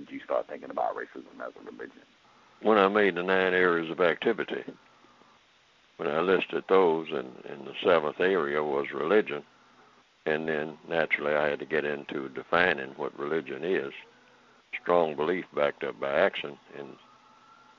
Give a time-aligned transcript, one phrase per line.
[0.00, 2.02] when did you start thinking about racism as a religion?
[2.62, 4.64] When I made the nine areas of activity.
[5.98, 9.42] When I listed those, and, and the seventh area was religion,
[10.24, 13.92] and then naturally I had to get into defining what religion is.
[14.80, 16.88] Strong belief backed up by action, and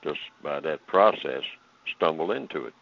[0.04, 1.42] just by that process,
[1.96, 2.74] stumbled into it.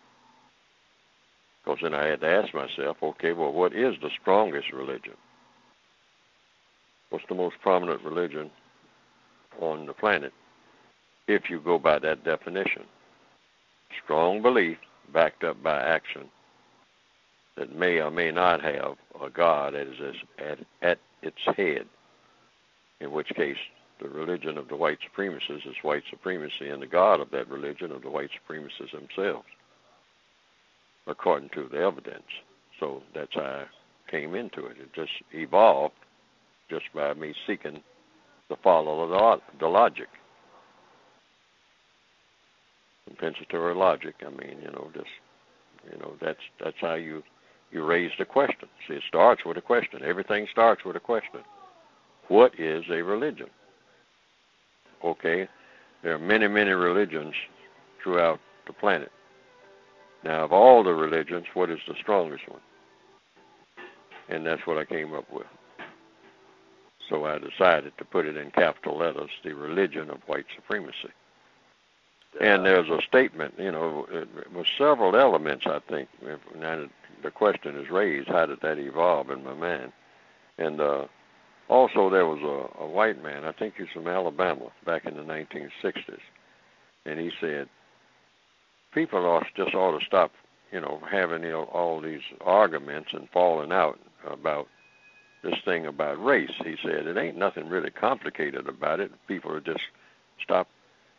[1.64, 5.16] Because then I had to ask myself, okay, well, what is the strongest religion?
[7.10, 8.52] What's the most prominent religion
[9.60, 10.34] on the planet?
[11.28, 12.84] If you go by that definition,
[14.04, 14.78] strong belief
[15.14, 16.30] backed up by action
[17.58, 19.88] that may or may not have a God at,
[20.82, 21.86] at its head,
[23.00, 23.58] in which case
[24.02, 27.92] the religion of the white supremacists is white supremacy, and the God of that religion
[27.92, 29.48] of the white supremacists themselves,
[31.06, 32.24] according to the evidence.
[32.80, 33.66] So that's how I
[34.10, 34.78] came into it.
[34.80, 35.96] It just evolved
[36.70, 37.82] just by me seeking
[38.50, 40.08] to follow the, the logic.
[43.06, 44.16] Compensatory logic.
[44.26, 45.08] I mean, you know, just
[45.92, 47.24] you know, that's that's how you
[47.72, 48.68] you raise the question.
[48.88, 50.02] See, it starts with a question.
[50.04, 51.42] Everything starts with a question.
[52.28, 53.48] What is a religion?
[55.04, 55.48] Okay,
[56.04, 57.34] there are many, many religions
[58.04, 59.12] throughout the planet.
[60.24, 62.62] Now, of all the religions, what is the strongest one?
[64.28, 65.48] And that's what I came up with.
[67.10, 71.10] So I decided to put it in capital letters, the religion of white supremacy.
[72.40, 74.08] And there's a statement, you know,
[74.54, 76.10] with several elements, I think.
[76.58, 76.86] Now
[77.24, 79.92] the question is raised, how did that evolve in my mind?
[80.58, 81.06] And uh,
[81.70, 85.24] also, there was a, a white man, I think he's from Alabama, back in the
[85.24, 86.20] 1960s,
[87.06, 87.70] and he said,
[88.94, 90.32] people ought, just ought to stop,
[90.72, 94.68] you know, having you know, all these arguments and falling out about
[95.42, 96.52] this thing about race.
[96.64, 99.12] He said, it ain't nothing really complicated about it.
[99.28, 99.84] People are just
[100.42, 100.68] stop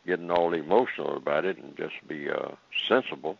[0.06, 2.50] getting all emotional about it and just be uh,
[2.88, 3.38] sensible.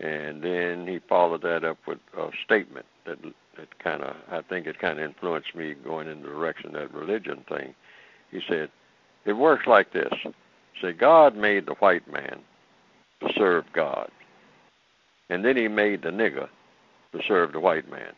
[0.00, 4.66] And then he followed that up with a statement that it kind of, I think
[4.66, 7.74] it kind of influenced me going in the direction of that religion thing.
[8.30, 8.70] He said,
[9.24, 10.12] it works like this.
[10.82, 12.40] Say, God made the white man
[13.20, 14.10] to serve God.
[15.30, 16.48] And then he made the nigger
[17.12, 18.12] to serve the white man.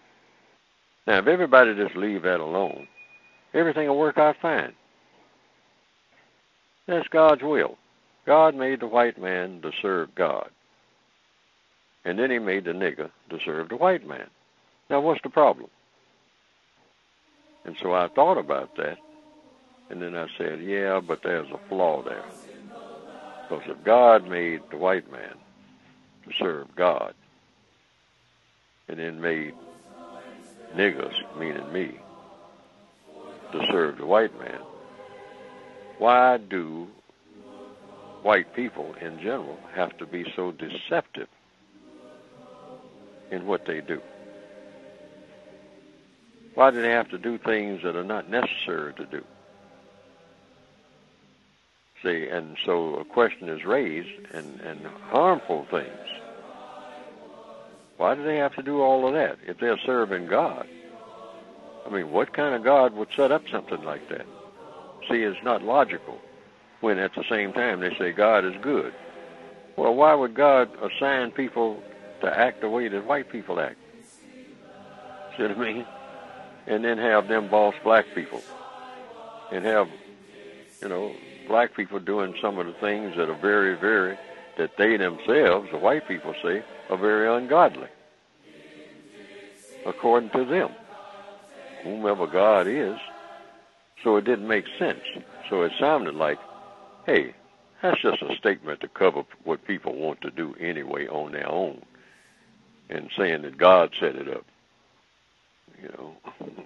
[1.07, 2.89] Now, if everybody just leave that alone,
[3.55, 4.73] everything will work out fine.
[6.87, 7.79] That's God's will.
[8.27, 10.51] God made the white man to serve God.
[12.05, 14.29] And then he made the nigger to serve the white man.
[14.91, 15.71] Now, what's the problem?
[17.65, 18.99] And so I thought about that,
[19.91, 22.25] and then I said, yeah, but there's a flaw there.
[23.49, 25.35] Because if God made the white man
[26.25, 27.15] to serve God,
[28.89, 29.55] and then made
[30.77, 31.99] niggers, meaning me,
[33.53, 34.61] to serve the white man,
[35.99, 36.89] why do
[38.23, 41.29] white people in general have to be so deceptive
[43.31, 44.01] in what they do?
[46.55, 49.25] Why do they have to do things that are not necessary to do?
[52.03, 56.09] See, and so a question is raised, and, and harmful things.
[57.97, 60.67] Why do they have to do all of that if they're serving God?
[61.87, 64.27] I mean, what kind of God would set up something like that?
[65.09, 66.19] See, it's not logical
[66.81, 68.93] when at the same time they say God is good.
[69.77, 71.83] Well, why would God assign people
[72.23, 73.77] to act the way that white people act?
[75.37, 75.87] See what I mean?
[76.67, 78.43] and then have them boss black people
[79.53, 79.89] and have,
[80.83, 81.13] you know,
[81.49, 84.19] black people doing some of the things that are very, very,
[84.59, 87.89] that they themselves, the white people say, are very ungodly,
[89.85, 90.71] according to them,
[91.83, 92.97] whomever God is.
[94.05, 95.01] So it didn't make sense.
[95.49, 96.39] So it sounded like,
[97.07, 97.35] hey,
[97.83, 101.83] that's just a statement to cover what people want to do anyway on their own
[102.89, 104.45] and saying that God set it up.
[105.83, 106.17] You know.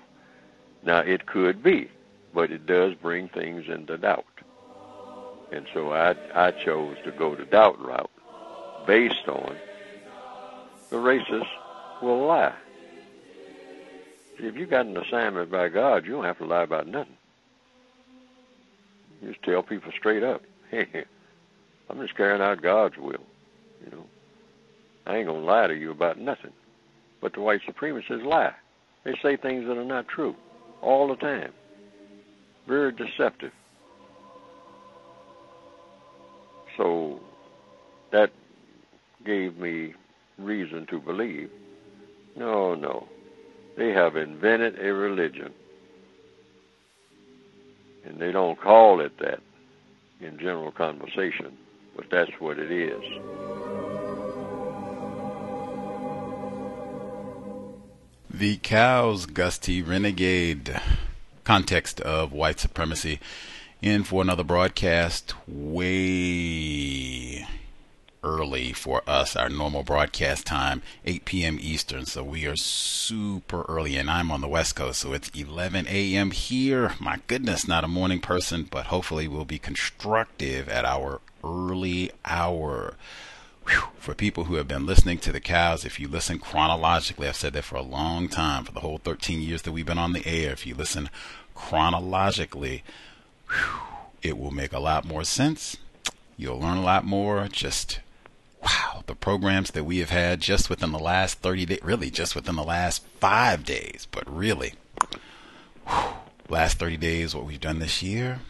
[0.82, 1.90] Now it could be,
[2.34, 4.24] but it does bring things into doubt.
[5.52, 8.10] And so I I chose to go the doubt route
[8.86, 9.56] based on
[10.90, 11.46] the racists
[12.02, 12.54] will lie.
[14.38, 17.16] See, if you got an assignment by God, you don't have to lie about nothing.
[19.22, 20.86] You just tell people straight up, hey,
[21.90, 23.24] I'm just carrying out God's will.
[23.84, 24.06] You know,
[25.06, 26.52] I ain't gonna lie to you about nothing.
[27.20, 28.54] But the white supremacists lie.
[29.04, 30.34] They say things that are not true
[30.80, 31.52] all the time.
[32.66, 33.52] Very deceptive.
[36.76, 37.20] So
[38.10, 38.30] that
[39.24, 39.94] gave me
[40.44, 41.50] reason to believe
[42.36, 43.08] no, no.
[43.76, 45.52] They have invented a religion
[48.04, 49.40] And they don't call it that
[50.20, 51.56] in general conversation,
[51.96, 53.02] but that's what it is.
[58.32, 59.82] The Cows, Gus T.
[59.82, 60.80] Renegade.
[61.44, 63.18] Context of white supremacy.
[63.82, 67.46] In for another broadcast way
[68.22, 71.58] early for us, our normal broadcast time, 8 p.m.
[71.60, 72.06] Eastern.
[72.06, 76.30] So we are super early, and I'm on the West Coast, so it's 11 a.m.
[76.30, 76.94] here.
[77.00, 82.94] My goodness, not a morning person, but hopefully we'll be constructive at our early hour.
[83.66, 83.82] Whew.
[83.98, 87.52] For people who have been listening to the cows, if you listen chronologically, I've said
[87.52, 90.26] that for a long time, for the whole 13 years that we've been on the
[90.26, 91.10] air, if you listen
[91.54, 92.82] chronologically,
[93.48, 93.80] whew,
[94.22, 95.76] it will make a lot more sense.
[96.36, 97.48] You'll learn a lot more.
[97.48, 98.00] Just
[98.62, 102.34] wow, the programs that we have had just within the last 30 days, really just
[102.34, 104.74] within the last five days, but really,
[105.86, 106.14] whew,
[106.48, 108.40] last 30 days, what we've done this year,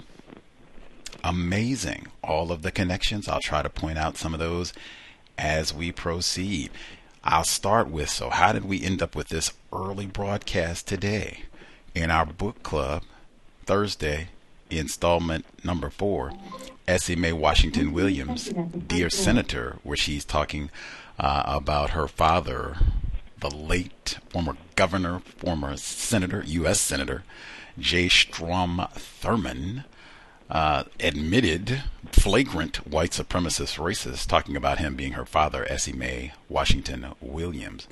[1.22, 2.06] amazing.
[2.22, 4.72] All of the connections, I'll try to point out some of those
[5.38, 6.70] as we proceed.
[7.22, 11.44] I'll start with so, how did we end up with this early broadcast today?
[11.94, 13.02] In our book club,
[13.66, 14.28] Thursday,
[14.70, 16.32] installment number four,
[16.88, 18.52] Essie Mae Washington Williams,
[18.86, 20.70] Dear Senator, where she's talking
[21.18, 22.76] uh, about her father,
[23.40, 26.80] the late former governor, former senator, U.S.
[26.80, 27.22] Senator,
[27.78, 28.08] J.
[28.08, 29.84] Strom Thurmond,
[30.50, 37.14] uh, admitted flagrant white supremacist racist, talking about him being her father, Essie Mae Washington
[37.20, 37.86] Williams.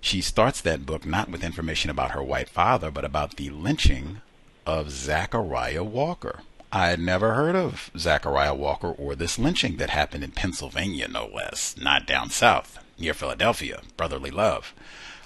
[0.00, 4.20] She starts that book not with information about her white father, but about the lynching
[4.64, 6.42] of Zachariah Walker.
[6.72, 11.26] I had never heard of Zachariah Walker or this lynching that happened in Pennsylvania, no
[11.26, 14.74] less, not down south, near Philadelphia, brotherly love.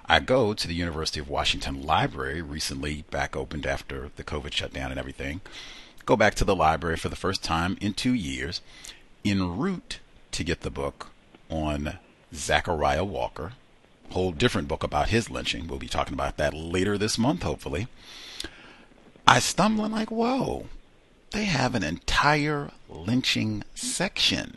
[0.06, 4.90] I go to the University of Washington Library, recently back opened after the COVID shutdown
[4.90, 5.40] and everything.
[6.04, 8.60] Go back to the library for the first time in two years,
[9.24, 10.00] en route
[10.32, 11.08] to get the book
[11.48, 11.98] on
[12.34, 13.52] Zachariah Walker,
[14.10, 15.66] whole different book about his lynching.
[15.68, 17.88] We'll be talking about that later this month, hopefully.
[19.26, 20.66] I stumble and like, whoa,
[21.32, 24.56] they have an entire lynching section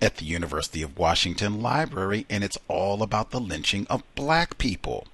[0.00, 5.06] at the University of Washington Library, and it's all about the lynching of black people.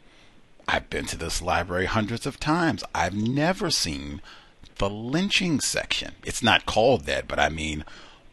[0.66, 2.82] I've been to this library hundreds of times.
[2.94, 4.20] I've never seen
[4.78, 6.14] the lynching section.
[6.24, 7.84] It's not called that, but I mean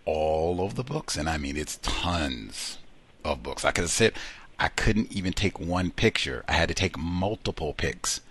[0.05, 2.79] all of the books, and I mean it's tons
[3.23, 3.63] of books.
[3.63, 4.15] I could sit,
[4.59, 6.43] I couldn't even take one picture.
[6.47, 8.21] I had to take multiple pics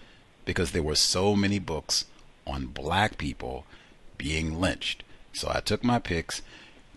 [0.44, 2.06] because there were so many books
[2.47, 3.65] on black people
[4.19, 5.05] being lynched.
[5.32, 6.43] So I took my pics,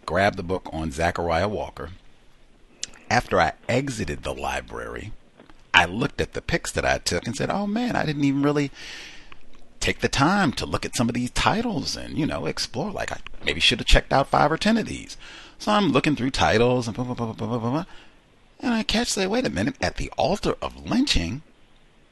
[0.06, 1.92] grabbed the book on Zachariah Walker.
[3.10, 5.12] After I exited the library,
[5.74, 8.42] I looked at the pics that I took and said, "Oh man, I didn't even
[8.42, 8.72] really
[9.80, 12.92] take the time to look at some of these titles and you know explore.
[12.92, 15.18] Like I maybe should have checked out five or ten of these."
[15.60, 17.86] So I'm looking through titles and blah blah blah blah blah blah,
[18.60, 19.76] and I catch say, "Wait a minute!
[19.82, 21.42] At the altar of lynching."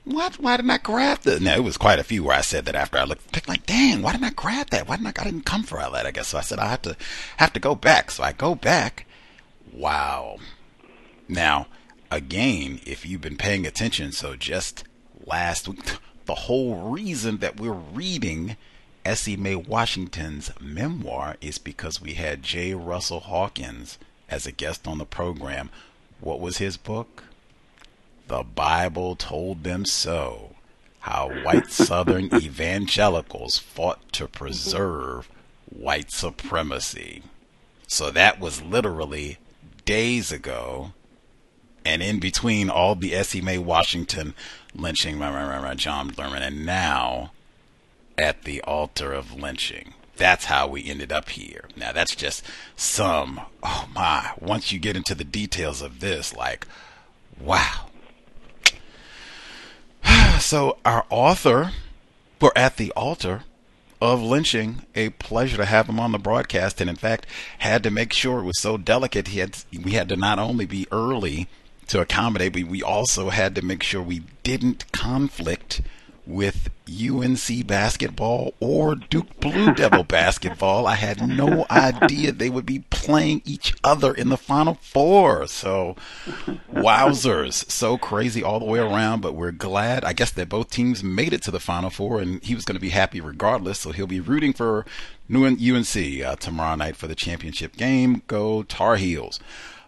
[0.10, 0.40] What?
[0.40, 1.40] Why didn't I grab the?
[1.40, 4.02] Now it was quite a few where I said that after I looked, like, dang,
[4.02, 4.88] why didn't I grab that?
[4.88, 5.22] Why didn't I?
[5.22, 6.08] I didn't come for all that.
[6.08, 6.40] I guess so.
[6.40, 6.98] I said I have to
[7.38, 8.10] have to go back.
[8.10, 9.06] So I go back.
[9.72, 10.38] Wow.
[11.28, 11.68] Now,
[12.10, 14.84] again, if you've been paying attention, so just
[15.28, 15.84] last week,
[16.26, 18.58] the whole reason that we're reading
[19.06, 22.74] Essie Mae Washington's memoir is because we had J.
[22.74, 25.70] Russell Hawkins as a guest on the program.
[26.20, 27.26] What was his book?
[28.30, 30.56] The Bible told them so.
[31.00, 35.28] How white Southern evangelicals fought to preserve
[35.66, 37.24] white supremacy.
[37.88, 39.40] So that was literally
[39.84, 40.94] days ago.
[41.84, 44.36] And in between all the Essie Mae Washington
[44.76, 47.32] lynching, John Lerman, and now
[48.16, 49.96] at the altar of lynching.
[50.18, 51.66] That's how we ended up here.
[51.76, 52.46] Now, that's just
[52.76, 56.68] some, oh my, once you get into the details of this, like,
[57.40, 57.89] wow.
[60.40, 61.74] So, our author,
[62.40, 63.44] we're at the altar
[64.02, 64.84] of lynching.
[64.96, 67.26] A pleasure to have him on the broadcast, and in fact,
[67.60, 69.28] had to make sure it was so delicate.
[69.28, 71.48] He had we had to not only be early
[71.88, 75.82] to accommodate, but we also had to make sure we didn't conflict
[76.30, 80.88] with UNC basketball or Duke Blue Devil basketball.
[80.88, 85.48] I had no idea they would be playing each other in the Final Four.
[85.48, 85.96] So,
[86.72, 87.70] wowzers.
[87.70, 90.06] So crazy all the way around, but we're glad.
[90.06, 92.78] I guess that both teams made it to the Final Four, and he was going
[92.78, 93.80] to be happy regardless.
[93.80, 94.86] So, he'll be rooting for
[95.32, 95.96] UNC
[96.26, 98.22] uh, tomorrow night for the championship game.
[98.28, 99.40] Go Tar Heels.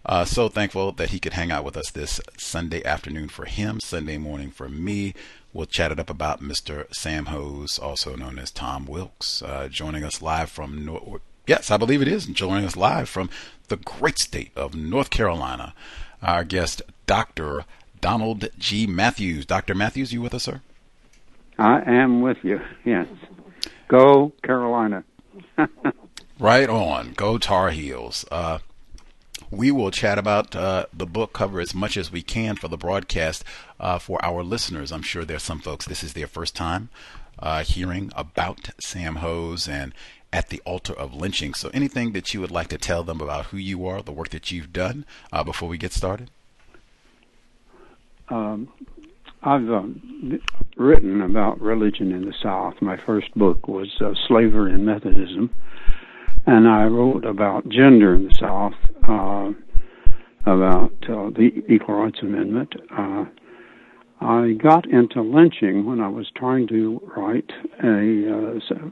[0.03, 3.79] Uh, so thankful that he could hang out with us this Sunday afternoon for him,
[3.79, 5.13] Sunday morning for me.
[5.53, 6.93] We'll chat it up about Mr.
[6.93, 11.21] Sam Hose, also known as Tom Wilkes, uh, joining us live from North.
[11.45, 13.29] Yes, I believe it is joining us live from
[13.67, 15.73] the great state of North Carolina.
[16.21, 17.65] Our guest, Dr.
[17.99, 18.87] Donald G.
[18.87, 19.45] Mathews.
[19.45, 19.75] Dr.
[19.75, 20.61] Mathews, you with us, sir?
[21.59, 22.61] I am with you.
[22.85, 23.07] Yes.
[23.89, 25.03] Go Carolina.
[26.39, 27.13] right on.
[27.13, 28.25] Go Tar Heels.
[28.31, 28.59] Uh,
[29.51, 32.77] we will chat about uh, the book cover as much as we can for the
[32.77, 33.43] broadcast
[33.79, 34.91] uh, for our listeners.
[34.91, 36.89] I'm sure there's some folks this is their first time
[37.37, 39.93] uh, hearing about Sam Hose and
[40.31, 41.53] at the altar of lynching.
[41.53, 44.29] So, anything that you would like to tell them about who you are, the work
[44.29, 46.31] that you've done, uh, before we get started?
[48.29, 48.69] Um,
[49.43, 49.83] I've uh,
[50.77, 52.81] written about religion in the South.
[52.81, 55.49] My first book was uh, Slavery and Methodism
[56.45, 58.73] and I wrote about gender in the South,
[59.11, 62.73] uh, about uh, the Equal Rights Amendment.
[62.97, 63.25] Uh,
[64.21, 67.51] I got into lynching when I was trying to write
[67.83, 68.89] a uh,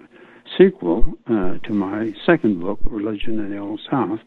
[0.57, 4.19] sequel uh, to my second book, Religion in the Old South.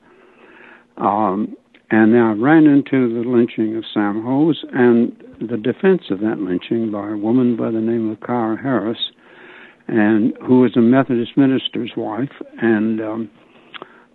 [0.96, 1.56] Um,
[1.90, 6.90] and I ran into the lynching of Sam Hose and the defense of that lynching
[6.90, 9.10] by a woman by the name of Corra Harris,
[9.88, 12.32] and who was a Methodist minister's wife,
[12.62, 13.30] and um,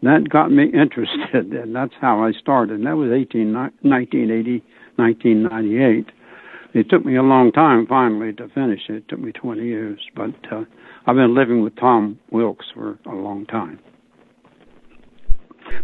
[0.03, 2.75] that got me interested, and that's how I started.
[2.75, 4.63] And that was 18, 1980,
[4.95, 6.05] 1998.
[6.73, 8.95] It took me a long time finally to finish it.
[8.95, 10.63] It took me 20 years, but uh,
[11.05, 13.79] I've been living with Tom Wilkes for a long time.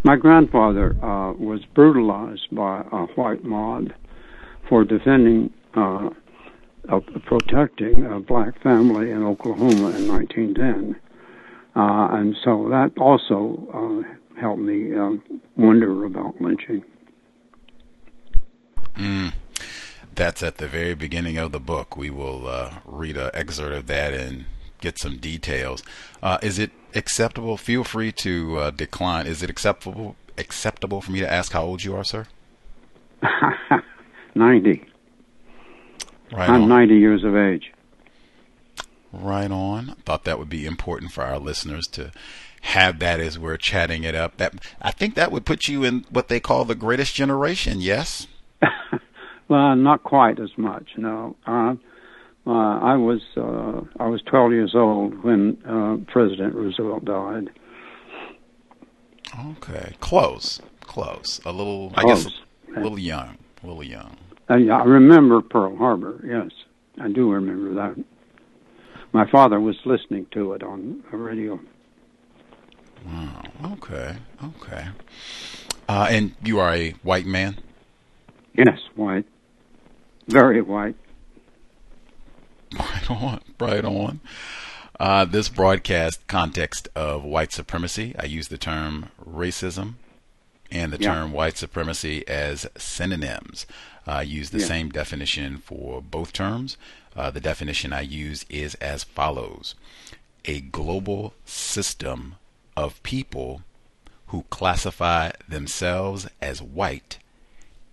[0.04, 3.90] My grandfather uh, was brutalized by a white mob
[4.70, 6.10] for defending uh,
[7.26, 10.96] protecting a black family in Oklahoma in 1910.
[11.76, 15.12] Uh, and so that also uh, helped me uh,
[15.58, 16.84] wonder about lynching.
[18.96, 19.34] Mm.
[20.16, 21.98] That's at the very beginning of the book.
[21.98, 24.46] We will uh, read an excerpt of that and
[24.80, 25.82] get some details.
[26.22, 27.58] Uh, is it acceptable?
[27.58, 29.26] Feel free to uh, decline.
[29.26, 32.28] Is it acceptable acceptable for me to ask how old you are, sir?
[34.36, 34.84] 90.
[36.32, 36.70] Right I'm on.
[36.70, 37.73] 90 years of age.
[39.14, 39.96] Right on.
[40.06, 42.12] Thought that would be important for our listeners to
[42.62, 44.38] have that as we're chatting it up.
[44.38, 47.80] That I think that would put you in what they call the greatest generation.
[47.80, 48.26] Yes.
[49.48, 50.90] well, not quite as much.
[50.98, 51.36] No.
[51.46, 51.76] Uh,
[52.46, 57.50] uh, I was uh, I was 12 years old when uh, President Roosevelt died.
[59.52, 61.40] Okay, close, close.
[61.46, 62.26] A little, close.
[62.26, 62.40] I guess,
[62.76, 64.18] a little young, a little young.
[64.50, 66.20] Uh, I remember Pearl Harbor.
[66.26, 66.52] Yes,
[67.00, 68.04] I do remember that.
[69.14, 71.60] My father was listening to it on the radio.
[73.06, 73.44] Wow.
[73.74, 74.16] Okay.
[74.44, 74.88] Okay.
[75.88, 77.58] Uh, and you are a white man.
[78.58, 79.26] Yes, white.
[80.28, 80.96] Very white.
[82.80, 83.42] Right on.
[83.60, 84.20] Right on.
[85.00, 89.96] Uh, this broadcast context of white supremacy, I use the term racism
[90.72, 91.14] and the Yeah.
[91.14, 93.68] term white supremacy as synonyms.
[94.08, 94.66] I use the Yeah.
[94.66, 96.78] same definition for both terms.
[97.16, 99.76] Uh, the definition I use is as follows
[100.46, 102.36] a global system
[102.76, 103.62] of people
[104.28, 107.20] who classify themselves as white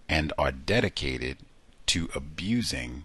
[0.08, 1.38] and are dedicated
[1.86, 3.04] to abusing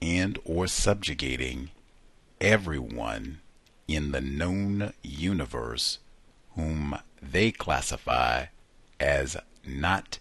[0.00, 1.70] and or subjugating
[2.40, 3.40] everyone
[3.88, 5.98] in the known universe
[6.54, 8.46] whom they classify
[9.00, 9.36] as
[9.66, 10.18] not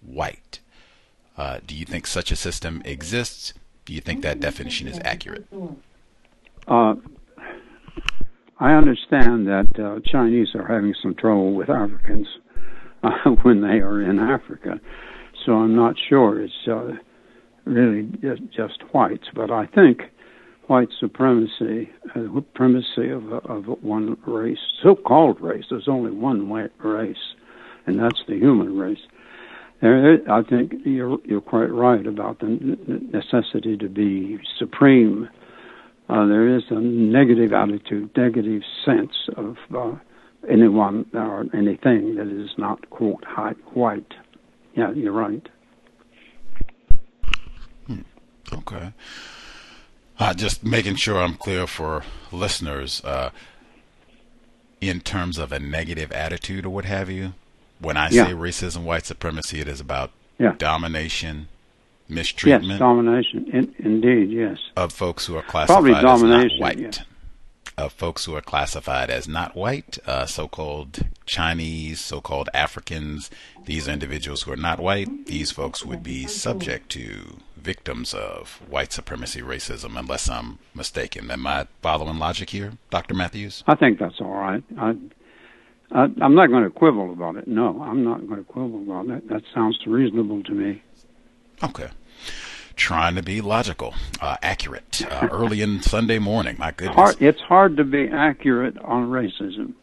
[0.00, 0.58] white.
[1.36, 3.54] Uh, do you think such a system exists?
[3.90, 5.48] Do you think that definition is accurate?
[6.68, 6.94] Uh,
[8.60, 12.28] I understand that uh, Chinese are having some trouble with Africans
[13.02, 14.78] uh, when they are in Africa,
[15.44, 16.92] so I'm not sure it's uh,
[17.64, 20.02] really just, just whites, but I think
[20.68, 25.64] white supremacy, uh, supremacy of, of one race, so-called race.
[25.68, 27.34] There's only one white race,
[27.88, 29.00] and that's the human race.
[29.82, 32.46] I think you're you're quite right about the
[33.12, 35.28] necessity to be supreme.
[36.08, 39.92] Uh, there is a negative attitude, negative sense of uh,
[40.50, 44.12] anyone or anything that is not quote hi- white.
[44.74, 45.48] Yeah, you're right.
[48.52, 48.92] Okay.
[50.18, 53.30] Uh, just making sure I'm clear for listeners uh,
[54.80, 57.34] in terms of a negative attitude or what have you.
[57.80, 58.26] When I Yeah.
[58.26, 60.54] say racism, white supremacy, it is about Yeah.
[60.58, 61.48] domination,
[62.08, 63.46] Yes, mistreatment domination.
[63.52, 64.58] In, indeed, yes.
[64.76, 66.78] of folks who are classified as not white.
[66.78, 66.90] yeah.
[67.78, 73.30] Of folks who are classified as not white, uh, so-called Chinese, so-called Africans.
[73.64, 75.26] These are individuals who are not white.
[75.26, 81.30] These folks would be subject to victims of white supremacy racism, unless I'm mistaken.
[81.30, 83.14] Am I following logic here, Dr.
[83.14, 83.64] Mathews?
[83.66, 84.62] I think that's all right.
[84.78, 84.96] I,
[85.92, 87.48] I, I'm not going to quibble about it.
[87.48, 89.28] No, I'm not going to quibble about it.
[89.28, 90.82] That sounds reasonable to me.
[91.62, 91.88] Okay.
[92.76, 96.56] Trying to be logical, uh, accurate, uh, early in Sunday morning.
[96.58, 96.96] My goodness.
[96.96, 99.74] Hard, it's hard to be accurate on racism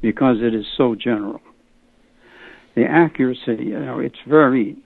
[0.00, 1.40] because it is so general.
[2.74, 4.76] The accuracy, you know, it's very.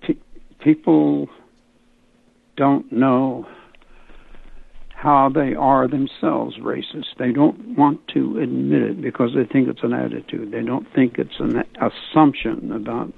[0.00, 0.16] Pe-
[0.60, 1.28] people
[2.56, 3.46] don't know
[5.02, 7.06] how they are themselves racist.
[7.18, 10.52] They don't want to admit it because they think it's an attitude.
[10.52, 13.12] They don't think it's an assumption about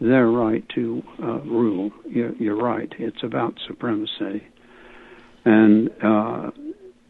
[0.00, 1.90] their right to uh, rule.
[2.08, 2.92] You're, you're, right.
[3.00, 4.46] It's about supremacy,
[5.44, 6.52] and uh,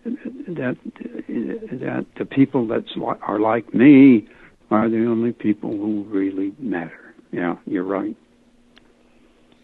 [0.04, 2.84] that that the people that
[3.20, 4.26] are like me
[4.70, 7.14] are the only people who really matter.
[7.30, 8.16] Yeah, you're right.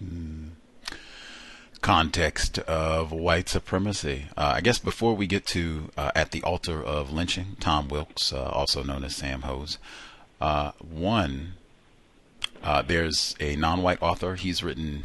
[0.04, 0.43] Mm.
[1.84, 4.24] Context of white supremacy.
[4.38, 8.32] Uh, I guess before we get to uh, at the altar of lynching, Tom Wilkes,
[8.32, 9.76] uh, also known as Sam Hose,
[10.40, 11.56] uh, one
[12.62, 14.36] uh, there's a non-white author.
[14.36, 15.04] He's written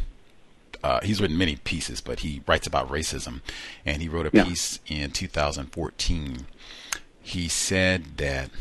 [0.82, 3.42] uh, he's written many pieces, but he writes about racism,
[3.86, 4.46] and he wrote a yeah.
[4.46, 6.46] piece in 2014.
[7.22, 8.52] He said that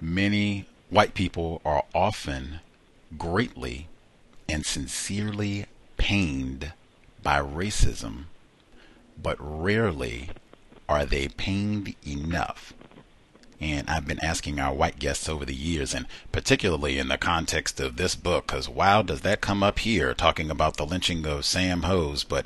[0.00, 2.60] many white people are often
[3.18, 3.88] greatly
[4.48, 5.66] and sincerely
[6.02, 6.72] pained
[7.22, 8.24] by racism,
[9.22, 10.30] but rarely
[10.88, 12.74] are they pained enough
[13.62, 17.78] and I've been asking our white guests over the years, and particularly in the context
[17.78, 21.44] of this book, because wow, does that come up here talking about the lynching of
[21.44, 22.24] Sam Hose?
[22.24, 22.44] But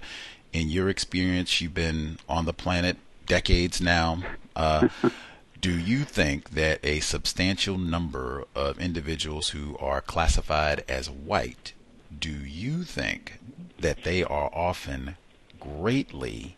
[0.52, 4.24] in your experience, you've been on the planet decades now.
[4.54, 4.88] Uh,
[5.62, 11.72] do you think that a substantial number of individuals who are classified as white,
[12.18, 13.38] do you think
[13.80, 15.16] that they are often
[15.60, 16.56] greatly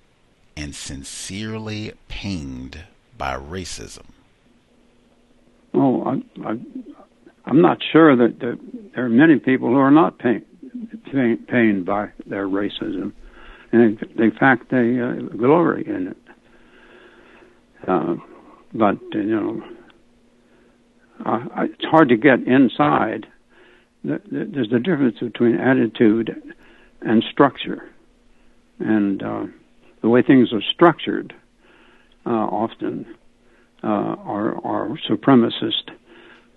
[0.56, 2.84] and sincerely pained
[3.16, 4.06] by racism?
[5.74, 6.58] Oh, I, I,
[7.44, 8.58] I'm not sure that, that
[8.94, 10.44] there are many people who are not pain,
[11.12, 13.12] pain, pained by their racism,
[13.72, 16.16] and in fact, they uh, glory in it.
[17.86, 18.16] Uh,
[18.74, 19.62] but you know,
[21.58, 23.26] it's hard to get inside.
[24.04, 26.54] There's a difference between attitude
[27.00, 27.90] and structure,
[28.78, 29.46] and uh,
[30.02, 31.34] the way things are structured
[32.26, 33.06] uh, often
[33.82, 35.90] uh, are, are supremacist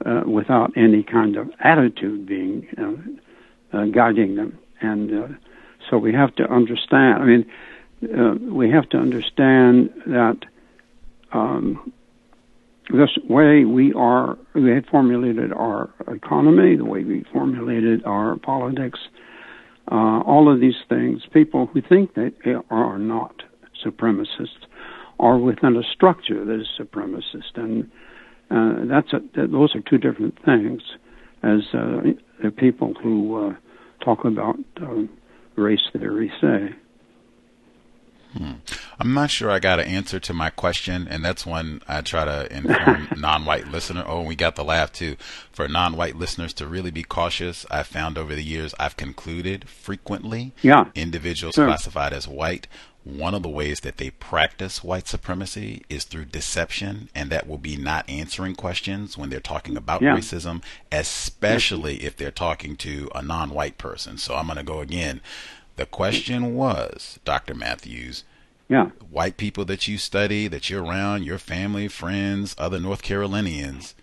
[0.06, 4.58] uh, without any kind of attitude being uh, uh, guiding them.
[4.82, 5.38] And
[5.90, 7.22] so we have to understand.
[7.22, 10.38] I mean, we have to understand that
[11.32, 11.94] um,
[12.90, 19.00] this way we are, we have formulated our economy, the way we formulated our politics,
[19.92, 23.44] uh, all of these things, people who think that they are not
[23.86, 24.66] supremacists
[25.20, 27.90] are within a structure that is supremacist, and
[28.50, 30.82] uh, that's a, those are two different things.
[31.44, 32.02] As uh,
[32.44, 33.56] the people who uh,
[34.04, 35.04] talk about uh,
[35.56, 36.76] race theory say.
[38.34, 38.52] Hmm.
[39.02, 42.26] I'm not sure I got an answer to my question, and that's one I try
[42.26, 44.04] to inform non-white listener.
[44.06, 45.18] Oh, we got the laugh too.
[45.52, 50.54] For non-white listeners to really be cautious, I've found over the years I've concluded frequently,
[50.62, 51.68] yeah, individuals sure.
[51.68, 52.68] classified as white
[53.04, 57.58] one of the ways that they practice white supremacy is through deception, and that will
[57.58, 60.16] be not answering questions when they're talking about yeah.
[60.16, 64.18] racism, especially if they're talking to a non white person.
[64.18, 65.22] So I'm going to go again.
[65.78, 67.56] The question was, Dr.
[67.56, 68.24] Mathews,
[68.72, 68.86] yeah.
[69.10, 73.96] white people that you study, that you're around, your family, friends, other North Carolinians,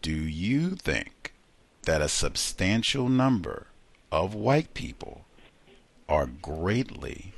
[0.00, 1.34] do you think
[1.82, 3.66] that a substantial number
[4.10, 5.26] of white people
[6.08, 7.34] are greatly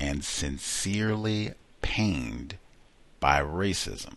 [0.00, 2.56] and sincerely pained
[3.20, 4.14] by racism?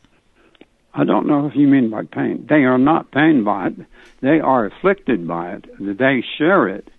[0.94, 2.46] I don't know if you mean by pain.
[2.48, 3.74] They are not pained by it.
[4.22, 5.66] They are afflicted by it.
[5.78, 6.90] They share it.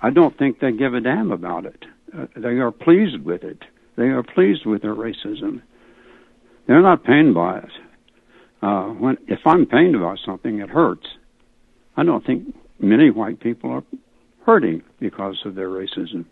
[0.00, 1.84] I don't think they give a damn about it.
[2.16, 3.64] Uh, they are pleased with it.
[3.98, 5.60] They are pleased with their racism.
[6.68, 7.70] They're not pained by it.
[8.62, 11.06] Uh, when if I'm pained about something, it hurts.
[11.96, 13.82] I don't think many white people are
[14.46, 16.26] hurting because of their racism.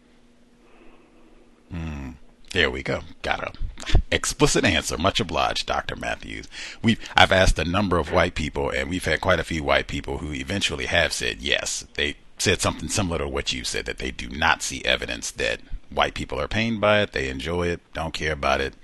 [1.75, 2.15] Mm,
[2.53, 3.01] there we go.
[3.23, 4.97] Got a explicit answer.
[4.97, 5.97] Much obliged, Dr.
[5.97, 6.47] Mathews.
[6.85, 9.89] We I've asked a number of white people, and we've had quite a few white
[9.89, 11.85] people who eventually have said yes.
[11.95, 15.61] They said something similar to what you said that they do not see evidence that
[15.91, 17.13] white people are pained by it.
[17.13, 18.75] They enjoy it, don't care about it,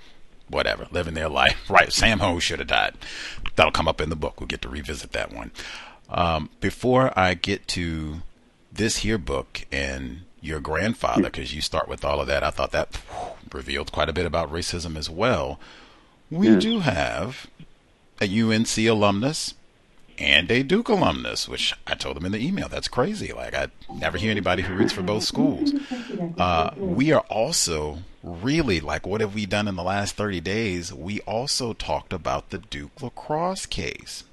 [0.49, 1.69] whatever, living their life.
[1.69, 1.91] Right?
[1.91, 2.95] Sam Hose should have died.
[3.55, 4.39] That'll come up in the book.
[4.39, 5.51] We'll get to revisit that one.
[6.09, 8.21] Um, before I get to
[8.71, 12.71] this here book and your grandfather, because you start with all of that, I thought
[12.71, 12.99] that
[13.51, 15.59] revealed quite a bit about racism as well.
[16.29, 16.61] We Yes.
[16.63, 17.47] do have
[18.21, 19.53] a UNC alumnus
[20.17, 22.67] and a Duke alumnus, which I told them in the email.
[22.69, 23.31] That's crazy.
[23.33, 25.73] Like I never hear anybody who reads for both schools.
[26.37, 30.93] Uh, we are also really like what have we done in the last 30 days?
[30.93, 34.23] We also talked about the Duke lacrosse case.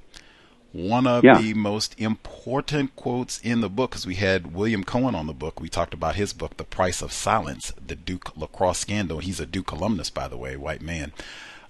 [0.73, 1.39] One of Yeah.
[1.41, 5.61] the most important quotes in the book, because we had William Cohan on the book.
[5.61, 9.19] We talked about his book, The Price of Silence, the Duke lacrosse scandal.
[9.19, 11.11] He's a Duke alumnus, by the way, white man.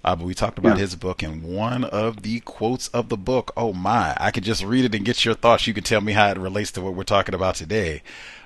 [0.03, 0.81] Uh, but we talked about Yeah.
[0.81, 4.63] his book, and one of the quotes of the book, oh my, I could just
[4.63, 5.67] read it and get your thoughts.
[5.67, 8.01] You can tell me how it relates to what we're talking about today.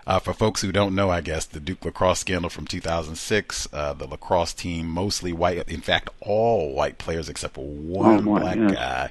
[0.07, 3.93] Uh, for folks who don't know, I guess, the Duke lacrosse scandal from 2006, uh,
[3.93, 8.57] the lacrosse team, mostly white, in fact, all white players except for one white, black
[8.57, 8.71] yes.
[8.71, 9.09] guy.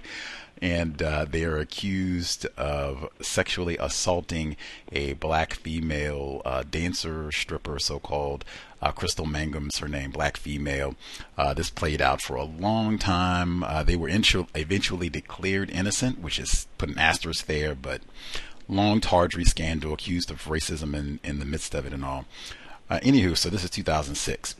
[0.63, 4.57] And uh, they are accused of sexually assaulting
[4.93, 8.45] a black female uh, dancer, stripper, so called.
[8.85, 10.95] Uh, Crystal Mangum's her name, black female.
[11.39, 13.65] Uh, this played out for a long time.
[13.65, 18.03] Uh, they were eventually declared innocent, which is put an asterisk there, but
[18.69, 22.27] long tawdry scandal, accused of racism in, in the midst of it and all.
[22.91, 24.55] Uh, anywho, so this is 2006.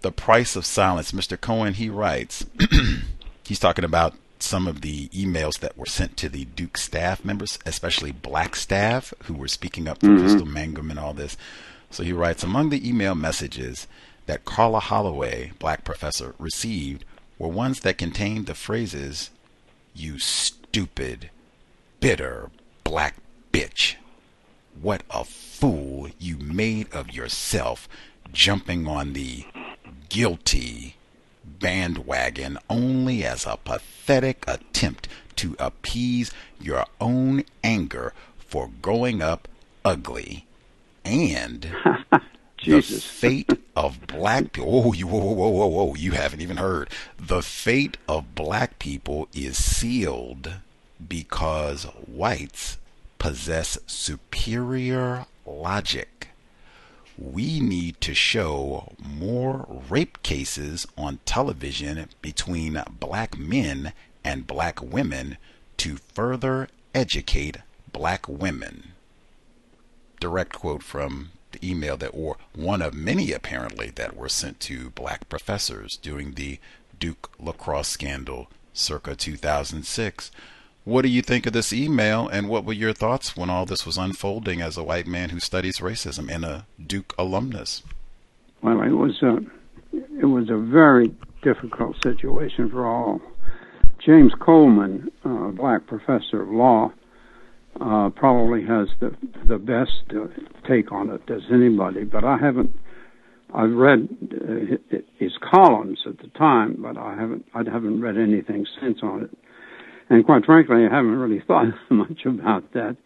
[0.00, 1.12] The Price of Silence.
[1.12, 1.38] Mr.
[1.38, 2.46] Cohan, he writes,
[3.44, 7.58] he's talking about some of the emails that were sent to the Duke staff members,
[7.66, 11.36] especially black staff who were speaking up for Crystal Mangum and all this.
[11.90, 13.86] So he writes, among the email messages
[14.26, 17.04] that Karla Holloway, black professor, received
[17.38, 19.30] were ones that contained the phrases,
[19.94, 21.30] you stupid,
[21.98, 22.50] bitter
[22.84, 23.16] black
[23.52, 23.96] bitch.
[24.80, 27.88] What a fool you made of yourself
[28.32, 29.44] jumping on the
[30.08, 30.94] guilty
[31.44, 39.48] bandwagon only as a pathetic attempt to appease your own anger for growing up
[39.84, 40.46] ugly.
[41.04, 41.62] And
[42.10, 42.20] the
[42.58, 43.04] Jesus.
[43.04, 44.86] fate of black people.
[44.86, 45.94] Oh, you, whoa, whoa, whoa, whoa, whoa!
[45.94, 46.90] You haven't even heard.
[47.18, 50.54] The fate of black people is sealed
[51.06, 52.78] because whites
[53.18, 56.28] possess superior logic.
[57.16, 63.92] We need to show more rape cases on television between black men
[64.24, 65.36] and black women
[65.78, 67.58] to further educate
[67.92, 68.92] black women
[70.20, 74.90] direct quote from the email that or one of many apparently that were sent to
[74.90, 76.58] black professors during the
[76.98, 80.30] Duke lacrosse scandal circa 2006.
[80.84, 83.84] What do you think of this email and what were your thoughts when all this
[83.84, 87.82] was unfolding as a white man who studies racism and a Duke alumnus?
[88.62, 89.38] Well, it was a
[89.92, 93.20] it was a very difficult situation for all.
[93.98, 96.92] James Coleman, uh, black professor of law,
[97.80, 99.14] uh, probably has the
[99.48, 100.26] the best uh,
[100.68, 102.04] take on it as anybody.
[102.04, 102.70] But I haven't.
[103.52, 107.44] I've read uh, his columns at the time, but I haven't.
[107.54, 109.30] I haven't read anything since on it.
[110.08, 112.96] And quite frankly, I haven't really thought much about that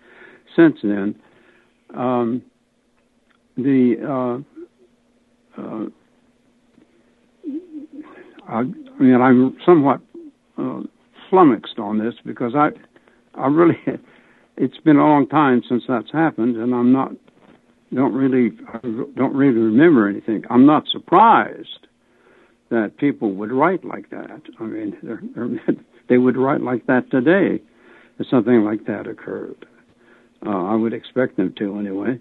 [0.57, 1.17] since then.
[1.95, 2.43] Um,
[3.57, 4.43] the
[5.57, 5.87] uh, uh,
[8.49, 10.01] I, I mean, I'm somewhat
[10.59, 10.81] uh,
[11.31, 12.71] flummoxed on this because I,
[13.35, 13.79] I really,
[14.57, 17.13] it's been a long time since that's happened, and I'm not,
[17.93, 18.51] don't really,
[19.17, 20.45] don't really remember anything.
[20.51, 21.87] I'm not surprised
[22.71, 24.41] that people would write like that.
[24.59, 25.49] I mean, they're, they're,
[26.09, 27.63] they would write like that today
[28.19, 29.67] if something like that occurred.
[30.45, 32.21] Uh, I would expect them to anyway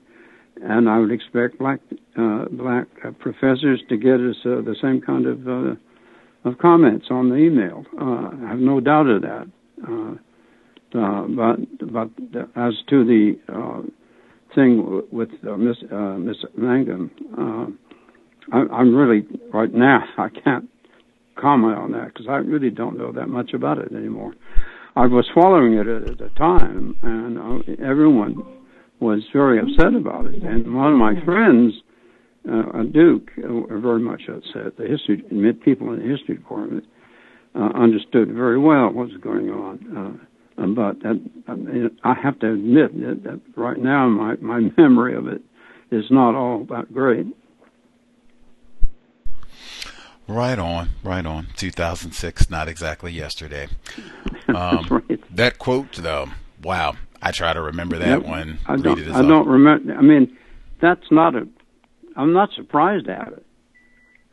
[0.61, 1.79] and I would expect black
[2.17, 7.07] uh, black uh, professors to get us uh, the same kind of uh, of comments
[7.09, 7.85] on the email.
[7.99, 9.47] Uh, I have no doubt of that.
[10.93, 12.09] Uh, but but
[12.55, 13.81] as to the uh,
[14.53, 17.65] thing with uh, Miss uh, Miss uh,
[18.51, 20.69] I, I'm really right now I can't
[21.35, 24.33] comment on that because I really don't know that much about it anymore.
[24.95, 28.35] I was following it at, the time, and uh, everyone
[28.99, 30.43] was very upset about it.
[30.43, 31.73] And one of my friends,
[32.47, 34.77] uh, Duke, uh, were very much upset.
[34.77, 35.23] The history,
[35.65, 36.85] people in the history department
[37.55, 40.27] understood very well what was going on.
[40.57, 45.15] Uh, but that, I, I have to admit that, that right now my, my memory
[45.15, 45.41] of it
[45.91, 47.27] is not all that great.
[50.27, 51.47] Right on, right on.
[51.57, 53.67] 2006, not exactly yesterday.
[54.49, 55.35] Um, right.
[55.35, 56.27] That quote, though,
[56.61, 56.95] wow.
[57.21, 58.23] I try to remember that Yep.
[58.23, 58.59] one.
[58.67, 59.93] I don't, as don't remember.
[59.95, 60.37] I mean,
[60.81, 61.47] that's not a.
[62.17, 63.45] I'm not surprised at it.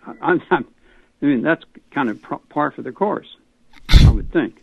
[0.04, 0.66] I, I'm, I'm,
[1.22, 3.28] I mean, that's kind of par par for the course.
[4.04, 4.56] I would think.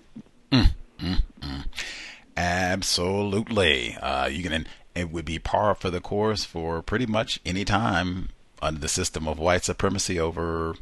[2.35, 3.95] Absolutely.
[3.95, 8.29] Uh, you can it would be par for the course for pretty much any time
[8.61, 10.75] under the system of white supremacy over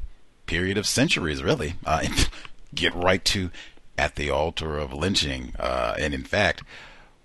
[0.46, 1.76] period of centuries, really.
[1.86, 2.08] Uh,
[2.76, 3.52] get right to
[3.98, 5.54] at the altar of lynching.
[5.58, 6.64] Uh, and in fact,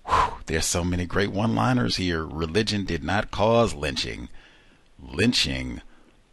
[0.05, 2.25] whew, there's so many great one-liners here.
[2.25, 4.29] Religion did not cause lynching.
[4.99, 5.81] Lynching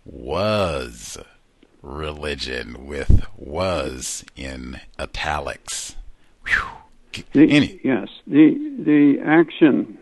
[0.05, 1.19] was
[1.83, 5.97] religion with was in italics.
[7.33, 7.81] The, Any.
[7.83, 9.99] Yes, the the action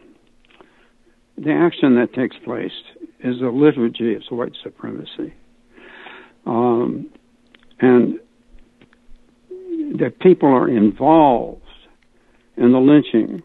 [1.39, 2.73] the action that takes place
[3.21, 5.35] is a liturgy of white supremacy,
[6.47, 7.11] um,
[7.81, 8.19] and
[9.99, 11.63] that people are involved
[12.57, 13.43] in the lynching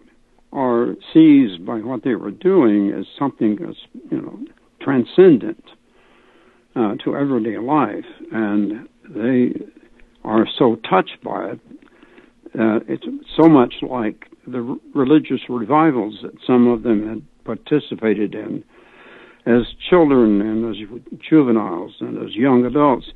[0.54, 3.78] are seized by what they were doing as something that's
[4.10, 4.40] you know
[4.82, 5.64] transcendent
[6.76, 9.54] uh, to everyday life, and they
[10.24, 11.60] are so touched by it.
[12.58, 13.06] Uh, it's
[13.38, 18.64] so much like the religious revivals that some of them had participated in
[19.46, 23.08] as children and as juveniles and as young adults.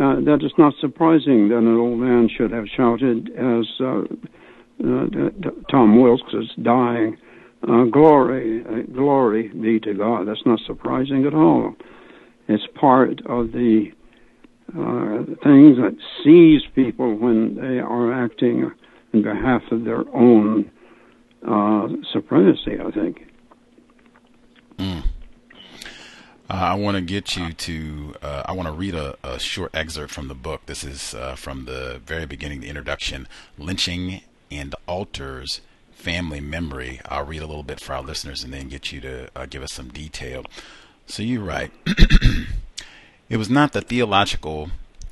[0.00, 4.02] Uh, that is not surprising that an old man should have shouted as uh,
[4.84, 7.16] uh, Tom Wilkes is dying,
[7.68, 11.74] uh, "Glory, uh, glory be to God." That's not surprising at all.
[12.46, 13.90] It's part of the
[14.76, 18.70] uh, things that seize people when they are acting
[19.12, 20.70] in behalf of their own
[21.46, 22.78] uh, supremacy.
[22.80, 23.26] I think.
[24.78, 25.02] Mm.
[26.50, 28.14] Uh, I want to get you to.
[28.22, 30.62] Uh, I want to read a, a, short excerpt from the book.
[30.66, 33.28] This is uh, from the very beginning, the introduction.
[33.58, 35.60] Lynching and altars
[35.92, 37.00] family memory.
[37.06, 39.62] I'll read a little bit for our listeners and then get you to uh, give
[39.62, 40.44] us some detail.
[41.06, 41.72] So you write,
[43.28, 44.70] it was not the theological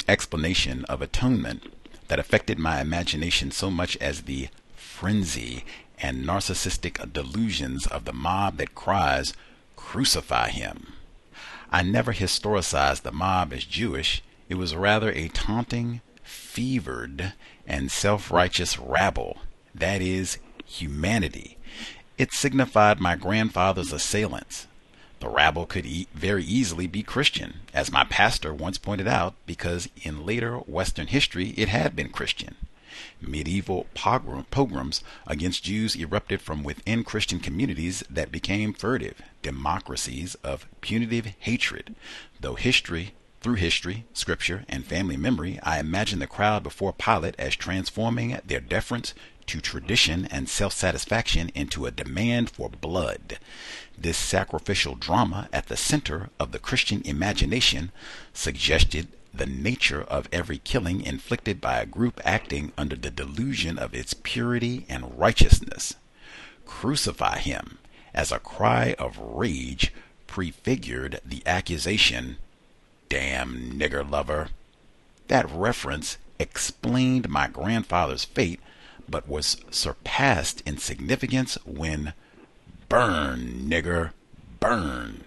[0.08, 1.72] explanation of atonement
[2.08, 5.64] that affected my imagination so much as the frenzy
[5.98, 9.34] and narcissistic delusions of the mob that cries,
[9.76, 10.94] Crucify him.
[11.70, 14.22] I never historicized the mob as Jewish.
[14.48, 17.34] It was rather a taunting, fevered,
[17.66, 19.38] and self righteous rabble,
[19.74, 21.58] that is, humanity.
[22.18, 24.66] It signified my grandfather's assailants,
[25.20, 29.88] the rabble could e- very easily be Christian, as my pastor once pointed out, because
[30.02, 32.56] in later Western history it had been Christian.
[33.20, 40.66] Medieval pogrom, pogroms against Jews erupted from within Christian communities that became furtive democracies of
[40.80, 41.94] punitive hatred.
[42.40, 47.54] Though history, through history, scripture, and family memory, I imagine the crowd before Pilate as
[47.54, 49.14] transforming their deference
[49.46, 53.38] to tradition and self satisfaction into a demand for blood.
[53.98, 57.92] This sacrificial drama at the center of the Christian imagination
[58.34, 63.94] suggested the nature of every killing inflicted by a group acting under the delusion of
[63.94, 65.94] its purity and righteousness.
[66.66, 67.78] Crucify him,
[68.14, 69.92] as a cry of rage
[70.26, 72.36] prefigured the accusation,
[73.08, 74.48] Damn nigger lover.
[75.28, 78.60] That reference explained my grandfather's fate,
[79.08, 82.12] but was surpassed in significance when
[82.88, 84.12] Burn, nigger,
[84.60, 85.24] burn,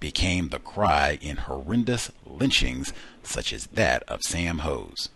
[0.00, 5.10] became the cry in horrendous lynchings such as that of Sam Hose.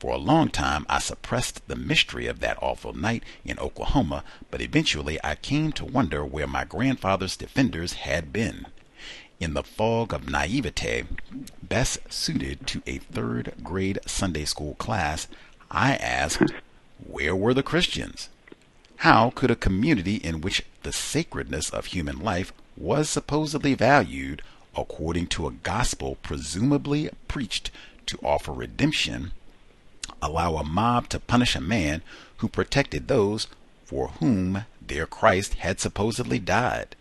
[0.00, 4.60] For a long time, I suppressed the mystery of that awful night in Oklahoma, but
[4.60, 8.66] eventually I came to wonder where my grandfather's defenders had been.
[9.38, 11.04] In the fog of naivete,
[11.62, 15.28] best suited to a third grade Sunday school class,
[15.70, 16.42] I asked,
[17.06, 18.30] Where were the Christians?
[19.00, 24.42] How could a community in which the sacredness of human life was supposedly valued
[24.76, 27.70] according to a gospel presumably preached
[28.04, 29.32] to offer redemption
[30.20, 32.02] allow a mob to punish a man
[32.36, 33.46] who protected those
[33.86, 36.94] for whom their Christ had supposedly died?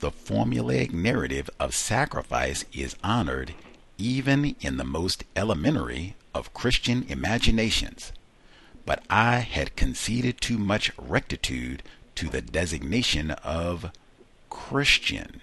[0.00, 3.54] The formulaic narrative of sacrifice is honored
[3.96, 8.12] even in the most elementary of Christian imaginations
[8.86, 11.82] but I had conceded too much rectitude
[12.16, 13.90] to the designation of
[14.50, 15.42] Christian.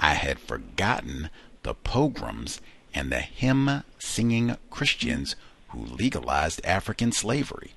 [0.00, 1.30] I had forgotten
[1.62, 2.60] the pogroms
[2.94, 5.36] and the hymn singing Christians
[5.68, 7.72] who legalized African slavery.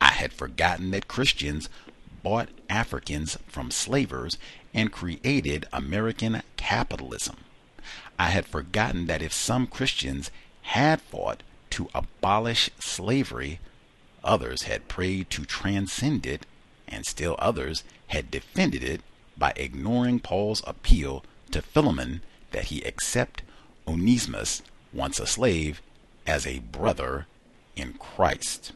[0.00, 1.68] I had forgotten that Christians
[2.22, 4.36] bought Africans from slavers
[4.74, 7.36] and created American capitalism.
[8.18, 10.30] I had forgotten that if some Christians
[10.62, 13.60] had fought to abolish slavery,
[14.24, 16.46] Others had prayed to transcend it,
[16.88, 19.02] and still others had defended it
[19.36, 23.42] by ignoring Paul's appeal to Philemon that he accept
[23.86, 25.82] Onesimus, once a slave,
[26.26, 27.26] as a brother
[27.76, 28.72] in Christ.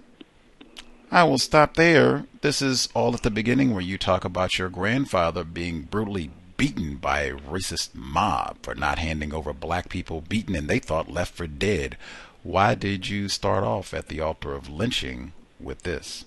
[1.11, 2.27] I will stop there.
[2.43, 6.97] This is all at the beginning where you talk about your grandfather being brutally beaten
[6.97, 11.35] by a racist mob for not handing over black people beaten and they thought left
[11.35, 11.97] for dead.
[12.43, 16.25] Why did you start off at the altar of lynching with this?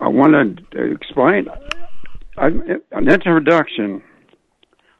[0.00, 1.46] I wanted to explain
[2.36, 4.02] an introduction.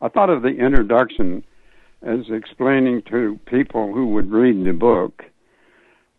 [0.00, 1.44] I thought of the introduction
[2.02, 5.22] as explaining to people who would read the book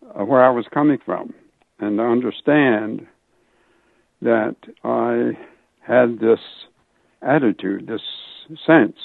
[0.03, 1.33] uh, where I was coming from
[1.79, 3.07] and to understand
[4.21, 5.37] that I
[5.79, 6.39] had this
[7.21, 8.01] attitude, this
[8.65, 8.97] sense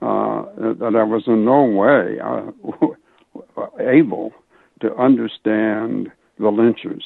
[0.00, 4.32] uh, that I was in no way uh, able
[4.80, 7.02] to understand the lynchers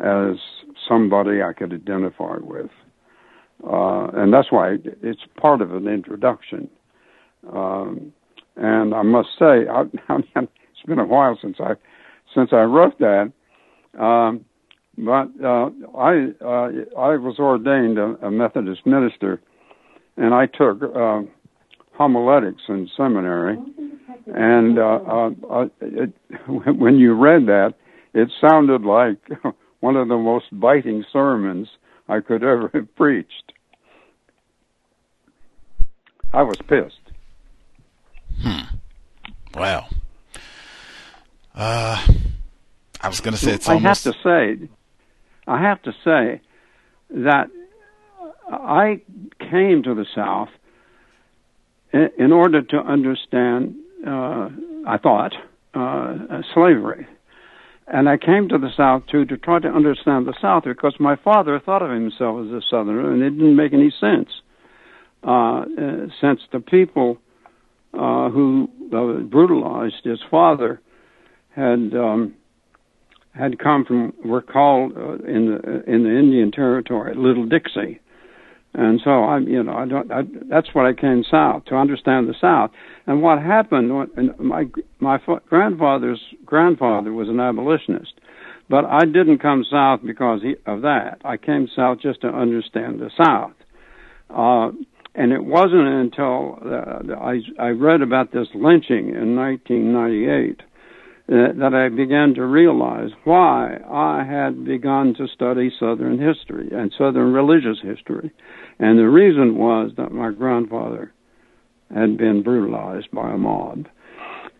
[0.00, 0.38] as
[0.88, 2.70] somebody I could identify with.
[3.64, 6.68] Uh, and that's why it's part of an introduction.
[7.52, 8.12] Um,
[8.56, 11.74] and I must say, I, I it's been a while since I
[12.34, 13.32] since I wrote that.
[13.98, 14.44] Um,
[14.96, 19.40] but uh, I uh, I was ordained a, a, Methodist minister,
[20.16, 21.22] and I took uh,
[21.98, 23.58] homiletics in seminary.
[24.34, 25.00] And uh,
[25.50, 26.12] uh, it,
[26.48, 27.74] when you read that,
[28.14, 29.18] it sounded like
[29.80, 31.68] one of the most biting sermons
[32.08, 33.52] I could ever have preached.
[36.32, 36.94] I was pissed.
[38.40, 38.76] Hmm.
[39.54, 39.88] Well,
[41.54, 42.06] uh,
[43.00, 44.04] I was going to say it's I almost.
[44.04, 44.68] have to say,
[45.46, 46.40] I have to say
[47.10, 47.50] that
[48.52, 49.00] I
[49.40, 50.50] came to the South
[51.92, 53.74] in, order to understand.
[54.06, 54.48] Uh,
[54.86, 55.32] I thought
[55.74, 57.06] uh, slavery,
[57.86, 61.16] and I came to the South too to try to understand the South because my
[61.16, 64.28] father thought of himself as a Southerner, and it didn't make any sense.
[65.26, 65.64] Uh, uh
[66.20, 67.18] since the people
[67.92, 70.80] uh, who uh, brutalized his father
[71.50, 72.34] had um,
[73.34, 78.00] had come from were called uh, in the in the Indian Territory Little Dixie,
[78.74, 82.28] and so I you know I don't I, that's what I came south to understand
[82.28, 82.70] the South
[83.06, 83.94] and what happened.
[83.94, 84.66] When, my
[85.00, 88.14] my grandfather's grandfather was an abolitionist,
[88.68, 91.20] but I didn't come south because he, of that.
[91.24, 93.52] I came south just to understand the South.
[94.30, 94.72] Uh,
[95.14, 100.62] and it wasn't until uh, I, I read about this lynching in 1998
[101.28, 107.32] that I began to realize why I had begun to study Southern history and Southern
[107.34, 108.32] religious history.
[108.78, 111.12] And the reason was that my grandfather
[111.94, 113.86] had been brutalized by a mob.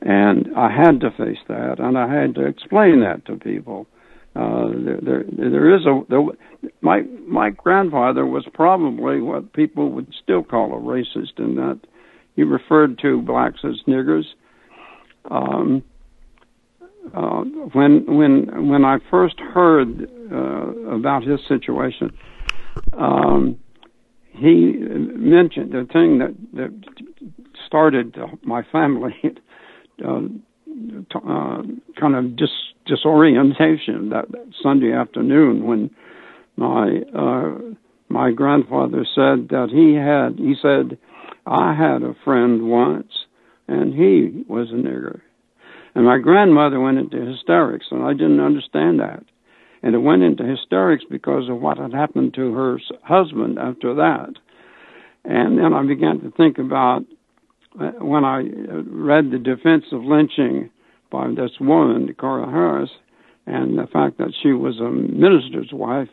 [0.03, 3.87] And I had to face that, and I had to explain that to people.
[4.37, 6.21] Uh, there, there, there is a there,
[6.81, 11.81] my my grandfather was probably what people would still call a racist in that
[12.37, 14.23] he referred to blacks as niggers.
[15.29, 15.83] Um,
[17.15, 17.43] uh,
[17.73, 22.11] when when when I first heard uh, about his situation,
[22.97, 23.59] um,
[24.33, 26.71] he mentioned the thing that that
[27.67, 29.15] started my family
[30.05, 30.21] uh,
[31.15, 31.63] uh,
[32.01, 34.27] kind of dis- disorientation that
[34.63, 35.91] Sunday afternoon when
[36.57, 37.59] my uh,
[38.09, 40.99] my grandfather said that he had he said
[41.47, 43.13] I had a friend once
[43.67, 45.21] and he was a nigger
[45.99, 49.25] and my grandmother went into hysterics, and I didn't understand that.
[49.83, 54.29] And it went into hysterics because of what had happened to her husband after that.
[55.25, 57.01] And then I began to think about
[57.81, 60.71] uh, when I uh, read the defense of lynching
[61.11, 62.91] by this woman, Corra Harris,
[63.47, 66.11] and the fact that she was a minister's wife,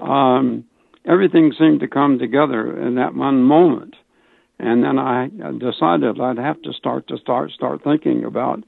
[0.00, 0.64] um,
[1.04, 3.96] everything seemed to come together in that one moment.
[4.58, 5.28] And then I
[5.58, 8.64] decided I'd have to start to start start thinking about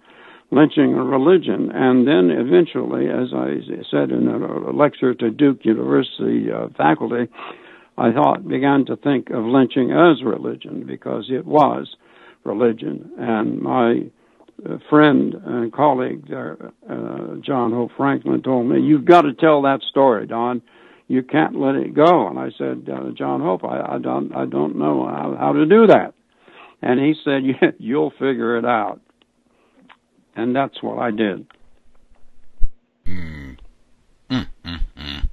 [0.52, 1.72] lynching a religion.
[1.74, 3.56] And then eventually, as I
[3.90, 7.32] said in a lecture to Duke University uh, faculty,
[7.96, 11.96] I thought began to think of lynching as religion because it was
[12.44, 13.10] religion.
[13.18, 14.10] And my
[14.64, 19.62] uh, friend and colleague there, uh, John Hope Franklin, told me, "You've got to tell
[19.62, 20.62] that story, Don.
[21.08, 24.44] You can't let it go." And I said, uh, "John Hope, I, I don't, I
[24.44, 26.12] don't know how, how to do that."
[26.82, 27.42] And he said,
[27.78, 29.00] "You'll figure it out."
[30.34, 31.46] And that's what I did.
[33.06, 33.58] Mm.
[34.30, 35.28] Mm, mm,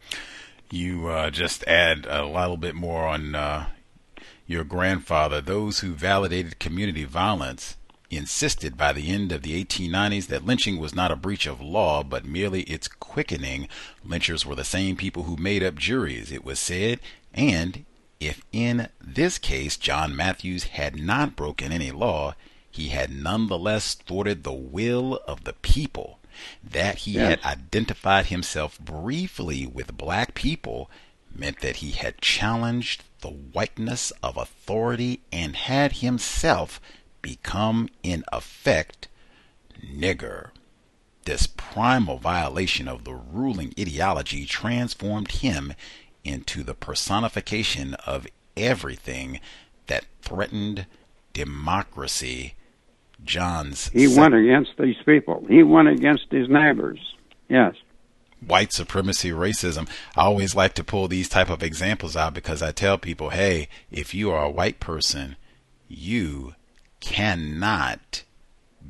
[0.72, 3.68] you uh, just add a little bit more on uh,
[4.46, 5.42] your grandfather.
[5.42, 7.78] Those who validated community violence
[8.10, 12.04] insisted by the end of the 1890s that lynching was not a breach of law,
[12.04, 13.68] but merely its quickening.
[14.06, 17.00] Lynchers were the same people who made up juries, it was said,
[17.34, 17.86] and
[18.20, 22.36] if in this case John Mathews had not broken any law,
[22.72, 26.20] he had nonetheless thwarted the will of the people.
[26.64, 27.42] That he Yes.
[27.42, 30.90] had identified himself briefly with black people
[31.34, 36.80] meant that he had challenged the whiteness of authority and had himself
[37.22, 39.08] become, in effect,
[39.86, 40.52] nigger.
[41.26, 45.74] This primal violation of the ruling ideology transformed him
[46.24, 49.40] into the personification of everything
[49.88, 50.86] that threatened
[51.34, 52.56] democracy.
[53.24, 55.46] John's He went against these people.
[55.48, 57.00] He went against his neighbors.
[57.50, 57.76] Yes.
[58.46, 62.72] white supremacy racism i always like to pull these type of examples out because i
[62.72, 65.36] tell people hey if you are a white person
[65.90, 66.54] you
[67.02, 68.24] cannot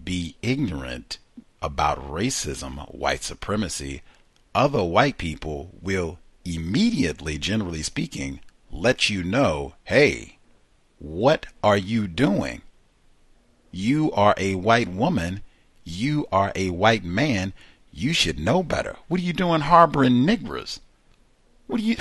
[0.04, 1.18] be ignorant
[1.62, 4.02] about racism white supremacy
[4.54, 8.40] other white people will immediately generally speaking
[8.72, 10.38] let you know hey
[11.00, 12.62] what are you doing
[13.72, 15.42] you are a white woman
[15.90, 17.54] you are a white man
[17.92, 18.96] you should know better.
[19.08, 20.80] What are you doing harboring niggers?
[21.68, 21.96] What are you?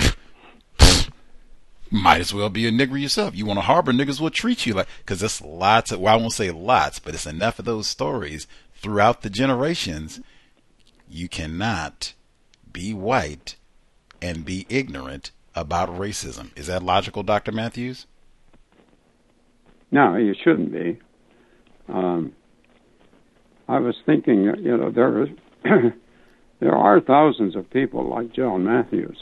[1.91, 3.35] Might as well be a nigger yourself.
[3.35, 6.17] You want to harbor niggas will treat you like because there's lots of well, I
[6.17, 8.45] won't say lots, but it's enough of those stories
[8.75, 10.21] throughout the generations.
[11.09, 12.13] You cannot
[12.71, 13.55] be white
[14.21, 16.55] and be ignorant about racism.
[16.55, 17.51] Is that logical, Dr.
[17.51, 18.05] Mathews?
[19.91, 20.99] No, you shouldn't be.
[21.89, 22.33] Um,
[23.67, 25.29] I was thinking, you know, there is,
[26.59, 29.17] there are thousands of people like John Mathews.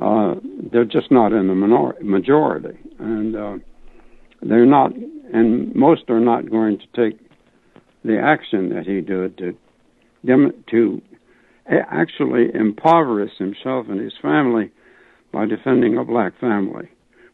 [0.00, 0.34] Uh,
[0.72, 3.56] they're just not in the minor- majority, and uh,
[4.42, 4.92] they're not,
[5.32, 7.18] and most are not going to take
[8.04, 9.56] the action that he did to
[10.24, 11.00] dem- to
[11.68, 14.70] actually impoverish himself and his family
[15.32, 16.88] by defending a black family.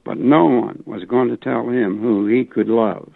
[0.04, 3.12] But no one was going to tell him who he could love.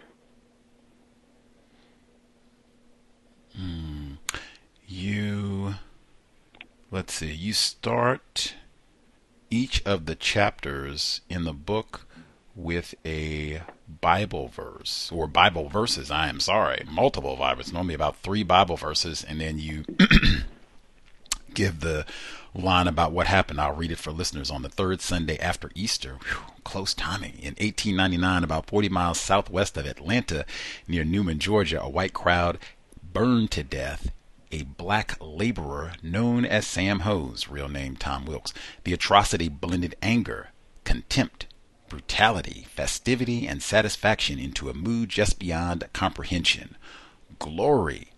[3.57, 4.13] Hmm.
[4.87, 5.75] You,
[6.91, 8.53] let's see, you start
[9.49, 12.05] each of the chapters in the book
[12.55, 13.61] with a
[14.01, 19.23] Bible verse, or Bible verses, I am sorry, multiple Bibles, normally about three Bible verses,
[19.23, 19.85] and then you
[21.53, 22.05] give the
[22.53, 23.59] line about what happened.
[23.59, 24.51] I'll read it for listeners.
[24.51, 29.77] On the third Sunday after Easter, whew, close timing, in 1899, about 40 miles southwest
[29.77, 30.45] of Atlanta,
[30.87, 32.57] near Newnan, Georgia, a white crowd
[33.13, 34.11] burned to death
[34.51, 38.53] a black laborer known as Sam Hose, real name Tom Wilkes.
[38.83, 40.49] The atrocity blended anger,
[40.83, 41.47] contempt,
[41.89, 46.77] brutality, festivity, and satisfaction into a mood just beyond comprehension.
[47.39, 48.11] Glory,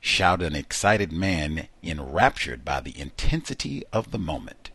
[0.00, 4.70] shouted an excited man enraptured by the intensity of the moment.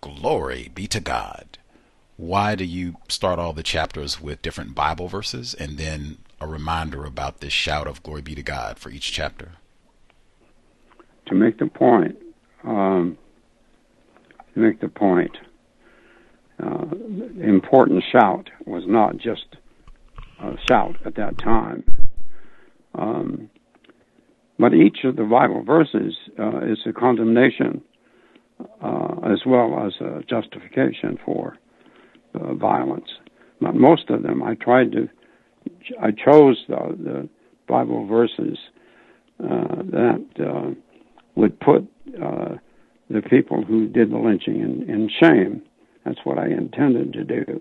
[0.00, 1.58] Glory be to God.
[2.16, 7.04] Why do you start all the chapters with different Bible verses and then a reminder
[7.04, 9.52] about this shout of glory be to God for each chapter?
[11.26, 12.16] To make the point,
[12.64, 13.18] um,
[14.54, 15.36] to make the point,
[16.62, 19.56] uh, the important shout was not just
[20.40, 21.84] a shout at that time.
[22.94, 23.50] Um,
[24.58, 27.82] but each of the Bible verses uh, is a condemnation
[28.82, 31.58] uh, as well as a justification for
[32.34, 33.08] uh, violence.
[33.60, 35.08] But most of them, I tried to,
[36.00, 37.28] I chose the, the
[37.68, 38.58] Bible verses
[39.42, 40.70] uh, that uh,
[41.34, 41.86] would put
[42.22, 42.56] uh,
[43.10, 45.62] the people who did the lynching in, in shame.
[46.04, 47.60] That's what I intended to do.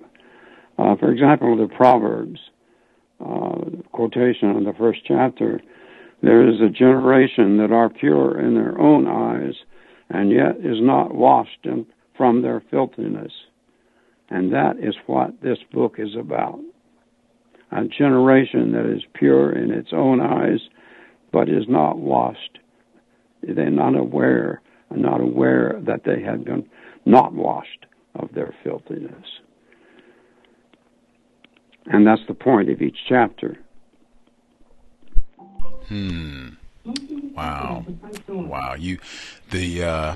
[0.77, 2.39] Uh, for example, the Proverbs
[3.19, 5.61] uh, quotation in the first chapter
[6.21, 9.53] there is a generation that are pure in their own eyes,
[10.09, 11.67] and yet is not washed
[12.17, 13.31] from their filthiness.
[14.29, 16.59] And that is what this book is about.
[17.75, 20.61] A generation that is pure in its own eyes,
[21.33, 22.59] but is not washed.
[23.43, 26.69] They're not aware, not aware that they have been
[27.05, 29.25] not washed of their filthiness.
[31.87, 33.57] And that's the point of each chapter.
[35.89, 36.49] Hmm.
[37.33, 37.85] Wow.
[38.27, 38.75] Wow.
[38.75, 38.99] You
[39.51, 40.15] the uh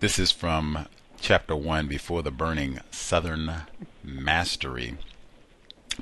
[0.00, 0.86] this is from
[1.20, 3.52] chapter 1 before the burning southern
[4.02, 4.94] mastery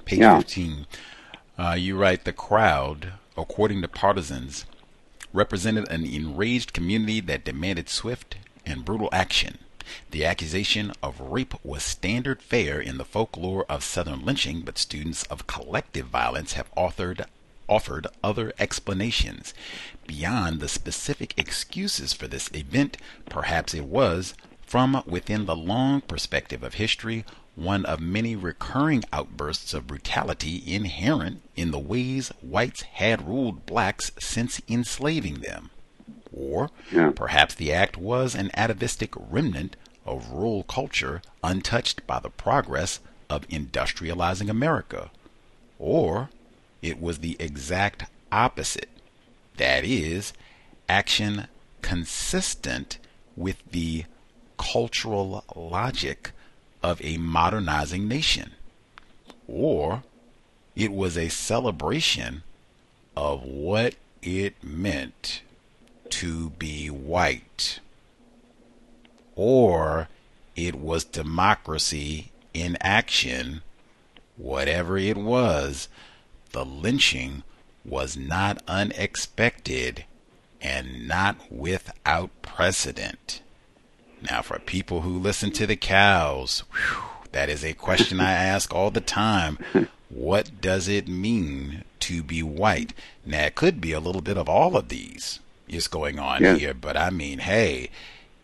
[0.04, 0.38] page Yeah.
[0.38, 0.86] 15
[1.58, 4.64] uh, you write the crowd according to partisans
[5.32, 9.58] represented an enraged community that demanded swift and brutal action.
[10.10, 15.24] The accusation of rape was standard fare in the folklore of southern lynching but students
[15.24, 17.26] of collective violence have authored
[17.68, 19.54] offered other explanations
[20.06, 22.96] beyond the specific excuses for this event.
[23.28, 24.34] Perhaps it was
[24.66, 31.42] From within the long perspective of history, one of many recurring outbursts of brutality inherent
[31.54, 35.70] in the ways whites had ruled blacks since enslaving them.
[36.32, 37.10] Or Yeah.
[37.14, 42.98] perhaps the act was an atavistic remnant of rural culture untouched by the progress
[43.30, 45.10] of industrializing America.
[45.78, 46.30] Or
[46.82, 48.88] it was the exact opposite.
[49.56, 50.32] That is,
[50.88, 51.46] action
[51.82, 52.98] consistent
[53.36, 54.04] with the
[54.72, 56.32] cultural logic
[56.82, 58.52] of a modernizing nation.
[59.46, 60.02] Or
[60.74, 62.42] it was a celebration
[63.16, 65.42] of what it meant
[66.10, 67.80] to be white.
[69.36, 70.08] Or
[70.56, 73.62] it was democracy in action.
[74.36, 75.88] Whatever it was,
[76.52, 77.42] the lynching
[77.84, 80.04] was not unexpected
[80.60, 83.42] and not without precedent.
[84.30, 87.02] Now, for people who listen to the cows, whew,
[87.32, 89.58] that is a question I ask all the time.
[90.08, 92.92] What does it mean to be white?
[93.26, 96.54] Now, it could be a little bit of all of these is going on Yeah.
[96.56, 97.90] here, but I mean, hey,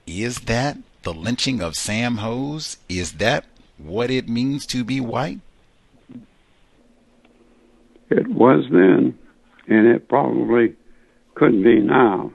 [0.07, 2.77] is that the lynching of Sam Hose?
[2.89, 3.45] Is that
[3.79, 5.41] what it means to be white?
[8.11, 9.17] It was then,
[9.69, 10.75] and it probably
[11.35, 12.33] could be now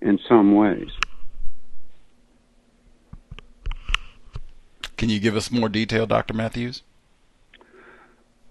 [0.00, 0.88] in some ways.
[5.00, 6.34] Can you give us more detail, Dr.
[6.34, 6.82] Mathews?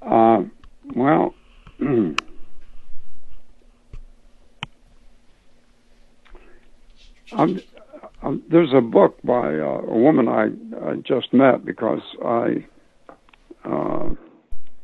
[0.02, 0.42] Uh,
[0.96, 1.36] well,
[1.80, 2.18] um,
[8.24, 10.46] um, there's a book by uh, a woman I,
[10.90, 12.66] I just met because I
[13.64, 14.10] uh,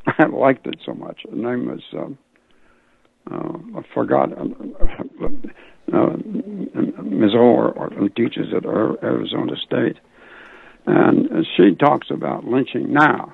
[0.19, 1.21] I liked it so much.
[1.27, 2.15] Her name was um,
[3.31, 4.43] uh, I forgot uh,
[5.97, 6.15] uh,
[7.01, 7.33] Ms.
[7.33, 9.97] Ore, who teaches at Arizona State,
[10.85, 13.33] and she talks about lynching now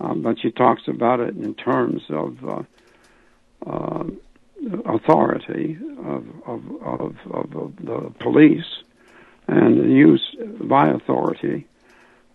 [0.00, 2.62] um, but she talks about it in terms of uh,
[3.66, 4.04] uh,
[4.86, 8.82] authority of, of, of, of, of the police
[9.46, 11.66] and the use by authority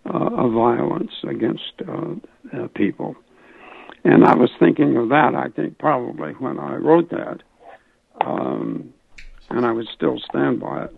[0.06, 2.14] uh, of violence against uh,
[2.56, 3.16] uh, people.
[4.04, 7.42] And I was thinking of that, I think, probably when I wrote that.
[8.24, 8.94] Um,
[9.50, 10.96] and I would still stand by it.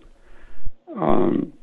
[0.95, 1.53] Um,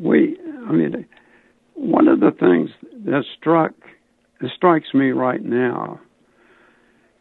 [0.00, 0.36] we,
[0.68, 1.06] I mean,
[1.74, 2.70] one of the things
[3.04, 3.72] that struck
[4.40, 6.00] that strikes me right now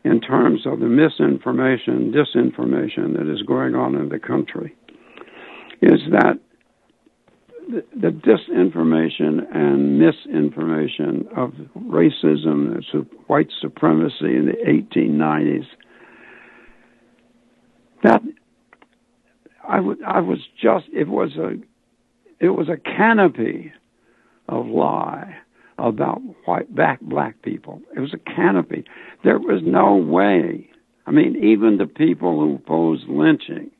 [0.03, 4.75] in terms of the misinformation, disinformation that is going on in the country
[5.81, 6.39] is that
[7.69, 12.83] the, the disinformation and misinformation of racism
[13.27, 15.65] white supremacy in the 1890s
[18.03, 18.21] that
[19.67, 21.55] I would I was just it was a
[22.45, 23.73] it was a canopy
[24.47, 25.35] of lie
[25.79, 27.81] about white back black people.
[27.95, 28.85] It was a canopy.
[29.23, 30.69] There was no way.
[31.07, 33.71] I mean, even the people who opposed lynching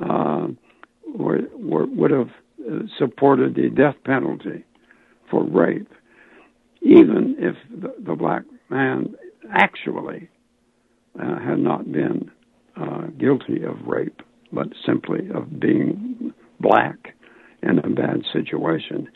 [0.00, 0.48] uh,
[1.14, 2.30] were, were, would have
[2.98, 4.64] supported the death penalty
[5.30, 5.92] for rape,
[6.80, 9.14] even if the, the black man
[9.52, 10.28] actually
[11.20, 12.30] uh, had not been
[12.76, 14.22] uh, guilty of rape,
[14.52, 17.14] but simply of being black
[17.62, 19.08] in a bad situation.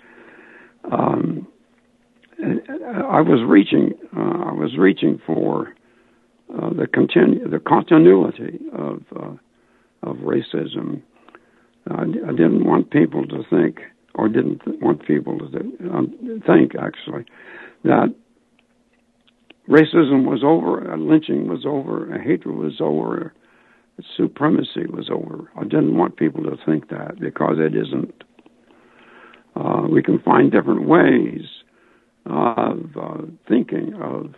[0.91, 1.49] Um,
[2.39, 5.75] I was reaching, uh, I was reaching for
[6.55, 9.37] uh, the continu- the continuity of uh,
[10.03, 11.03] of racism.
[11.89, 13.79] I, didn't want people to think,
[14.15, 17.25] or didn't th- want people to th- um, think actually,
[17.85, 18.13] that
[19.69, 23.33] racism was over, uh, lynching was over, uh, hatred was over,
[24.17, 25.51] supremacy was over.
[25.57, 28.25] I didn't want people to think that because it isn't.
[29.57, 31.43] Uh, we can find different ways
[32.27, 34.35] of uh, thinking of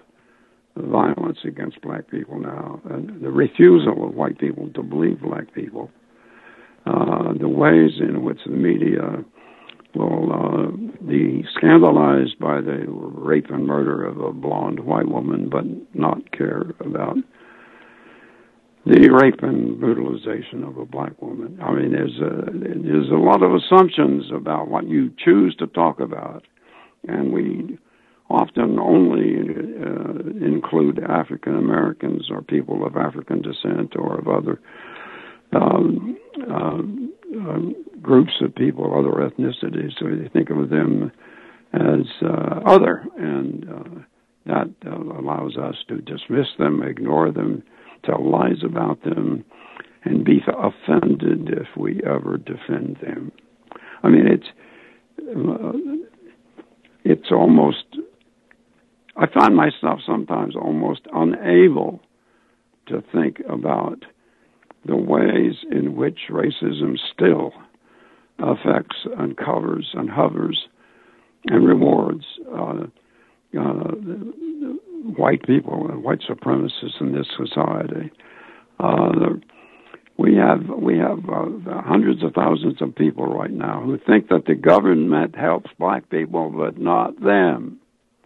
[0.76, 5.90] violence against black people now, and the refusal of white people to believe black people,
[6.86, 9.24] uh, the ways in which the media
[9.94, 10.70] will uh,
[11.04, 15.64] be scandalized by the rape and murder of a blonde white woman, but
[15.98, 17.16] not care about
[18.88, 21.58] the rape and brutalization of a black woman.
[21.62, 26.00] I mean, there's a, there's a lot of assumptions about what you choose to talk
[26.00, 26.46] about,
[27.06, 27.78] and we
[28.30, 34.60] often only uh, include African Americans or people of African descent or of other
[35.52, 36.16] um,
[36.50, 39.92] um, groups of people, other ethnicities.
[39.98, 41.10] So we think of them
[41.72, 44.00] as uh, other, and uh,
[44.46, 47.62] that uh, allows us to dismiss them, ignore them,
[48.04, 49.44] tell lies about them,
[50.04, 53.32] and be offended if we ever defend them.
[54.02, 54.48] I mean, it's
[55.36, 55.72] uh,
[57.04, 57.84] it's almost.
[59.16, 62.00] I find myself sometimes almost unable
[62.86, 64.04] to think about
[64.86, 67.52] the ways in which racism still
[68.38, 70.68] affects and covers and hovers
[71.46, 72.84] and rewards uh,
[73.58, 73.90] uh,
[75.16, 78.10] white people and white supremacists in this society.
[78.80, 79.36] Uh,
[80.16, 84.46] we have we have uh, hundreds of thousands of people right now who think that
[84.46, 87.78] the government helps black people, but not them.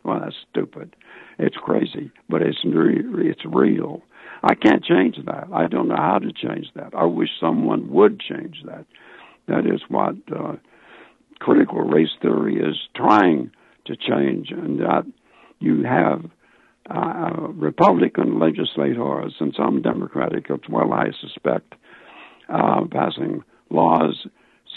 [0.02, 0.96] Well, that's stupid.
[1.38, 4.02] It's crazy, but it's re- it's real.
[4.42, 5.48] I can't change that.
[5.52, 6.94] I don't know how to change that.
[6.96, 8.86] I wish someone would change that.
[9.46, 10.56] That is what uh,
[11.38, 13.50] critical race theory is trying
[13.84, 15.04] to change, and that
[15.60, 16.24] you have
[16.90, 21.74] uh, Republican legislators and some Democratic as well, I suspect,
[22.48, 24.26] uh, passing laws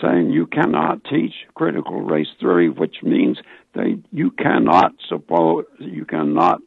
[0.01, 3.37] saying you cannot teach critical race theory, which means
[3.73, 6.59] that you cannot suppose you cannot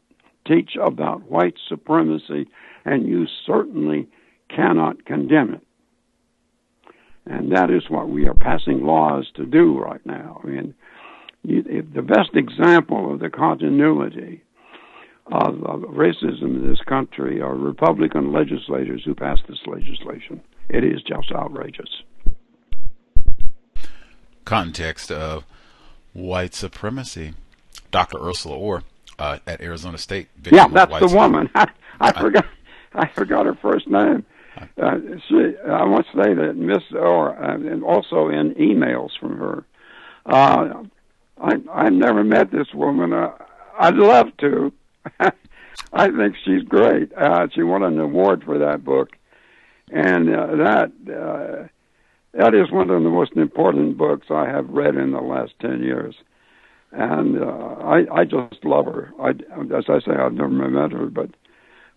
[0.46, 2.48] teach about white supremacy,
[2.84, 4.08] and you certainly
[4.48, 5.60] cannot condemn it.
[7.26, 10.40] And that is what we are passing laws to do right now.
[10.42, 10.74] I mean,
[11.44, 14.42] the best example of the continuity
[15.30, 20.40] of, of racism in this country are Republican legislators who passed this legislation.
[20.68, 22.02] It is just outrageous.
[24.44, 25.44] Context of
[26.12, 27.34] white supremacy.
[27.90, 28.18] Dr.
[28.18, 28.82] Ersula Ore
[29.18, 30.28] uh, at Arizona State.
[30.50, 31.50] Yeah, that's the woman.
[31.54, 31.68] I,
[32.00, 32.46] I, I forgot.
[32.94, 34.24] I forgot her first name.
[34.80, 34.96] Uh,
[35.28, 39.64] she, I want to say that Miss Ore, uh, and also in emails from her.
[40.26, 40.82] Uh,
[41.40, 43.12] I I've never met this woman.
[43.12, 43.32] Uh,
[43.78, 44.72] I'd love to.
[45.92, 47.12] I think she's great.
[47.14, 49.10] Uh, she won an award for that book,
[49.90, 51.68] and uh, that uh,
[52.34, 55.82] that is one of the most important books I have read in the last ten
[55.82, 56.14] years.
[56.92, 59.12] And uh, I I just love her.
[59.20, 61.30] I, as I say, I've never met her, but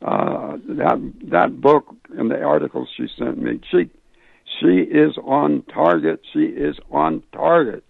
[0.02, 3.90] uh, that that book and the articles she sent me, she
[4.60, 6.22] she is on target.
[6.34, 7.84] She is on target.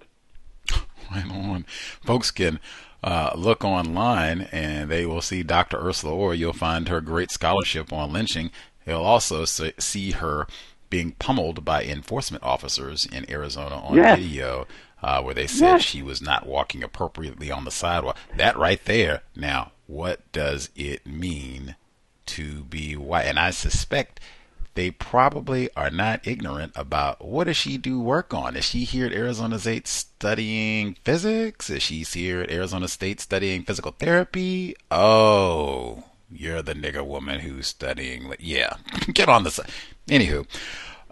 [1.11, 1.65] Right on.
[2.05, 2.61] Folks can
[3.04, 5.78] uh, look online and they will see Dr.
[5.78, 6.36] Ersula Ore.
[6.36, 8.52] You'll find her great scholarship on lynching.
[8.86, 10.47] You'll also see her
[10.89, 14.20] being pummeled by enforcement officers in Arizona on yes.
[14.20, 14.68] video.
[15.04, 15.82] Uh, where they said yes.
[15.82, 18.16] she was not walking appropriately on the sidewalk.
[18.38, 19.24] That right there.
[19.36, 21.76] Now, what does it mean
[22.28, 23.26] to be white?
[23.26, 24.20] And I suspect
[24.74, 28.55] they probably are not ignorant about what does she do work on?
[28.55, 31.69] Is she here at Arizona State studying physics?
[31.69, 34.76] Is she here at Arizona State studying physical therapy?
[34.89, 38.34] Oh, you're the nigger woman who's studying.
[38.39, 38.78] Yeah,
[39.13, 39.69] get on the side.
[40.07, 40.45] Anywho,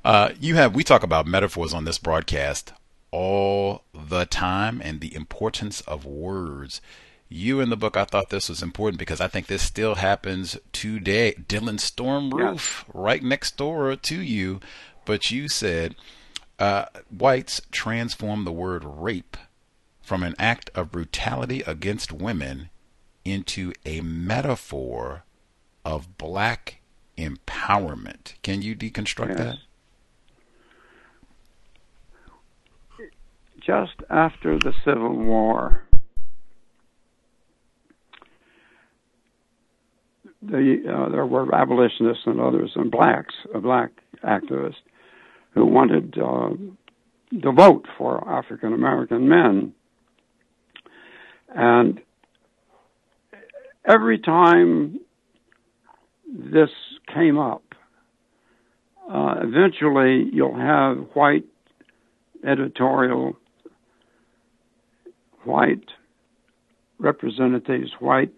[0.06, 2.74] uh, you have we talk about metaphors on this broadcast
[3.12, 6.80] all the time and the importance of words
[7.30, 10.58] you in the book, I thought this was important because I think this still happens
[10.74, 11.36] today.
[11.48, 12.92] Dylann Storm Roof, yeah.
[13.02, 14.60] right next door to you,
[15.06, 15.96] but you said
[16.58, 19.38] uh, whites transform the word rape
[20.02, 22.70] from an act of brutality against women
[23.24, 25.24] into a metaphor
[25.86, 26.82] of black
[27.16, 28.34] empowerment.
[28.42, 29.38] Can you deconstruct yes.
[29.38, 29.58] that?
[33.62, 35.84] Just after the Civil War,
[40.42, 43.92] the uh, there were abolitionists and others and blacks, uh, black
[44.24, 44.76] activists,
[45.54, 46.50] who wanted uh,
[47.42, 49.74] to vote for African American men,
[51.54, 52.02] and
[53.86, 55.00] every time
[56.28, 56.70] this
[57.14, 57.64] came up,
[59.12, 61.46] uh, eventually you'll have white
[62.46, 63.36] editorial,
[65.44, 65.90] white
[67.00, 68.34] representatives, white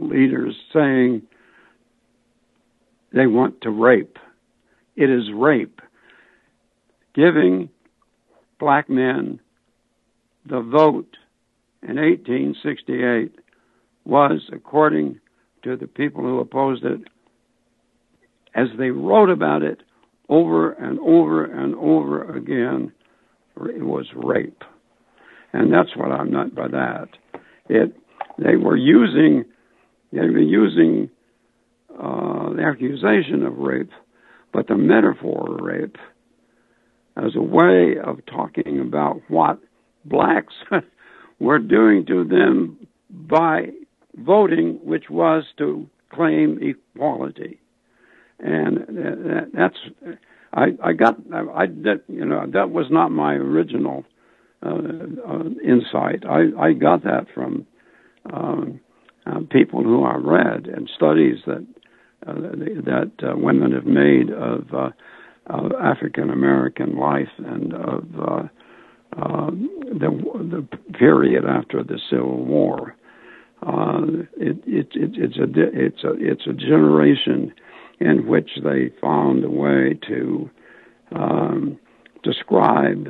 [0.00, 1.22] leaders saying
[3.12, 4.18] they want to rape.
[4.96, 5.80] It is rape.
[7.14, 7.68] Giving
[8.58, 9.40] black men
[10.46, 11.16] the vote
[11.82, 13.34] in 1868
[14.04, 15.20] was, according
[15.62, 17.00] to the people who opposed it,
[18.54, 19.82] as they wrote about it
[20.28, 22.92] over and over and over again,
[23.56, 24.62] it was rape.
[25.52, 27.08] And that's what I meant by that.
[27.68, 27.96] It,
[28.38, 29.44] they were using
[30.12, 31.10] they were using
[31.90, 33.90] uh, the accusation of rape,
[34.52, 35.96] but the metaphor of rape
[37.16, 39.58] as a way of talking about what
[40.04, 40.54] blacks
[41.38, 43.70] were doing to them by
[44.16, 47.60] voting, which was to claim equality.
[48.38, 49.76] and that, that's
[50.52, 54.04] I I got I, I that you know that was not my original
[54.64, 56.24] uh, uh, insight.
[56.28, 57.66] I I got that from
[58.32, 58.80] um,
[59.30, 61.66] uh, people who I read and studies that
[62.26, 64.90] uh, that uh, women have made of, uh,
[65.46, 68.42] of African American life and of uh,
[69.16, 70.10] uh, the
[70.50, 72.94] the period after the Civil War.
[73.66, 74.00] Uh,
[74.36, 77.52] it, it, it, it's a it's a it's a generation
[78.00, 80.50] in which they found a way to
[81.14, 81.78] um,
[82.22, 83.08] describe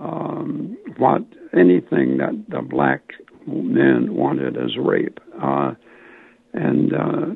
[0.00, 3.12] um, what anything that the black
[3.48, 5.72] men wanted as rape, uh,
[6.52, 7.26] and uh,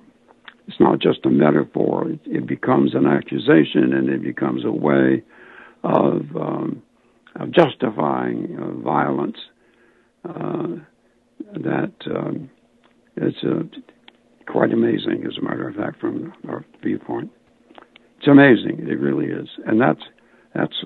[0.68, 5.22] it's not just a metaphor; it, it, becomes an accusation, and it becomes a way
[5.82, 6.82] of um,
[7.36, 9.38] of justifying uh, violence.
[10.28, 10.76] Uh,
[11.54, 12.48] that um,
[13.16, 13.62] it's uh,
[14.50, 17.30] quite amazing, as a matter of fact, from our viewpoint.
[18.18, 18.86] It's amazing.
[18.88, 20.02] It really is, and that's
[20.54, 20.84] that's.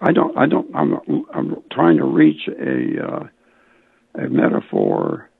[0.00, 0.36] I don't.
[0.36, 0.74] I don't.
[0.74, 1.24] I'm.
[1.32, 5.30] I'm trying to reach a uh, a metaphor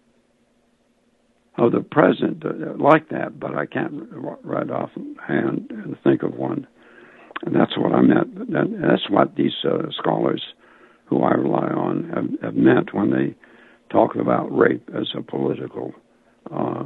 [1.58, 2.42] of the present
[2.80, 4.08] like that, but I can't
[4.44, 4.90] right off
[5.26, 6.66] hand and think of one.
[7.44, 8.50] And that's what I meant.
[8.50, 10.42] That's what these uh, scholars
[11.06, 13.34] who I rely on have, have meant when they
[13.90, 15.94] talk about rape as a political
[16.52, 16.84] uh,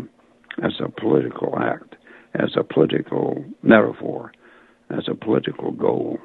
[0.63, 1.97] as a political act,
[2.35, 4.33] as a political metaphor,
[4.91, 6.19] as a political goal.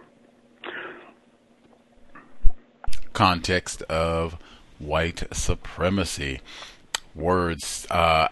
[3.15, 4.37] Context of
[4.77, 6.41] white supremacy.
[7.15, 7.87] Words.
[7.89, 8.27] Uh,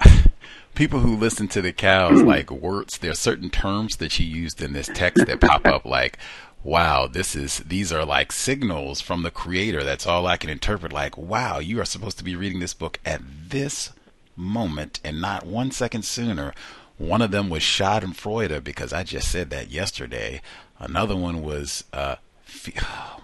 [0.75, 2.99] people who listen to the cows like words.
[2.99, 6.19] There are certain terms that she used in this text that pop up like
[6.63, 9.83] wow, this is these are like signals from the creator.
[9.83, 10.93] That's all I can interpret.
[10.93, 13.91] Like, wow, you are supposed to be reading this book at this
[14.35, 16.53] moment and not one second sooner.
[16.97, 20.41] One of them was shot in Schadenfreude because I just said that yesterday.
[20.79, 23.19] Another one was, uh, fe- oh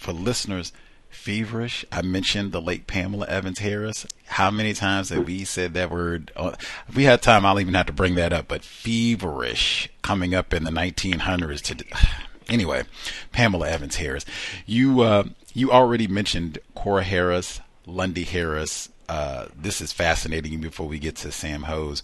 [0.00, 0.72] for listeners,
[1.10, 1.84] feverish.
[1.92, 4.06] I mentioned the late Pamela Evans Harris.
[4.26, 6.32] How many times have we said that word?
[6.34, 6.52] Uh,
[6.88, 8.48] if we had time, I'll even have to bring that up.
[8.48, 11.84] But feverish coming up in the 1900s to
[12.48, 12.82] Anyway,
[13.30, 14.24] Pamela Evans Harris,
[14.66, 15.24] you uh,
[15.54, 18.88] you already mentioned Corra Harris, Lundy Harris.
[19.08, 20.60] Uh, this is fascinating.
[20.60, 22.02] Before we get to Sam Hose,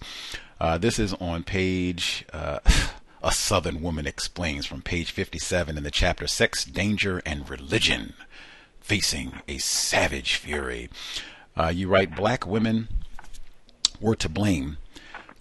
[0.61, 2.25] uh, this is on page.
[3.23, 8.13] A Southern Woman explains from page 57 in the chapter Sex, Danger, and Religion,
[8.79, 10.89] facing a savage fury.
[11.55, 12.87] Uh, you write, Black women
[13.99, 14.77] were to blame.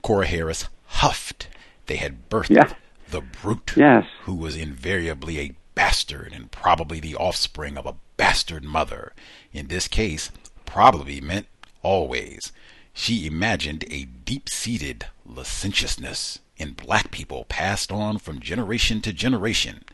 [0.02, 1.48] Corra Harris huffed.
[1.86, 2.72] They had birthed yeah
[3.10, 4.04] the brute, yes.
[4.22, 9.12] who was invariably a bastard and probably the offspring of a bastard mother.
[9.52, 10.30] In this case,
[10.64, 11.46] probably meant
[11.82, 12.52] always.
[12.92, 19.84] She imagined a deep seated licentiousness in black people passed on from generation to generation.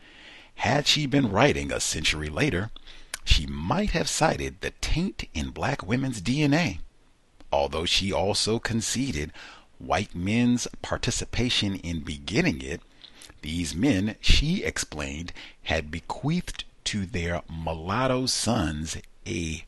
[0.55, 2.71] Had she been writing a century later,
[3.25, 6.79] she might have cited the taint in black women's DNA.
[7.51, 9.31] Although she also conceded
[9.77, 12.81] white men's participation in beginning it,
[13.41, 15.33] these men, she explained,
[15.63, 18.97] had bequeathed to their mulatto sons
[19.27, 19.65] a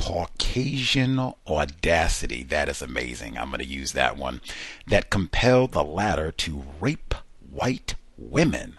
[0.00, 1.18] Caucasian
[1.48, 2.44] audacity.
[2.44, 3.36] That is amazing.
[3.36, 4.40] I'm going to use that one.
[4.86, 7.16] That compelled the latter to rape
[7.50, 8.78] white women.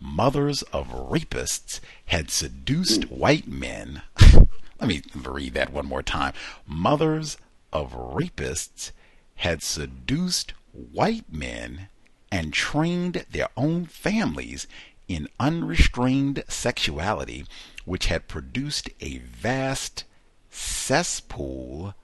[0.00, 3.10] Mothers of rapists had seduced mm.
[3.16, 4.02] white men.
[4.80, 6.32] Let me read that one more time.
[6.66, 7.36] Mothers
[7.72, 8.90] of rapists
[9.36, 11.88] had seduced white men
[12.32, 14.66] and trained their own families
[15.06, 17.46] in unrestrained sexuality,
[17.84, 20.04] which had produced a vast
[20.50, 21.94] cesspool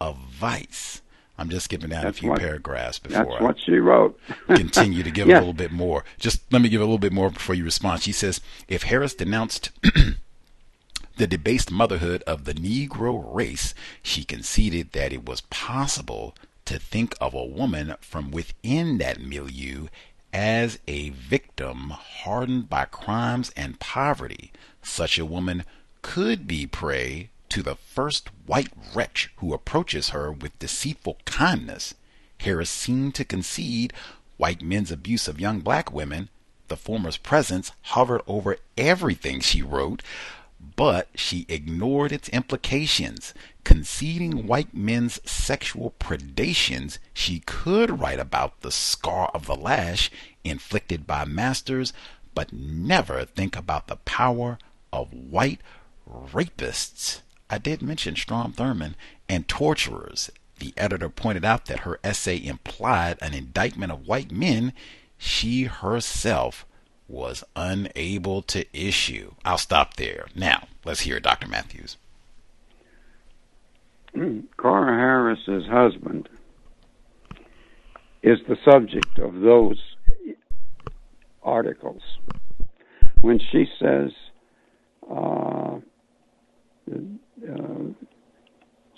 [0.00, 1.00] of vice.
[1.38, 4.18] I'm just giving down that's a few what, paragraphs before that's what she wrote.
[4.46, 6.04] continue to give a little bit more.
[6.18, 8.02] Just let me give a little bit more before you respond.
[8.02, 9.70] She says, if Harris denounced
[11.16, 16.34] the debased motherhood of the Negro race, she conceded that it was possible
[16.64, 19.88] to think of a woman from within that milieu
[20.32, 24.52] as a victim hardened by crimes and poverty.
[24.82, 25.64] Such a woman
[26.02, 31.92] could be prey to the first white wretch who approaches her with deceitful kindness.
[32.40, 33.92] Harris seemed to concede
[34.38, 36.30] white men's abuse of young black women.
[36.68, 40.02] The former's presence hovered over everything she wrote,
[40.76, 43.34] but she ignored its implications.
[43.64, 50.10] Conceding white men's sexual predations, she could write about the scar of the lash
[50.42, 51.92] inflicted by masters,
[52.34, 54.56] but never think about the power
[54.90, 55.60] of white
[56.08, 57.20] rapists.
[57.52, 58.94] I did mention Strom Thurmond
[59.28, 60.30] and torturers.
[60.58, 64.72] the editor pointed out that her essay implied an indictment of white men
[65.18, 66.64] she herself
[67.08, 69.34] was unable to issue.
[69.44, 70.28] I'll stop there.
[70.34, 71.46] Now, let's hear Dr.
[71.46, 71.98] Mathews.
[74.14, 76.30] Corra Harris's husband
[78.22, 79.78] is the subject of those
[81.42, 82.02] articles.
[83.20, 84.10] When she says
[85.10, 85.80] uh,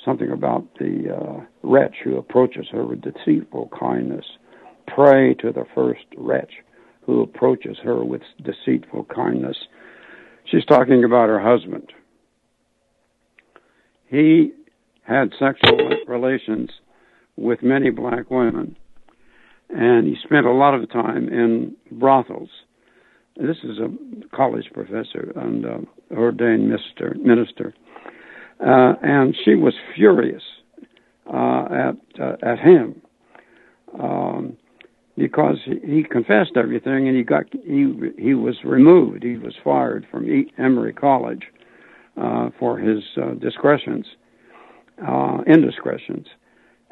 [0.05, 4.25] something about the uh, wretch who approaches her with deceitful kindness,
[4.87, 6.53] pray to the first wretch
[7.07, 9.57] who approaches her with deceitful kindness.
[10.51, 11.93] She's talking about her husband.
[14.09, 14.53] He
[15.03, 16.71] had sexual relations
[17.37, 18.77] with many black women,
[19.71, 22.51] and he spent a lot of time in brothels.
[23.37, 23.89] This is a
[24.35, 25.79] college professor and uh,
[26.13, 27.17] ordained minister.
[27.21, 27.75] minister.
[28.67, 30.43] Uh, and she was furious
[31.33, 33.01] uh, at uh, at him.
[33.99, 34.57] Um,
[35.17, 39.23] because he, he confessed everything and he got he he was removed.
[39.23, 40.27] He was fired from
[40.59, 41.43] Emory College
[42.21, 44.07] uh, for his uh, discretions,
[45.07, 46.27] uh, indiscretions,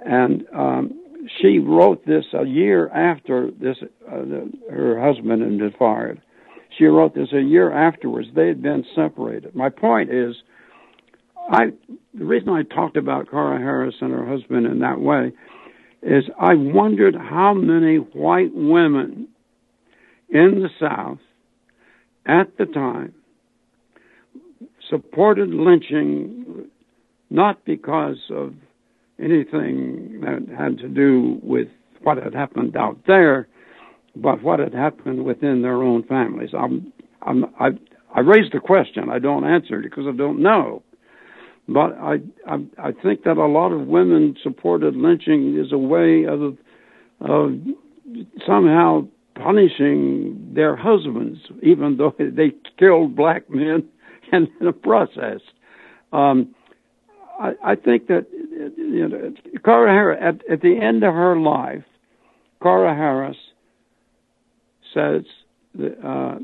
[0.05, 0.99] and um,
[1.41, 6.21] she wrote this a year after this uh, the, her husband had been fired.
[6.79, 8.29] She wrote this a year afterwards.
[8.35, 9.55] They had been separated.
[9.55, 10.37] My point is,
[11.53, 11.67] I
[12.15, 15.33] the reason I talked about Corra Harris and her husband in that way
[16.03, 19.29] is I wondered how many white women
[20.29, 21.19] in the South
[22.27, 23.15] at the time
[24.89, 26.67] supported lynching
[27.31, 28.55] not because of
[29.19, 31.69] anything that had to do with
[32.03, 33.49] what had happened out there,
[34.17, 36.51] but what had happened within their own families.
[36.59, 36.93] I'm,
[37.23, 37.69] I'm, I,
[38.15, 39.09] I raised the question.
[39.11, 40.83] I don't answer it because I don't know.
[41.69, 46.25] But I, I, I think that a lot of women supported lynching as a way
[46.25, 46.57] of,
[47.21, 47.59] of
[48.47, 53.89] somehow punishing their husbands, even though they killed black men
[54.33, 55.41] in the process.
[56.13, 56.55] Um,
[57.41, 61.85] I, I think that you know, Corra Harris, at, at the end of her life,
[62.61, 63.37] Corra Harris
[64.93, 65.23] says
[66.05, 66.37] uh,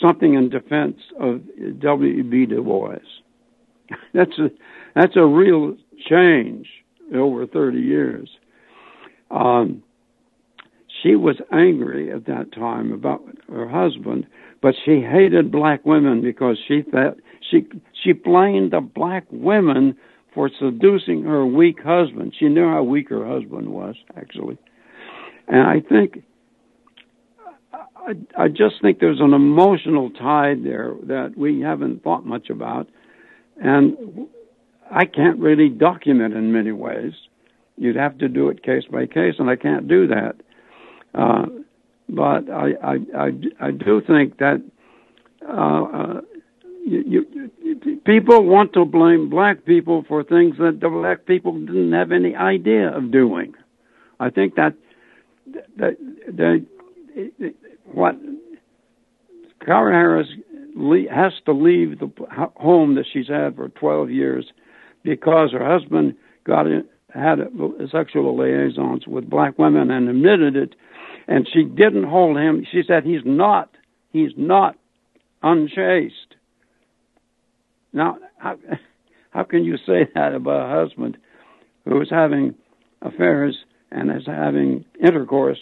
[0.00, 1.42] something in defense of
[1.78, 2.46] W.B.
[2.46, 2.96] Du Bois.
[4.14, 4.50] that's a
[4.94, 5.76] that's a real
[6.08, 6.68] change
[7.14, 8.28] over 30 years.
[9.30, 9.82] Um,
[11.02, 14.26] she was angry at that time about her husband,
[14.60, 17.16] but she hated black women because she thought
[17.50, 17.66] she
[18.02, 19.96] she blamed the black women
[20.34, 22.34] for seducing her weak husband.
[22.38, 24.58] She knew how weak her husband was, actually,
[25.48, 26.22] and I think.
[27.94, 32.88] I, I just think there's an emotional tide there that we haven't thought much about
[33.60, 34.28] and
[34.90, 37.12] I can't really document in many ways.
[37.76, 40.34] You'd have to do it case by case, and I can't do that.
[41.14, 41.46] Uh,
[42.08, 43.30] but I, I, I,
[43.60, 44.62] I, do think that
[45.46, 46.20] uh, uh,
[46.84, 47.26] you,
[47.62, 52.12] you, people want to blame black people for things that the black people didn't have
[52.12, 53.54] any idea of doing.
[54.20, 54.74] I think that
[55.52, 55.96] that, that,
[56.36, 58.16] that what
[59.66, 60.28] Corra Harris
[61.10, 62.10] has to leave the
[62.56, 64.46] home that she's had for 12 years
[65.02, 66.14] because her husband
[66.44, 67.48] got in, had a,
[67.90, 70.74] sexual liaisons with black women and admitted it,
[71.28, 72.66] and she didn't hold him.
[72.70, 73.70] She said he's not
[74.10, 74.76] he's not
[75.42, 76.36] unchaste.
[77.92, 78.56] Now, how,
[79.30, 81.18] how can you say that about a husband
[81.84, 82.54] who is having
[83.02, 83.56] affairs
[83.90, 85.58] and is having intercourse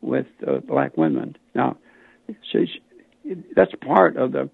[0.00, 1.36] with uh, black women?
[1.54, 1.76] Now,
[2.50, 2.66] she,
[3.54, 4.50] that's part of the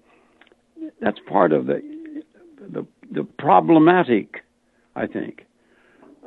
[1.01, 1.81] that's part of the
[2.71, 4.43] the, the problematic,
[4.95, 5.45] I think,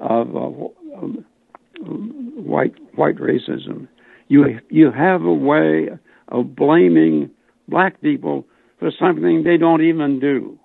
[0.01, 0.55] of, of,
[0.97, 1.17] of
[1.77, 3.89] white white racism.
[4.29, 5.91] You you have a way
[6.29, 7.31] of blaming
[7.69, 8.47] black people
[8.79, 10.59] for something they don't even do,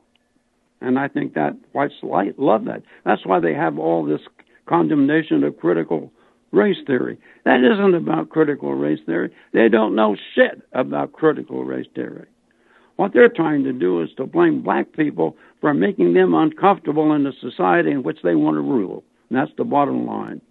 [0.82, 2.84] and I think that whites like love that.
[3.06, 4.22] That's why they have all this
[4.68, 6.12] condemnation of critical
[6.52, 7.18] race theory.
[7.46, 9.34] That isn't about critical race theory.
[9.54, 12.28] They don't know shit about critical race theory.
[12.96, 17.24] What they're trying to do is to blame black people for making them uncomfortable in
[17.24, 19.04] the society in which they want to rule.
[19.30, 20.42] And that's the bottom line.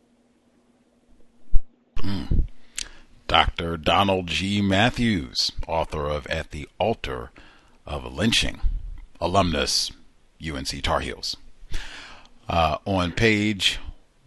[1.97, 2.45] Mm.
[3.27, 3.77] Dr.
[3.77, 4.63] Donald G.
[4.63, 7.31] Mathews, author of At the Altar
[7.87, 8.61] of Lynching,
[9.21, 9.93] alumnus,
[10.43, 11.37] UNC Tar Heels.
[12.49, 13.79] Uh, on page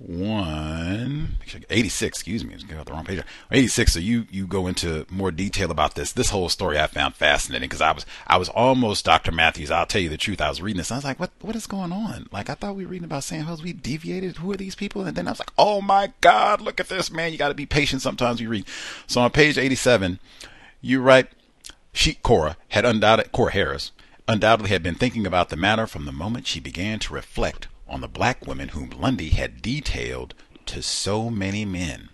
[0.07, 1.37] one,
[1.69, 3.21] 86, excuse me, I got the wrong page.
[3.51, 3.93] 86.
[3.93, 6.11] So you, you go into more detail about this.
[6.11, 9.31] This whole story I found fascinating because I was, I was almost Dr.
[9.31, 9.69] Mathews.
[9.69, 10.41] I'll tell you the truth.
[10.41, 10.91] I was reading this.
[10.91, 12.27] I was like, what, what is going on?
[12.31, 13.61] Like, I thought we were reading about Sam Hose.
[13.61, 14.37] We deviated.
[14.37, 15.05] Who are these people?
[15.05, 17.31] And then I was like, oh my God, look at this, man.
[17.31, 18.65] You got to be patient sometimes you read.
[19.05, 20.19] So on page 87,
[20.81, 21.27] you write,
[21.93, 23.91] she, Corra, had undoubted, Corra Harris,
[24.27, 28.01] undoubtedly had been thinking about the matter from the moment she began to reflect on
[28.01, 30.33] the black women whom Lundy had detailed
[30.65, 32.09] to so many men.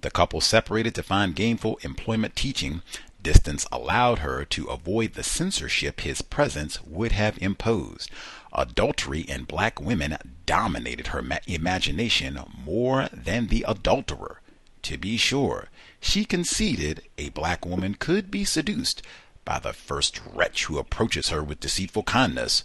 [0.00, 2.82] The couple separated to find gainful employment teaching.
[3.22, 8.10] Distance allowed her to avoid the censorship his presence would have imposed.
[8.52, 10.16] Adultery in black women
[10.46, 14.40] dominated her ma- imagination more than the adulterer.
[14.82, 15.68] To be sure,
[16.00, 19.02] she conceded a black woman could be seduced
[19.44, 22.64] by the first wretch who approaches her with deceitful kindness,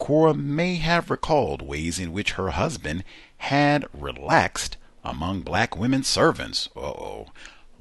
[0.00, 3.04] Corra may have recalled ways in which her husband
[3.38, 6.68] had relaxed among black women servants.
[6.76, 7.26] oh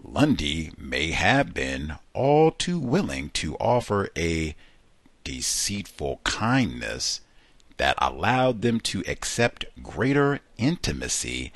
[0.02, 4.56] Lundy may have been all too willing to offer a
[5.24, 7.22] deceitful kindness
[7.78, 11.52] that allowed them to accept greater intimacy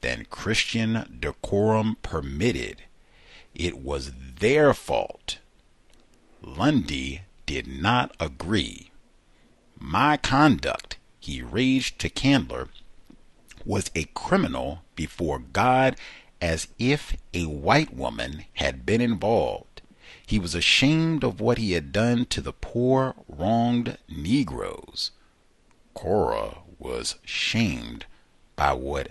[0.00, 2.82] than Christian decorum permitted.
[3.54, 5.38] It was their fault.
[6.42, 8.85] Lundy did not agree.
[9.78, 12.68] My conduct, he raged to Candler,
[13.64, 15.96] was a criminal before God
[16.40, 19.82] as if a white woman had been involved.
[20.26, 25.12] He was ashamed of what he had done to the poor, wronged Negroes.
[25.94, 28.06] Corra was shamed
[28.54, 29.10] by what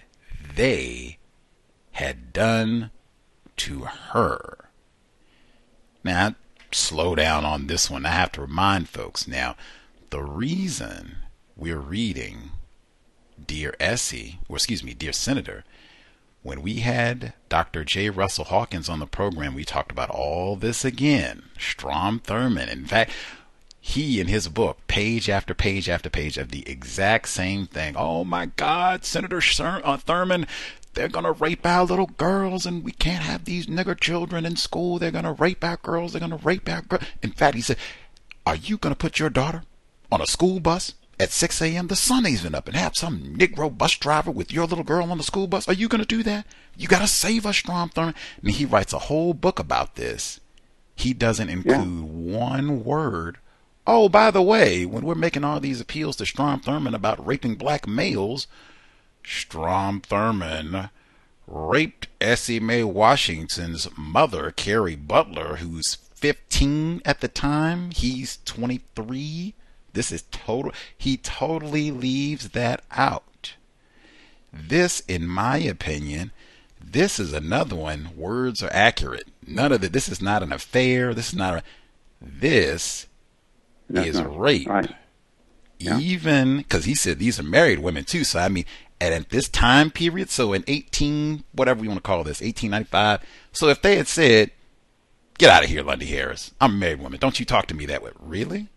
[0.55, 1.17] they
[1.91, 2.91] had done
[3.57, 4.69] to her.
[6.03, 6.35] Now,
[6.71, 8.05] slow down on this one.
[8.05, 9.55] I have to remind folks now
[10.15, 11.17] the reason
[11.57, 12.51] we're reading
[13.45, 15.65] Dear Essie, or excuse me, Dear Senator,
[16.41, 17.83] when we had Dr.
[17.83, 18.09] J.
[18.09, 21.43] Russell Hawkins on the program, we talked about all this again.
[21.59, 22.71] Strom Thurmond.
[22.71, 23.11] In fact,
[23.81, 27.97] he in his book, page after page after page of the exact same thing.
[27.97, 30.47] Oh my God, Senator uh, Thurmond,
[30.93, 34.55] they're going to rape our little girls and we can't have these nigger children in
[34.55, 34.97] school.
[34.97, 36.13] They're going to rape our girls.
[36.13, 37.03] They're going to rape our girls.
[37.21, 37.75] In fact, he said,
[38.45, 39.63] Are you going to put your daughter
[40.11, 41.87] on a school bus at 6 a.m.
[41.87, 45.17] The sun ain't up and have some Negro bus driver with your little girl on
[45.17, 45.67] the school bus.
[45.67, 46.45] Are you going to do that?
[46.77, 48.15] You got to save us, Strom Thurmond.
[48.41, 50.39] And he writes a whole book about this.
[50.95, 52.37] He doesn't include yeah.
[52.37, 53.37] one word.
[53.87, 57.55] Oh, by the way, when we're making all these appeals to Strom Thurmond about raping
[57.55, 58.47] black males,
[59.23, 60.89] Strom Thurmond
[61.47, 67.91] raped Essie Mae Washington's mother, Carrie Butler, who's 15 at the time.
[67.91, 69.53] He's 23.
[69.95, 70.71] This is total.
[70.95, 73.55] He totally leaves that out.
[74.53, 76.31] This, in my opinion,
[76.79, 78.11] this is another one.
[78.15, 79.27] Words are accurate.
[79.45, 79.91] None of it.
[79.91, 81.13] This is not an affair.
[81.13, 81.63] This is not a.
[82.21, 83.07] This
[83.89, 84.67] That's is rape.
[84.67, 84.93] Right.
[85.77, 85.99] Yeah.
[85.99, 88.23] Even because he said these are married women too.
[88.23, 88.65] So I mean,
[89.01, 93.21] and at this time period, so in 18, whatever you want to call this, 1895.
[93.51, 94.51] So if they had said,
[95.37, 96.51] "Get out of here, Lundy Harris.
[96.61, 97.19] I'm a married woman.
[97.19, 98.69] Don't you talk to me that way." Really?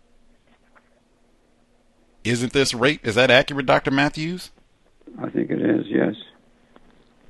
[2.23, 3.05] Isn't this rape?
[3.05, 3.91] Is that accurate, Dr.
[3.91, 4.51] Mathews?
[5.21, 6.15] I think it is, yes.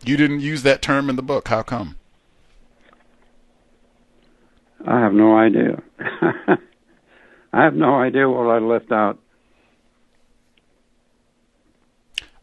[0.04, 1.48] You didn't use that term in the book.
[1.48, 1.96] How come?
[4.86, 5.82] I have no idea.
[6.00, 9.20] I have no idea what I left out.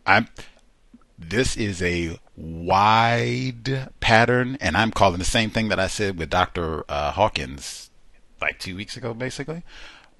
[0.04, 0.28] I'm
[1.18, 6.28] this is a wide pattern, and I'm calling the same thing that I said with
[6.28, 6.84] Dr.
[6.88, 7.90] Uh, Hawkins
[8.40, 9.62] like two weeks ago, basically.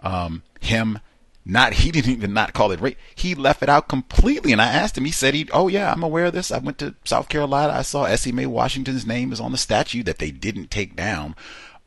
[0.00, 1.00] Um, him
[1.49, 2.99] not he didn't even not call it rape.
[3.14, 4.51] He left it out completely.
[4.51, 5.05] And I asked him.
[5.05, 6.51] He said he, oh yeah, I'm aware of this.
[6.51, 7.72] I went to South Carolina.
[7.72, 11.36] I saw Essie Washington's name is on the statue that they didn't take down.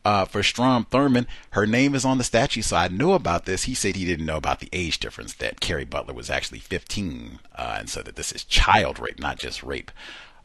[0.06, 3.64] Uh, for Strom Thurmond, her name is on the statue, so I knew about this.
[3.64, 7.40] He said he didn't know about the age difference that Carrie Butler was actually 15,
[7.54, 9.92] uh, and so that this is child rape, not just rape.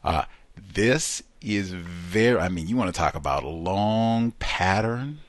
[0.03, 0.25] Uh,
[0.57, 2.37] this is very.
[2.37, 5.19] I mean, you want to talk about a long pattern?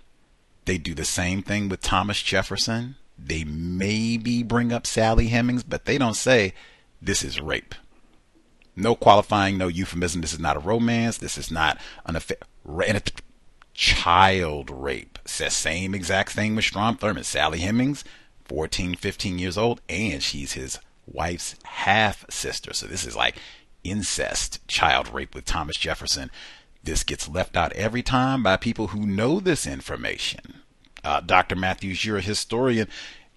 [0.65, 5.85] They do the same thing with Thomas Jefferson they maybe bring up Sally Hemings, but
[5.85, 6.55] they don't say
[7.01, 7.75] this is rape.
[8.75, 10.21] No qualifying, no euphemism.
[10.21, 11.19] This is not a romance.
[11.19, 12.37] This is not an affair.
[13.73, 15.19] Child rape.
[15.25, 17.25] Says same exact thing with Strom Thurmond.
[17.25, 18.05] Sally Hemings,
[18.45, 22.75] 14, 15 years old, and she's his wife's half sister.
[22.75, 23.37] So this is like
[23.83, 26.31] incest, child rape with Thomas Jefferson.
[26.83, 30.63] This gets left out every time by people who know this information
[31.07, 31.55] uh, Dr.
[31.55, 32.89] Mathews, you're a historian.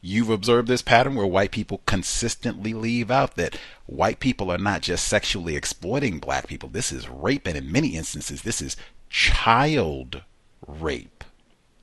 [0.01, 4.81] You've observed this pattern where white people consistently leave out that white people are not
[4.81, 6.69] just sexually exploiting black people.
[6.69, 8.75] This is rape, and in many instances, this is
[9.09, 10.23] child
[10.65, 11.23] rape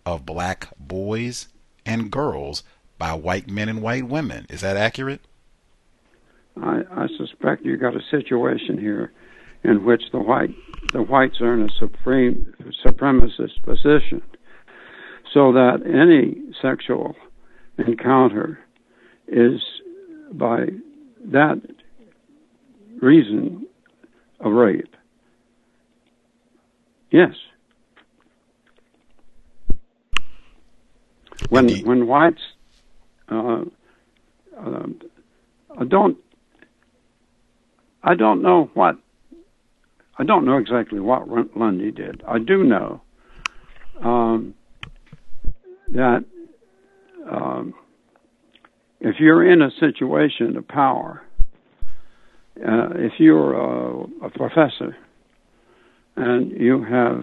[0.04, 1.48] of black boys
[1.84, 2.64] and girls
[2.98, 4.46] by white men and white women.
[4.48, 5.20] Is that accurate?
[6.60, 9.12] I, I suspect you've got a situation here
[9.62, 10.50] in which the white
[10.92, 14.22] the whites are in a supreme supremacist position,
[15.32, 17.16] so that any sexual
[17.78, 18.58] encounter
[19.28, 19.60] is
[20.32, 20.66] by
[21.24, 21.60] that
[23.00, 23.66] reason
[24.40, 24.94] a rape.
[27.10, 27.34] Yes.
[31.48, 31.86] When Indeed.
[31.86, 32.42] when whites
[33.28, 33.62] uh,
[34.58, 34.86] uh,
[35.78, 36.16] I don't
[38.02, 38.96] I don't know what
[40.18, 42.22] I don't know exactly what Lundy did.
[42.26, 43.02] I do know
[44.02, 44.54] um,
[45.92, 46.24] that
[47.30, 47.74] um,
[49.00, 51.22] if you're in a situation of power,
[52.56, 54.96] uh, if you're a, a, professor
[56.16, 57.22] and you have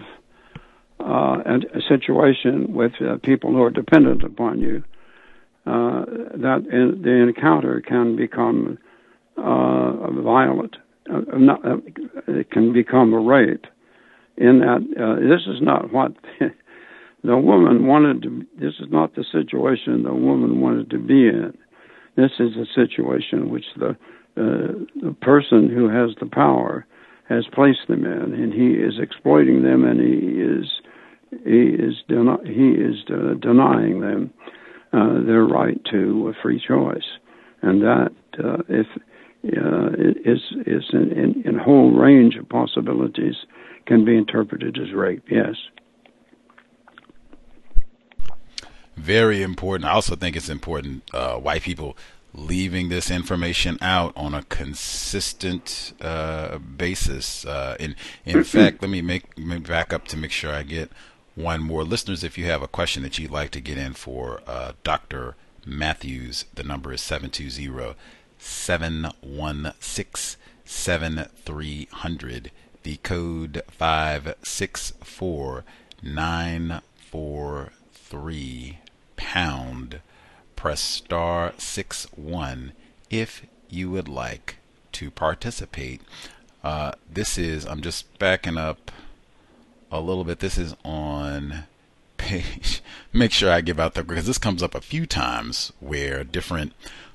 [1.00, 4.84] uh, a, a, situation with uh, people who are dependent upon you,
[5.66, 6.04] uh,
[6.36, 8.78] that in, the encounter can become
[9.36, 10.76] uh, violent.
[11.12, 11.60] Uh, not,
[12.28, 13.66] it can become a rape.
[14.36, 16.12] In that, this is not what
[17.24, 18.46] the woman wanted to.
[18.60, 21.56] This is not the situation the woman wanted to be in.
[22.16, 23.90] This is a situation which the
[24.36, 26.86] uh, the person who has the power
[27.28, 30.70] has placed them in, and he is exploiting them, and he is
[31.44, 31.94] he is
[32.44, 34.30] he is uh, denying them
[34.92, 37.18] uh, their right to a free choice,
[37.62, 38.86] and that uh, if
[39.46, 39.90] uh,
[40.24, 43.36] is is in, in, in whole range of possibilities
[43.86, 45.24] can be interpreted as rape.
[45.30, 45.54] Yes.
[48.96, 49.90] Very important.
[49.90, 51.02] I also think it's important.
[51.12, 51.96] Uh, white people
[52.32, 57.44] leaving this information out on a consistent uh, basis.
[57.46, 60.90] Uh, in in fact, let me make, make back up to make sure I get
[61.34, 61.84] one more.
[61.84, 65.36] Listeners, if you have a question that you'd like to get in for uh, Dr.
[65.66, 67.96] Mathews, the number is 720
[68.38, 72.50] 716 7300.
[72.82, 75.64] The code 564
[76.02, 78.78] 943
[79.24, 80.00] pound.
[80.54, 82.72] Press star 6 1
[83.10, 84.58] if you would like
[84.92, 86.02] to participate.
[86.62, 88.90] Uh, this is, I'm just backing up
[89.90, 90.40] a little bit.
[90.40, 91.64] This is on
[92.18, 92.82] page.
[93.12, 96.74] Make sure I give out the because this comes up a few times where different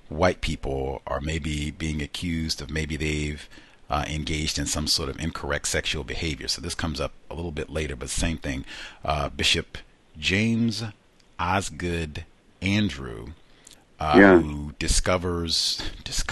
[0.10, 3.47] white people are maybe being accused of maybe they've
[3.88, 6.47] uh, engaged in some sort of incorrect sexual behavior.
[6.47, 8.66] So this comes up a little bit later, but same thing.
[9.05, 9.78] Uh, Bishop
[10.18, 10.84] James
[11.40, 12.26] Osgood
[12.62, 13.30] Andrew,
[14.00, 14.40] uh, yeah.
[14.40, 15.82] who discovers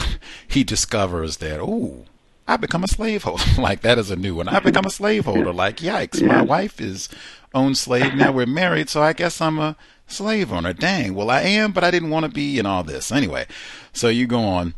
[0.48, 2.06] he discovers that oh
[2.48, 3.44] I become a slaveholder.
[3.62, 4.48] like that is a new one.
[4.48, 5.52] I become a slaveholder.
[5.58, 6.28] Like yikes, yeah.
[6.28, 7.10] my wife is
[7.54, 8.14] owned slave.
[8.16, 9.76] Now we're married, so I guess I'm a
[10.08, 10.74] slave owner.
[10.74, 11.14] Dang.
[11.14, 13.12] Well, I am, but I didn't want to be, and all this.
[13.12, 13.48] Anyway,
[13.92, 14.76] so you go on.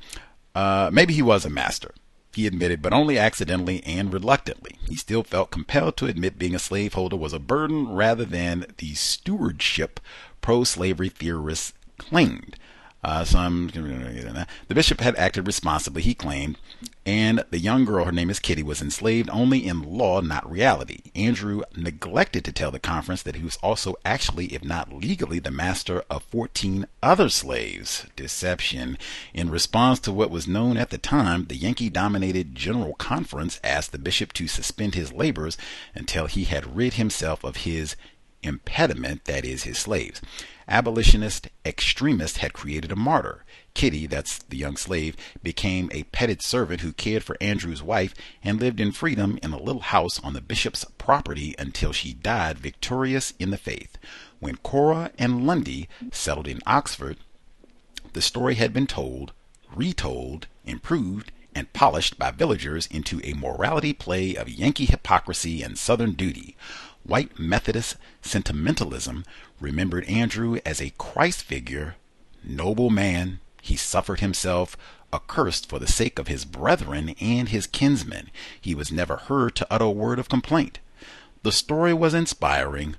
[0.55, 1.93] Uh, maybe he was a master.
[2.39, 4.77] He admitted, but only accidentally and reluctantly.
[4.87, 8.93] He still felt compelled to admit being a slaveholder was a burden rather than the
[8.93, 9.99] stewardship
[10.39, 12.55] pro slavery theorists claimed.
[13.03, 16.57] Uh, some the bishop had acted responsibly, he claimed,
[17.05, 21.11] and the young girl, her name is Kitty, was enslaved only in law, not reality.
[21.15, 25.49] Andrew neglected to tell the conference that he was also actually, if not legally, the
[25.49, 28.05] master of 14 other slaves.
[28.15, 28.97] Deception.
[29.33, 33.97] In response to what was known at the time, the Yankee-dominated General Conference asked the
[33.97, 35.57] bishop to suspend his labors
[35.95, 37.95] until he had rid himself of his
[38.43, 40.21] impediment, that is, his slaves
[40.69, 43.43] abolitionist extremists had created a martyr.
[43.79, 48.13] Kitty, that's the young slave, became a petted servant who cared for Andrew's wife
[48.43, 52.59] and lived in freedom in a little house on the bishop's property until she died
[52.59, 53.97] victorious in the faith.
[54.41, 57.19] When Corra and Lundy settled in Oxford,
[58.11, 59.31] the story had been told,
[59.73, 66.15] retold, improved, and polished by villagers into a morality play of Yankee hypocrisy and Southern
[66.15, 66.57] duty.
[67.03, 69.23] White Methodist sentimentalism
[69.61, 71.95] remembered Andrew as a Christ figure,
[72.43, 73.39] noble man,
[73.69, 74.75] he suffered himself
[75.13, 78.29] accursed for the sake of his brethren and his kinsmen.
[78.59, 80.79] He was never heard to utter a word of complaint.
[81.43, 82.95] The story was inspiring,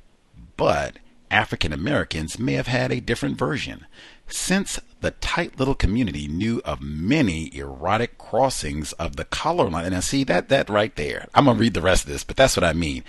[0.57, 0.97] but
[1.31, 3.87] African Americans may have had a different version.
[4.29, 9.95] Since the tight little community knew of many erotic crossings of the color line, and
[9.95, 11.29] I see that that right there.
[11.35, 13.05] I'm gonna read the rest of this, but that's what I mean.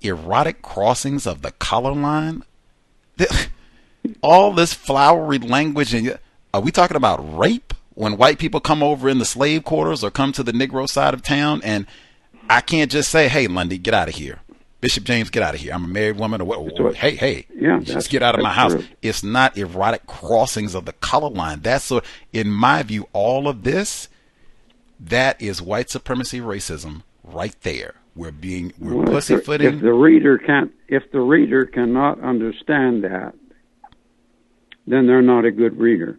[0.00, 2.44] Erotic crossings of the color line
[4.22, 6.18] all this flowery language, and
[6.54, 10.10] are we talking about rape when white people come over in the slave quarters or
[10.10, 11.60] come to the Negro side of town?
[11.64, 11.86] And
[12.48, 14.40] I can't just say, "Hey, Lundy, get out of here."
[14.82, 15.72] Bishop James, get out of here.
[15.72, 16.40] I'm a married woman.
[16.40, 16.96] Or what?
[16.96, 18.72] Hey, hey, yeah, just get out of my house.
[18.72, 18.84] True.
[19.00, 21.60] It's not erotic crossings of the color line.
[21.60, 22.02] That's so.
[22.32, 24.08] In my view, all of this,
[24.98, 27.94] that is white supremacy racism right there.
[28.16, 29.74] We're being we're well, pussyfooting.
[29.74, 33.34] If the reader can't, if the reader cannot understand that,
[34.88, 36.18] then they're not a good reader.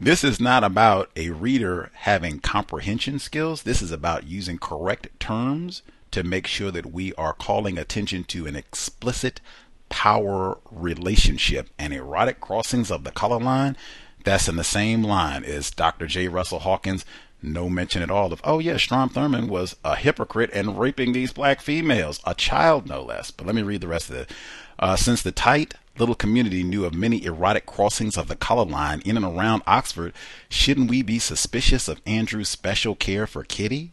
[0.00, 3.64] This is not about a reader having comprehension skills.
[3.64, 8.46] This is about using correct terms to make sure that we are calling attention to
[8.46, 9.40] an explicit
[9.88, 13.76] power relationship and erotic crossings of the color line.
[14.24, 16.06] That's in the same line as Dr.
[16.06, 16.28] J.
[16.28, 17.04] Russell Hawkins.
[17.42, 21.32] No mention at all of, oh, yeah, Strom Thurmond was a hypocrite and raping these
[21.32, 23.32] black females, a child no less.
[23.32, 24.30] But let me read the rest of it.
[24.78, 29.00] Uh, since the tight little community knew of many erotic crossings of the color line
[29.04, 30.12] in and around Oxford,
[30.48, 33.92] shouldn't we be suspicious of Andrew's special care for Kitty?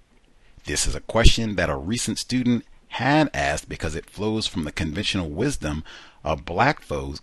[0.66, 4.72] This is a question that a recent student had asked because it flows from the
[4.72, 5.84] conventional wisdom
[6.24, 7.22] of black folks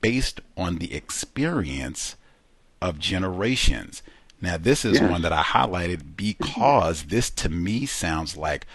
[0.00, 2.16] based on the experience
[2.80, 4.02] of generations.
[4.40, 5.10] Now, this is Yes.
[5.10, 8.66] one that I highlighted because this to me sounds like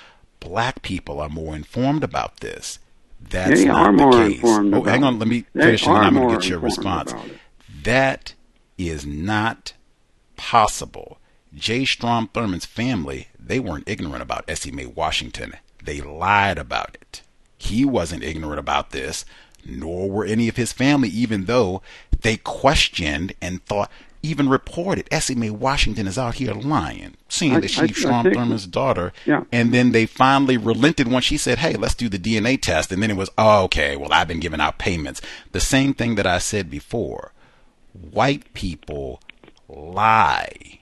[0.42, 2.80] black people are more informed about this.
[3.30, 4.41] That's They not the case.
[4.44, 7.14] oh, hang on, let me finish and then I'm going to get your response.
[7.84, 8.34] That
[8.78, 9.74] is not
[10.36, 11.20] possible.
[11.56, 11.86] J.
[11.86, 15.54] Strom Thurmond's family, they weren't ignorant about Essie Mae Washington.
[15.84, 17.22] They lied about it.
[17.58, 19.26] He wasn't ignorant about this,
[19.66, 21.82] nor were any of his family, even though
[22.22, 23.91] they questioned and thought,
[24.24, 28.66] even reported Essie Mae Washington is out here lying, saying I- that she's Strom Thurmond's
[28.66, 29.12] daughter.
[29.26, 29.44] Yeah.
[29.52, 32.91] And then they finally relented when she said, hey, let's do the DNA test.
[32.91, 35.22] And then it was, oh, okay, well, I've been giving out payments.
[35.52, 37.34] The same thing that I said before.
[37.91, 39.22] White people
[39.68, 40.80] lie.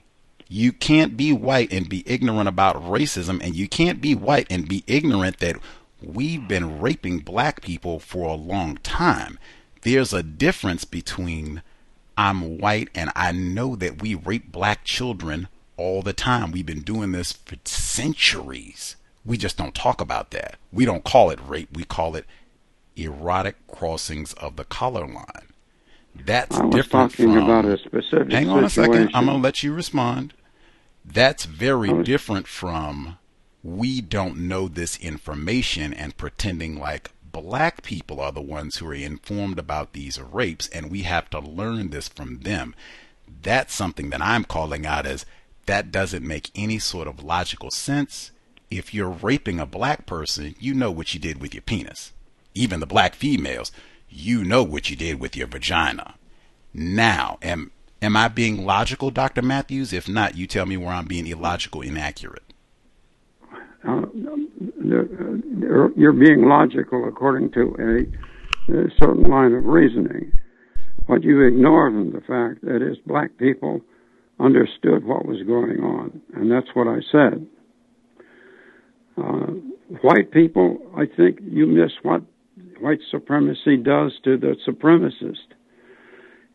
[0.48, 4.68] You can't be white and be ignorant about racism, and you can't be white and
[4.68, 5.56] be ignorant that
[6.00, 9.38] we've been raping black people for a long time.
[9.82, 11.62] There's a difference between
[12.22, 16.52] I'm white and I know that we rape black children all the time.
[16.52, 18.94] We've been doing this for centuries.
[19.24, 20.56] We just don't talk about that.
[20.72, 22.24] We don't call it rape, we call it
[22.94, 25.48] erotic crossings of the color line.
[26.14, 29.10] That's I was different talking from about a specific Hang on a second.
[29.14, 30.32] I'm going to let you respond.
[31.04, 33.18] That's very was- different from
[33.64, 38.94] we don't know this information and pretending like black people are the ones who are
[38.94, 42.74] informed about these rapes and we have to learn this from them.
[43.42, 45.24] That's something that I'm calling out as
[45.66, 48.30] that doesn't make any sort of logical sense.
[48.70, 52.12] If you're raping a black person, you know what you did with your penis.
[52.54, 53.72] Even the black females,
[54.08, 56.14] you know what you did with your vagina.
[56.74, 59.42] Now, am am I being logical, Dr.
[59.42, 59.92] Mathews?
[59.92, 62.42] If not, you tell me where I'm being illogical, inaccurate.
[63.86, 64.02] Uh,
[65.96, 70.32] you're being logical according to a, a certain line of reasoning.
[71.06, 73.80] What you ignore the fact that is black people
[74.38, 77.46] understood what was going on, and that's what I said.
[79.16, 79.52] Uh,
[80.02, 82.22] white people, I think you miss what
[82.80, 85.54] white supremacy does to the supremacist.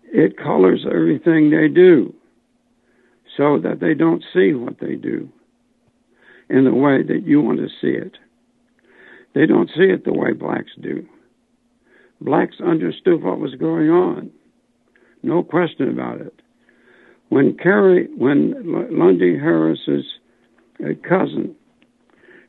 [0.03, 2.13] It colors everything they do
[3.35, 5.29] so that they don't see what they do
[6.49, 8.17] in the way that you want to see it.
[9.37, 11.07] They don't see it the way blacks do.
[12.21, 14.31] Blacks understood what was going on.
[15.21, 16.41] No question about it.
[17.29, 18.55] When Carrie, when
[18.89, 20.05] Lundy Harris's
[20.83, 21.53] uh, cousin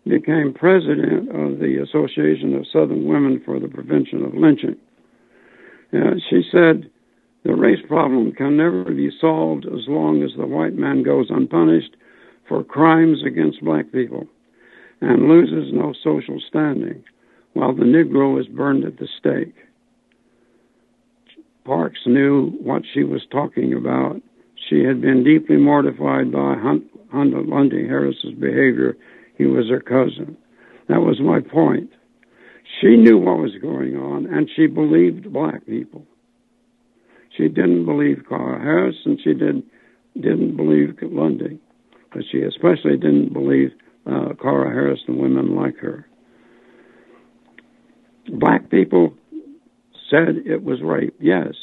[0.06, 4.76] became president of the Association of Southern Women for the Prevention of Lynching,
[5.92, 6.88] uh, she said,
[7.44, 11.96] the race problem can never be solved as long as the white man goes unpunished
[12.48, 14.26] for crimes against black people
[15.00, 17.04] and loses no social standing
[17.52, 19.54] while the Negro is burned at the stake.
[21.64, 24.20] Parks knew what she was talking about.
[24.68, 28.96] She had been deeply mortified by Hunt, Lundy Harris's behavior.
[29.36, 30.36] He was her cousin.
[30.88, 31.90] That was my point.
[32.80, 36.06] She knew what was going on, and she believed black people.
[37.36, 39.62] She didn't believe Carl Harris, and she did,
[40.14, 41.60] didn't believe Lundy
[42.12, 43.70] but she especially didn't believe
[44.08, 46.06] uh, Corra Harris and women like her.
[48.28, 49.14] Black people
[50.10, 51.14] said it was rape.
[51.20, 51.54] Yes,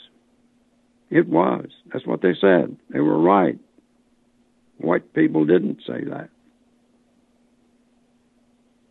[1.10, 1.68] it was.
[1.92, 2.76] That's what they said.
[2.92, 3.58] They were right.
[4.78, 6.30] White people didn't say that.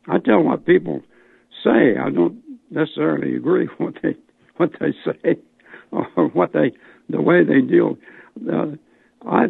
[0.09, 1.03] I tell what people
[1.63, 1.97] say.
[1.99, 4.17] I don't necessarily agree with what they
[4.57, 5.37] what they say.
[6.17, 6.73] Or what they,
[7.09, 7.97] the way they deal.
[8.53, 8.73] Uh,
[9.25, 9.45] I,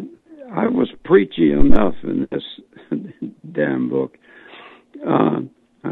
[0.53, 2.43] I was preachy enough in this
[3.51, 4.17] damn book.
[5.05, 5.41] Uh,
[5.83, 5.89] I,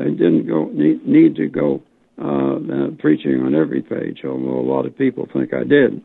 [0.00, 1.82] I didn't go need, need to go
[2.20, 6.02] uh, preaching on every page, although a lot of people think I did.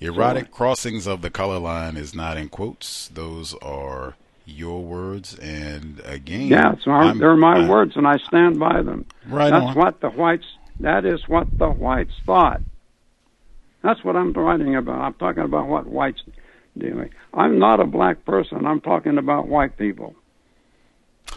[0.00, 3.08] Erotic crossings of the color line is not in quotes.
[3.08, 8.18] Those are your words, and again, yeah, so I'm, they're my I'm, words, and I
[8.18, 9.06] stand by them.
[9.26, 9.50] Right.
[9.50, 9.74] That's on.
[9.74, 10.44] what the whites.
[10.80, 12.60] That is what the whites thought.
[13.84, 14.98] That's what I'm writing about.
[15.00, 16.22] I'm talking about what whites
[16.76, 17.10] doing.
[17.34, 18.66] I'm not a black person.
[18.66, 20.14] I'm talking about white people.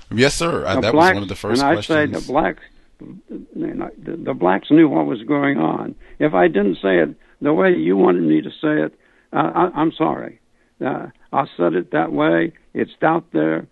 [0.10, 0.62] Yes, sir.
[0.62, 1.98] The that blacks, was one of the first and questions.
[1.98, 2.64] I say the blacks,
[3.00, 5.96] the, the blacks knew what was going on.
[6.20, 8.96] If I didn't say it the way you wanted me to say it,
[9.34, 10.40] uh, I, I'm sorry.
[10.84, 12.54] Uh, I said it that way.
[12.74, 13.68] It's out there.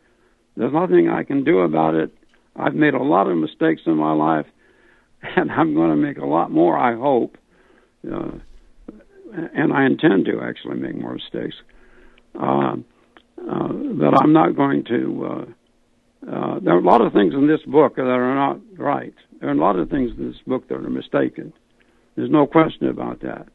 [0.58, 2.14] There's nothing I can do about it.
[2.58, 4.48] I've made a lot of mistakes in my life,
[5.22, 6.78] and I'm going to make a lot more.
[6.78, 7.38] I hope,
[8.12, 8.32] uh,
[9.34, 11.56] and I intend to actually make more mistakes.
[12.40, 12.76] Uh,
[13.38, 15.26] uh, but I'm not going to.
[15.26, 15.46] Uh,
[16.32, 19.14] uh, there are a lot of things in this book that are not right.
[19.40, 21.54] There are a lot of things in this book that are mistaken.
[22.16, 23.48] There's no question about that.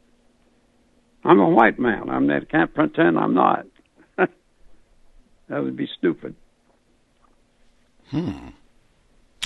[1.23, 2.09] I'm a white man.
[2.09, 3.65] I'm that can't pretend I'm not.
[4.17, 4.29] that
[5.49, 6.35] would be stupid.
[8.09, 8.49] Hmm.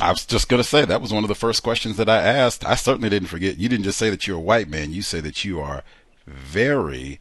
[0.01, 2.17] I was just going to say that was one of the first questions that I
[2.17, 2.65] asked.
[2.65, 3.57] I certainly didn't forget.
[3.57, 4.91] You didn't just say that you're a white man.
[4.91, 5.83] You say that you are
[6.27, 7.19] very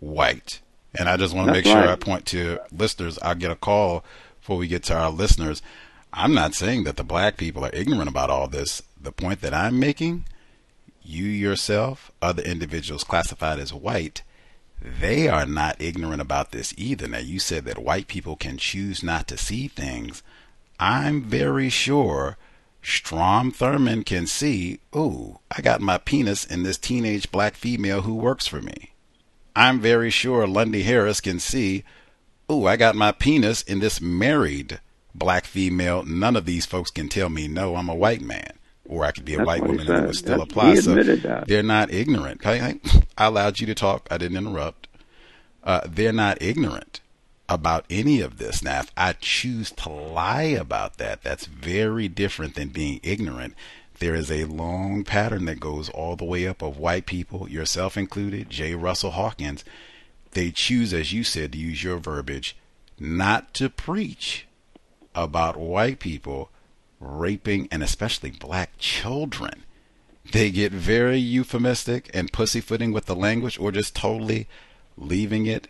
[0.00, 0.60] white.
[0.98, 1.90] And I just want to make sure right.
[1.90, 3.18] I point to listeners.
[3.20, 4.04] I'll get a call
[4.40, 5.62] before we get to our listeners.
[6.12, 8.82] I'm not saying that the black people are ignorant about all this.
[9.00, 10.24] The point that I'm making
[11.02, 14.22] you yourself, other individuals classified as white,
[14.80, 17.06] they are not ignorant about this either.
[17.06, 20.22] Now, you said that white people can choose not to see things.
[20.78, 22.36] I'm very sure
[22.88, 28.14] Strom Thurmond can see, oh, I got my penis in this teenage black female who
[28.14, 28.92] works for me.
[29.56, 31.82] I'm very sure Lundy Harris can see,
[32.48, 34.78] oh, I got my penis in this married
[35.16, 36.04] black female.
[36.04, 38.52] None of these folks can tell me, no, I'm a white man
[38.88, 40.74] or I could be a That's white woman and it would still That's, apply.
[40.76, 41.48] So that.
[41.48, 42.46] they're not ignorant.
[42.46, 42.78] I,
[43.18, 44.06] I allowed you to talk.
[44.12, 44.86] I didn't interrupt.
[45.64, 47.00] Uh, they're not ignorant
[47.48, 48.62] about any of this.
[48.62, 53.54] Now, if I choose to lie about that, that's very different than being ignorant.
[53.98, 57.96] There is a long pattern that goes all the way up of white people, yourself
[57.96, 58.74] included, J.
[58.74, 59.64] Russell Hawkins.
[60.32, 62.56] They choose, as you said, to use your verbiage,
[62.98, 64.46] not to preach
[65.14, 66.50] about white people
[67.00, 69.64] raping and especially black children.
[70.32, 74.48] They get very euphemistic and pussyfooting with the language or just totally
[74.96, 75.68] leaving it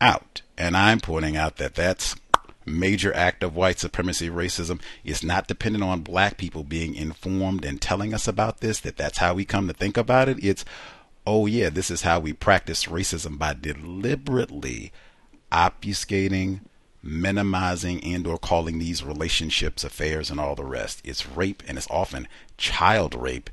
[0.00, 0.42] out.
[0.56, 2.16] And I'm pointing out that that's
[2.66, 7.80] major act of white supremacy racism is not dependent on black people being informed and
[7.80, 10.66] telling us about this that that's how we come to think about it it's
[11.26, 14.92] oh yeah this is how we practice racism by deliberately
[15.50, 16.60] obfuscating
[17.02, 21.00] minimizing and or calling these relationships affairs and all the rest.
[21.04, 23.50] It's rape and it's often child rape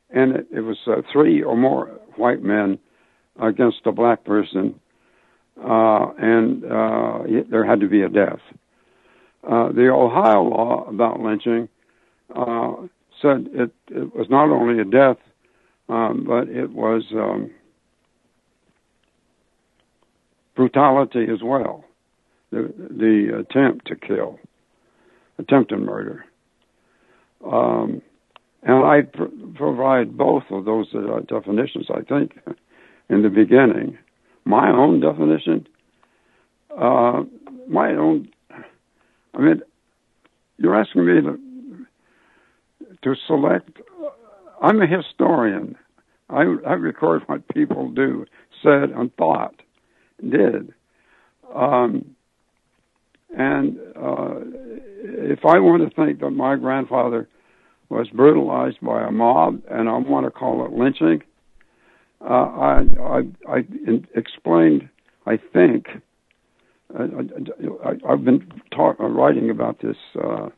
[0.10, 2.80] and it, it was uh, three or more white men
[3.40, 4.80] against a black person,
[5.62, 8.40] uh, and uh, there had to be a death.
[9.44, 11.70] Uh, the Ohio law about lynching
[12.36, 12.74] uh,
[13.22, 15.18] said it, it, was not only a death,
[15.88, 17.52] um, but it was um,
[20.56, 21.86] brutality as well.
[22.56, 24.40] The, the attempt to kill,
[25.38, 26.24] attempted murder.
[27.46, 28.02] Um,
[28.64, 29.26] and I pr-
[29.56, 32.40] provide both of those uh, definitions, I think,
[33.10, 33.98] in the beginning.
[34.46, 35.68] My own definition,
[36.72, 37.24] uh,
[37.68, 38.30] my own,
[39.34, 39.62] I mean,
[40.58, 41.38] you're asking me to,
[43.04, 43.82] to select,
[44.62, 45.76] I'm a historian.
[46.30, 48.26] I, I record what people do,
[48.64, 49.56] said, and thought,
[50.22, 50.74] did.
[51.54, 52.16] Um,
[53.38, 54.40] and uh,
[55.04, 57.28] if I want to think that my grandfather
[57.90, 61.22] was brutalized by a mob, and I want to call it lynching.
[62.22, 63.58] Uh, I, I, I
[64.16, 64.90] explained,
[65.26, 65.88] I think,
[66.98, 67.04] uh,
[67.86, 70.50] I, have been talk, uh, writing about this uh,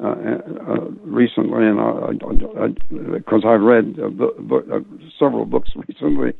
[0.00, 2.78] uh, uh recently, and
[3.12, 3.96] because I've read
[5.18, 6.34] several books recently,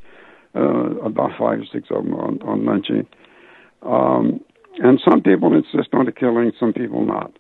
[0.55, 3.07] about five or six of them on, on lynching.
[3.83, 4.41] Um,
[4.79, 7.33] and some people insist on the killing, some people not.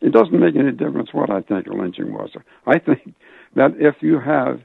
[0.00, 2.30] It doesn't make any difference what I think a lynching was.
[2.66, 3.14] I think
[3.54, 4.60] that if you have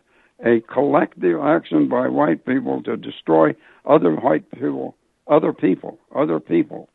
[0.46, 3.56] a collective action by white people to destroy
[3.86, 4.96] other white people,
[5.28, 6.90] other people, other people,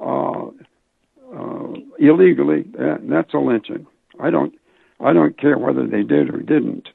[0.00, 0.46] uh,
[1.34, 3.86] uh, illegally, that, that's a lynching.
[4.20, 4.54] I don't,
[5.00, 6.88] I don't care whether they did or didn't.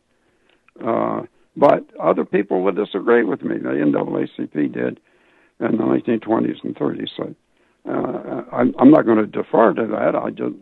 [0.83, 1.23] Uh,
[1.55, 3.57] but other people would disagree with me.
[3.57, 4.99] The NAACP did
[5.59, 7.09] in the 1920s and 30s.
[7.15, 7.35] So
[7.87, 10.15] uh, I'm, I'm not going to defer to that.
[10.15, 10.55] I just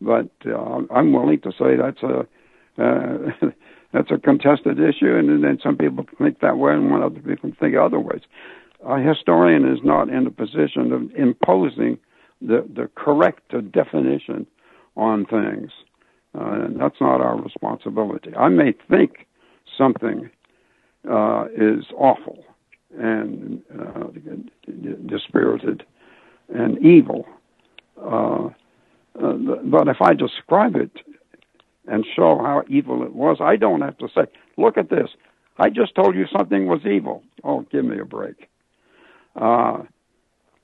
[0.00, 2.26] but uh, I'm willing to say that's a
[2.82, 3.48] uh,
[3.92, 7.76] that's a contested issue, and then some people think that way, and other people think
[7.76, 8.22] otherwise.
[8.86, 11.98] A historian is not in a position of imposing
[12.40, 14.46] the the correct definition
[14.96, 15.70] on things.
[16.36, 18.34] Uh, and that's not our responsibility.
[18.36, 19.26] I may think
[19.78, 20.28] something
[21.08, 22.44] uh, is awful
[22.98, 24.08] and uh,
[25.06, 25.84] dispirited
[26.48, 27.26] and evil,
[28.00, 28.48] uh,
[29.22, 29.32] uh,
[29.64, 30.90] but if I describe it
[31.86, 34.26] and show how evil it was, I don't have to say,
[34.56, 35.08] look at this.
[35.58, 37.22] I just told you something was evil.
[37.44, 38.48] Oh, give me a break.
[39.36, 39.82] Uh,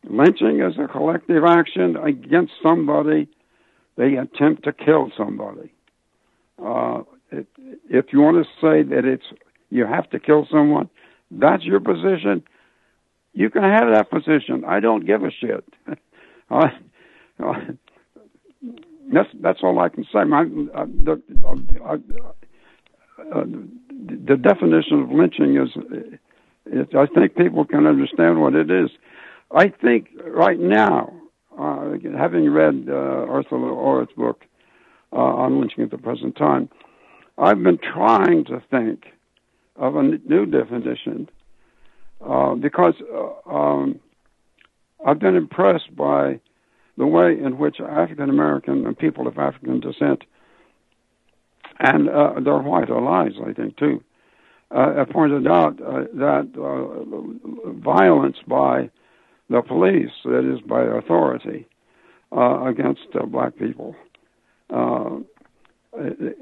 [0.08, 3.28] lynching is a collective action against somebody.
[3.96, 5.72] They attempt to kill somebody.
[6.62, 7.46] Uh, it,
[7.88, 9.26] if you want to say that it's
[9.70, 10.88] you have to kill someone,
[11.30, 12.42] that's your position.
[13.40, 14.64] You can have that position.
[14.66, 15.64] I don't give a shit.
[16.50, 16.68] uh,
[19.10, 20.24] that's that's all I can say.
[20.24, 21.22] My, uh, the,
[21.82, 21.94] uh,
[23.34, 23.44] uh,
[24.26, 25.70] the definition of lynching is,
[26.66, 28.90] is, I think people can understand what it is.
[29.50, 31.10] I think right now,
[31.58, 34.44] uh, having read uh, Ersula Ore's book
[35.14, 36.68] uh, on lynching at the present time,
[37.38, 39.06] I've been trying to think
[39.76, 41.30] of a new definition
[42.26, 44.00] uh, because uh, um,
[45.04, 46.40] I've been impressed by
[46.96, 50.24] the way in which African American and people of African descent
[51.80, 54.02] and uh, their white allies, I think, too,
[54.70, 58.90] uh, have pointed out uh, that uh, violence by
[59.48, 61.66] the police, that is, by authority,
[62.36, 63.96] uh, against uh, black people,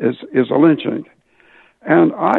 [0.00, 1.04] is is a lynching,
[1.82, 2.34] and I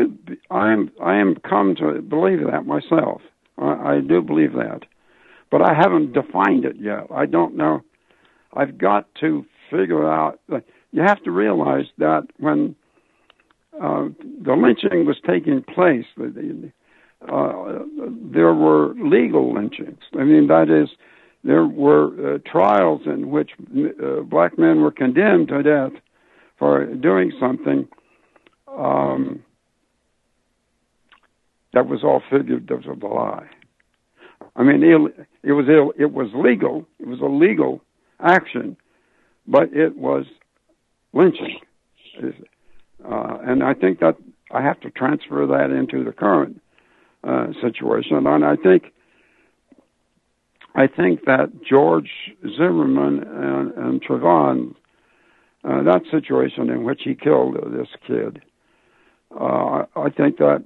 [0.52, 3.22] I'm I am come to believe that myself.
[3.57, 4.82] I, I do believe that,
[5.52, 7.07] but I haven't defined it yet.
[7.14, 7.84] I don't know
[8.53, 10.40] I've got to figure out.
[10.91, 12.76] You have to realize that when
[13.82, 14.10] uh,
[14.44, 17.80] the lynching was taking place, uh,
[18.32, 19.99] there were legal lynchings.
[20.20, 20.90] I mean, that is,
[21.44, 23.52] there were uh, trials in which
[24.03, 26.02] uh, black men were condemned to death
[26.57, 27.88] for doing something
[28.80, 29.44] um,
[31.74, 33.50] that was all figurative of a lie.
[34.56, 36.86] I mean, it, it was Ill, it was legal.
[37.00, 37.82] It was illegal
[38.20, 38.78] action,
[39.48, 40.26] but it was
[41.14, 41.60] lynching.
[43.04, 44.16] Uh, and I think that
[44.52, 46.62] I have to transfer that into the current
[47.24, 48.16] uh, situation.
[48.16, 48.92] And I think
[50.76, 52.10] I think that George
[52.42, 54.76] Zimmerman and, and Trayvon,
[55.64, 58.42] uh, that situation in which he killed this kid,
[59.32, 60.64] uh, I think that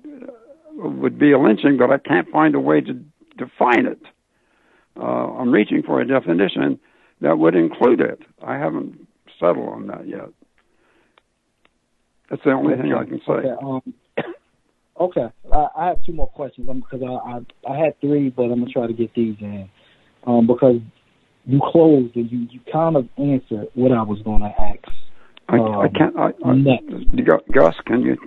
[0.72, 2.94] would be a lynching, but I can't find a way to
[3.38, 4.02] define it.
[4.98, 6.80] Uh, I'm reaching for a definition
[7.22, 8.20] that would include it.
[8.46, 9.08] I haven't
[9.40, 10.30] settled on that yet.
[12.30, 12.84] That's the only okay.
[12.84, 13.34] thing I can say.
[13.34, 13.56] Okay.
[13.62, 13.94] Um,
[15.00, 18.60] Okay, I, I have two more questions because I, I I had three, but I'm
[18.60, 19.68] gonna try to get these in
[20.28, 20.80] um, because
[21.46, 24.84] you closed and you you kind of answered what I was going to ask.
[25.50, 26.16] I, Um, I can't.
[26.16, 26.94] I, I, next.
[27.52, 28.18] Gus, can you?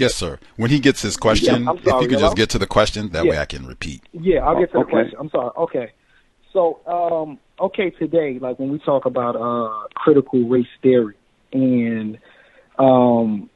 [0.00, 0.38] Yes, sir.
[0.56, 3.26] When he gets his question, I'm if you could just get to the question, that
[3.26, 4.02] way I can repeat.
[4.12, 4.90] Yeah, I'll get to the Okay.
[4.90, 5.14] question.
[5.18, 5.50] I'm sorry.
[5.58, 5.92] Okay.
[6.54, 11.16] So, um, okay, today, like when we talk about uh, critical race theory,
[11.52, 12.18] and
[12.78, 13.50] um,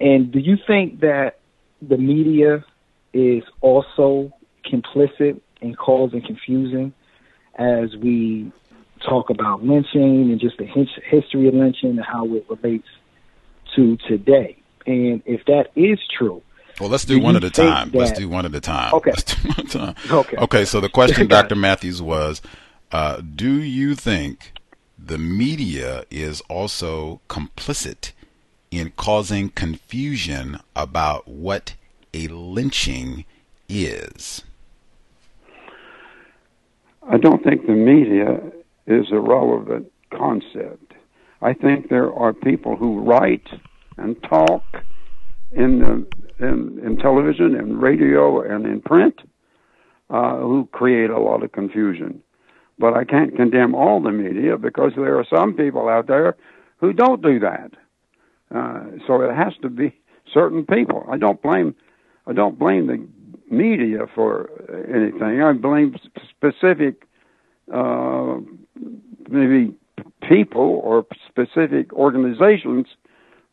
[0.00, 1.40] and do you think that
[1.82, 2.64] the media
[3.12, 4.32] is also
[4.64, 6.94] complicit in causing confusion
[7.56, 8.52] as we
[9.08, 12.88] talk about lynching and just the history of lynching and how it relates
[13.74, 14.61] to today?
[14.86, 16.42] And if that is true,
[16.80, 17.90] Well, let's do Do one at a think time.
[17.92, 18.94] Let's do one at a time.
[18.94, 19.10] Okay.
[19.10, 19.94] Let's do one at a time.
[20.10, 20.36] Okay.
[20.36, 20.64] Okay.
[20.64, 21.54] So the question, Dr.
[21.54, 22.42] Mathews, was:
[22.90, 24.52] uh, Do you think
[24.98, 28.12] the media is also complicit
[28.70, 31.74] in causing confusion about what
[32.14, 33.24] a lynching
[33.68, 34.42] is?
[37.08, 38.40] I don't think the media
[38.86, 40.94] is a relevant concept.
[41.40, 43.48] I think there are people who write
[44.02, 44.64] and talk
[45.52, 46.06] in
[46.38, 49.20] in, in television and radio and in print
[50.10, 52.22] uh, who create a lot of confusion.
[52.78, 56.36] But I can't condemn all the media because there are some people out there
[56.78, 57.72] who don't do that.
[58.54, 59.94] Uh, so it has to be
[60.32, 61.06] certain people.
[61.10, 61.74] I don't blame
[62.26, 63.06] I don't blame the
[63.54, 64.50] media for
[64.88, 65.42] anything.
[65.42, 65.96] I blame
[66.30, 67.06] specific
[67.72, 68.36] uh,
[69.28, 69.74] maybe
[70.28, 72.86] people or specific organizations,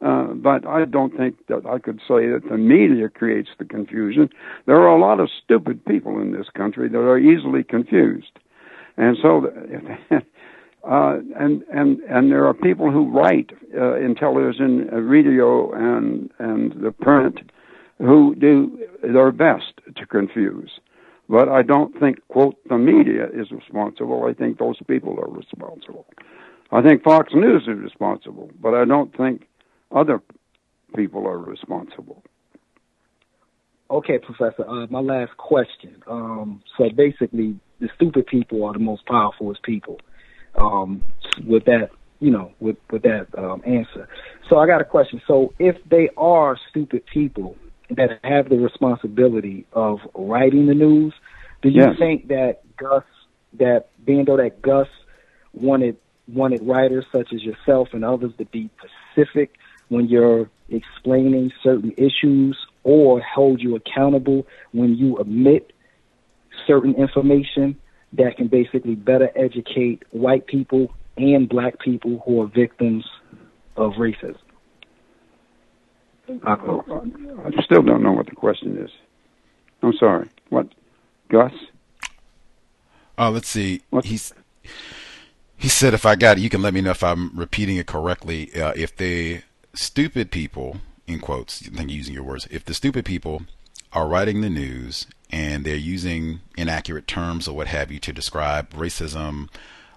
[0.01, 4.29] uh, but I don't think that I could say that the media creates the confusion.
[4.65, 8.39] There are a lot of stupid people in this country that are easily confused,
[8.97, 9.51] and so.
[10.89, 16.31] Uh, and and and there are people who write uh, in television, uh, radio, and
[16.39, 17.41] and the print,
[17.97, 20.79] who do their best to confuse.
[21.27, 24.23] But I don't think quote the media is responsible.
[24.23, 26.05] I think those people are responsible.
[26.71, 29.48] I think Fox News is responsible, but I don't think
[29.91, 30.21] other
[30.95, 32.23] people are responsible.
[33.91, 34.67] Okay, Professor.
[34.67, 36.01] Uh, my last question.
[36.07, 39.99] Um, so basically, the stupid people are the most powerful people.
[40.59, 41.03] Um,
[41.45, 41.89] with that,
[42.19, 44.07] you know, with with that um, answer.
[44.49, 45.21] So I got a question.
[45.27, 47.55] So if they are stupid people
[47.91, 51.13] that have the responsibility of writing the news,
[51.61, 51.95] do you Yes.
[51.97, 53.03] think that Gus,
[53.59, 54.87] that being though that Gus
[55.53, 55.97] wanted
[56.27, 58.69] wanted writers such as yourself and others to be
[59.15, 59.55] specific
[59.89, 65.73] when you're explaining certain issues or hold you accountable when you omit
[66.65, 67.75] certain information
[68.13, 73.05] that can basically better educate white people and black people who are victims
[73.75, 74.37] of racism.
[76.43, 76.85] I'll.
[77.43, 78.91] I still don't know what the question is.
[79.81, 80.29] I'm sorry.
[80.49, 80.67] What,
[81.29, 81.51] Gus?
[83.17, 83.81] Uh, let's see.
[83.89, 84.33] What- He's
[85.57, 87.85] he said, if I got it, you can let me know if I'm repeating it
[87.85, 88.49] correctly.
[88.53, 89.41] Uh, if the
[89.73, 90.77] stupid people,
[91.07, 93.43] in quotes, I think using your words, if the stupid people
[93.93, 98.71] are writing the news and they're using inaccurate terms or what have you to describe
[98.71, 99.49] racism,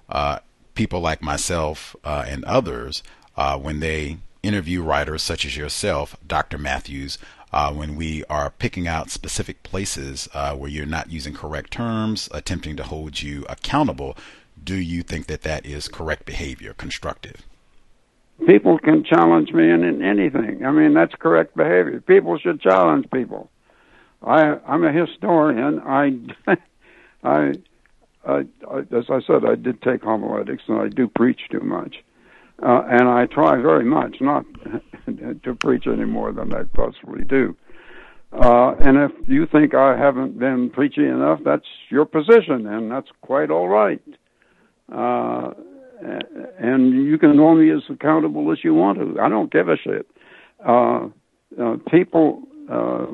[0.08, 0.38] uh,
[0.74, 3.02] people like myself uh, and others,
[3.36, 6.58] uh, when they interview writers such as yourself, Dr.
[6.58, 7.18] Mathews,
[7.52, 12.28] uh, when we are picking out specific places uh, where you're not using correct terms,
[12.32, 14.16] attempting to hold you accountable,
[14.62, 17.42] do you think that that is correct behavior, constructive?
[18.46, 20.64] People can challenge me in, in anything.
[20.64, 22.00] I mean, that's correct behavior.
[22.00, 23.50] People should challenge people.
[24.22, 25.80] I, I'm a historian.
[25.86, 26.18] I,
[27.22, 27.52] I,
[28.26, 28.38] I,
[28.90, 31.96] as I said, I did take homiletics, and I do preach too much.
[32.62, 34.44] Uh, and I try very much not
[35.42, 37.56] to preach any more than I possibly do.
[38.32, 43.10] Uh, and if you think I haven't been preachy enough, that's your position, and that's
[43.20, 44.00] quite all right.
[44.90, 45.52] Uh,
[46.58, 49.20] and you can hold me as accountable as you want to.
[49.20, 50.06] I don't give a shit.
[50.66, 51.08] Uh,
[51.60, 53.06] uh, people uh,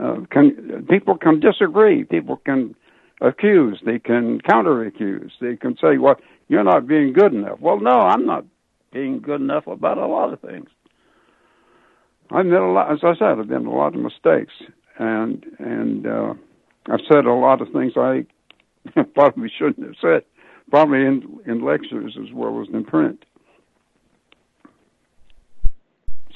[0.00, 2.04] uh, can people can disagree.
[2.04, 2.74] People can
[3.20, 3.80] accuse.
[3.84, 5.32] They can counter accuse.
[5.40, 6.16] They can say, "Well,
[6.48, 8.44] you're not being good enough." Well, no, I'm not
[8.92, 10.68] being good enough about a lot of things.
[12.30, 14.54] I've made a lot, as I said, I've made a lot of mistakes,
[14.98, 16.34] and and uh,
[16.86, 18.26] I've said a lot of things I
[19.14, 20.24] probably shouldn't have said,
[20.72, 23.26] probably in in lectures as well as in print.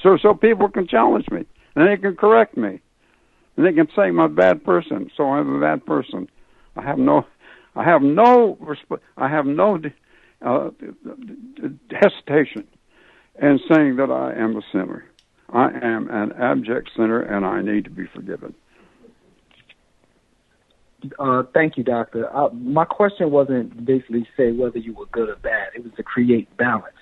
[0.03, 1.43] So so people can challenge me,
[1.75, 2.79] and they can correct me,
[3.55, 5.09] and they can say I'm a bad person.
[5.17, 6.29] So I'm a bad person.
[6.75, 7.25] I have no,
[7.75, 8.59] I have no,
[9.17, 9.79] I have no
[10.45, 10.69] uh,
[11.89, 12.67] hesitation
[13.41, 15.03] in saying that I am a sinner.
[15.49, 18.53] I am an abject sinner and I need to be forgiven.
[21.19, 22.35] Uh, thank you, Doctor.
[22.35, 25.69] Uh, my question wasn't basically say whether you were good or bad.
[25.75, 26.95] It was to create balance,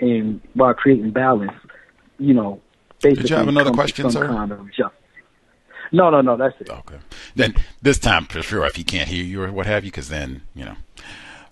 [0.00, 1.52] and by creating balance,
[2.18, 2.60] you know,
[3.00, 3.22] basically.
[3.22, 4.26] Did you have another question, sir?
[4.26, 4.68] Kind of.
[5.92, 6.36] No, no, no.
[6.36, 6.70] That's it.
[6.70, 6.98] Okay.
[7.34, 10.08] Then this time, for sure, if he can't hear you or what have you, because
[10.10, 10.76] then you know,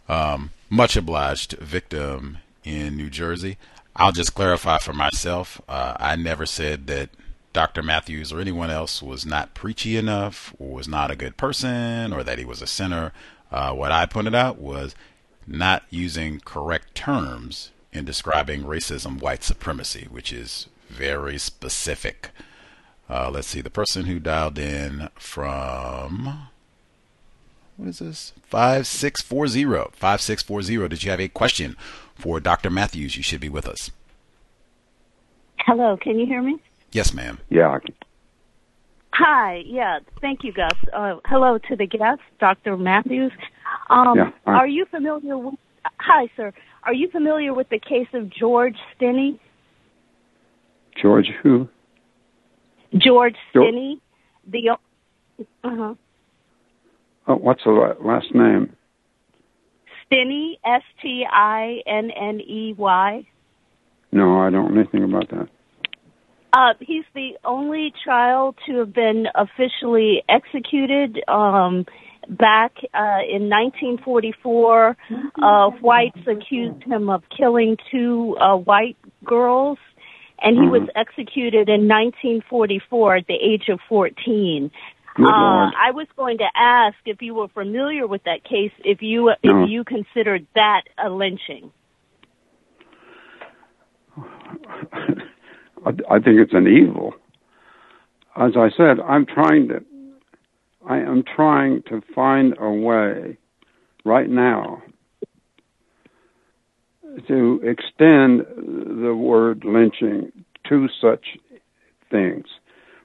[0.09, 3.56] um, much obliged, victim in New Jersey.
[3.97, 5.60] I'll just clarify for myself.
[5.69, 7.10] Uh, I never said that
[7.52, 7.82] Dr.
[7.82, 12.22] Mathews or anyone else was not preachy enough or was not a good person or
[12.22, 13.12] that he was a sinner.
[13.50, 14.94] Uh, what I pointed out was
[15.46, 22.30] not using correct terms in describing racism, white supremacy, which is very specific.
[23.08, 26.48] Uh, let's see, the person who dialed in from
[27.78, 28.32] what is this?
[28.42, 29.92] 5640.
[29.96, 30.88] 5640.
[30.88, 31.76] Did you have a question
[32.16, 32.70] for Dr.
[32.70, 33.16] Mathews?
[33.16, 33.92] You should be with us.
[35.60, 36.58] Hello, can you hear me?
[36.93, 37.39] Yes, ma'am.
[37.51, 37.78] Yeah,
[39.12, 40.70] Hi, yeah, thank you, Gus.
[40.93, 42.77] Uh, hello to the guest, Dr.
[42.77, 43.32] Mathews.
[43.90, 44.52] Um, Yeah, hi.
[44.55, 45.55] Are you familiar with,
[45.98, 46.52] hi, sir,
[46.85, 49.39] are you familiar with the case of George Stinney?
[51.02, 51.69] George who?
[52.97, 54.01] George Geor- Stinney,
[54.47, 54.70] the,
[55.65, 55.94] uh-huh,
[57.27, 58.74] Oh, what's the last name?
[60.10, 61.85] Stinney, S-T-I-N-N-E-Y.
[64.12, 65.48] No, I don't know anything about that.
[66.52, 71.22] Uh, he's the only child to have been officially executed.
[71.28, 71.86] Um,
[72.28, 74.96] back uh, in 1944,
[75.42, 79.78] uh, whites accused him of killing two uh, white girls,
[80.40, 84.70] and he was executed in 1944 at the age of 14.
[85.16, 89.02] Good Uh, I was going to ask if you were familiar with that case, if
[89.02, 89.64] you No.
[89.64, 91.72] if you considered that a lynching.
[95.86, 97.14] I, I think it's an evil.
[98.36, 99.84] As I said, I'm trying to,
[100.88, 103.38] I am trying to find a way
[104.05, 104.82] right now
[107.26, 110.32] to extend the word lynching
[110.68, 111.24] to such
[112.10, 112.46] things.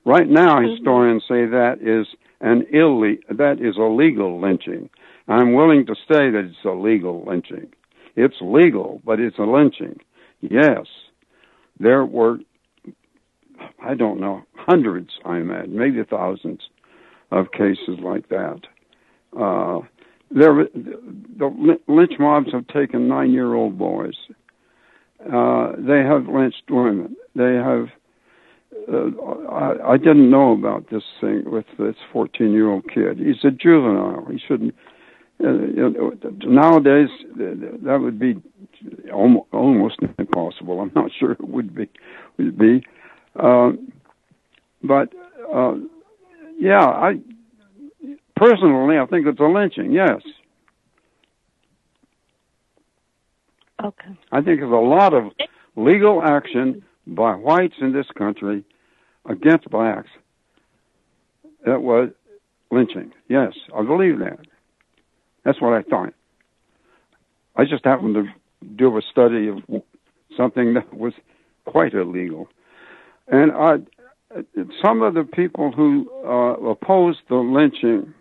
[0.05, 0.71] Right now, mm-hmm.
[0.71, 2.07] historians say that is
[2.41, 4.89] an ille- that is illegal lynching.
[5.27, 7.71] I'm willing to say that it's illegal lynching.
[8.15, 9.99] It's legal, but it's a lynching.
[10.41, 10.85] Yes,
[11.79, 12.39] there were,
[13.83, 16.61] I don't know, hundreds, I imagine, maybe thousands
[17.31, 18.61] of cases like that.
[19.37, 19.79] Uh,
[20.31, 24.15] there, the lynch mobs have taken nine-year-old boys.
[25.21, 27.15] Uh, they have lynched women.
[27.35, 27.87] They have.
[28.91, 29.21] Uh,
[29.51, 33.19] I, I didn't know about this thing with this 14-year-old kid.
[33.19, 34.25] He's a juvenile.
[34.29, 34.75] He shouldn't.
[35.43, 36.11] Uh, you know,
[36.45, 38.35] nowadays, that would be
[39.13, 40.81] almost, impossible.
[40.81, 41.89] I'm not sure it would be.
[42.37, 42.83] Would be,
[43.39, 43.91] um,
[44.83, 45.13] but
[45.53, 45.75] uh,
[46.59, 47.19] yeah, I
[48.35, 49.91] personally I think it's a lynching.
[49.91, 50.21] Yes,
[53.83, 54.17] Okay.
[54.31, 55.31] I think there's a lot of
[55.75, 58.63] legal action by whites in this country
[59.25, 60.09] against blacks
[61.65, 62.09] that was
[62.71, 63.11] lynching.
[63.27, 64.39] Yes, I believe that.
[65.43, 66.13] That's what I thought.
[67.57, 68.25] I just happened to
[68.75, 69.57] do a study of
[70.37, 71.13] something that was
[71.65, 72.47] quite illegal.
[73.27, 73.51] And
[74.83, 78.13] some of the people who uh, opposed the lynching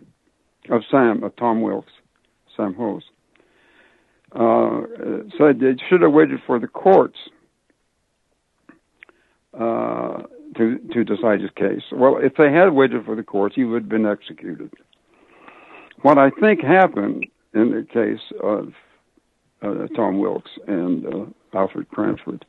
[0.69, 1.91] of Sam, of Tom Wilkes,
[2.55, 3.03] Sam Hose,
[4.33, 4.81] uh,
[5.37, 7.17] said they should have waited for the courts
[9.53, 10.23] uh,
[10.55, 11.83] to to decide his case.
[11.91, 14.71] Well, if they had waited for the courts, he would have been executed.
[16.01, 18.73] What I think happened in the case of
[19.61, 21.25] uh, Tom Wilkes and uh,
[21.57, 22.45] Alfred Cranford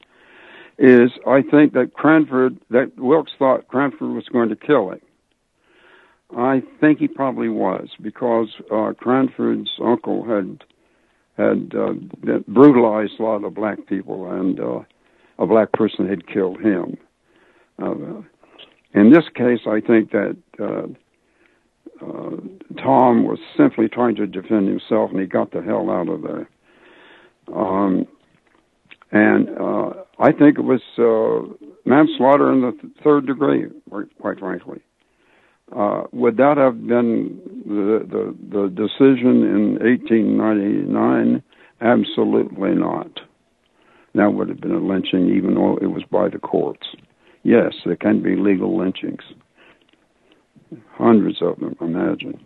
[0.79, 5.01] is I think that Cranford that Wilkes thought Cranford was going to kill him.
[6.37, 10.65] I think he probably was because uh, Cranford's uncle had
[11.37, 11.93] had uh,
[12.47, 14.81] brutalized a lot of black people, and uh,
[15.39, 16.97] a black person had killed him.
[17.83, 18.23] Uh,
[18.95, 20.87] in this case, I think that uh,
[22.05, 22.37] uh,
[22.81, 26.49] Tom was simply trying to defend himself, and he got the hell out of there.
[27.53, 28.07] Um,
[29.15, 33.67] and uh, I think it was uh, manslaughter in the th- third degree,
[34.21, 34.83] quite frankly.
[35.75, 41.43] Uh, would that have been the, the the decision in 1899?
[41.81, 43.21] Absolutely not.
[44.17, 46.87] That would have been a lynching, even though it was by the courts.
[47.45, 49.23] Yes, there can be legal lynchings.
[50.93, 52.39] Hundreds of them, imagine.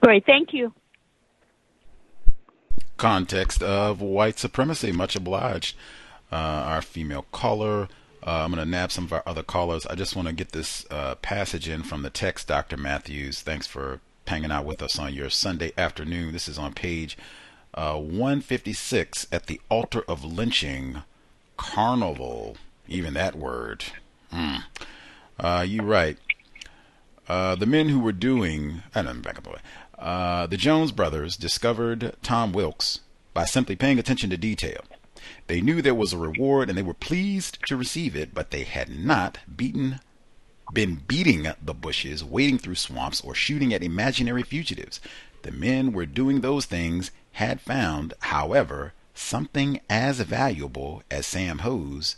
[0.00, 0.72] Great, thank you.
[3.02, 4.92] Context of white supremacy.
[4.92, 5.76] Much obliged.
[6.30, 7.88] uh, our female caller.
[8.26, 9.86] Uh, I'm going to nab some of our other callers.
[9.86, 12.76] I just want to get this uh, passage in from the text, Dr.
[12.76, 13.40] Mathews.
[13.42, 16.32] Thanks for hanging out with us on your Sunday afternoon.
[16.32, 17.18] This is on page
[17.74, 21.02] uh, 156 at the altar of lynching,
[21.56, 22.56] carnival.
[22.88, 23.84] Even that word.
[24.32, 24.62] Mm.
[25.68, 26.16] You right.
[27.28, 29.60] Uh, the men who were doing, I don't back up the way.
[30.02, 33.00] Uh, the Jones brothers discovered Tom Wilkes
[33.32, 34.82] by simply paying attention to detail.
[35.46, 38.64] They knew there was a reward and they were pleased to receive it, but they
[38.64, 40.00] had not beaten
[40.72, 45.00] been beating the bushes, wading through swamps, or shooting at imaginary fugitives.
[45.42, 52.16] The men were doing those things had found, however, something as valuable as Sam Hose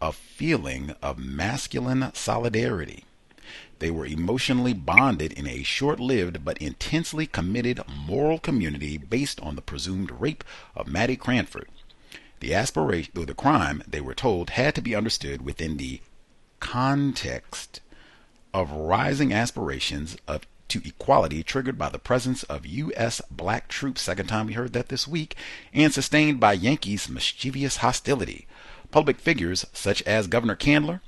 [0.00, 3.04] a feeling of masculine solidarity.
[3.78, 9.54] They were emotionally bonded in a short lived but intensely committed moral community based on
[9.54, 10.42] the presumed rape
[10.74, 11.68] of Mattie Cranford.
[12.40, 16.00] The aspiration or the crime, they were told, had to be understood within the
[16.60, 17.80] context
[18.52, 23.22] of rising aspirations of to equality triggered by the presence of U.S.
[23.30, 25.34] black troops, second time we heard that this week,
[25.72, 28.46] and sustained by Yankees' mischievous hostility.
[28.90, 31.00] Public figures such as Governor Candler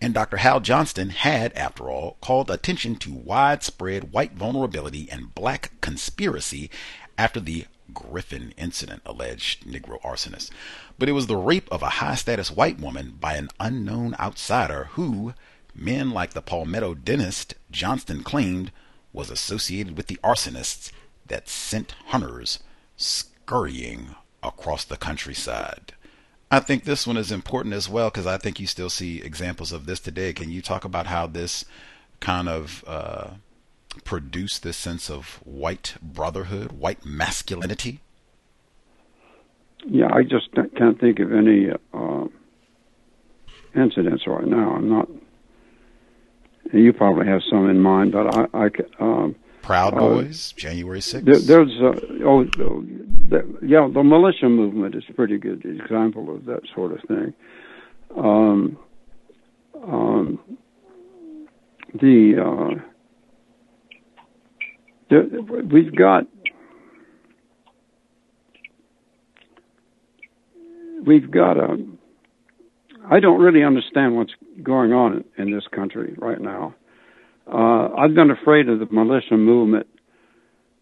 [0.00, 0.38] and Dr.
[0.38, 6.70] Hal Johnston had, after all, called attention to widespread white vulnerability and black conspiracy
[7.16, 10.50] after the Griffin incident, alleged Negro arsonist.
[10.98, 14.84] But it was the rape of a high status white woman by an unknown outsider
[14.92, 15.34] who,
[15.74, 18.72] men like the Palmetto dentist Johnston claimed,
[19.12, 20.90] was associated with the arsonists
[21.26, 22.58] that sent hunters
[22.96, 25.94] scurrying across the countryside.
[26.54, 29.72] I think this one is important as well because I think you still see examples
[29.72, 30.32] of this today.
[30.32, 31.64] Can you talk about how this
[32.20, 33.30] kind of uh,
[34.04, 37.98] produced this sense of white brotherhood, white masculinity?
[39.84, 42.24] Yeah, I just can't think of any uh,
[43.74, 44.76] incidents right now.
[44.76, 45.08] I'm not.
[46.72, 48.66] You probably have some in mind, but I.
[48.66, 48.70] I
[49.00, 49.34] um,
[49.64, 51.24] Proud uh, Boys, January 6th.
[51.24, 56.44] There, there's uh, oh, the, yeah, the militia movement is a pretty good example of
[56.44, 57.32] that sort of thing.
[58.14, 58.78] Um,
[59.82, 60.38] um,
[61.94, 62.82] the, uh,
[65.08, 66.24] the we've got
[71.06, 71.86] we've got a.
[73.10, 74.32] I don't really understand what's
[74.62, 76.74] going on in this country right now.
[77.46, 79.86] Uh, I've been afraid of the militia movement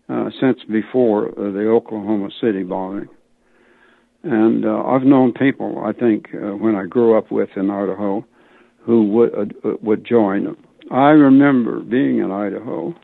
[0.09, 3.09] uh, since before uh, the Oklahoma City bombing.
[4.23, 8.25] And uh, I've known people, I think, uh, when I grew up with in Idaho,
[8.85, 10.57] who would uh, uh would join.
[10.91, 12.95] I remember being in Idaho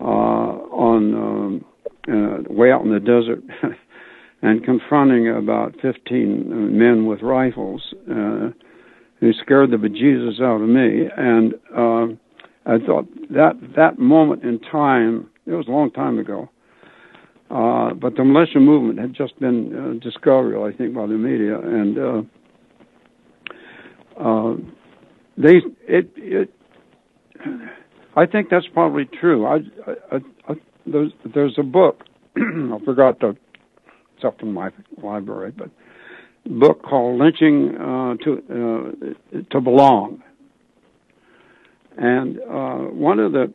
[0.00, 1.64] uh, on um,
[2.08, 3.42] uh, way out in the desert
[4.42, 8.50] and confronting about 15 men with rifles uh,
[9.20, 11.08] who scared the bejesus out of me.
[11.16, 12.14] And uh,
[12.68, 16.48] I thought that that moment in time it was a long time ago.
[17.50, 21.58] Uh, but the militia movement had just been uh, discovered, I think, by the media,
[21.58, 22.22] and uh,
[24.22, 24.56] uh,
[25.38, 26.52] they it it.
[28.14, 29.46] I think that's probably true.
[29.46, 29.60] I,
[30.12, 30.16] I,
[30.46, 30.54] I
[30.86, 32.02] there's there's a book
[32.36, 33.34] I forgot the
[34.16, 34.70] it's up in my
[35.02, 35.70] library, but
[36.44, 38.92] book called "Lynching uh, to
[39.32, 40.22] uh, to Belong,"
[41.98, 43.52] and uh, one of the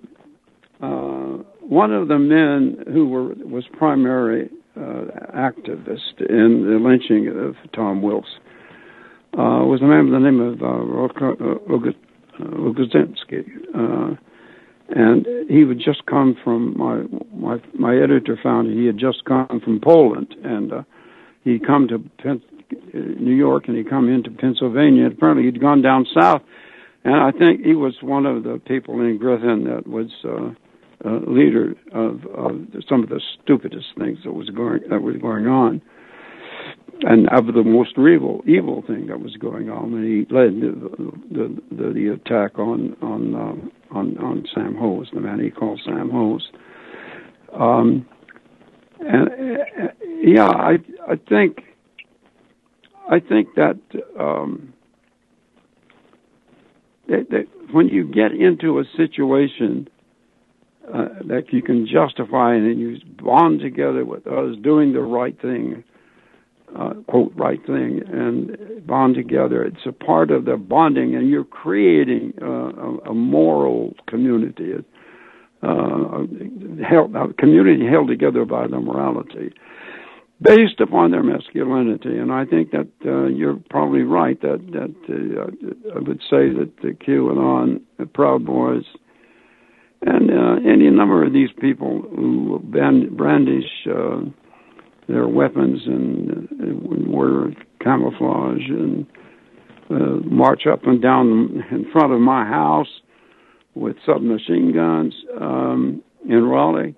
[0.82, 5.06] uh, one of the men who were was primary uh,
[5.36, 8.30] activist in the lynching of Tom Wilkes
[9.38, 10.84] uh, was a man by the name of uh,
[12.40, 13.44] Rogozinski,
[13.74, 14.16] uh, uh,
[14.90, 17.04] and he would just come from my
[17.34, 20.84] my my editor found he had just come from Poland, and uh,
[21.44, 22.42] he'd come to Pen-
[22.94, 25.08] New York, and he'd come into Pennsylvania.
[25.08, 26.42] Apparently, he'd gone down south,
[27.04, 30.12] and I think he was one of the people in Griffin that was.
[30.24, 30.54] Uh,
[31.06, 35.48] uh, leader of, of some of the stupidest things that was going that was going
[35.48, 35.82] on,
[37.02, 40.72] and of the most evil evil thing that was going on when he led the
[41.32, 45.82] the, the, the attack on on um, on on Sam Hose, the man he called
[45.84, 46.50] Sam Hose.
[47.54, 48.06] Um,
[49.00, 49.88] and uh,
[50.22, 50.78] yeah, I
[51.08, 51.64] I think
[53.10, 53.78] I think that
[54.18, 54.73] um,
[57.08, 59.88] that, that when you get into a situation
[60.94, 65.40] uh, that you can justify and then you bond together with others doing the right
[65.42, 65.84] thing,
[66.78, 69.64] uh, quote, right thing, and bond together.
[69.64, 74.74] It's a part of the bonding, and you're creating uh, a, a, moral community,
[75.62, 76.18] uh,
[76.88, 79.54] held, a community held together by the morality.
[80.44, 82.18] Based upon their masculinity.
[82.18, 86.72] And I think that uh, you're probably right that that uh, I would say that
[86.82, 88.84] the QAnon, the Proud Boys,
[90.02, 94.22] and uh, any number of these people who brandish uh,
[95.08, 99.06] their weapons and uh, wear camouflage and
[99.90, 103.02] uh, march up and down in front of my house
[103.76, 106.96] with submachine guns um, in Raleigh.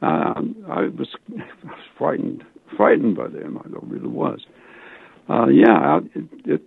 [0.00, 1.08] I was
[1.98, 2.44] frightened,
[2.76, 3.58] frightened by them.
[3.58, 4.40] I really was.
[5.28, 6.62] Uh, yeah, it, it,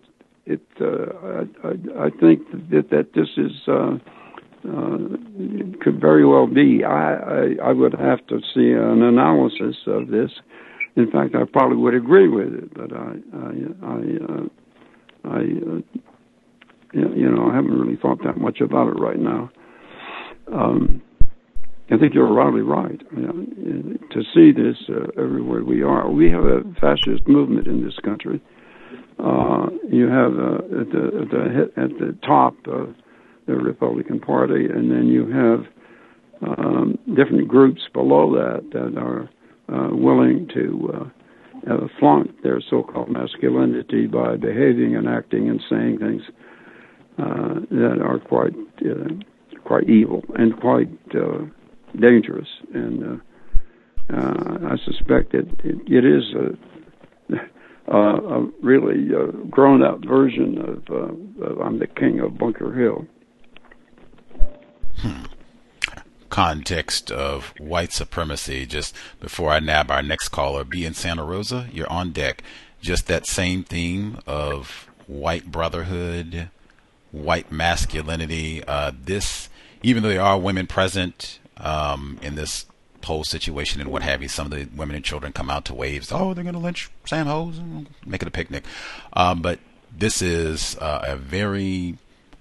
[0.45, 3.97] it uh, I, I, I think that that this is uh,
[4.67, 4.97] uh,
[5.83, 6.83] could very well be.
[6.83, 10.31] I, I I would have to see an analysis of this.
[10.95, 13.51] In fact, I probably would agree with it, but I I
[13.83, 14.45] I, uh,
[15.25, 15.81] I uh,
[16.93, 19.49] you know I haven't really thought that much about it right now.
[20.53, 21.01] Um,
[21.91, 22.99] I think you're probably right.
[23.15, 27.83] You know, to see this uh, everywhere we are, we have a fascist movement in
[27.83, 28.41] this country.
[29.19, 32.55] Uh, you have uh, at the at the at the top.
[32.67, 32.85] Uh,
[33.47, 35.65] the Republican Party, and then you have
[36.57, 39.29] um, different groups below that that are
[39.71, 41.09] uh, willing to
[41.67, 46.21] uh, flaunt their so-called masculinity by behaving and acting and saying things
[47.17, 49.09] uh, that are quite uh,
[49.63, 51.39] quite evil and quite uh,
[51.99, 52.47] dangerous.
[52.73, 57.37] And uh, uh, I suspect it, it, it is a,
[57.91, 63.07] a, a really uh, grown-up version of, uh, of "I'm the King of Bunker Hill."
[64.97, 65.23] Hmm.
[66.29, 68.65] Context of white supremacy.
[68.65, 72.43] Just before I nab our next caller, be in Santa Rosa, you're on deck.
[72.81, 76.49] Just that same theme of white brotherhood,
[77.11, 78.63] white masculinity.
[78.65, 79.49] Uh, this,
[79.81, 82.65] even though there are women present um, in this
[83.03, 85.73] whole situation and what have you, some of the women and children come out to
[85.73, 86.11] waves.
[86.11, 88.63] Oh, they're going to lynch Sam Hose and make it a picnic.
[89.13, 89.59] Um, but
[89.95, 91.97] this is uh, a very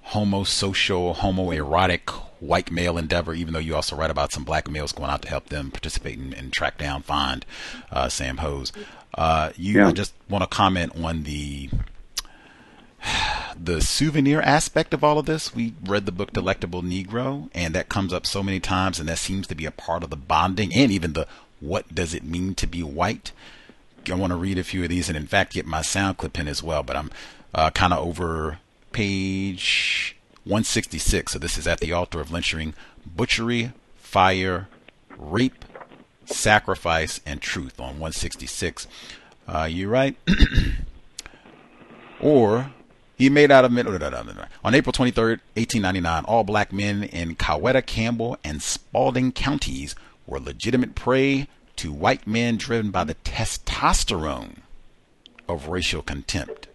[0.09, 2.11] homosocial, homoerotic
[2.41, 5.29] white male endeavor, even though you also write about some black males going out to
[5.29, 7.47] help them participate and, and track down, find
[7.91, 8.73] uh, Sam Hose.
[9.15, 9.89] Uh, you yeah.
[9.89, 11.71] I just want to comment on the
[13.63, 15.55] the souvenir aspect of all of this.
[15.55, 19.19] We read the book Delectable Negro, and that comes up so many times, and that
[19.19, 21.27] seems to be a part of the bonding and even the
[21.61, 23.33] what does it mean to be white.
[24.11, 26.39] I want to read a few of these, and in fact, get my sound clip
[26.39, 26.83] in as well.
[26.83, 27.11] But I'm
[27.55, 28.59] uh, kind of over
[28.93, 31.33] page 166.
[31.33, 32.75] So this is at the altar of lynching,
[33.07, 34.69] butchery, fire,
[35.17, 35.65] rape,
[36.27, 38.87] sacrifice, and truth on 166.
[39.49, 40.17] Uh, you right?
[42.21, 42.73] or
[43.17, 43.87] he made out of men.
[43.87, 49.95] On April 23rd, 1899, all black men in Coweta, Campbell, and Spalding counties
[50.27, 54.59] were legitimate prey to white men driven by the testosterone
[55.49, 56.69] of racial contempt.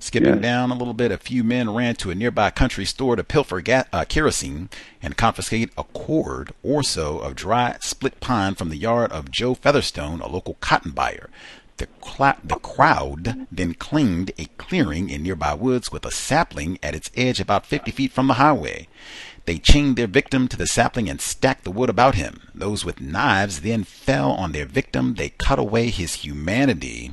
[0.00, 0.42] Skipping yes.
[0.42, 3.60] down a little bit, a few men ran to a nearby country store to pilfer
[3.60, 4.68] ga- uh, kerosene
[5.02, 9.54] and confiscate a cord or so of dry split pine from the yard of Joe
[9.54, 11.28] Featherstone, a local cotton buyer.
[11.78, 16.94] The, cl- the crowd then claimed a clearing in nearby woods with a sapling at
[16.94, 18.88] its edge about 50 feet from the highway.
[19.46, 22.50] They chained their victim to the sapling and stacked the wood about him.
[22.54, 25.14] Those with knives then fell on their victim.
[25.14, 27.12] They cut away his humanity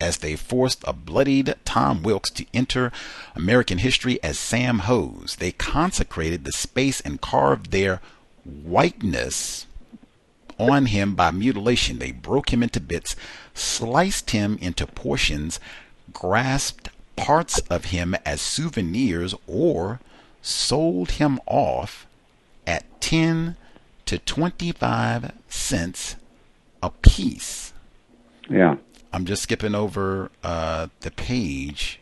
[0.00, 2.92] as they forced a bloodied Tom Wilkes to enter
[3.34, 5.36] American history as Sam Hose.
[5.38, 8.00] They consecrated the space and carved their
[8.44, 9.66] whiteness
[10.58, 11.98] on him by mutilation.
[11.98, 13.16] They broke him into bits,
[13.54, 15.60] sliced him into portions,
[16.12, 20.00] grasped parts of him as souvenirs, or
[20.42, 22.06] sold him off
[22.66, 23.56] at 10
[24.06, 26.16] to 25 cents
[26.82, 27.72] a piece.
[28.48, 28.76] Yeah.
[29.12, 32.00] I'm just skipping over uh, the page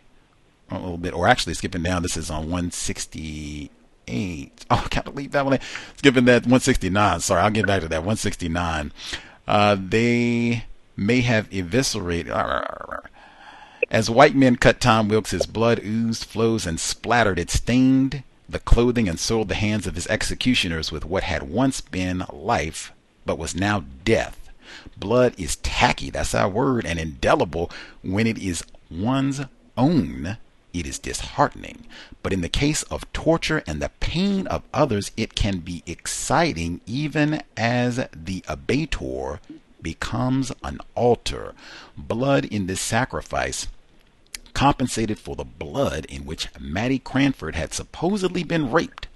[0.70, 2.02] a little bit, or actually skipping down.
[2.02, 3.70] This is on 168.
[4.70, 5.58] Oh, I can't leave that one.
[5.96, 7.20] Skipping that 169.
[7.20, 8.90] Sorry, I'll get back to that 169.
[9.46, 10.64] Uh, they
[10.96, 12.32] may have eviscerated.
[13.90, 17.38] As white men cut Tom Wilkes, his blood oozed, flows, and splattered.
[17.38, 21.82] It stained the clothing and soiled the hands of his executioners with what had once
[21.82, 22.92] been life,
[23.26, 24.48] but was now death.
[24.96, 27.70] Blood is tacky, that's our word, and indelible
[28.02, 29.42] when it is one's
[29.76, 30.38] own.
[30.72, 31.86] It is disheartening.
[32.22, 36.80] But in the case of torture and the pain of others, it can be exciting
[36.86, 39.40] even as the abattoir
[39.80, 41.54] becomes an altar.
[41.96, 43.66] Blood in this sacrifice
[44.54, 49.08] compensated for the blood in which Mattie Cranford had supposedly been raped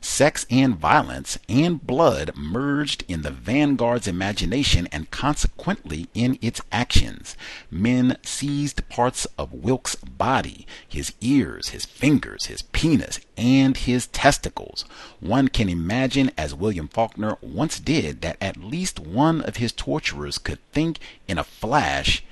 [0.00, 7.36] Sex and violence and blood merged in the vanguard's imagination and consequently in its actions.
[7.70, 14.84] Men seized parts of Wilkes' body, his ears, his fingers, his penis, and his testicles.
[15.20, 20.38] One can imagine, as William Faulkner once did, that at least one of his torturers
[20.38, 22.22] could think in a flash,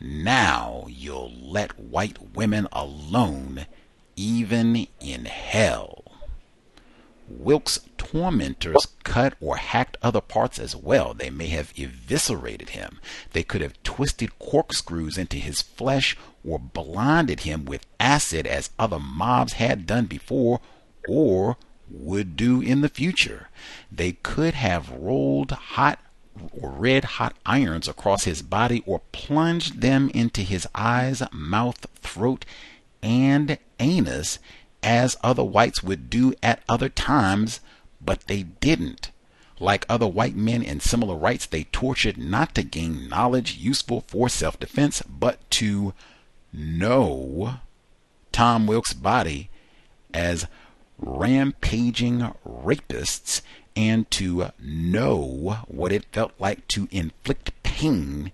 [0.00, 3.66] now you'll let white women alone,
[4.16, 6.03] even in hell.
[7.38, 11.14] Wilkes' tormentors cut or hacked other parts as well.
[11.14, 13.00] They may have eviscerated him.
[13.32, 16.16] They could have twisted corkscrews into his flesh
[16.46, 20.60] or blinded him with acid as other mobs had done before
[21.08, 21.56] or
[21.90, 23.48] would do in the future.
[23.90, 25.98] They could have rolled hot
[26.60, 32.44] or red hot irons across his body or plunged them into his eyes, mouth, throat,
[33.02, 34.38] and anus
[34.84, 37.60] as other whites would do at other times,
[38.00, 39.10] but they didn't.
[39.58, 44.28] Like other white men in similar rites, they tortured not to gain knowledge useful for
[44.28, 45.94] self defense, but to
[46.52, 47.54] know
[48.30, 49.48] Tom Wilkes' body
[50.12, 50.46] as
[50.98, 53.40] rampaging rapists
[53.74, 58.32] and to know what it felt like to inflict pain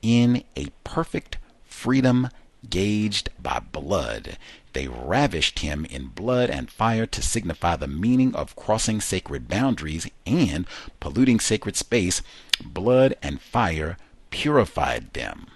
[0.00, 2.28] in a perfect freedom
[2.68, 4.36] gauged by blood.
[4.72, 10.08] They ravished him in blood and fire to signify the meaning of crossing sacred boundaries
[10.26, 10.66] and
[11.00, 12.22] polluting sacred space.
[12.62, 13.96] Blood and fire
[14.30, 15.48] purified them.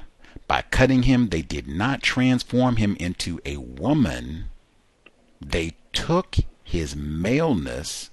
[0.47, 4.47] By cutting him, they did not transform him into a woman.
[5.41, 8.11] They took his maleness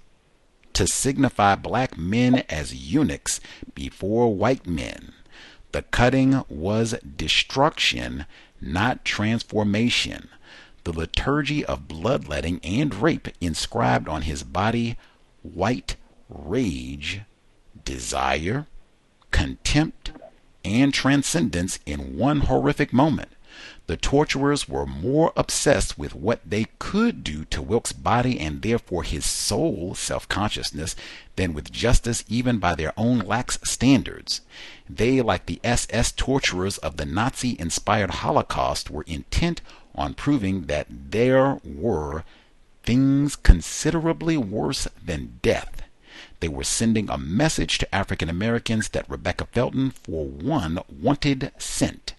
[0.73, 3.39] to signify black men as eunuchs
[3.75, 5.13] before white men.
[5.71, 8.25] The cutting was destruction,
[8.61, 10.29] not transformation
[10.83, 14.97] the liturgy of bloodletting and rape inscribed on his body
[15.43, 15.95] white
[16.29, 17.21] rage,
[17.85, 18.67] desire,
[19.31, 20.11] contempt,
[20.63, 23.29] and transcendence in one horrific moment.
[23.89, 29.01] The torturers were more obsessed with what they could do to Wilkes' body and therefore
[29.01, 30.95] his soul self consciousness
[31.37, 34.41] than with justice even by their own lax standards.
[34.87, 39.59] They, like the SS torturers of the Nazi inspired Holocaust, were intent
[39.95, 42.23] on proving that there were
[42.83, 45.81] things considerably worse than death.
[46.41, 52.13] They were sending a message to African Americans that Rebecca Felton, for one, wanted sent.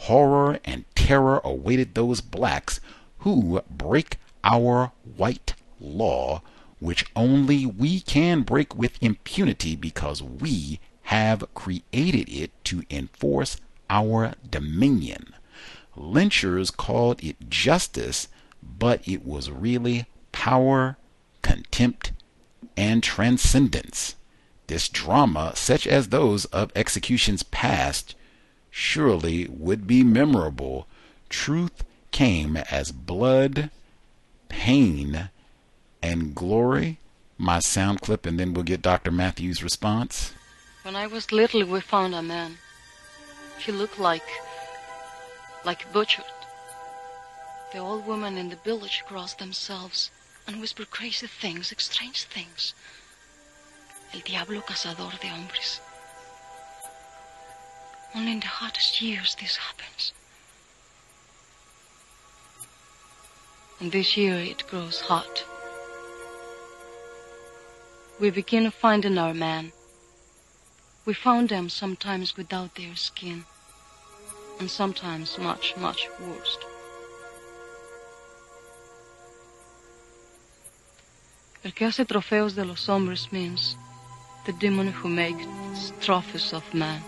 [0.00, 2.80] Horror and terror awaited those blacks
[3.18, 6.42] who break our white law,
[6.78, 13.58] which only we can break with impunity because we have created it to enforce
[13.88, 15.34] our dominion.
[15.96, 18.28] Lynchers called it justice,
[18.62, 20.98] but it was really power,
[21.42, 22.12] contempt,
[22.76, 24.16] and transcendence.
[24.66, 28.14] This drama, such as those of executions past,
[28.76, 30.86] surely would be memorable.
[31.30, 33.70] Truth came as blood,
[34.50, 35.30] pain,
[36.02, 36.98] and glory.
[37.38, 39.10] My sound clip, and then we'll get Dr.
[39.10, 40.34] Mathews' response.
[40.82, 42.58] When I was little, we found a man.
[43.58, 44.28] He looked like
[45.64, 46.26] like butchered.
[47.72, 50.10] The old women in the village cross themselves
[50.46, 52.74] and whisper crazy things, strange things.
[54.12, 55.80] El diablo cazador de hombres.
[58.16, 60.14] Only in the hottest years this happens.
[63.78, 65.44] And this year it grows hot.
[68.18, 69.72] We begin finding our men.
[71.04, 73.44] We found them sometimes without their skin
[74.58, 76.56] and sometimes much, much worse.
[81.62, 83.76] El que hace trofeos de los hombres means
[84.46, 87.02] the demon who makes trophies of man.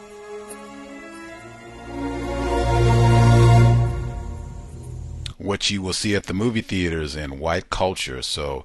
[5.39, 8.23] What you will see at the movie theaters in white culture.
[8.23, 8.65] So,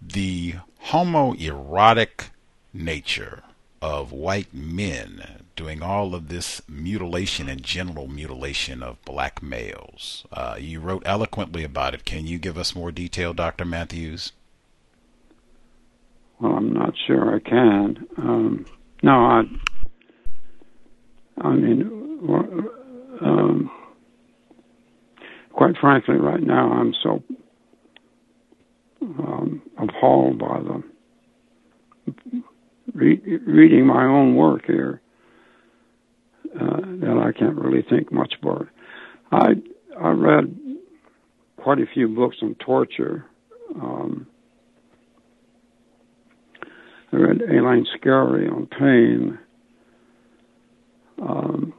[0.00, 2.30] the homoerotic
[2.72, 3.42] nature
[3.80, 10.24] of white men doing all of this mutilation and general mutilation of black males.
[10.32, 12.04] Uh, you wrote eloquently about it.
[12.04, 13.64] Can you give us more detail, Dr.
[13.64, 14.32] Mathews?
[16.38, 18.06] Well, I'm not sure I can.
[18.16, 18.66] Um,
[19.02, 19.42] no, I.
[21.40, 23.70] I mean, um,
[25.52, 27.22] quite frankly, right now I'm so
[29.02, 30.82] um, appalled by the
[32.94, 35.00] re- reading my own work here
[36.54, 38.68] uh, that I can't really think much about.
[39.30, 39.54] I
[40.00, 40.58] I read
[41.56, 43.26] quite a few books on torture,
[43.74, 44.26] um,
[47.12, 49.38] I read Elaine Scarry on pain.
[51.20, 51.72] Um,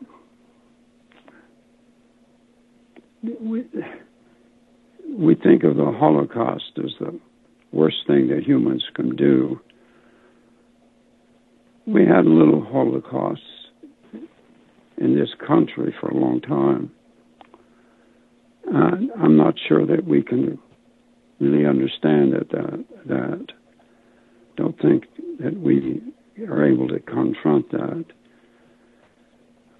[3.23, 3.65] we,
[5.07, 7.19] we think of the Holocaust as the
[7.71, 9.59] worst thing that humans can do.
[11.85, 13.39] We had a little Holocausts
[14.97, 16.91] in this country for a long time.
[18.65, 20.59] And I'm not sure that we can
[21.39, 22.49] really understand it.
[22.51, 23.47] That that
[24.55, 25.05] don't think
[25.39, 26.01] that we
[26.47, 28.05] are able to confront that.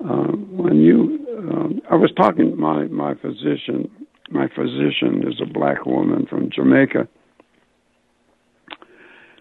[0.03, 3.89] Uh, when you, um, I was talking to my my physician.
[4.31, 7.07] My physician is a black woman from Jamaica,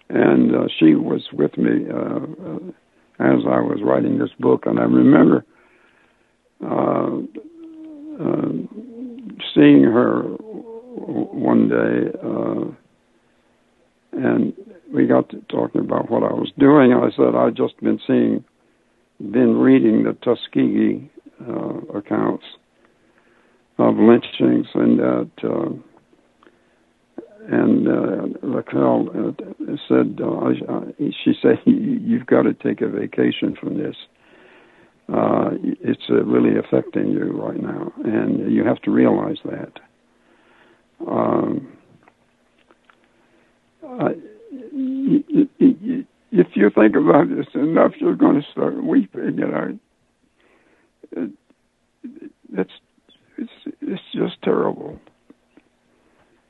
[0.08, 2.58] and uh, she was with me uh, uh,
[3.20, 4.64] as I was writing this book.
[4.64, 5.44] And I remember
[6.64, 7.18] uh,
[8.20, 8.48] uh,
[9.54, 12.64] seeing her one day, uh,
[14.24, 14.52] and
[14.92, 16.92] we got to talking about what I was doing.
[16.92, 18.44] I said I'd just been seeing,
[19.18, 21.10] been reading the Tuskegee
[21.48, 22.44] uh, accounts
[23.78, 25.30] of lynchings, and that.
[25.42, 25.70] Uh,
[27.50, 30.80] and uh, Raquel uh, said, uh,
[31.24, 33.96] she said, you've got to take a vacation from this.
[35.10, 39.72] Uh, it's uh, really affecting you right now, and you have to realize that.
[41.06, 41.72] Um,
[43.82, 44.10] uh,
[46.30, 49.38] if you think about this enough, you're going to start weeping.
[49.38, 49.78] You know,
[51.12, 51.30] it,
[52.52, 52.70] it's
[53.36, 53.50] it's
[53.80, 54.98] it's just terrible,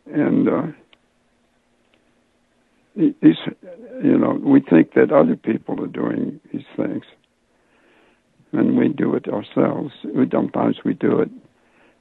[0.06, 0.62] and uh,
[2.96, 3.36] these,
[4.02, 7.04] you know, we think that other people are doing these things,
[8.52, 9.92] and we do it ourselves.
[10.04, 11.30] We, sometimes we do it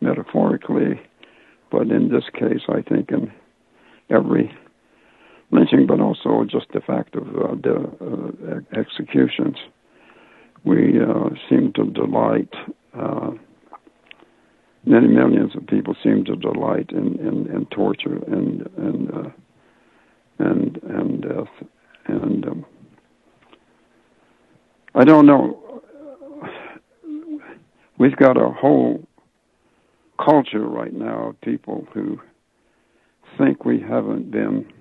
[0.01, 0.99] metaphorically,
[1.71, 3.31] but in this case, I think in
[4.09, 4.51] every
[5.51, 9.57] lynching, but also just the fact of uh, the uh, executions,
[10.63, 12.53] we uh, seem to delight.
[12.97, 13.31] Uh,
[14.85, 19.29] many millions of people seem to delight in, in, in torture and and uh,
[20.39, 21.69] and and death.
[22.07, 22.65] And um,
[24.95, 25.63] I don't know.
[27.99, 29.07] We've got a whole
[30.23, 32.19] culture right now of people who
[33.37, 34.71] think we haven't been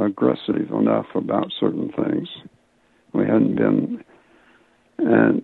[0.00, 2.28] aggressive enough about certain things.
[3.12, 4.04] We hadn't been,
[4.98, 5.42] and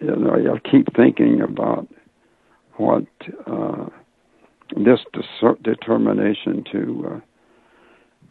[0.00, 1.86] you know, I keep thinking about
[2.76, 3.06] what
[3.46, 3.86] uh,
[4.76, 5.00] this
[5.62, 7.20] determination to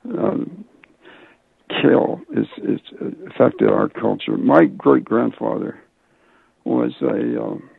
[0.10, 0.66] uh, um,
[1.82, 2.80] kill is, is
[3.30, 4.38] affected our culture.
[4.38, 5.80] My great grandfather
[6.64, 7.70] was a um,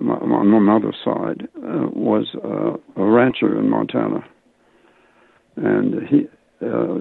[0.00, 4.24] on my mother's side uh, was uh, a rancher in Montana,
[5.56, 6.26] and he
[6.64, 6.98] uh,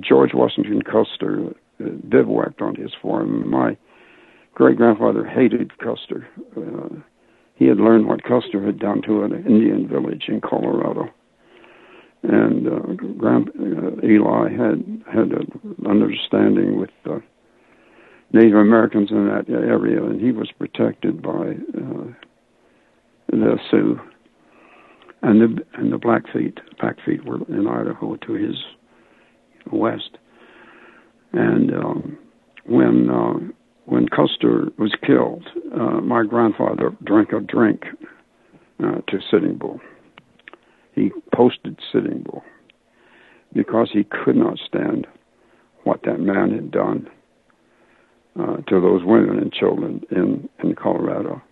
[0.00, 3.48] George Washington Custer uh, bivouacked on his farm.
[3.48, 3.76] My
[4.54, 6.28] great grandfather hated Custer.
[6.56, 7.00] Uh,
[7.56, 11.08] he had learned what Custer had done to an Indian village in Colorado
[12.24, 17.18] and uh, Grand, uh, Eli had had an understanding with uh,
[18.32, 22.06] Native Americans in that area, and he was protected by uh,
[23.28, 24.00] the Sioux,
[25.24, 26.58] and the and the Blackfeet.
[26.80, 28.56] Blackfeet were in Idaho to his
[29.72, 30.18] west,
[31.32, 32.18] and um,
[32.66, 33.52] when uh,
[33.86, 35.44] when Custer was killed,
[35.74, 37.82] uh, my grandfather drank a drink
[38.82, 39.80] uh, to Sitting Bull
[40.94, 42.42] he posted Sitting Bull
[43.52, 45.06] because he could not stand
[45.84, 47.08] what that man had done
[48.38, 51.42] uh, to those women and children in, in Colorado.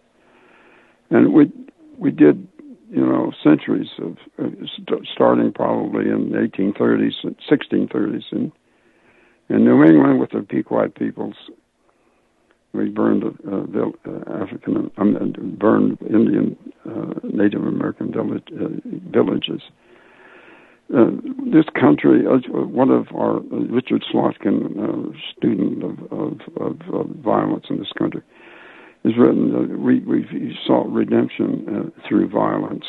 [1.11, 1.51] And we
[1.99, 2.49] we did,
[2.93, 8.53] you know, centuries of uh, st- starting probably in the 1830s, 1630s in
[9.49, 11.35] in New England with the Pequot peoples
[12.73, 16.57] we burned uh, uh, African, um, burned Indian,
[16.89, 18.69] uh, Native American village, uh,
[19.11, 19.61] villages.
[20.95, 21.11] Uh,
[21.53, 27.93] this country, one of our Richard Slotkin, student of, of, of, of, violence in this
[27.97, 28.21] country,
[29.05, 32.85] has written we we sought redemption through violence,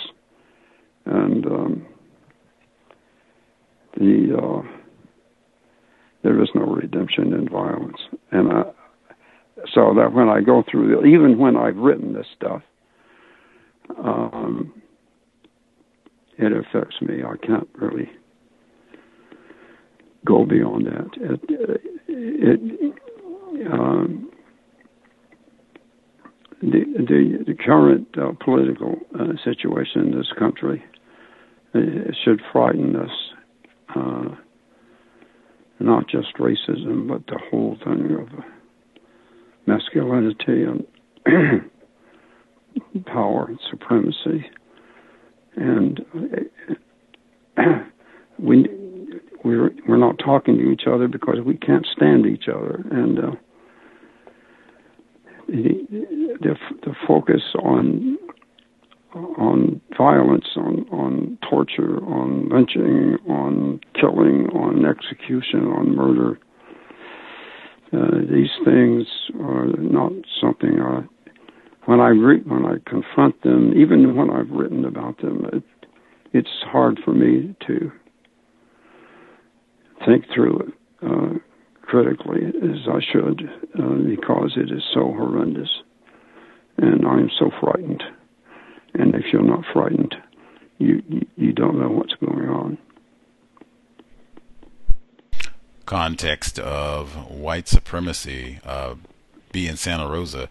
[1.06, 1.86] and um,
[3.98, 4.64] the
[6.24, 7.98] there is no redemption in violence,
[8.32, 8.64] and I
[9.74, 12.62] so that when I go through, even when I've written this stuff,
[13.98, 14.74] um,
[16.38, 17.24] it affects me.
[17.24, 18.10] I can't really
[20.26, 21.10] go beyond that.
[21.16, 21.40] It,
[22.08, 24.30] it um,
[26.72, 30.84] the, the, the current uh, political uh, situation in this country
[31.76, 31.80] uh,
[32.24, 33.12] should frighten us.
[33.96, 34.36] Uh,
[35.80, 38.30] not just racism, but the whole thing of
[39.66, 40.86] masculinity and
[43.06, 44.46] power and supremacy.
[45.56, 46.00] And
[48.40, 48.68] we
[49.44, 52.84] we're we're not talking to each other because we can't stand each other.
[52.92, 53.32] And uh,
[55.54, 58.18] the, the the focus on
[59.14, 66.40] on violence, on on torture, on lynching, on killing, on execution, on murder.
[67.94, 69.06] Uh, these things
[69.40, 70.12] are not
[70.42, 71.04] something I,
[71.86, 75.64] when I re- when I confront them, even when I've written about them, it,
[76.34, 77.92] it's hard for me to
[80.08, 80.74] think through it
[81.06, 81.38] uh,
[81.84, 83.42] critically as I should
[83.78, 85.70] uh, because it is so horrendous,
[86.78, 88.04] and I'm so frightened.
[88.96, 90.16] And if you're not frightened,
[90.78, 91.02] you,
[91.36, 92.78] you, don't know what's going on.
[95.86, 98.60] Context of white supremacy.
[98.64, 98.96] Uh,
[99.52, 100.50] be in Santa Rosa,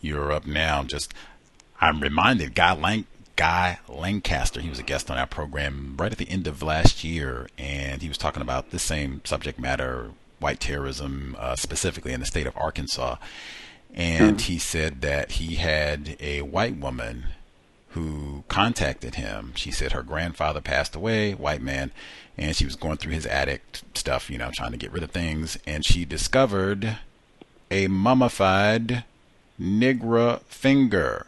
[0.00, 0.82] you're up now.
[0.82, 1.14] Just
[1.80, 4.60] I'm reminded, Guy Lang, Guy Lancaster.
[4.60, 8.02] He was a guest on our program right at the end of last year, and
[8.02, 12.46] he was talking about the same subject matter, white terrorism, uh, specifically in the state
[12.46, 13.16] of Arkansas.
[13.94, 14.40] And mm.
[14.40, 17.26] he said that he had a white woman
[17.90, 19.52] who contacted him.
[19.56, 21.90] She said her grandfather passed away, white man,
[22.38, 23.62] and she was going through his attic
[23.94, 26.98] stuff, you know, trying to get rid of things, and she discovered
[27.70, 29.04] a mummified
[29.60, 31.26] Negro finger,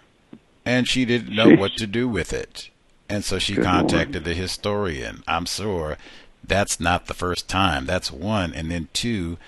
[0.64, 2.70] and she didn't know what to do with it.
[3.08, 5.22] And so she Good contacted the historian.
[5.26, 5.98] I'm sure
[6.52, 7.86] that's not the first time.
[7.86, 8.52] That's one.
[8.52, 9.38] And then two,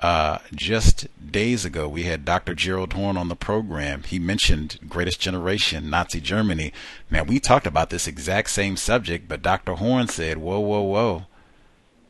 [0.00, 2.56] uh, just days ago, we had Dr.
[2.56, 4.02] Gerald Horne on the program.
[4.02, 6.72] He mentioned Greatest Generation, Nazi Germany.
[7.08, 9.74] Now, we talked about this exact same subject, but Dr.
[9.74, 11.26] Horne said, whoa, whoa, whoa,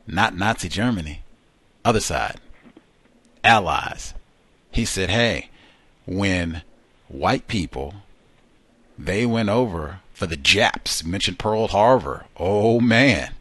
[0.06, 1.22] not Nazi Germany.
[1.84, 2.40] Other side.
[3.44, 4.14] Allies.
[4.70, 5.50] He said, hey,
[6.06, 6.62] when
[7.08, 7.94] white people,
[8.98, 12.24] they went over for the Japs, mentioned Pearl Harbor.
[12.38, 13.34] Oh, man.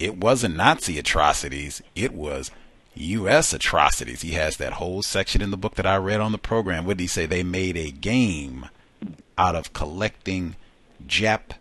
[0.00, 1.82] It wasn't Nazi atrocities.
[1.94, 2.50] It was
[2.94, 3.52] U.S.
[3.52, 4.22] atrocities.
[4.22, 6.86] He has that whole section in the book that I read on the program.
[6.86, 7.26] What did he say?
[7.26, 8.70] They made a game
[9.36, 10.56] out of collecting
[11.06, 11.52] Jap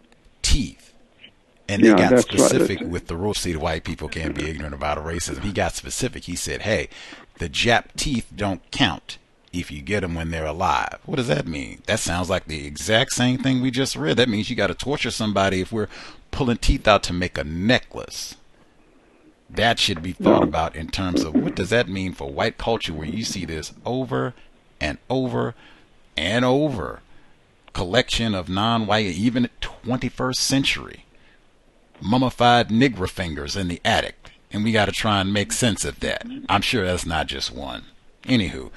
[0.41, 0.93] teeth.
[1.67, 2.89] And they yeah, got specific right.
[2.89, 3.35] with the rule.
[3.35, 5.41] See, the white people can't be ignorant about racism.
[5.41, 6.23] He got specific.
[6.23, 6.89] He said, hey,
[7.37, 9.19] the Jap teeth don't count
[9.53, 10.97] if you get them when they're alive.
[11.05, 11.81] What does that mean?
[11.85, 14.17] That sounds like the exact same thing we just read.
[14.17, 15.89] That means you got to torture somebody if we're
[16.31, 18.35] pulling teeth out to make a necklace.
[19.49, 22.93] That should be thought about in terms of what does that mean for white culture
[22.93, 24.35] where you see this over
[24.79, 25.55] and over
[26.15, 27.01] and over
[27.73, 31.05] collection of non-white even 21st century
[32.01, 34.31] mummified nigger fingers in the attic.
[34.51, 36.25] And we got to try and make sense of that.
[36.47, 37.83] I'm sure that's not just one.
[38.23, 38.71] Anywho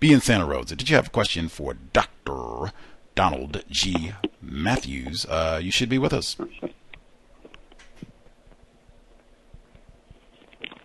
[0.00, 0.76] be in santa rosa.
[0.76, 2.72] Did you have a question for dr
[3.14, 4.12] donald g.
[4.42, 5.24] Mathews?
[5.26, 6.36] Uh, you should be with us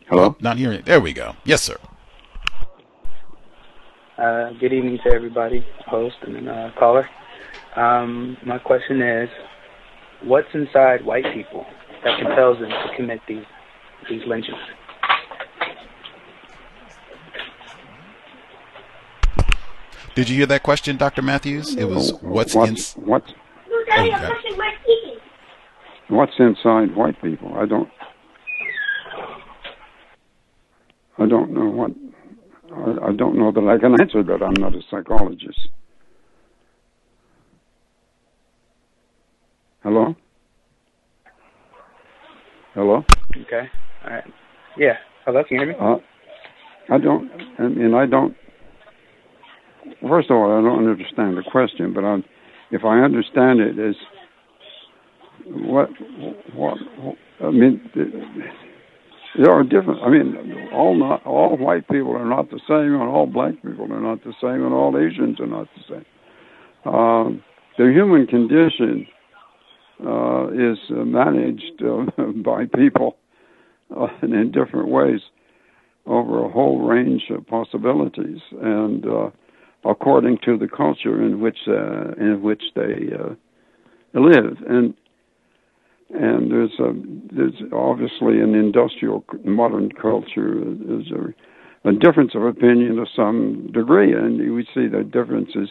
[0.09, 0.35] Hello?
[0.39, 0.85] Not hearing it.
[0.85, 1.35] There we go.
[1.43, 1.77] Yes, sir.
[4.17, 7.07] Uh, good evening to everybody, host and uh, caller.
[7.75, 9.29] Um, my question is,
[10.23, 11.63] what's inside white people
[12.03, 13.45] that compels them to commit these
[14.09, 14.57] these lynchings?
[20.15, 21.21] Did you hear that question, Dr.
[21.21, 21.75] Mathews?
[21.75, 22.75] It was what's what, in...
[23.05, 23.23] what?
[23.91, 24.29] Oh,
[26.07, 27.53] what's inside white people?
[27.53, 27.89] I don't
[31.19, 31.91] I don't know what.
[32.71, 34.43] I, I don't know that I can answer that.
[34.43, 35.59] I'm not a psychologist.
[39.83, 40.15] Hello.
[42.73, 43.03] Hello.
[43.31, 43.67] Okay.
[44.05, 44.23] All right.
[44.77, 44.93] Yeah.
[45.25, 45.43] Hello.
[45.43, 45.79] Can you hear me?
[45.79, 45.97] Uh,
[46.93, 47.29] I don't.
[47.59, 48.35] I mean, I don't.
[50.07, 52.23] First of all, I don't understand the question, but I'm,
[52.71, 53.95] if I understand it, is
[55.47, 55.89] what
[56.53, 56.77] what
[57.41, 57.81] I mean
[59.37, 60.01] there are different.
[60.01, 63.91] I mean, all not all white people are not the same, and all black people
[63.93, 66.93] are not the same, and all Asians are not the same.
[66.93, 67.43] Um,
[67.77, 69.07] the human condition
[70.05, 72.05] uh, is uh, managed uh,
[72.43, 73.17] by people
[73.95, 75.21] uh, in different ways
[76.05, 79.29] over a whole range of possibilities, and uh,
[79.85, 83.11] according to the culture in which uh, in which they
[84.13, 84.95] live, and
[86.11, 86.93] and there's a
[87.31, 90.55] there's obviously an industrial modern culture.
[90.63, 95.69] There's a, a difference of opinion to some degree, and we see the differences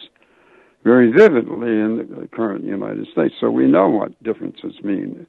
[0.83, 3.35] very vividly in the current United States.
[3.39, 5.27] So we know what differences mean.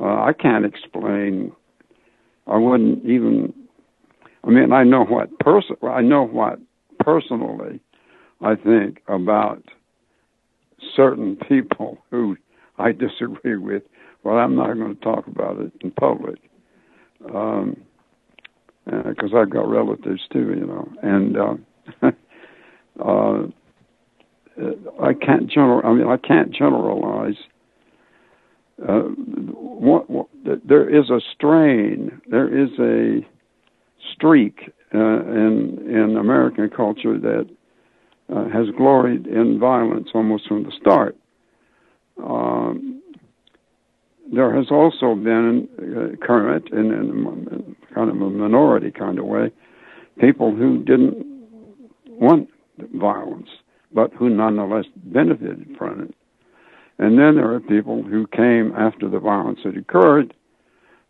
[0.00, 1.52] Uh, I can't explain.
[2.46, 3.52] I wouldn't even
[4.44, 5.76] I mean, I know what person.
[5.82, 6.58] I know what
[6.98, 7.80] personally
[8.40, 9.62] I think about
[10.96, 12.36] certain people who
[12.78, 13.82] I disagree with.
[14.22, 16.38] Well, I'm not going to talk about it in public
[17.18, 17.76] because um,
[18.92, 21.54] uh, I've got relatives too, you know, and uh,
[23.04, 23.46] uh,
[25.02, 25.80] I can't general.
[25.84, 27.36] I mean, I can't generalize.
[28.86, 32.20] Uh, what, what, there is a strain.
[32.30, 33.26] There is a
[34.14, 37.48] streak uh, in in American culture that
[38.34, 41.16] uh, has gloried in violence almost from the start.
[42.22, 42.99] Um,
[44.32, 49.50] there has also been uh, current, in, in kind of a minority kind of way,
[50.20, 51.26] people who didn't
[52.06, 52.48] want
[52.94, 53.48] violence,
[53.92, 56.14] but who nonetheless benefited from it.
[56.98, 60.34] And then there are people who came after the violence had occurred,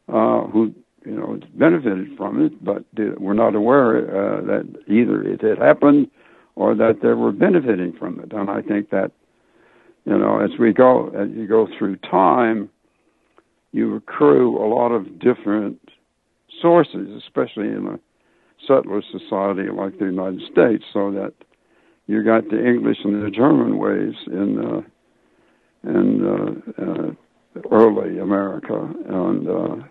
[0.09, 0.73] uh, who
[1.05, 2.85] you know benefited from it, but
[3.21, 6.09] were not aware uh, that either it had happened
[6.55, 8.33] or that they were benefiting from it.
[8.33, 9.11] And I think that
[10.05, 12.71] you know as we go as you go through time,
[13.73, 15.81] you accrue a lot of different
[16.61, 17.99] sources, especially in a
[18.67, 21.33] settler society like the United States, so that
[22.07, 24.83] you got the English and the German ways in uh,
[25.89, 27.13] in uh, uh,
[27.71, 29.87] early America and uh,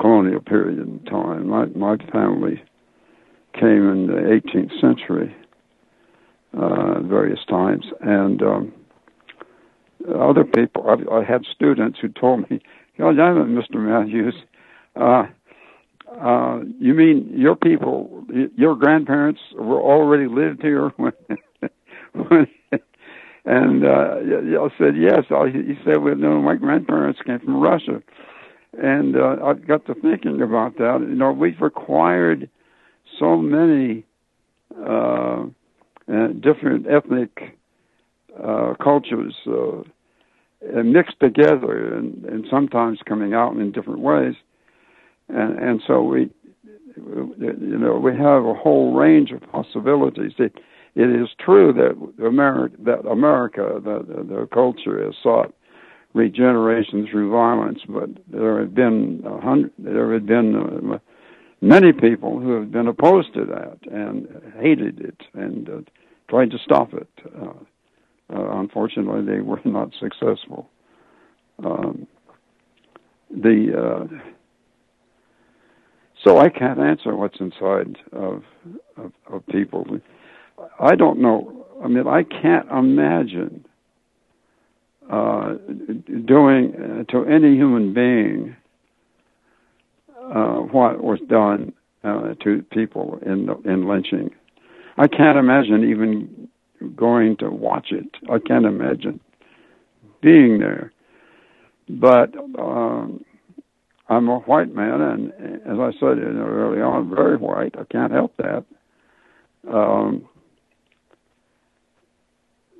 [0.00, 1.48] colonial period in time.
[1.48, 2.62] My my family
[3.54, 5.34] came in the 18th century,
[6.56, 8.72] uh, various times, and um,
[10.08, 10.84] other people.
[10.88, 12.60] I, I had students who told me,
[12.98, 13.76] "You know, Mr.
[13.76, 14.34] Mathews,
[14.96, 15.24] uh,
[16.20, 18.24] uh, you mean your people,
[18.56, 21.12] your grandparents were already lived here when?"
[22.12, 22.46] when
[23.48, 24.16] and uh,
[24.60, 25.24] I said, yes.
[25.28, 28.02] He said, well, no, my grandparents came from Russia.
[28.74, 30.98] And uh, I got to thinking about that.
[31.00, 32.50] You know, we've acquired
[33.18, 34.04] so many
[34.78, 35.46] uh,
[36.12, 37.56] uh, different ethnic
[38.38, 39.82] uh, cultures uh,
[40.60, 44.34] mixed together and, and sometimes coming out in different ways.
[45.28, 46.30] And, and so we,
[46.96, 50.32] you know, we have a whole range of possibilities.
[50.38, 50.58] It,
[50.94, 55.54] it is true that America, that America, that the culture has sought
[56.14, 60.98] regeneration through violence, but there have been a hundred, there have been uh,
[61.60, 64.26] many people who have been opposed to that and
[64.58, 65.80] hated it and uh,
[66.28, 67.08] tried to stop it.
[67.40, 67.52] Uh,
[68.34, 70.68] uh, unfortunately, they were not successful.
[71.64, 72.06] Um,
[73.30, 74.14] the uh,
[76.24, 78.42] so I can't answer what's inside of,
[78.96, 79.86] of, of people.
[80.80, 81.66] I don't know.
[81.82, 83.64] I mean, I can't imagine
[85.10, 85.54] uh,
[86.26, 88.56] doing uh, to any human being
[90.34, 91.72] uh, what was done
[92.04, 94.30] uh, to people in in lynching.
[94.96, 96.37] I can't imagine even
[96.96, 98.06] going to watch it.
[98.30, 99.20] I can't imagine
[100.22, 100.92] being there.
[101.88, 103.24] But um,
[104.08, 105.32] I'm a white man, and
[105.62, 107.74] as I said early on, very white.
[107.78, 108.64] I can't help that.
[109.70, 110.28] Um,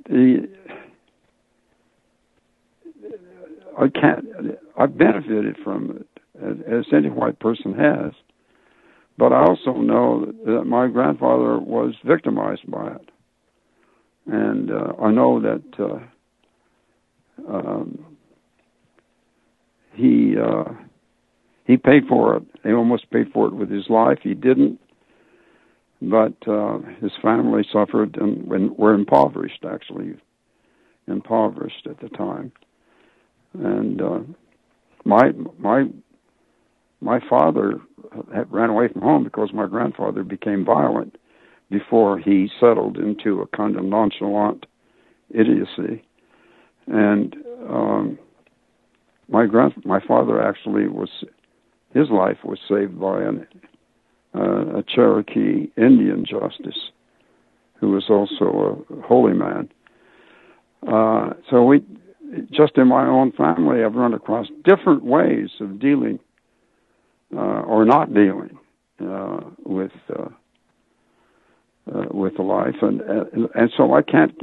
[0.09, 0.49] the
[3.79, 4.27] I can't.
[4.77, 6.23] I've benefited from it,
[6.67, 8.13] as, any white person has.
[9.17, 13.11] But I also know that my grandfather was victimized by it,
[14.29, 18.05] and uh, I know that uh, um,
[19.95, 20.65] he uh,
[21.65, 22.43] he paid for it.
[22.63, 24.19] He almost paid for it with his life.
[24.23, 24.81] He didn't,
[26.01, 29.65] but uh, his family suffered and were impoverished.
[29.69, 30.15] Actually,
[31.07, 32.53] impoverished at the time
[33.55, 34.21] and uh,
[35.05, 35.85] my my
[37.01, 37.81] my father
[38.35, 41.17] had ran away from home because my grandfather became violent
[41.71, 44.67] before he settled into a kind of nonchalant
[45.31, 46.03] idiocy,
[46.87, 47.37] and
[47.69, 48.19] um,
[49.29, 51.11] my grand my father actually was
[51.95, 53.47] his life was saved by an,
[54.35, 56.91] uh, a Cherokee Indian justice
[57.81, 59.69] who was also a holy man.
[60.87, 61.83] Uh, so we
[62.51, 66.19] just in my own family, I've run across different ways of dealing
[67.35, 68.59] uh, or not dealing
[69.01, 69.93] uh, with
[71.95, 74.35] uh, with the life, and and so I can't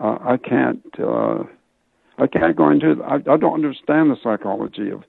[0.00, 1.44] uh, I can't uh,
[2.18, 5.04] I can't go into I, I don't understand the psychology of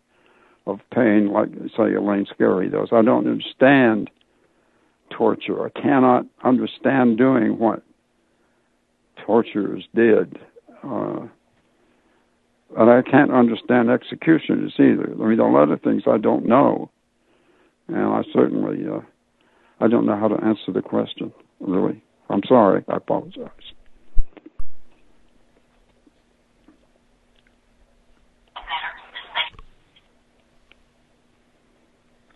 [0.66, 2.90] of pain like say Elaine Scarry does.
[2.92, 4.10] I don't understand
[5.10, 5.66] torture.
[5.66, 7.84] I cannot understand doing what
[9.26, 10.40] torturers did.
[10.84, 11.28] Uh,
[12.76, 15.14] and I can't understand executioners either.
[15.14, 16.90] I mean, a lot of things I don't know,
[17.88, 19.02] and I certainly uh,
[19.80, 21.34] I don't know how to answer the question.
[21.60, 22.84] Really, I'm sorry.
[22.88, 23.50] I apologize.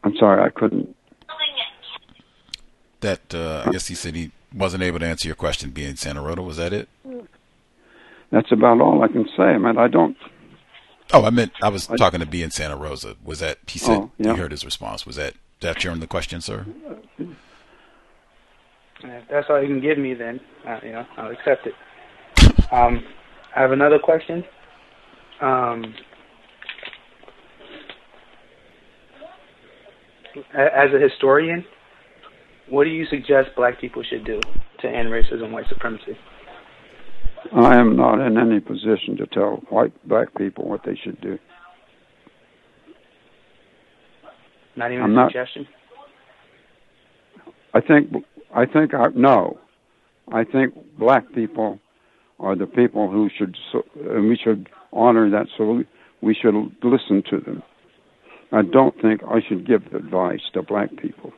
[0.03, 0.95] I'm sorry, I couldn't.
[3.01, 5.69] That uh, I guess he said he wasn't able to answer your question.
[5.71, 6.89] Being Santa Rosa, was that it?
[8.31, 9.43] That's about all I can say.
[9.43, 10.17] I mean, I don't.
[11.13, 13.15] Oh, I meant I was I, talking to B in Santa Rosa.
[13.23, 13.97] Was that he said?
[13.97, 14.31] Oh, yeah.
[14.31, 15.05] You heard his response.
[15.05, 16.65] Was that that your the question, sir?
[19.03, 21.73] If that's all you can give me, then uh, you know I'll accept it.
[22.69, 23.01] Um,
[23.55, 24.43] I have another question.
[25.39, 25.95] Um,
[30.53, 31.63] as a historian,
[32.69, 34.41] what do you suggest black people should do
[34.81, 36.17] to end racism and white supremacy?
[37.55, 41.39] I am not in any position to tell white black people what they should do.
[44.77, 45.67] Not even I'm a not, suggestion.
[47.73, 48.13] I think
[48.55, 49.59] I think I no.
[50.31, 51.79] I think black people
[52.39, 53.57] are the people who should
[53.95, 55.83] and we should honor that so
[56.21, 57.63] we should listen to them.
[58.51, 61.33] I don't think I should give advice to black people.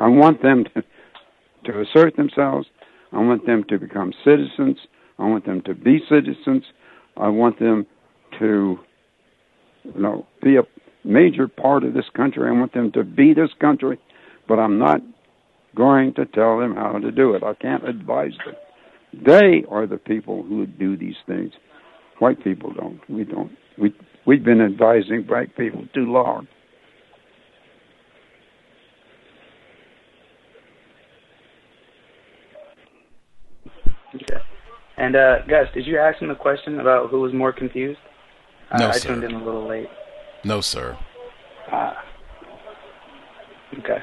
[0.00, 0.82] I want them to,
[1.64, 2.66] to assert themselves.
[3.12, 4.78] I want them to become citizens.
[5.18, 6.64] I want them to be citizens.
[7.16, 7.86] I want them
[8.38, 8.78] to,
[9.84, 10.62] you know, be a
[11.04, 12.48] major part of this country.
[12.48, 13.98] I want them to be this country,
[14.46, 15.00] but I'm not
[15.74, 17.42] going to tell them how to do it.
[17.42, 18.54] I can't advise them.
[19.12, 21.52] They are the people who do these things.
[22.18, 23.00] White people don't.
[23.08, 23.52] We don't.
[23.78, 23.94] We
[24.26, 26.48] we've been advising black people too long.
[34.14, 34.42] Okay.
[34.96, 38.00] And uh, Gus, did you ask him a question about who was more confused?
[38.76, 39.08] No, I, sir.
[39.08, 39.88] Tuned in a little late.
[40.44, 40.98] No, sir.
[41.70, 42.04] Ah.
[43.78, 43.98] Okay.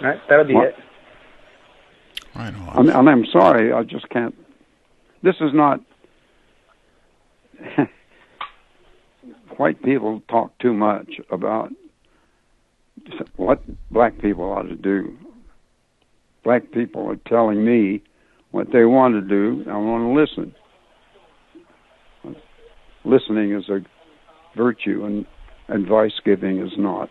[0.00, 0.68] All right, that'll be What?
[0.68, 0.74] it.
[2.34, 2.68] Right on.
[2.68, 4.34] I mean, and I'm sorry, I just can't.
[5.22, 5.80] This is not.
[9.56, 11.72] White people talk too much about
[13.36, 15.16] what black people ought to do.
[16.44, 18.02] Black people are telling me
[18.50, 19.64] what they want to do.
[19.68, 20.54] I want to listen.
[23.06, 23.84] Listening is a
[24.56, 25.26] virtue, and
[25.68, 27.08] advice giving is not.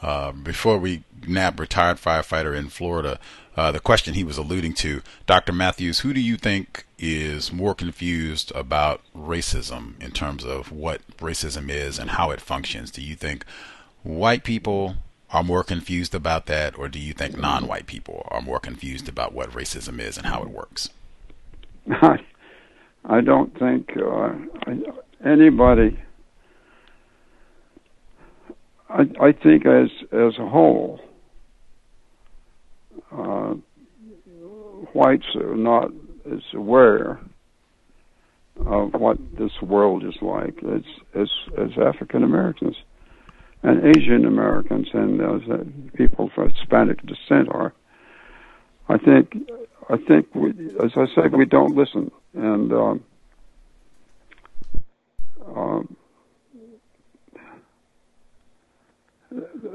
[0.00, 3.20] Uh, before we nab retired firefighter in Florida,
[3.58, 5.52] uh, the question he was alluding to, Dr.
[5.52, 11.68] Mathews, who do you think is more confused about racism in terms of what racism
[11.68, 12.90] is and how it functions?
[12.90, 13.44] Do you think
[14.02, 14.94] white people
[15.30, 19.34] are more confused about that, or do you think non-white people are more confused about
[19.34, 20.88] what racism is and how it works?
[21.90, 22.16] I,
[23.04, 24.32] I don't think uh,
[25.24, 25.98] anybody.
[28.88, 31.00] I, I think as as a whole,
[33.12, 33.54] uh,
[34.92, 35.90] whites are not
[36.30, 37.20] as aware
[38.66, 40.82] of what this world is like as
[41.14, 42.76] as, as African Americans
[43.62, 45.64] and Asian Americans and as uh,
[45.96, 47.72] people of Hispanic descent are.
[48.88, 49.36] I think
[49.90, 50.50] I think we,
[50.84, 53.04] as I said, we don't listen, and um,
[55.56, 55.96] um,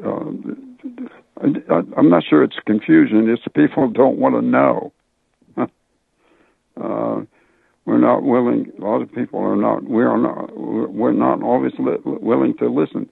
[0.05, 0.31] uh,
[1.41, 3.29] I, I'm not sure it's confusion.
[3.29, 4.93] It's people don't want to know.
[5.57, 7.21] uh,
[7.83, 8.71] we're not willing.
[8.79, 9.83] A lot of people are not.
[9.83, 10.57] We are not.
[10.57, 13.09] We're not always li- willing to listen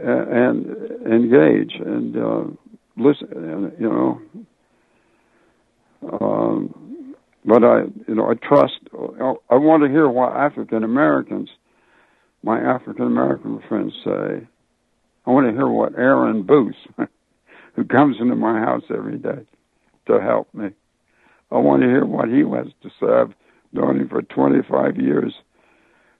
[0.00, 2.44] and, and engage and uh,
[2.96, 3.28] listen.
[3.32, 4.20] And, you know.
[6.02, 7.14] Um,
[7.44, 8.74] but I, you know, I trust.
[8.94, 11.48] I want to hear what African Americans,
[12.42, 14.46] my African American friends say.
[15.24, 16.74] I want to hear what Aaron Booth,
[17.74, 19.46] who comes into my house every day
[20.06, 20.70] to help me.
[21.50, 23.06] I want to hear what he has to say.
[23.06, 23.34] I've
[23.72, 25.34] known him for 25 years,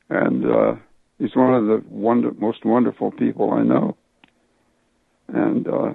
[0.09, 0.74] and uh,
[1.18, 3.96] he's one of the wonder, most wonderful people I know.
[5.28, 5.92] And uh,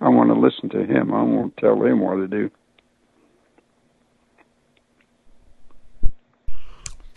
[0.00, 1.14] I want to listen to him.
[1.14, 2.50] I won't tell him what to do.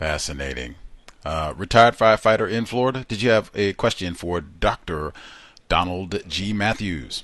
[0.02, 0.74] Fascinating.
[1.24, 3.06] Uh, retired firefighter in Florida.
[3.08, 5.14] Did you have a question for Dr.
[5.70, 6.54] Donald G.
[6.54, 7.24] Mathews?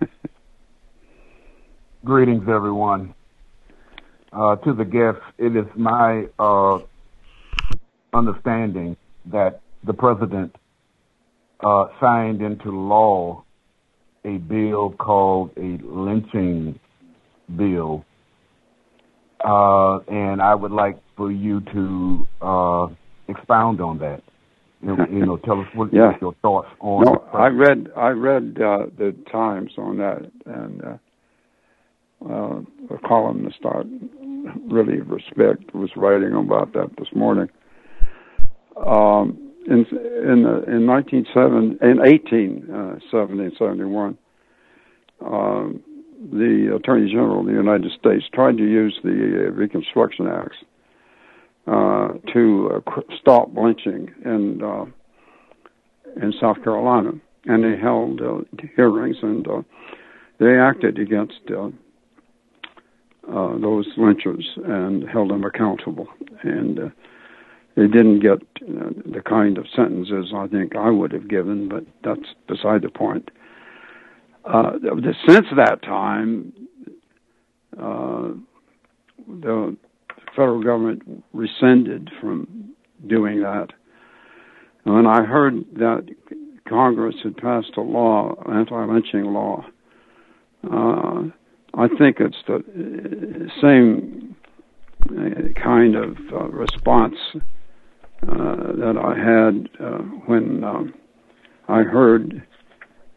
[2.04, 3.14] Greetings, everyone.
[4.32, 6.80] Uh, to the guests, it is my uh,
[8.12, 10.56] understanding that the president
[11.60, 13.44] uh, signed into law
[14.24, 16.80] a bill called a lynching
[17.54, 18.04] bill.
[19.44, 22.86] Uh, and I would like for you to uh,
[23.28, 24.22] expound on that.
[24.80, 26.12] You know, you know tell us what Yeah.
[26.18, 27.04] your thoughts on.
[27.04, 30.96] No, I read I read uh, the Times on that, and uh,
[32.26, 32.60] uh,
[32.94, 33.82] a columnist I
[34.66, 37.50] really respect was writing about that this morning.
[38.78, 39.84] Um, in
[40.26, 44.16] in uh, in nineteen seven in eighteen uh, seventy seventy-one,
[45.20, 45.82] um,
[46.32, 50.56] the Attorney General of the United States tried to use the uh, Reconstruction Acts
[51.66, 54.84] to uh, stop lynching in uh,
[56.22, 57.12] in South Carolina,
[57.46, 58.38] and they held uh,
[58.76, 59.62] hearings and uh,
[60.38, 61.66] they acted against uh,
[63.28, 66.08] uh, those lynchers and held them accountable.
[66.42, 66.88] And uh,
[67.76, 71.84] they didn't get uh, the kind of sentences I think I would have given, but
[72.02, 73.30] that's beside the point.
[74.44, 74.72] Uh,
[75.28, 76.52] since that time,
[77.78, 78.30] uh,
[79.28, 79.76] the
[80.36, 82.74] federal government rescinded from
[83.06, 83.68] doing that.
[84.84, 86.06] And when I heard that
[86.68, 89.64] Congress had passed a law, anti-lynching law,
[90.64, 91.22] uh,
[91.74, 94.36] I think it's the same
[95.10, 97.36] uh, kind of uh, response uh,
[98.22, 100.94] that I had uh, when um,
[101.68, 102.46] I heard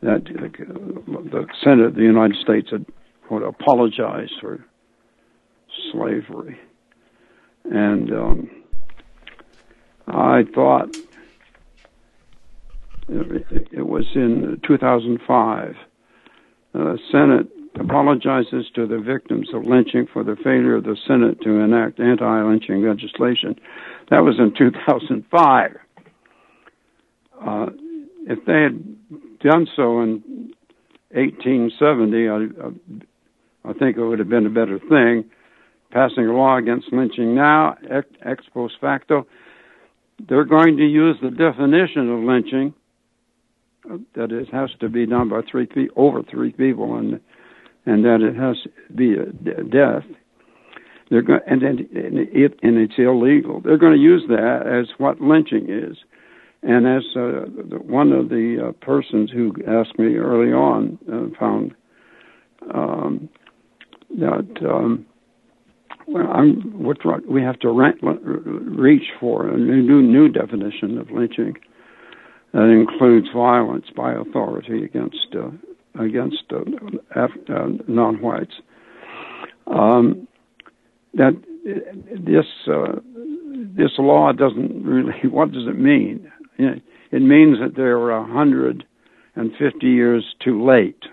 [0.01, 2.85] that uh, the Senate of the United States had
[3.29, 4.63] would apologize for
[5.91, 6.57] slavery,
[7.65, 8.49] and um,
[10.07, 10.95] I thought
[13.09, 15.75] it, was in 2005.
[16.73, 17.47] The Senate
[17.79, 22.85] apologizes to the victims of lynching for the failure of the Senate to enact anti-lynching
[22.85, 23.55] legislation.
[24.09, 25.77] That was in 2005.
[27.45, 27.65] Uh,
[28.27, 30.53] if they had done so in
[31.11, 35.29] 1870, I, I think it would have been a better thing.
[35.93, 39.27] Passing a law against lynching now, ex, ex post facto,
[40.27, 42.73] they're going to use the definition of lynching
[44.15, 47.19] that it has to be done by three pe- over three people, and
[47.85, 50.03] and that it has to be a d- death.
[51.11, 53.61] They're going and then and it and it's illegal.
[53.61, 55.97] They're going to use that as what lynching is.
[56.63, 61.75] And as uh, one of the uh, persons who asked me early on uh, found
[62.73, 63.29] um,
[64.17, 65.05] that um,
[66.07, 66.83] well, I'm,
[67.27, 71.55] we have to rent, reach for a new new definition of lynching
[72.53, 75.49] that includes violence by authority against uh,
[75.99, 76.59] against uh,
[77.15, 78.53] Af- uh, non-whites.
[79.67, 80.27] Um,
[81.15, 82.99] that this uh,
[83.75, 85.13] this law doesn't really.
[85.29, 86.31] What does it mean?
[86.57, 88.85] It means that they were hundred
[89.35, 91.03] and fifty years too late.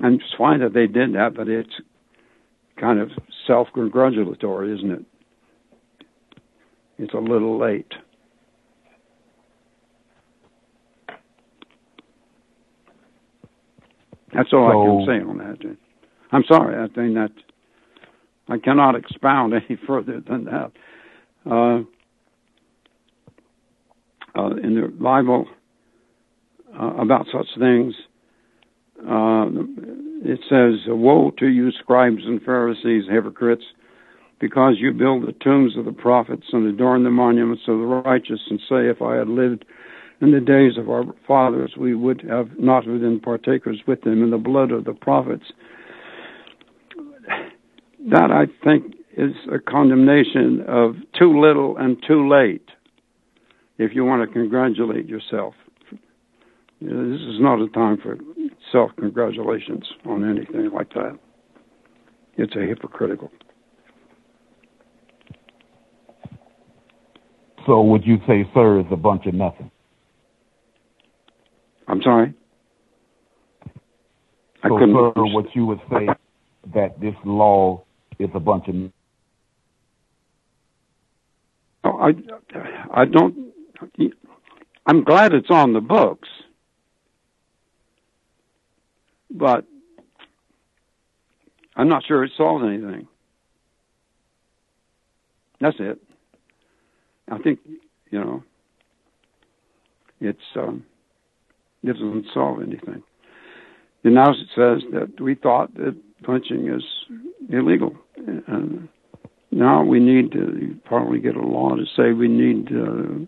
[0.00, 1.80] And it's fine that they did that, but it's
[2.78, 3.10] kind of
[3.46, 5.04] self-congratulatory, isn't it?
[6.98, 7.92] It's a little late.
[14.32, 15.76] That's all So- I can say on that.
[16.32, 16.76] I'm sorry.
[16.76, 17.32] I think that
[18.48, 20.72] I cannot expound any further than that.
[21.44, 21.80] Uh,
[24.36, 25.48] uh, in the Bible
[26.78, 27.94] uh, about such things,
[29.08, 29.46] uh,
[30.22, 33.64] it says, "Woe to you, scribes and Pharisees, hypocrites,
[34.38, 38.40] because you build the tombs of the prophets and adorn the monuments of the righteous,
[38.48, 39.64] and say, If I had lived
[40.20, 44.30] in the days of our fathers, we would have not been partakers with them in
[44.30, 45.52] the blood of the prophets."
[48.10, 52.66] That I think is a condemnation of too little and too late.
[53.78, 55.54] If you want to congratulate yourself,
[56.80, 58.16] You know, this is not a time for
[58.72, 61.18] self congratulations on anything like that.
[62.36, 63.30] It's a hypocritical.
[67.66, 69.70] So would you say, sir, is a bunch of nothing?
[71.86, 72.32] I'm sorry.
[74.62, 74.94] I So, couldn't.
[74.94, 76.08] sir, what you would say
[76.74, 77.84] that this law
[78.18, 78.74] is a bunch of
[81.82, 82.10] Oh, I,
[82.92, 83.52] I don't.
[84.86, 86.28] I'm glad it's on the books,
[89.30, 89.64] but
[91.76, 93.08] I'm not sure it solves anything.
[95.60, 95.98] That's it.
[97.30, 97.60] I think
[98.10, 98.42] you know.
[100.20, 100.84] It's um,
[101.82, 103.02] it doesn't solve anything.
[104.04, 106.82] And now it says that we thought that punching is
[107.48, 108.88] illegal, and
[109.50, 113.24] now we need to probably get a law to say we need uh,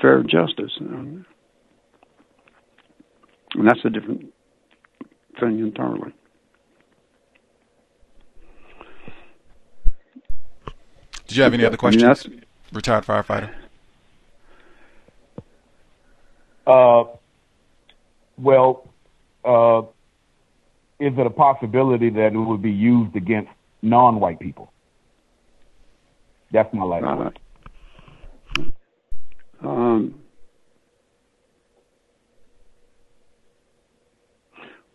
[0.00, 1.24] fair justice, and
[3.64, 4.32] that's a different
[5.38, 6.12] thing entirely.
[11.26, 12.28] Did you have any other questions,
[12.72, 13.52] retired firefighter?
[16.66, 17.04] Uh,
[18.38, 18.88] well,
[19.44, 19.82] uh,
[20.98, 23.50] is it a possibility that it would be used against
[23.82, 24.72] non-white people?
[26.52, 27.32] That's my life.
[29.60, 30.14] Um,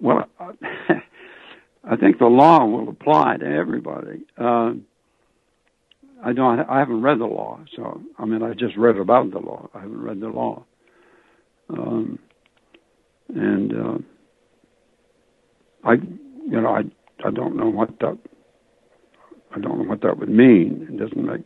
[0.02, 4.22] well, I think the law will apply to everybody.
[4.38, 4.74] Uh,
[6.24, 6.60] I don't.
[6.60, 9.70] I haven't read the law, so I mean, I just read about the law.
[9.74, 10.64] I haven't read the law,
[11.70, 12.20] um,
[13.30, 13.98] and uh,
[15.84, 16.84] I, you know, I
[17.26, 18.18] I don't know what that.
[19.56, 20.88] I don't know what that would mean.
[20.90, 21.44] It doesn't make.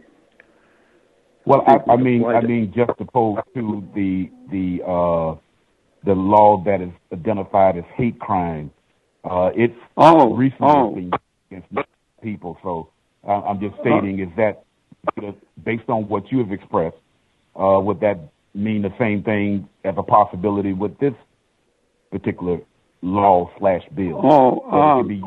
[1.45, 5.36] Well, I, I mean, I mean, just opposed to the the uh,
[6.06, 8.72] the law that is identified as hate crime.
[9.23, 11.18] Uh, it's oh, recently oh.
[11.49, 11.68] against
[12.22, 12.57] people.
[12.61, 12.90] So
[13.27, 14.64] uh, I'm just stating, is that
[15.64, 16.98] based on what you have expressed,
[17.56, 18.19] uh, would that
[18.53, 21.14] mean the same thing as a possibility with this
[22.11, 22.60] particular
[23.02, 24.22] law slash bill?
[24.23, 25.23] Oh, um, be...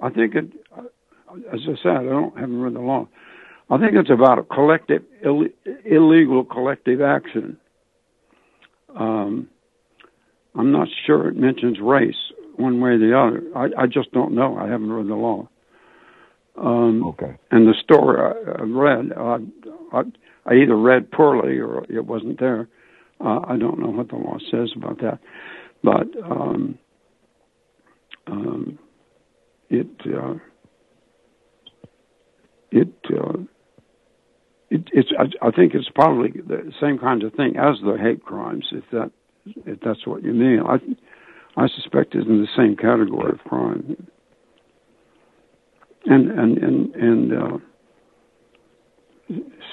[0.00, 0.44] I think it.
[1.52, 3.08] As I said, I don't haven't read the law.
[3.70, 5.46] I think it's about a collective Ill,
[5.84, 7.56] illegal collective action.
[8.98, 9.48] Um,
[10.56, 12.14] I'm not sure it mentions race
[12.56, 13.42] one way or the other.
[13.56, 14.56] I, I just don't know.
[14.56, 15.48] I haven't read the law.
[16.56, 17.36] Um, okay.
[17.50, 19.38] And the story I, I read, uh,
[19.92, 20.02] I,
[20.46, 22.68] I either read poorly or it wasn't there.
[23.20, 25.18] Uh, I don't know what the law says about that,
[25.82, 26.78] but um,
[28.26, 28.78] um,
[29.70, 30.34] it uh,
[32.70, 33.38] it, uh,
[34.74, 38.24] it it's I, I think it's probably the same kind of thing as the hate
[38.24, 39.10] crimes, if that
[39.66, 40.60] if that's what you mean.
[40.60, 40.76] I
[41.56, 43.96] I suspect it's in the same category of crime
[46.06, 47.58] and and and and uh,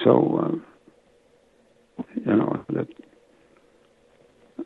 [0.03, 2.87] so uh, you know that.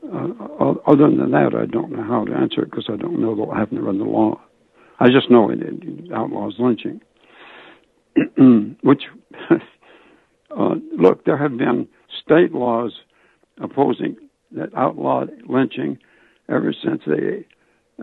[0.03, 3.49] Uh, other than that, I don't know how to answer it because I don't know.
[3.51, 4.39] I haven't read the law.
[4.99, 7.01] I just know it, it outlaws lynching.
[8.83, 9.03] Which,
[10.57, 11.87] uh, look, there have been
[12.23, 12.93] state laws
[13.61, 14.15] opposing
[14.51, 15.97] that outlawed lynching
[16.49, 17.43] ever since the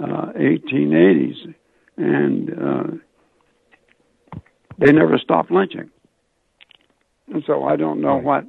[0.01, 1.55] uh, 1880s,
[1.97, 4.39] and uh,
[4.79, 5.91] they never stopped lynching.
[7.33, 8.45] And so I don't know what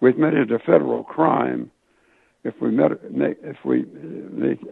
[0.00, 1.70] we've made it a federal crime.
[2.44, 3.84] If we met, if we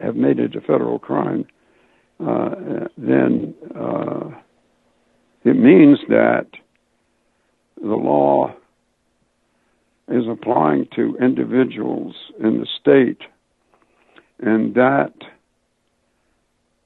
[0.01, 1.47] have made it a federal crime,
[2.21, 2.55] uh,
[2.97, 4.31] then uh,
[5.45, 6.47] it means that
[7.81, 8.55] the law
[10.09, 13.23] is applying to individuals in the state,
[14.39, 15.13] and that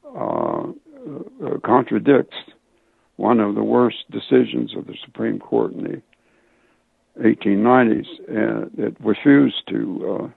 [0.07, 2.37] uh, uh contradicts
[3.17, 6.03] one of the worst decisions of the Supreme Court in the
[7.19, 10.31] 1890s uh, that refused to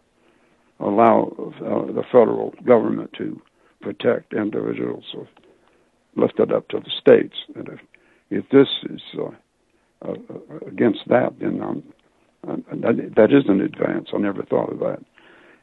[0.81, 3.41] uh, allow uh, the federal government to
[3.81, 5.27] protect individuals, so
[6.15, 7.35] left it up to the states.
[7.55, 7.79] And if,
[8.29, 9.01] if this is
[10.03, 11.83] uh, uh, against that, then um,
[12.45, 14.09] that, that is an advance.
[14.13, 14.99] I never thought of that.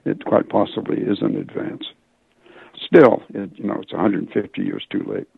[0.04, 1.84] It quite possibly is an advance.
[2.86, 5.28] Still, it, you know, it's 150 years too late.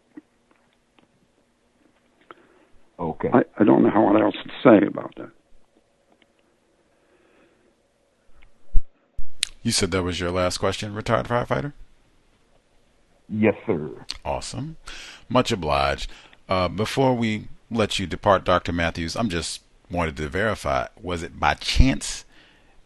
[2.99, 3.29] Okay.
[3.33, 5.31] I, I don't know how what else to say about that.
[9.63, 11.73] You said that was your last question, retired firefighter?
[13.29, 13.91] Yes, sir.
[14.25, 14.77] Awesome.
[15.29, 16.11] Much obliged.
[16.49, 18.73] Uh, before we let you depart, Dr.
[18.73, 22.25] Mathews, I'm just wanted to verify was it by chance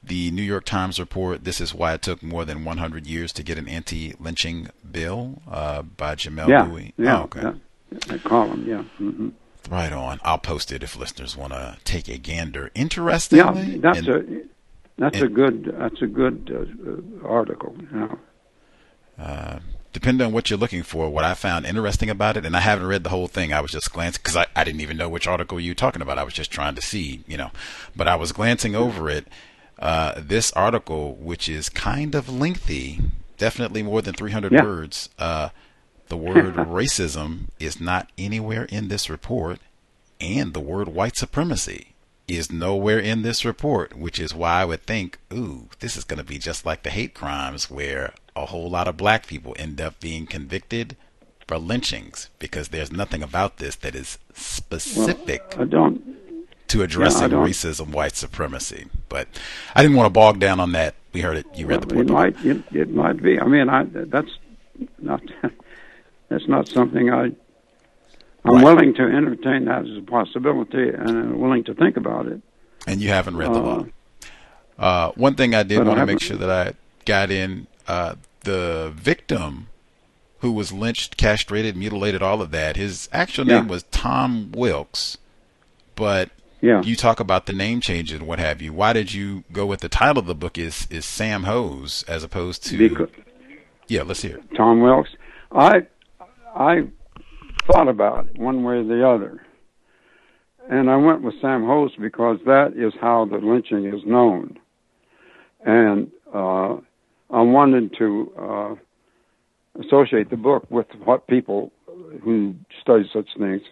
[0.03, 3.43] the New York Times report, This is Why It Took More Than 100 Years to
[3.43, 6.93] Get an Anti Lynching Bill uh, by Jamelle yeah, Bouie?
[6.97, 7.43] Yeah, oh, okay.
[7.43, 7.53] yeah.
[8.07, 8.85] That column, yeah.
[9.01, 9.29] Mm-hmm.
[9.71, 10.21] Right on.
[10.23, 12.71] I'll post it if listeners want to take a gander.
[12.75, 14.43] Interestingly, yeah, that's and, a
[14.97, 17.75] that's and, a good that's a good uh, article.
[17.81, 18.19] You know.
[19.19, 19.59] Uh,
[19.97, 22.87] depending on what you're looking for, what I found interesting about it, and I haven't
[22.87, 23.55] read the whole thing.
[23.55, 26.03] I was just glancing because I, I didn't even know which article you were talking
[26.03, 26.19] about.
[26.19, 27.51] I was just trying to see, you know,
[27.97, 29.27] but I was glancing over it.
[29.79, 33.01] Uh, this article, which is kind of lengthy,
[33.39, 34.63] definitely more than 300 yeah.
[34.63, 35.09] words.
[35.19, 35.49] Uh,
[36.09, 39.61] the word racism is not anywhere in this report,
[40.21, 41.95] and the word white supremacy
[42.29, 46.19] is nowhere in this report, which is why I would think, ooh, this is going
[46.19, 49.81] to be just like the hate crimes where a whole lot of black people end
[49.81, 50.97] up being convicted
[51.47, 55.97] for lynchings because there's nothing about this that is specific well,
[56.69, 58.87] to addressing yeah, racism, white supremacy.
[59.09, 59.29] But
[59.75, 60.95] I didn't want to bog down on that.
[61.13, 61.47] We heard it.
[61.55, 62.35] You read well, the report.
[62.35, 63.41] It might, it, it might be.
[63.41, 64.37] I mean, I, that's
[64.99, 65.23] not
[66.29, 67.33] that's not something I
[68.47, 68.65] I'm Right.
[68.65, 72.41] willing to entertain that as a possibility, and I'm willing to think about it.
[72.87, 73.87] And you haven't read the Uh, law.
[74.79, 78.93] Uh, one thing I did want to make sure that I got in uh, the
[78.95, 79.67] victim
[80.41, 82.77] who was lynched, castrated, mutilated, all of that.
[82.77, 83.61] His actual Yeah.
[83.61, 85.19] name was Tom Wilkes,
[85.97, 86.83] but Yeah.
[86.83, 88.73] you talk about the name change and what have you.
[88.73, 92.23] Why did you go with the title of the book is is Sam Hose as
[92.23, 92.77] opposed to?
[92.77, 93.09] Because
[93.89, 94.43] yeah, let's hear it.
[94.57, 95.11] Tom Wilkes,
[95.53, 95.87] I
[96.55, 96.85] I
[97.71, 99.43] thought about it one way or the other,
[100.71, 104.59] and I went with Sam Hose because that is how the lynching is known,
[105.65, 106.77] and uh,
[107.31, 108.75] I wanted to uh,
[109.81, 111.73] associate the book with what people
[112.23, 113.63] who study such things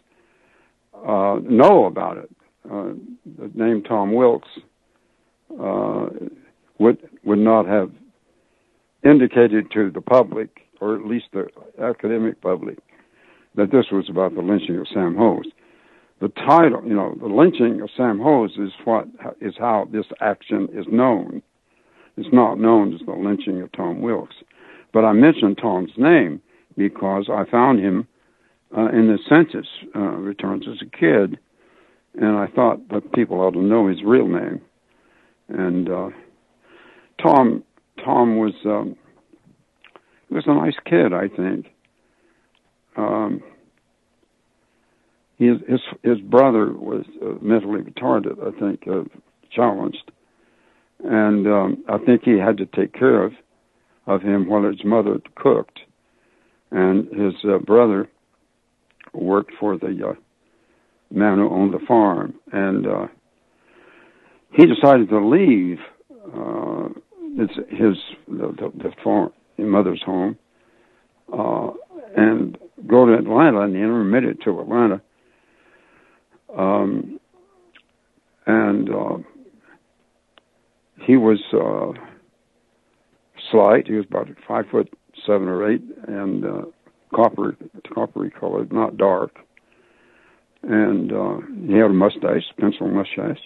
[1.07, 2.31] uh, know about it.
[2.65, 2.95] Uh,
[3.39, 4.49] the name Tom Wilkes
[5.61, 6.07] uh,
[6.79, 7.91] would would not have
[9.05, 11.47] indicated to the public, or at least the
[11.81, 12.79] academic public,
[13.57, 15.47] that this was about the lynching of Sam Hose.
[16.21, 19.07] The title, you know, the lynching of Sam Hose is what
[19.41, 21.43] is how this action is known.
[22.17, 24.37] It's not known as the lynching of Tom Wilkes.
[24.93, 26.41] But I mentioned Tom's name
[26.77, 28.07] because I found him
[28.77, 31.39] uh, in the census uh, returns as a kid,
[32.15, 34.61] and I thought that people ought to know his real name.
[35.49, 36.09] And uh,
[37.21, 37.65] Tom
[38.03, 38.97] Tom was um,
[40.29, 41.67] he was a nice kid, I think.
[42.97, 43.43] Um,
[45.39, 49.05] his his his brother was uh, mentally retarded, I think, uh,
[49.51, 50.11] challenged,
[51.03, 53.33] and um, I think he had to take care of
[54.07, 55.81] of him while his mother cooked,
[56.71, 58.09] and his uh, brother
[59.13, 60.15] worked for the uh,
[61.11, 63.07] man who owned the farm, and uh,
[64.53, 65.79] he decided to leave
[66.35, 66.89] uh,
[67.37, 67.97] his, his
[68.29, 70.37] the, the, the farm, his mother's home,
[71.33, 71.71] uh,
[72.17, 75.01] and go to Atlanta, and he intermitted to Atlanta.
[76.57, 77.19] Um,
[78.47, 79.17] and uh,
[81.01, 81.99] he was uh,
[83.51, 83.87] slight.
[83.87, 84.93] He was about five foot
[85.27, 86.63] seven or eight, and uh,
[87.15, 87.57] copper,
[87.93, 89.39] coppery colored, not dark.
[90.63, 93.41] And uh, he had a mustache, pencil mustache,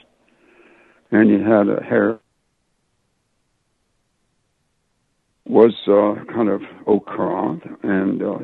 [1.10, 2.20] and he had a hair
[5.48, 7.00] was uh, kind of au
[7.82, 8.38] and uh,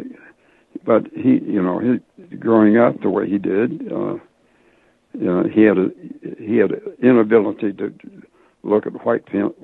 [0.85, 4.15] but he, you know, he growing up the way he did, uh,
[5.13, 5.89] you know, he had a
[6.39, 7.95] he had an inability to
[8.63, 9.23] look at white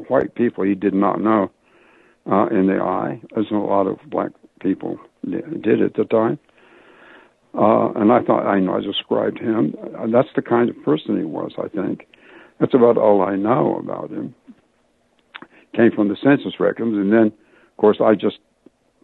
[0.08, 1.50] white people he did not know
[2.30, 6.38] uh, in the eye, as a lot of black people did at the time.
[7.52, 9.74] Uh, and I thought I know I described him.
[10.12, 11.52] That's the kind of person he was.
[11.58, 12.06] I think
[12.60, 14.34] that's about all I know about him.
[15.74, 18.38] Came from the census records, and then, of course, I just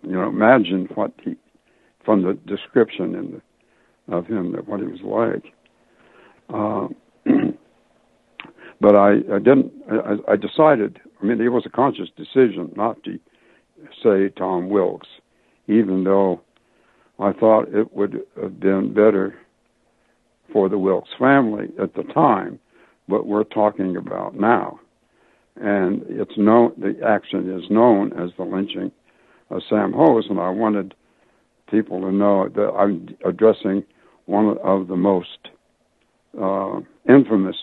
[0.03, 1.37] you know imagined what he
[2.05, 3.41] from the description in
[4.09, 5.53] the, of him that what he was like.
[6.49, 6.89] Uh,
[8.81, 9.73] but I, I didn't.
[9.91, 11.01] I, I decided.
[11.21, 13.19] I mean, it was a conscious decision not to
[14.03, 15.09] say Tom Wilkes,
[15.67, 16.41] even though
[17.19, 19.35] I thought it would have been better
[20.53, 22.59] for the Wilkes family at the time.
[23.07, 24.81] What we're talking about now,
[25.61, 26.73] and it's known.
[26.79, 28.93] The action is known as the lynching
[29.51, 30.95] of Sam Hose, and I wanted
[31.71, 33.85] people to know that I'm addressing
[34.27, 35.49] one of the most
[36.41, 37.57] uh, infamous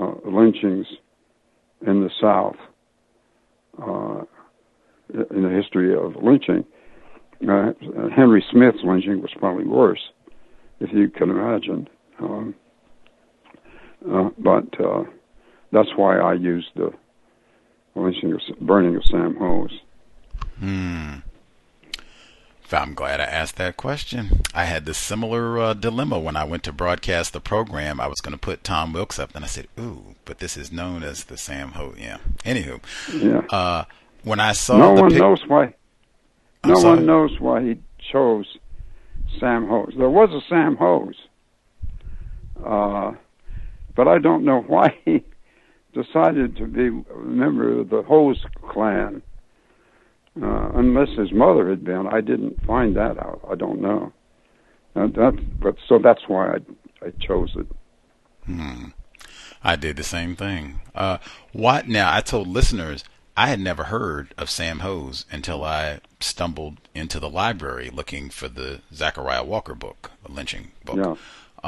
[0.00, 0.86] uh, lynchings
[1.86, 2.56] in the South
[3.82, 4.22] uh,
[5.34, 6.64] in the history of lynching.
[7.48, 7.72] Uh,
[8.14, 10.10] Henry Smith's lynching was probably worse,
[10.78, 11.88] if you can imagine.
[12.20, 12.54] Um,
[14.10, 15.04] uh, but uh,
[15.72, 16.92] that's why I used the
[17.94, 19.80] lynching of, burning of Sam Hose.
[20.58, 21.14] Hmm.
[22.72, 24.42] I'm glad I asked that question.
[24.54, 28.00] I had this similar uh, dilemma when I went to broadcast the program.
[28.00, 30.70] I was going to put Tom Wilkes up, and I said, "Ooh, but this is
[30.70, 32.18] known as the Sam Ho." Yeah.
[32.44, 32.80] Anywho,
[33.12, 33.40] Yeah.
[33.50, 33.84] uh,
[34.22, 35.74] when I saw no one pic- knows why.
[36.62, 36.96] I'm No sorry?
[36.98, 37.78] one knows why he
[38.12, 38.46] chose
[39.40, 39.94] Sam Hose.
[39.98, 41.16] There was a Sam Hose,
[42.64, 43.12] uh,
[43.96, 45.24] but I don't know why he
[45.92, 49.22] decided to be a member of the Hose clan.
[50.40, 53.40] Uh, unless his mother had been, I didn't find that out.
[53.50, 54.12] I don't know.
[54.94, 56.58] Uh, that, but so that's why I
[57.02, 57.66] I chose it.
[58.44, 58.86] Hmm.
[59.62, 60.80] I did the same thing.
[60.94, 61.18] Uh,
[61.52, 62.14] what now?
[62.14, 63.04] I told listeners
[63.36, 68.48] I had never heard of Sam Hose until I stumbled into the library looking for
[68.48, 70.96] the Zachariah Walker book, the lynching book.
[70.96, 71.16] Yeah.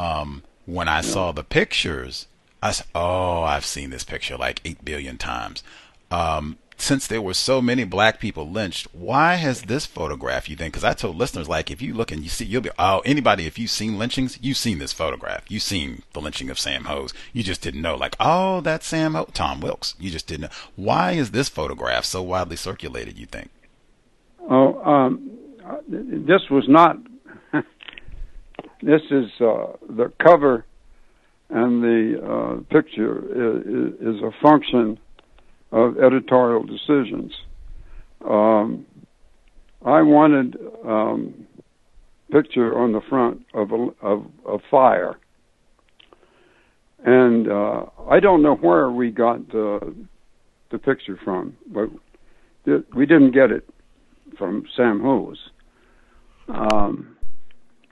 [0.01, 2.27] Um, when I saw the pictures,
[2.63, 5.63] I said, "Oh, I've seen this picture like eight billion times."
[6.11, 10.75] Um, since there were so many black people lynched, why has this photograph you think?
[10.75, 13.47] Because I told listeners, like, if you look and you see, you'll be, oh, anybody,
[13.47, 15.45] if you've seen lynchings, you've seen this photograph.
[15.49, 17.15] You've seen the lynching of Sam Hose.
[17.33, 19.95] You just didn't know, like, oh, that's Sam Ho- Tom Wilkes.
[20.01, 20.57] You just didn't know.
[20.75, 23.51] Why is this photograph so widely circulated, you think?
[24.51, 25.31] Oh, um,
[25.89, 26.97] this was not.
[28.83, 30.65] this is uh, the cover
[31.53, 34.99] and the uh, picture is, is a function
[35.71, 37.31] of editorial decisions.
[38.27, 38.87] Um,
[39.85, 40.57] I wanted
[40.87, 41.47] um,
[42.31, 43.89] picture on the front of a,
[44.47, 45.19] of fire,
[47.05, 49.81] and uh, I don't know where we got uh,
[50.71, 51.91] the picture from, but
[52.95, 53.69] we didn't get it
[54.39, 55.51] from Sam Hose.
[56.49, 57.17] Um,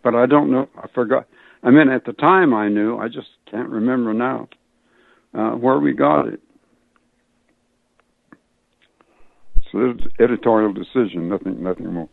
[0.03, 0.69] but I don't know.
[0.79, 1.27] I forgot.
[1.63, 2.97] I mean, at the time I knew.
[2.97, 4.49] I just can't remember now
[5.35, 6.41] uh, where we got it.
[9.71, 12.09] So it's editorial decision, nothing, nothing more.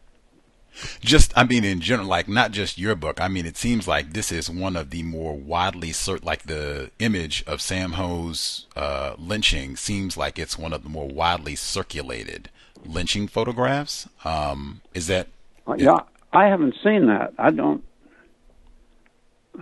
[1.02, 3.20] Just, I mean, in general, like not just your book.
[3.20, 6.92] I mean, it seems like this is one of the more widely cert, like the
[7.00, 12.50] image of Sam Ho's uh, lynching seems like it's one of the more widely circulated
[12.86, 14.08] lynching photographs.
[14.24, 15.28] Um, is that?
[15.66, 15.98] Uh, yeah,
[16.32, 17.34] I haven't seen that.
[17.40, 17.84] I don't.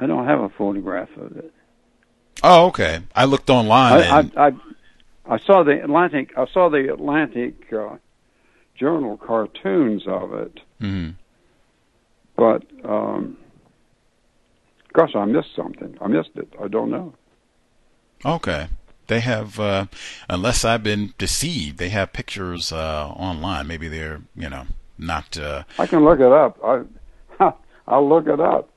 [0.01, 1.53] I don't have a photograph of it.
[2.43, 3.01] Oh, okay.
[3.15, 3.93] I looked online.
[3.93, 4.33] I, and...
[4.35, 4.51] I, I,
[5.35, 6.33] I saw the Atlantic.
[6.37, 7.97] I saw the Atlantic uh,
[8.75, 11.11] Journal cartoons of it, mm-hmm.
[12.35, 13.37] but um,
[14.91, 15.97] gosh, I missed something.
[16.01, 16.53] I missed it.
[16.61, 17.13] I don't know.
[18.25, 18.67] Okay,
[19.07, 19.85] they have, uh,
[20.29, 23.67] unless I've been deceived, they have pictures uh, online.
[23.67, 24.65] Maybe they're, you know,
[24.97, 25.37] not.
[25.37, 25.63] Uh...
[25.77, 26.57] I can look it up.
[26.63, 26.83] I,
[27.87, 28.69] I'll look it up.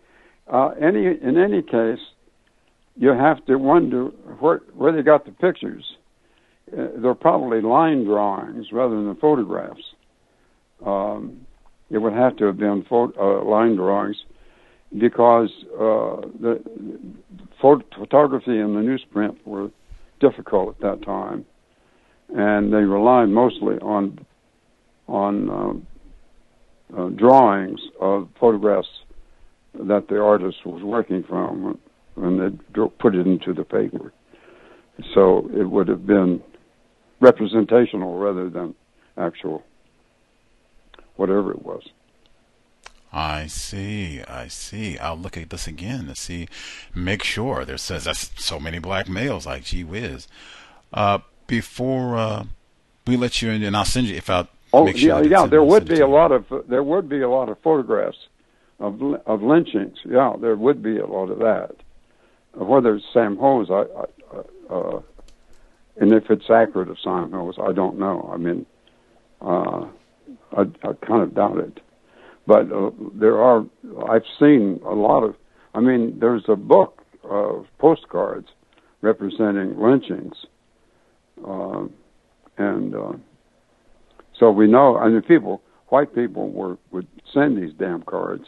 [0.47, 2.01] Uh, any in any case,
[2.99, 4.07] you have to wonder
[4.41, 5.85] where where they got the pictures.
[6.73, 9.81] Uh, they're probably line drawings rather than photographs.
[10.85, 11.47] Um,
[11.91, 14.17] it would have to have been uh, line drawings
[14.97, 16.61] because uh, the
[17.61, 19.71] photography and the newsprint were
[20.21, 21.47] difficult at that time,
[22.35, 24.19] and they relied mostly on
[25.07, 25.87] on um,
[26.97, 28.89] uh, drawings of photographs
[29.75, 31.79] that the artist was working from
[32.19, 34.13] when they put it into the paper.
[35.15, 36.43] So it would have been
[37.21, 38.75] representational rather than
[39.17, 39.65] actual
[41.17, 41.89] whatever it was.
[43.13, 44.23] I see.
[44.23, 44.99] I see.
[44.99, 46.49] I'll look at this again to see,
[46.95, 47.65] make sure.
[47.65, 49.47] There says that's so many black males.
[49.47, 50.29] Like, gee whiz.
[50.93, 52.45] Uh, before uh,
[53.07, 54.47] we let you in, and I'll send you if I.
[54.73, 55.47] Oh make sure Oh yeah, yeah.
[55.47, 58.19] There would be a lot of there would be a lot of photographs
[58.79, 59.97] of of lynchings.
[60.05, 61.77] Yeah, there would be a lot of that.
[62.55, 63.85] Whether it's Sam Hose, I,
[64.33, 65.03] I uh,
[66.01, 68.31] and if it's accurate of Sam Hose, I don't know.
[68.33, 68.67] I mean,
[69.41, 69.87] uh,
[70.57, 71.81] I, I kind of doubt it.
[72.47, 73.65] But uh, there are,
[74.09, 75.37] I've seen a lot of,
[75.75, 78.49] I mean, there's a book of postcards
[79.01, 80.37] representing lynchings.
[81.47, 81.85] Uh,
[82.57, 83.13] and uh,
[84.39, 88.45] so we know, I mean, people, white people were, would send these damn cards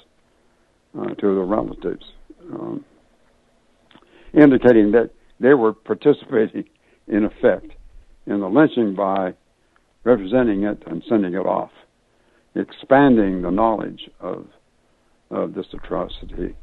[0.98, 2.04] uh, to their relatives,
[2.52, 2.84] um,
[4.34, 6.64] indicating that they were participating
[7.08, 7.72] in effect
[8.26, 9.34] in the lynching by
[10.04, 11.70] representing it and sending it off,
[12.54, 14.46] expanding the knowledge of
[15.30, 16.56] of this atrocity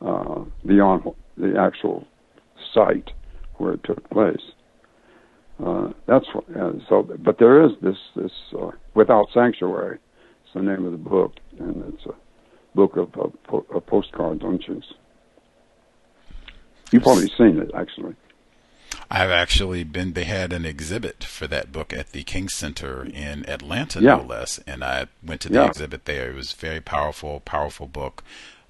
[0.00, 1.02] uh, beyond
[1.36, 2.06] the actual
[2.72, 3.10] site
[3.58, 4.40] where it took place.
[5.64, 7.06] Uh, that's what, uh, so.
[7.18, 9.98] But there is this this uh, without sanctuary.
[10.44, 12.14] It's the name of the book, and it's a
[12.74, 14.84] book of, of, of postcard lynchings.
[16.90, 18.14] You've probably seen it, actually.
[19.10, 20.12] I've actually been.
[20.12, 24.16] They had an exhibit for that book at the King Center in Atlanta, yeah.
[24.16, 25.66] no less, and I went to the yeah.
[25.66, 26.30] exhibit there.
[26.30, 28.22] It was a very powerful, powerful book.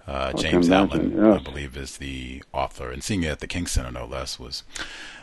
[0.06, 1.40] Uh, James Allen, yes.
[1.40, 4.62] I believe, is the author, and seeing it at the King Center, no less, was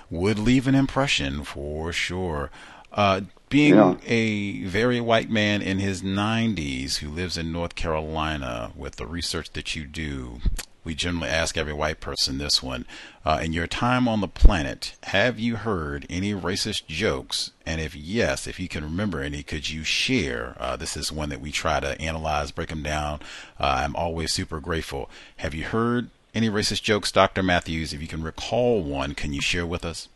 [0.09, 2.51] would leave an impression for sure.
[2.93, 3.95] Uh, being yeah.
[4.06, 9.51] a very white man in his 90s who lives in North Carolina with the research
[9.51, 10.40] that you do,
[10.88, 12.85] we generally ask every white person this one.
[13.25, 17.51] Uh, in your time on the planet, have you heard any racist jokes?
[17.66, 20.56] And if yes, if you can remember any, could you share?
[20.57, 23.19] Uh, this is one that we try to analyze, break them down.
[23.59, 25.09] Uh, I'm always super grateful.
[25.35, 27.43] Have you heard any racist jokes, Dr.
[27.43, 27.91] Mathews?
[27.91, 30.07] If you can recall one, can you share with us?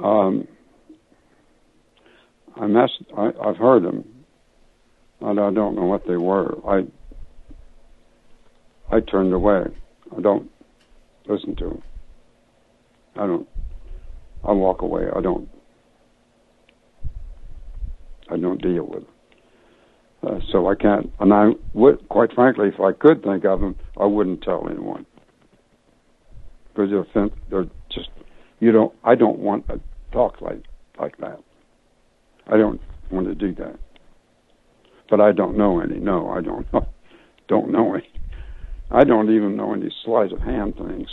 [0.00, 0.46] Um,
[2.54, 4.04] I messed, I, I've heard them,
[5.18, 6.56] but I don't know what they were.
[6.64, 6.86] I
[8.92, 9.64] I turned away.
[10.14, 10.50] I don't
[11.26, 11.82] listen to them.
[13.16, 13.48] I don't.
[14.44, 15.06] I walk away.
[15.14, 15.48] I don't.
[18.30, 19.02] I don't deal with.
[19.02, 19.08] It.
[20.22, 21.10] Uh, so I can't.
[21.20, 25.06] And I would, quite frankly, if I could think of them, I wouldn't tell anyone
[26.68, 28.10] because they're, they're just.
[28.60, 28.94] You don't.
[29.04, 29.80] I don't want to
[30.12, 30.62] talk like
[31.00, 31.40] like that.
[32.46, 32.80] I don't
[33.10, 33.78] want to do that.
[35.08, 35.98] But I don't know any.
[35.98, 36.86] No, I don't know.
[37.48, 38.08] Don't know any.
[38.92, 41.08] I don't even know any sleight of hand things.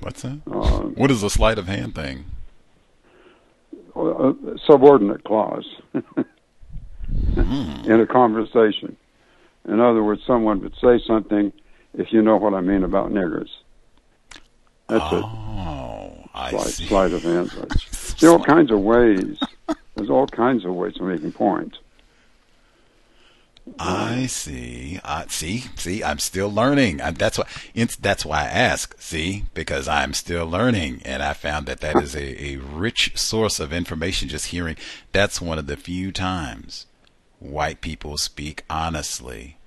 [0.00, 0.40] What's that?
[0.46, 2.24] Uh, what is a sleight of hand thing?
[3.96, 4.32] A
[4.64, 5.66] subordinate clause
[7.34, 7.86] mm.
[7.86, 8.96] in a conversation.
[9.66, 11.52] In other words, someone would say something
[11.94, 13.48] if you know what I mean about niggers.
[14.86, 15.24] That's oh, it.
[15.24, 16.86] Oh, I sleight, see.
[16.86, 17.50] Sleight of hand.
[18.20, 19.40] there are all kinds of ways.
[19.96, 21.78] There's all kinds of ways of making points.
[23.78, 25.00] I see.
[25.04, 25.64] I see.
[25.76, 27.00] See, I'm still learning.
[27.00, 27.46] I, that's why.
[28.00, 29.00] That's why I ask.
[29.00, 33.60] See, because I'm still learning, and I found that that is a, a rich source
[33.60, 34.28] of information.
[34.28, 34.76] Just hearing.
[35.12, 36.86] That's one of the few times
[37.40, 39.57] white people speak honestly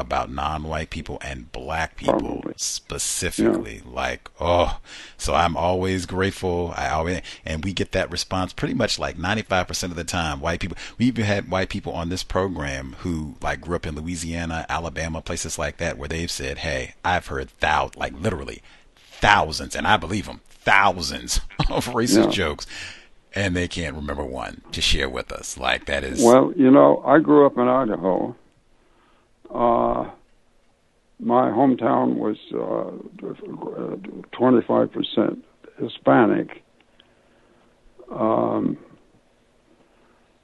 [0.00, 2.54] about non-white people and black people Probably.
[2.56, 3.92] specifically yeah.
[3.92, 4.80] like oh
[5.16, 9.84] so i'm always grateful i always and we get that response pretty much like 95%
[9.84, 13.60] of the time white people we even had white people on this program who like
[13.60, 17.90] grew up in louisiana alabama places like that where they've said hey i've heard thou
[17.96, 18.62] like literally
[18.96, 21.40] thousands and i believe them thousands
[21.70, 22.30] of racist yeah.
[22.30, 22.66] jokes
[23.34, 27.02] and they can't remember one to share with us like that is well you know
[27.06, 28.34] i grew up in idaho
[29.50, 30.10] uh,
[31.20, 32.90] my hometown was uh,
[34.38, 35.42] 25%
[35.78, 36.48] Hispanic.
[38.12, 38.76] Um,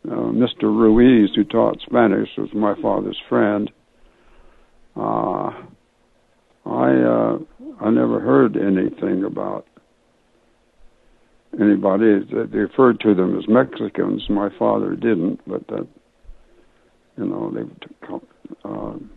[0.06, 0.62] uh, Mr.
[0.62, 3.70] Ruiz, who taught Spanish, was my father's friend.
[4.96, 5.50] Uh,
[6.66, 7.38] I uh,
[7.80, 9.66] I never heard anything about
[11.58, 12.20] anybody.
[12.32, 14.22] that referred to them as Mexicans.
[14.28, 15.86] My father didn't, but that
[17.18, 17.62] you know they
[18.64, 19.10] um,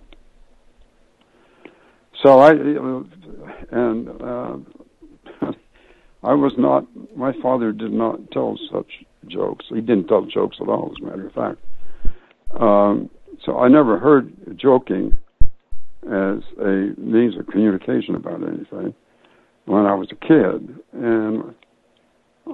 [2.23, 2.51] so I
[3.71, 4.57] and uh,
[6.23, 6.85] I was not.
[7.15, 8.87] My father did not tell such
[9.27, 9.65] jokes.
[9.69, 11.57] He didn't tell jokes at all, as a matter of fact.
[12.59, 13.09] Um,
[13.45, 15.17] so I never heard joking
[16.03, 18.93] as a means of communication about anything
[19.65, 21.55] when I was a kid, and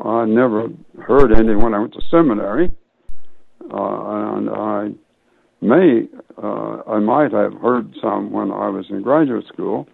[0.03, 0.69] I never
[1.01, 2.71] heard any when I went to seminary,
[3.71, 4.89] uh, and I
[5.61, 6.07] may
[6.41, 9.87] uh, I might have heard some when I was in graduate school,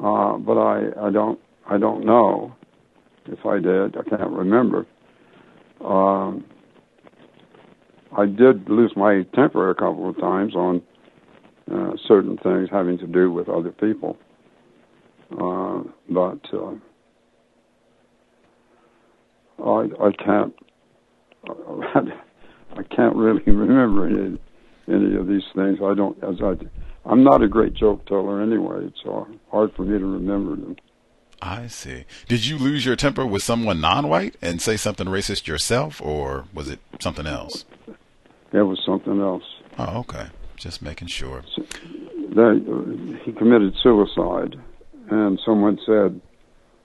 [0.00, 2.54] uh, but I, I don't I don't know
[3.26, 3.96] if I did.
[3.96, 4.86] I can't remember.
[5.84, 6.44] Um,
[8.16, 10.82] I did lose my temper a couple of times on
[11.70, 14.16] uh, certain things having to do with other people,
[15.32, 16.74] uh, but uh,
[19.62, 20.54] I I can't
[21.48, 24.38] I can't really remember any
[24.88, 25.78] any of these things.
[25.82, 26.54] I don't, as I,
[27.04, 28.86] I'm not a great joke teller anyway.
[28.86, 29.02] It's
[29.50, 30.76] hard for me to remember them.
[31.40, 32.04] I see.
[32.26, 36.68] Did you lose your temper with someone non-white and say something racist yourself, or was
[36.68, 37.64] it something else?
[38.52, 39.44] It was something else.
[39.78, 40.26] Oh, okay.
[40.56, 41.44] Just making sure.
[41.54, 41.62] So,
[42.34, 42.58] they,
[43.24, 44.56] he committed suicide,
[45.10, 46.20] and someone said,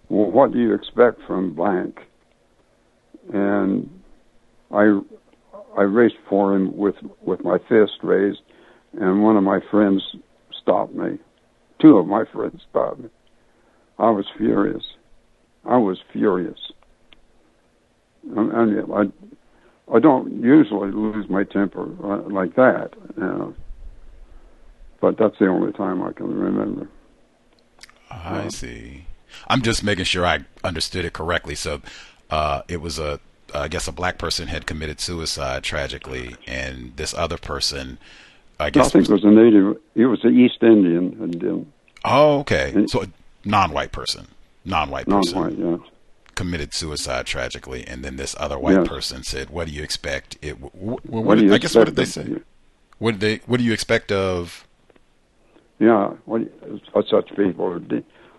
[0.09, 1.99] "Well, what do you expect from blank?"
[3.33, 3.90] And
[4.72, 4.99] I
[5.77, 8.42] I raced for him with with my fist raised,
[9.00, 10.03] and one of my friends
[10.61, 11.19] stopped me.
[11.82, 13.10] Two of my friends stopped me.
[14.00, 14.84] I was furious.
[15.66, 16.60] I was furious.
[18.35, 19.03] I, I,
[19.93, 21.85] I don't usually lose my temper
[22.30, 23.53] like that, you know,
[25.02, 26.88] but that's the only time I can remember.
[28.10, 29.06] I uh, see.
[29.48, 31.56] I'm just making sure I understood it correctly.
[31.56, 31.82] So
[32.30, 33.19] uh, it was a
[33.53, 37.99] uh, I guess a black person had committed suicide tragically, and this other person,
[38.59, 39.77] I guess, I think was, was a native.
[39.93, 41.14] He was an East Indian.
[41.22, 41.72] Indian.
[42.03, 42.72] Oh, okay.
[42.73, 43.07] And, so a
[43.45, 44.27] non-white person,
[44.65, 45.90] non-white person, non-white, yes.
[46.35, 48.88] committed suicide tragically, and then this other white yes.
[48.88, 50.59] person said, "What do you expect?" It.
[50.59, 52.38] What, what, what did, I guess what did they say?
[52.98, 53.35] What did they?
[53.45, 54.67] What do you expect of?
[55.80, 56.41] Yeah, what
[57.09, 57.82] such people or,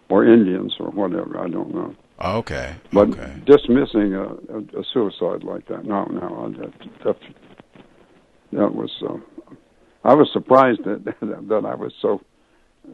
[0.08, 1.38] or Indians or whatever.
[1.38, 1.94] I don't know.
[2.22, 2.76] Okay.
[2.92, 3.32] But okay.
[3.44, 6.72] dismissing a, a, a, suicide like that, no, no, that
[7.04, 7.16] that,
[8.52, 8.90] that was.
[9.02, 9.16] Uh,
[10.04, 12.20] I was surprised that that I was so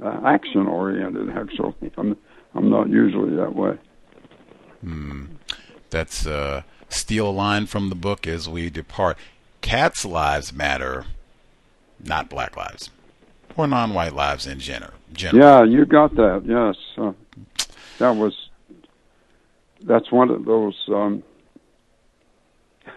[0.02, 1.28] uh, action oriented.
[1.36, 2.16] Actually, I'm
[2.54, 3.78] I'm not usually that way.
[4.80, 5.24] Hmm.
[5.90, 9.18] That's a steal line from the book as we depart.
[9.60, 11.04] Cats' lives matter,
[12.02, 12.88] not black lives
[13.56, 14.92] or non-white lives in general.
[15.16, 16.42] Yeah, you got that.
[16.46, 17.12] Yes, uh,
[17.98, 18.49] that was
[19.82, 20.76] that's one of those.
[20.88, 21.22] Um,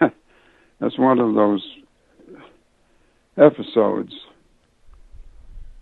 [0.00, 1.66] that's one of those
[3.36, 4.12] episodes.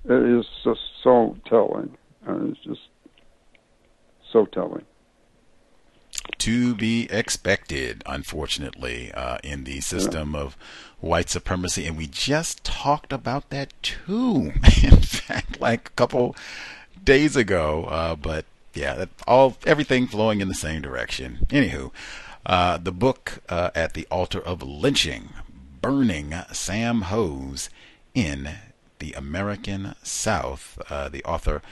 [0.05, 1.97] It is just so telling.
[2.27, 2.81] Uh, it's just
[4.33, 4.85] so telling.
[6.39, 10.41] To be expected, unfortunately, uh, in the system yeah.
[10.41, 10.57] of
[11.01, 14.53] white supremacy, and we just talked about that too.
[14.83, 16.37] in fact, like a couple
[17.03, 17.85] days ago.
[17.85, 21.47] Uh, but yeah, all everything flowing in the same direction.
[21.49, 21.91] Anywho,
[22.47, 25.31] uh, the book uh, at the altar of lynching,
[25.81, 27.71] burning Sam Hose
[28.15, 28.51] in
[28.99, 30.79] the American South.
[30.91, 31.63] Uh, the author.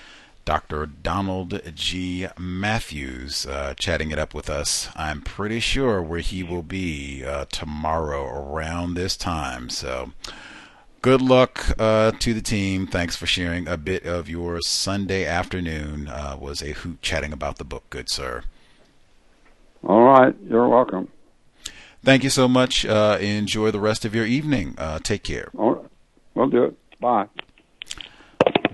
[0.47, 0.87] Dr.
[0.87, 2.27] Donald G.
[2.39, 4.89] Mathews uh, chatting it up with us.
[4.97, 9.69] I'm pretty sure where he will be uh, tomorrow around this time.
[9.69, 10.13] So,
[11.03, 12.87] good luck uh, to the team.
[12.87, 16.09] Thanks for sharing a bit of your Sunday afternoon.
[16.09, 18.43] Uh, was a hoot chatting about the book, good sir.
[19.87, 21.09] All right, you're welcome.
[22.03, 22.85] Thank you so much.
[22.85, 24.75] Uh, enjoy the rest of your evening.
[24.79, 25.51] Uh, take care.
[25.57, 25.91] All right,
[26.35, 27.01] we'll do it.
[27.01, 27.27] Bye.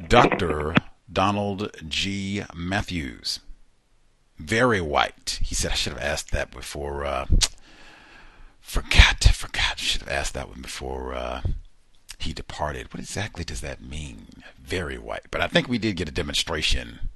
[0.08, 0.74] Doctor
[1.12, 2.42] Donald G.
[2.54, 3.40] Mathews.
[4.38, 5.40] Very white.
[5.42, 7.04] He said I should have asked that before.
[7.04, 7.26] Uh,
[8.60, 9.74] forgot, forgot.
[9.76, 11.40] I should have asked that one before uh,
[12.18, 12.92] he departed.
[12.92, 14.26] What exactly does that mean?
[14.60, 15.26] Very white.
[15.30, 17.10] But I think we did get a demonstration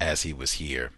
[0.00, 0.92] as he was here.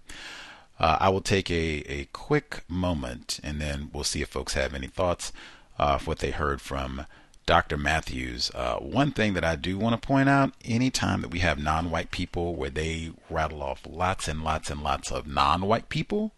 [0.78, 4.74] Uh, I will take a, a quick moment and then we'll see if folks have
[4.74, 5.32] any thoughts
[5.78, 7.06] uh, of what they heard from
[7.46, 7.76] Dr.
[7.76, 8.50] Mathews.
[8.54, 11.90] Uh, one thing that I do want to point out anytime that we have non
[11.90, 16.32] white people where they rattle off lots and lots and lots of non white people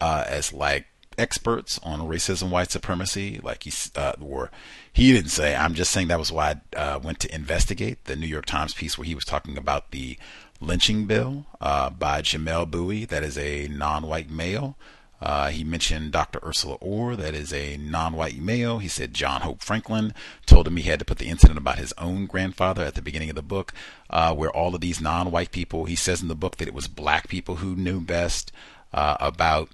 [0.00, 0.86] uh, as like
[1.18, 4.50] experts on racism, white supremacy, like he uh, or
[4.92, 5.54] he didn't say.
[5.54, 8.74] I'm just saying that was why I uh, went to investigate the New York Times
[8.74, 10.18] piece where he was talking about the
[10.60, 14.76] lynching bill uh, by Jamelle Bouie, that is a non-white male.
[15.20, 16.38] Uh, he mentioned Dr.
[16.44, 18.78] Ersula Ore, that is a non-white male.
[18.78, 20.12] He said John Hope Franklin
[20.44, 23.30] told him he had to put the incident about his own grandfather at the beginning
[23.30, 23.72] of the book,
[24.10, 25.86] uh, where all of these non-white people.
[25.86, 28.52] He says in the book that it was black people who knew best
[28.92, 29.70] uh, about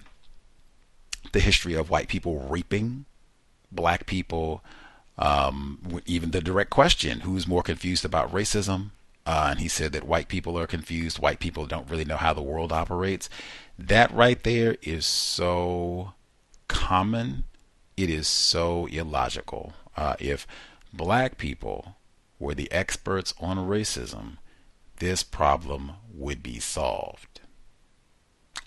[1.33, 3.05] the history of white people raping
[3.71, 4.63] black people.
[5.19, 8.91] Um, even the direct question: Who's more confused about racism?
[9.27, 11.19] Uh, and he said that white people are confused.
[11.19, 13.29] White people don't really know how the world operates.
[13.79, 16.15] That right there is so
[16.69, 17.45] common.
[17.97, 19.75] It is so illogical.
[19.97, 20.47] Uh, if
[20.93, 21.97] black people
[22.39, 24.39] were the experts on racism,
[24.99, 27.40] this problem would be solved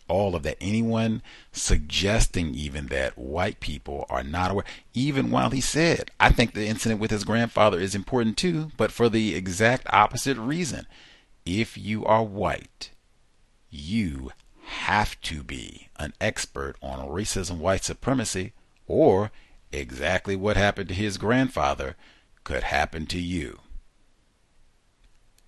[0.07, 0.57] all of that.
[0.59, 6.53] Anyone suggesting even that white people are not aware, even while he said, I think
[6.53, 10.85] the incident with his grandfather is important too, but for the exact opposite reason.
[11.45, 12.91] If you are white,
[13.69, 14.31] you
[14.65, 18.53] have to be an expert on racism, white supremacy,
[18.87, 19.31] or
[19.71, 21.95] exactly what happened to his grandfather
[22.43, 23.59] could happen to you.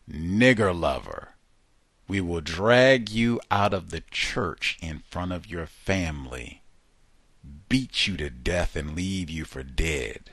[0.09, 1.34] Nigger lover
[2.07, 6.61] we will drag you out of the church in front of your family,
[7.67, 10.29] beat you to death, and leave you for dead.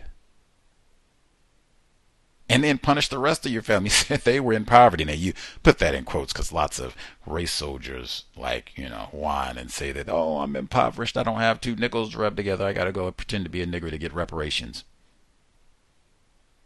[2.49, 3.91] And then punish the rest of your family.
[4.25, 5.07] They were in poverty.
[5.07, 6.95] Now you put that in quotes because lots of
[7.27, 11.17] race soldiers like you know whine and say that oh I'm impoverished.
[11.17, 12.67] I don't have two nickels to rub together.
[12.67, 14.85] I got to go pretend to be a nigger to get reparations.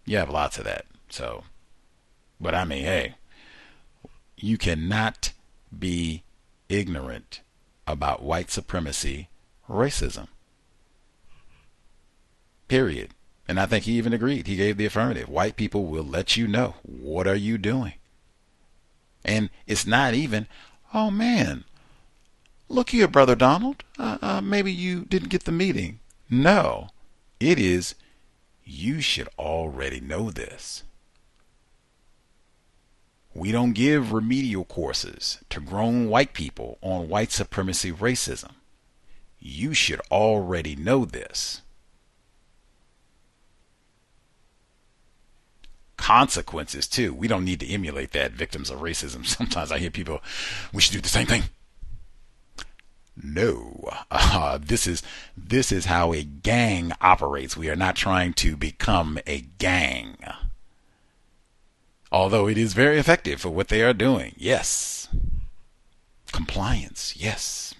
[0.05, 0.87] You have lots of that.
[1.09, 1.45] So,
[2.41, 3.15] but I mean, hey,
[4.37, 5.33] you cannot
[5.77, 6.23] be
[6.69, 7.41] ignorant
[7.87, 9.29] about white supremacy,
[9.69, 10.29] racism.
[12.69, 13.11] Period.
[13.49, 14.47] And I think he even agreed.
[14.47, 15.29] He gave the affirmative.
[15.29, 17.95] White people will let you know what are you doing.
[19.25, 20.47] And it's not even,
[20.93, 21.65] oh man,
[22.69, 23.85] look here, brother Donald.
[23.99, 26.01] Uh, uh, maybe you didn't get the meeting.
[26.29, 26.89] No,
[27.39, 27.95] it is.
[28.65, 30.83] You should already know this.
[33.37, 38.53] We don't give remedial courses to grown white people on white supremacy racism.
[39.39, 41.61] You should already know this.
[45.99, 47.13] Consequences, too.
[47.13, 48.33] We don't need to emulate that.
[48.33, 49.27] Victims of racism.
[49.27, 50.23] Sometimes I hear people,
[50.73, 51.43] we should do the same thing.
[53.23, 55.03] No, uh, this is
[55.37, 57.57] this is how a gang operates.
[57.57, 60.19] We are not trying to become a gang
[62.11, 64.35] although it is very effective for what they are doing.
[64.37, 65.09] Yes.
[66.33, 67.75] Compliance, yes.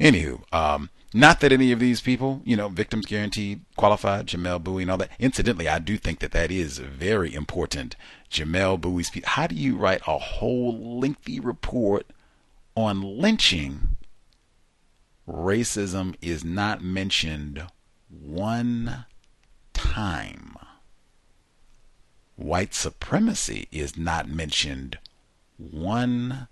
[0.00, 4.82] Anywho, um, not that any of these people, you know, victims guaranteed, qualified, Jamelle Bouie
[4.82, 5.10] and all that.
[5.18, 7.94] Incidentally, I do think that that is very important.
[8.30, 12.06] Jamelle Bouie's, how do you write a whole lengthy report
[12.74, 13.96] on lynching
[15.28, 17.66] racism is not mentioned
[18.08, 19.06] one
[19.72, 20.56] time.
[22.36, 24.98] White supremacy is not mentioned
[25.58, 26.48] one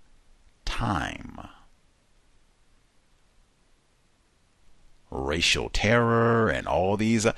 [0.63, 1.39] time.
[5.09, 7.33] Racial terror and all these uh,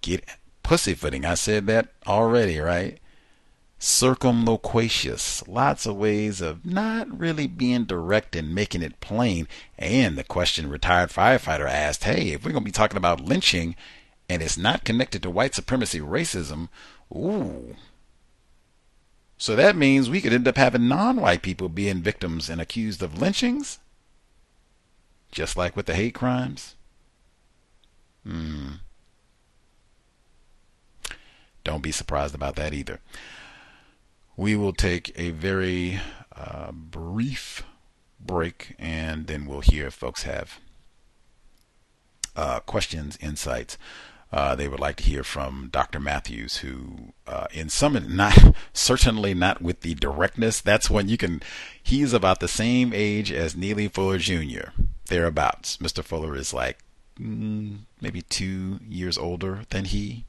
[0.00, 0.24] get
[0.62, 1.24] pussyfooting.
[1.24, 2.98] I said that already, right?
[3.78, 5.46] Circumloquacious.
[5.46, 9.48] Lots of ways of not really being direct and making it plain.
[9.78, 13.74] And the question retired firefighter asked, hey, if we're to be talking about lynching
[14.28, 16.68] and it's not connected to white supremacy racism,
[17.12, 17.76] ooh,
[19.40, 23.02] so that means we could end up having non white people being victims and accused
[23.02, 23.78] of lynchings?
[25.32, 26.74] Just like with the hate crimes?
[28.22, 28.72] Hmm.
[31.64, 33.00] Don't be surprised about that either.
[34.36, 36.00] We will take a very
[36.36, 37.62] uh, brief
[38.20, 40.60] break and then we'll hear if folks have
[42.36, 43.78] uh, questions, insights
[44.32, 45.98] uh, they would like to hear from Dr.
[45.98, 50.60] Mathews, who, uh, in some, not certainly not with the directness.
[50.60, 51.42] That's when you can.
[51.82, 54.70] He's about the same age as Neely Fuller Jr.
[55.06, 55.78] Thereabouts.
[55.78, 56.04] Mr.
[56.04, 56.78] Fuller is like
[57.20, 60.26] mm, maybe two years older than he,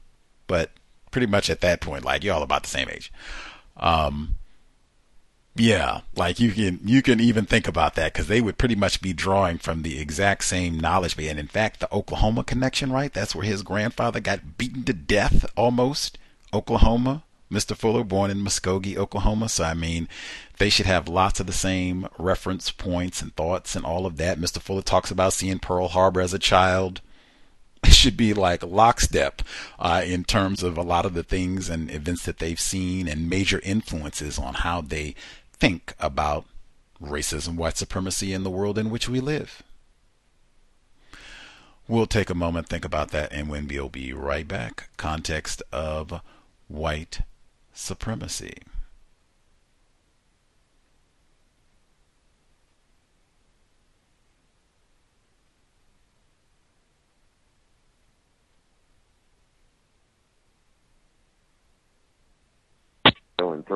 [0.48, 0.70] but
[1.12, 3.12] pretty much at that point, like you're all about the same age.
[3.76, 4.34] Um,
[5.54, 9.02] yeah, like you can you can even think about that because they would pretty much
[9.02, 11.30] be drawing from the exact same knowledge base.
[11.30, 13.12] And in fact, the Oklahoma connection, right?
[13.12, 16.16] That's where his grandfather got beaten to death almost.
[16.54, 17.76] Oklahoma, Mr.
[17.76, 19.50] Fuller, born in Muskogee, Oklahoma.
[19.50, 20.08] So I mean,
[20.56, 24.38] they should have lots of the same reference points and thoughts and all of that.
[24.38, 24.58] Mr.
[24.58, 27.00] Fuller talks about seeing Pearl Harbor as a child.
[27.84, 29.42] It should be like lockstep
[29.80, 33.28] uh, in terms of a lot of the things and events that they've seen and
[33.28, 35.16] major influences on how they
[35.62, 36.44] think about
[37.00, 39.62] racism, white supremacy in the world in which we live.
[41.86, 44.88] We'll take a moment, think about that, and when we'll be right back.
[44.96, 46.20] Context of
[46.66, 47.20] white
[47.72, 48.54] supremacy.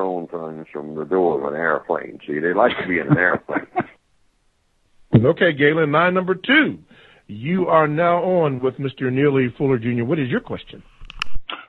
[0.00, 2.18] And throwing things from the door of an airplane.
[2.26, 3.66] See, they like to be in an airplane.
[5.24, 6.78] okay, Galen, line number two.
[7.28, 9.12] You are now on with Mr.
[9.12, 10.04] Neely Fuller Jr.
[10.04, 10.82] What is your question?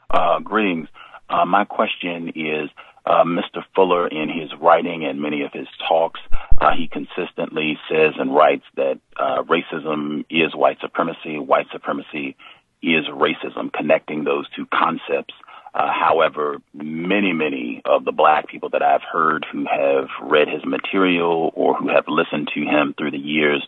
[0.09, 0.87] Uh, greetings.
[1.29, 2.69] Uh, my question is
[3.05, 3.63] uh, Mr.
[3.73, 6.19] Fuller, in his writing and many of his talks,
[6.59, 12.35] uh, he consistently says and writes that uh, racism is white supremacy, white supremacy
[12.83, 15.33] is racism, connecting those two concepts.
[15.77, 20.65] Uh, however, many, many of the black people that I've heard who have read his
[20.65, 23.61] material or who have listened to him through the years,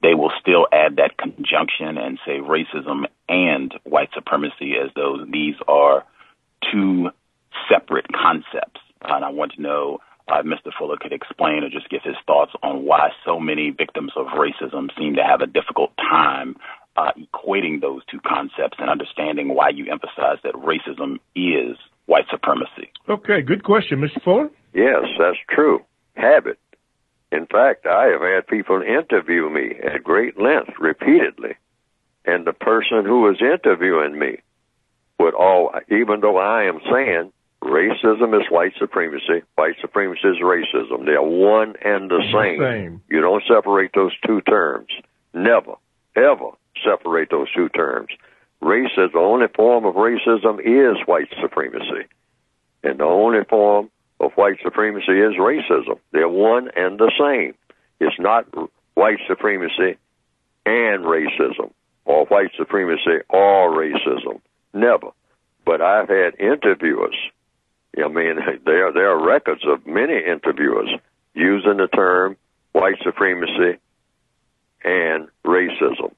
[0.00, 5.56] they will still add that conjunction and say racism and white supremacy as though these
[5.66, 6.04] are
[6.70, 7.10] two
[7.68, 8.80] separate concepts.
[9.02, 10.70] And I want to know uh, Mr.
[10.78, 14.96] Fuller could explain or just give his thoughts on why so many victims of racism
[14.96, 16.54] seem to have a difficult time
[16.98, 22.90] uh, equating those two concepts and understanding why you emphasize that racism is white supremacy.
[23.08, 24.22] Okay, good question, Mr.
[24.24, 24.50] Fuller.
[24.74, 25.84] Yes, that's true.
[26.14, 26.58] Habit.
[27.30, 31.54] In fact, I have had people interview me at great length repeatedly,
[32.24, 34.38] and the person who was interviewing me
[35.20, 41.04] would all, even though I am saying racism is white supremacy, white supremacy is racism,
[41.04, 42.60] they are one and the same.
[42.60, 43.02] same.
[43.08, 44.88] You don't separate those two terms.
[45.34, 45.74] Never,
[46.16, 46.52] ever
[46.84, 48.08] separate those two terms.
[48.62, 52.06] Racism, the only form of racism is white supremacy.
[52.82, 53.90] And the only form
[54.20, 55.98] of white supremacy is racism.
[56.12, 57.54] They're one and the same.
[58.00, 58.46] It's not
[58.94, 59.96] white supremacy
[60.66, 61.72] and racism,
[62.04, 64.40] or white supremacy or racism.
[64.74, 65.10] Never.
[65.64, 67.16] But I've had interviewers.
[67.96, 70.88] I mean, there there are records of many interviewers
[71.34, 72.36] using the term
[72.72, 73.78] white supremacy
[74.84, 76.12] and racism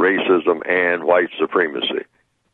[0.00, 2.04] racism and white supremacy.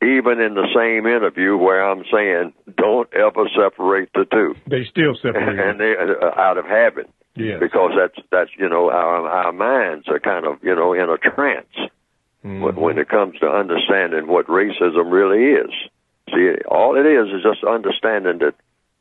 [0.02, 4.55] Even in the same interview where I'm saying don't ever separate the two.
[4.68, 5.58] They still separate.
[5.58, 7.08] and they uh, out of habit.
[7.34, 7.60] Yes.
[7.60, 11.18] Because that's that's you know our our minds are kind of you know in a
[11.18, 11.66] trance
[12.44, 12.60] mm-hmm.
[12.62, 15.73] when, when it comes to understanding what racism really is.
[16.34, 18.55] See, all it is is just understanding that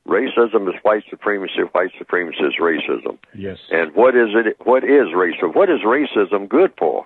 [0.07, 3.17] racism is white supremacy, white supremacy is racism.
[3.33, 3.57] Yes.
[3.71, 4.57] And what is it?
[4.65, 5.55] What is racism?
[5.55, 7.05] What is racism good for?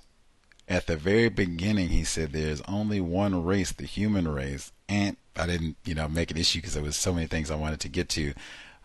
[0.68, 4.73] At the very beginning, he said there's only one race, the human race.
[4.89, 7.57] And I didn't, you know, make an issue because there was so many things I
[7.57, 8.34] wanted to get to.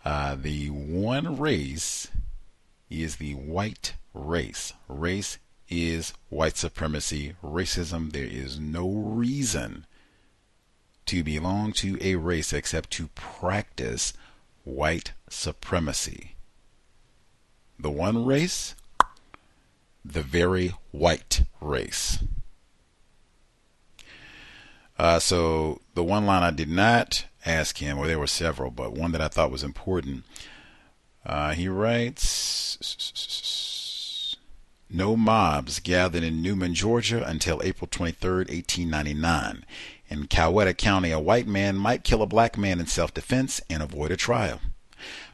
[0.04, 2.08] Uh, the one race
[2.88, 4.72] is the white race.
[4.86, 8.12] Race is white supremacy, racism.
[8.12, 9.86] There is no reason
[11.06, 14.12] to belong to a race except to practice
[14.64, 16.36] white supremacy.
[17.78, 18.74] The one race,
[20.04, 22.22] the very white race.
[24.98, 28.92] Uh, so the one line I did not ask him, or there were several, but
[28.92, 30.24] one that I thought was important.
[31.24, 32.78] Uh, he writes,
[34.88, 39.64] no mobs gathered in Newnan, Georgia until April 23, 1899.
[40.12, 44.10] In Coweta County, a white man might kill a black man in self-defense and avoid
[44.10, 44.60] a trial.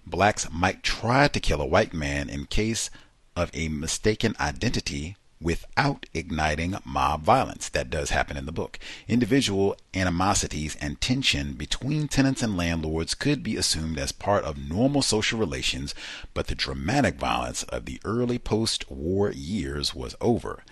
[0.06, 2.88] Blacks might try to kill a white man in case
[3.34, 7.68] of a mistaken identity without igniting mob violence.
[7.68, 8.78] That does happen in the book.
[9.08, 15.02] Individual animosities and tension between tenants and landlords could be assumed as part of normal
[15.02, 15.92] social relations,
[16.34, 20.62] but the dramatic violence of the early post war years was over.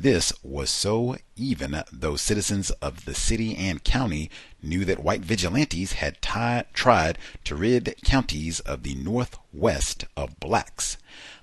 [0.00, 4.30] This was so even though citizens of the city and county
[4.62, 10.98] knew that white vigilantes had ti- tried to rid counties of the northwest of blacks.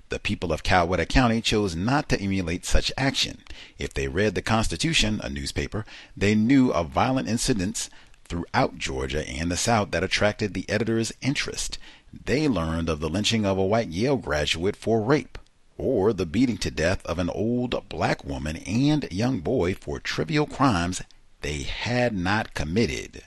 [0.08, 3.42] The people of Coweta County chose not to emulate such action.
[3.78, 5.84] If they read the Constitution, a newspaper,
[6.16, 7.90] they knew of violent incidents
[8.24, 11.76] throughout Georgia and the South that attracted the editor's interest.
[12.10, 15.36] They learned of the lynching of a white Yale graduate for rape,
[15.78, 20.46] or the beating to death of an old black woman and young boy for trivial
[20.46, 21.02] crimes
[21.42, 23.22] they had not committed.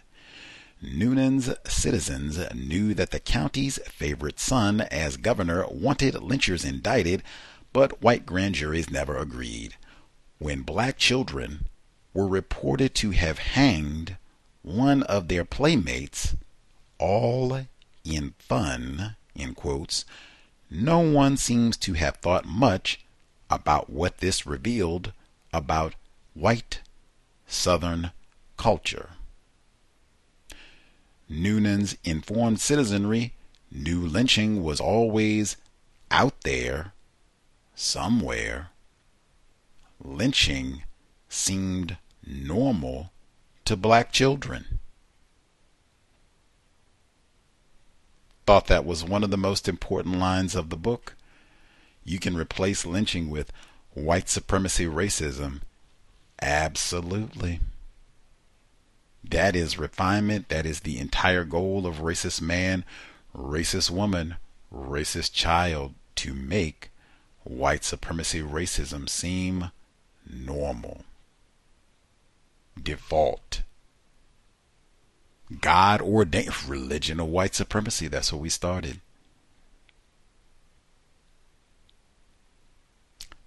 [0.81, 7.21] Newnan's citizens knew that the county's favorite son as governor wanted lynchers indicted,
[7.73, 9.75] but white grand juries never agreed.
[10.37, 11.65] When black children
[12.13, 14.15] were reported to have hanged
[14.61, 16.35] one of their playmates,
[16.97, 17.65] all
[18.05, 20.05] in fun, in quotes,
[20.69, 22.99] no one seems to have thought much
[23.49, 25.11] about what this revealed
[25.51, 25.95] about
[26.33, 26.81] white
[27.47, 28.11] Southern
[28.57, 29.11] culture.
[31.27, 33.33] Newnan's informed citizenry
[33.71, 35.57] knew lynching was always
[36.11, 36.93] out there,
[37.75, 38.69] somewhere.
[40.03, 40.83] Lynching
[41.27, 43.11] seemed normal
[43.65, 44.79] to black children.
[48.49, 51.13] Thought that was one of the most important lines of the book.
[52.03, 53.53] You can replace lynching with
[53.93, 55.59] white supremacy racism.
[56.41, 57.59] Absolutely.
[59.23, 60.49] That is refinement.
[60.49, 62.85] That is the entire goal of racist man,
[63.37, 64.37] racist woman,
[64.73, 66.89] racist child to make
[67.43, 69.69] white supremacy racism seem
[70.27, 71.03] normal,
[72.81, 73.61] default.
[75.61, 78.07] God ordained religion of white supremacy.
[78.07, 78.99] That's where we started.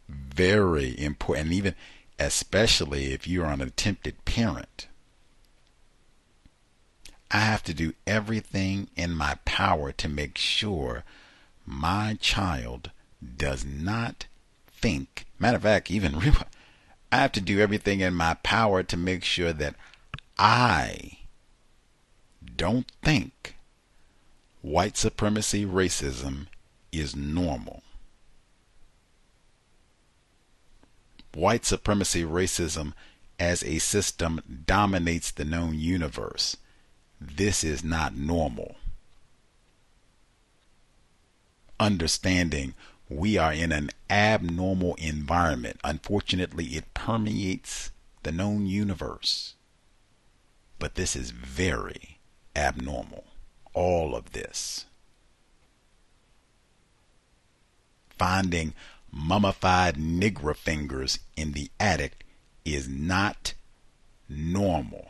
[0.09, 1.75] Very important, and even
[2.19, 4.89] especially if you're an attempted parent.
[7.31, 11.03] I have to do everything in my power to make sure
[11.65, 12.91] my child
[13.37, 14.27] does not
[14.71, 15.25] think.
[15.39, 16.17] Matter of fact, even
[17.13, 19.77] I have to do everything in my power to make sure that
[20.39, 21.19] I
[22.57, 23.57] don't think
[24.61, 26.47] white supremacy racism
[26.91, 27.83] is normal.
[31.35, 32.93] White supremacy racism
[33.39, 36.57] as a system dominates the known universe.
[37.21, 38.77] This is not normal.
[41.81, 42.75] Understanding
[43.09, 45.81] we are in an abnormal environment.
[45.85, 47.91] Unfortunately, it permeates
[48.23, 49.55] the known universe.
[50.79, 52.12] But this is very
[52.55, 53.25] abnormal.
[53.75, 54.87] All of this.
[58.11, 58.75] Finding
[59.11, 62.25] mummified nigger fingers in the attic
[62.65, 63.55] is not
[64.29, 65.09] normal.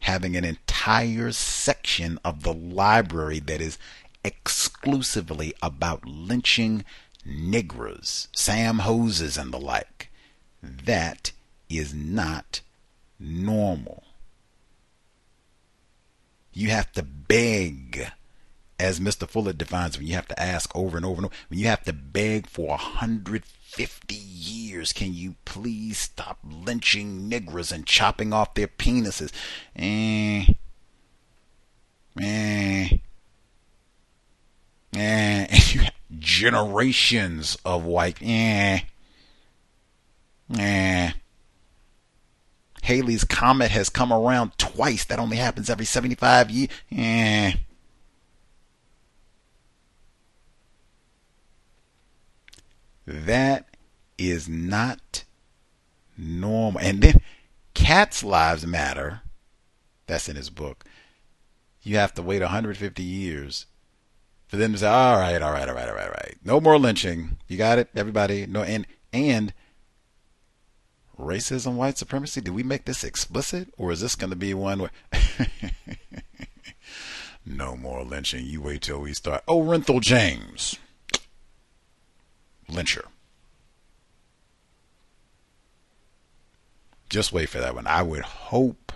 [0.00, 3.78] Having an entire section of the library that is
[4.24, 6.84] exclusively about lynching
[7.26, 10.10] niggers, Sam Hoses, and the like.
[10.62, 11.32] That
[11.68, 12.60] is not
[13.18, 14.02] normal.
[16.52, 18.10] You have to beg,
[18.78, 19.28] as Mr.
[19.28, 21.82] Fuller defines when you have to ask over and over and over, when you have
[21.84, 28.68] to beg for 150 years, can you please stop lynching niggers and chopping off their
[28.68, 29.32] penises?
[29.76, 30.46] Eh.
[32.20, 32.88] Eh.
[34.94, 38.18] Eh, and you have generations of white.
[38.20, 38.80] Eh.
[40.58, 41.12] Eh.
[42.82, 45.04] Halley's Comet has come around twice.
[45.04, 46.68] That only happens every 75 years.
[46.90, 47.54] Eh.
[53.06, 53.76] That
[54.18, 55.24] is not
[56.18, 56.80] normal.
[56.80, 57.20] And then
[57.74, 59.22] Cats' Lives Matter.
[60.06, 60.84] That's in his book.
[61.82, 63.66] You have to wait 150 years
[64.48, 66.36] for them to say, all right, all right, all right, all right, all right.
[66.44, 67.38] No more lynching.
[67.48, 68.46] You got it, everybody.
[68.46, 69.54] No, and and
[71.18, 72.40] racism, white supremacy.
[72.40, 74.90] Do we make this explicit, or is this going to be one where
[77.46, 78.46] no more lynching?
[78.46, 79.42] You wait till we start.
[79.46, 80.78] Oh, Renthal James,
[82.68, 83.04] lyncher.
[87.08, 87.86] Just wait for that one.
[87.86, 88.92] I would hope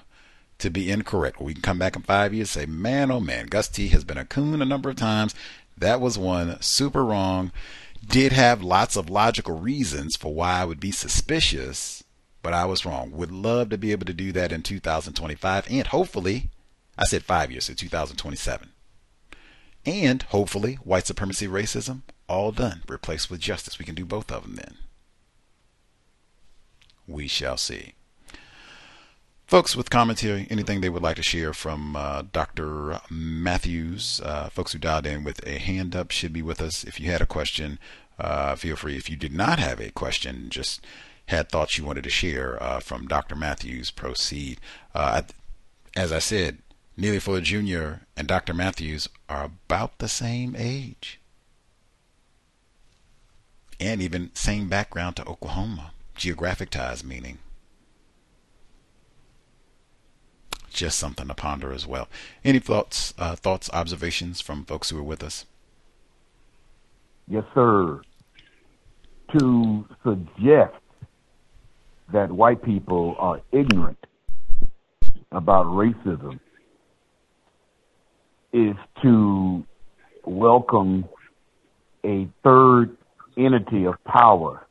[0.58, 1.40] to be incorrect.
[1.40, 4.04] We can come back in five years and say, man, oh man, Gus T has
[4.04, 5.34] been a coon a number of times.
[5.76, 7.52] That was one super wrong.
[8.06, 12.04] Did have lots of logical reasons for why I would be suspicious,
[12.46, 13.10] but I was wrong.
[13.10, 16.48] Would love to be able to do that in 2025 and hopefully,
[16.96, 18.68] I said five years, so 2027.
[19.84, 23.80] And hopefully, white supremacy, racism, all done, replaced with justice.
[23.80, 24.76] We can do both of them then.
[27.08, 27.94] We shall see.
[29.48, 33.00] Folks with commentary, anything they would like to share from uh, Dr.
[33.10, 36.84] Mathews, uh, folks who dialed in with a hand up should be with us.
[36.84, 37.80] If you had a question,
[38.20, 38.96] uh, feel free.
[38.96, 40.80] If you did not have a question, just
[41.26, 43.34] had thoughts you wanted to share uh, from Dr.
[43.34, 44.60] Mathews, proceed.
[44.94, 45.22] Uh,
[45.94, 46.58] as I said,
[46.96, 48.02] Neely Fuller Jr.
[48.16, 48.54] and Dr.
[48.54, 51.20] Mathews are about the same age.
[53.78, 57.38] And even same background to Oklahoma, geographic ties meaning.
[60.76, 62.06] just something to ponder as well.
[62.44, 65.46] Any thoughts, uh, thoughts, observations from folks who are with us?
[67.26, 68.02] Yes, sir.
[69.38, 70.74] To suggest
[72.12, 73.98] that white people are ignorant
[75.32, 76.38] about racism
[78.52, 79.64] is to
[80.24, 81.04] welcome
[82.04, 82.96] a third
[83.36, 84.66] entity of power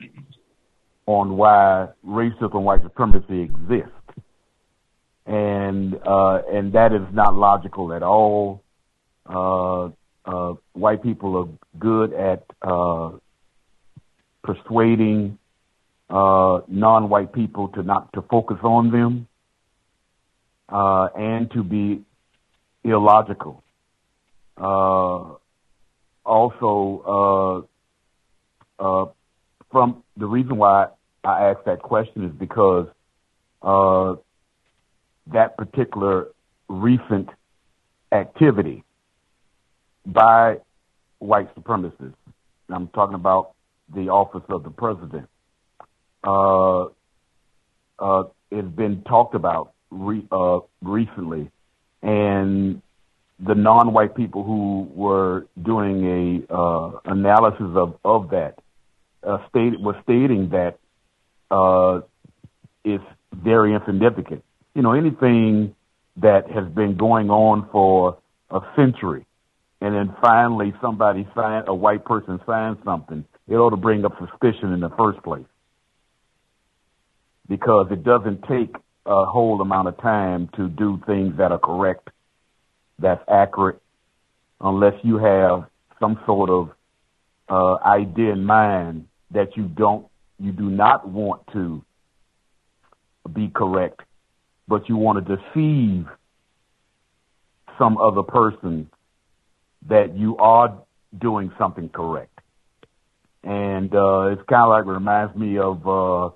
[1.06, 3.92] on why racism and white supremacy exist.
[5.26, 8.64] and uh, and that is not logical at all.
[9.26, 9.90] Uh,
[10.26, 13.12] uh, white people are good at uh,
[14.44, 15.38] persuading
[16.10, 19.28] uh, non-white people to not to focus on them
[20.70, 22.02] uh, and to be
[22.84, 23.64] illogical.
[26.26, 27.68] also,
[29.72, 30.88] from the reason why
[31.24, 32.88] I asked that question is because
[33.62, 36.28] that particular
[36.68, 37.30] recent
[38.12, 38.84] activity
[40.06, 40.58] by
[41.20, 42.14] white supremacists.
[42.70, 43.54] I'm talking about
[43.94, 45.28] the office of the president.
[46.26, 46.86] Uh,
[48.00, 51.50] uh, it's been talked about re, uh, recently,
[52.02, 52.82] and
[53.40, 58.56] the non-white people who were doing a uh, analysis of of that
[59.24, 60.80] uh, stated was stating that
[61.52, 62.02] uh,
[62.84, 64.44] it's very insignificant
[64.76, 65.74] you know, anything
[66.18, 68.18] that has been going on for
[68.52, 69.26] a century,
[69.82, 74.14] and then finally somebody sign a white person signs something, it ought to bring up
[74.20, 75.46] suspicion in the first place.
[77.48, 78.76] Because it doesn't take
[79.06, 82.10] a whole amount of time to do things that are correct
[82.98, 83.82] that's accurate
[84.62, 85.66] unless you have
[86.00, 86.72] some sort of
[87.50, 90.08] uh, idea in mind that you don't,
[90.40, 91.84] you do not want to
[93.32, 94.02] be correct,
[94.68, 96.08] but you want to deceive
[97.78, 98.90] some other person
[99.88, 100.82] that you are
[101.20, 102.40] doing something correct.
[103.44, 106.30] And uh, it's kind of like it reminds me of uh,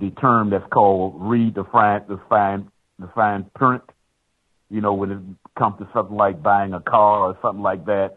[0.00, 3.82] the term that's called read the fine, the fine, the fine print.
[4.70, 5.18] You know, when it
[5.58, 8.16] comes to something like buying a car or something like that,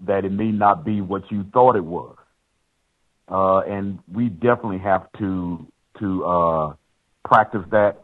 [0.00, 2.16] that it may not be what you thought it was.
[3.28, 5.66] Uh, and we definitely have to
[5.98, 6.74] to uh,
[7.24, 7.96] practice that,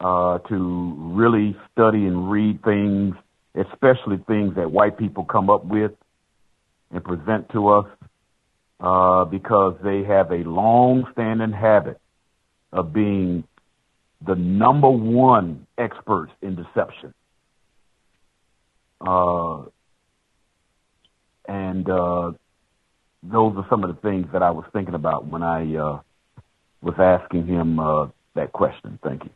[0.00, 3.14] uh, to really study and read things,
[3.54, 5.92] especially things that white people come up with
[6.90, 7.86] and present to us,
[8.80, 11.98] uh, because they have a long-standing habit
[12.72, 13.44] of being
[14.24, 17.14] the number one experts in deception.
[19.00, 19.64] Uh,
[21.48, 22.32] and uh,
[23.22, 26.00] those are some of the things that I was thinking about when I uh,
[26.80, 28.98] was asking him uh, that question.
[29.02, 29.30] Thank you.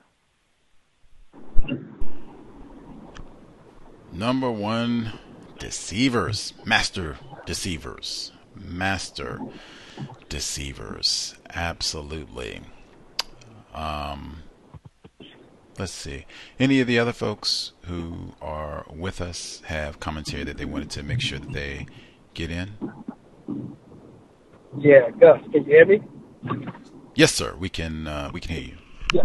[4.13, 5.13] Number one,
[5.59, 9.39] deceivers, master deceivers, master
[10.29, 11.37] deceivers.
[11.55, 12.63] Absolutely.
[13.75, 14.43] Um,
[15.79, 16.27] let's see.
[16.59, 20.91] Any of the other folks who are with us have comments here that they wanted
[20.91, 21.87] to make sure that they
[22.35, 22.77] get in?
[24.79, 26.01] Yeah, Gus, can you hear me?
[27.15, 27.55] Yes, sir.
[27.59, 28.07] We can.
[28.07, 28.77] Uh, we can hear you.
[29.13, 29.23] Yeah.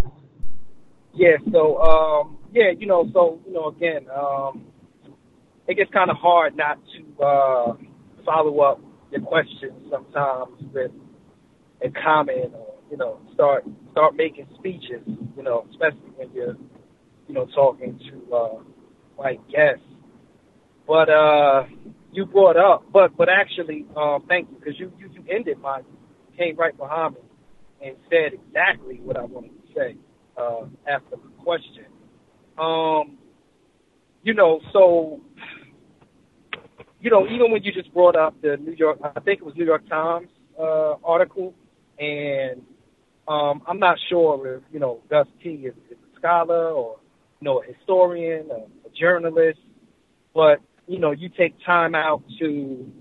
[1.14, 1.38] Yeah.
[1.52, 4.66] So, um, yeah, you know, so you know, again, um,
[5.68, 7.76] it gets kind of hard not to uh,
[8.26, 10.92] follow up your questions sometimes with
[11.82, 15.02] a comment or you know start start making speeches.
[15.38, 16.56] You know, especially when you're
[17.28, 18.60] you know talking to uh,
[19.16, 19.84] white guests.
[20.88, 21.64] But uh,
[22.12, 25.82] you brought up, but but actually, um, thank you because you, you you ended my
[26.38, 27.22] came right behind me
[27.82, 29.96] and said exactly what I wanted to say
[30.38, 31.86] uh, after the question.
[32.58, 33.18] Um,
[34.24, 35.22] you know, so
[37.00, 39.56] you know, even when you just brought up the New York, I think it was
[39.56, 40.28] New York Times
[40.60, 41.54] uh, article,
[42.00, 42.62] and
[43.28, 46.98] um, I'm not sure if you know Gus T is, is a scholar or
[47.40, 49.60] you know a historian, a, a journalist,
[50.34, 52.92] but you know, you take time out to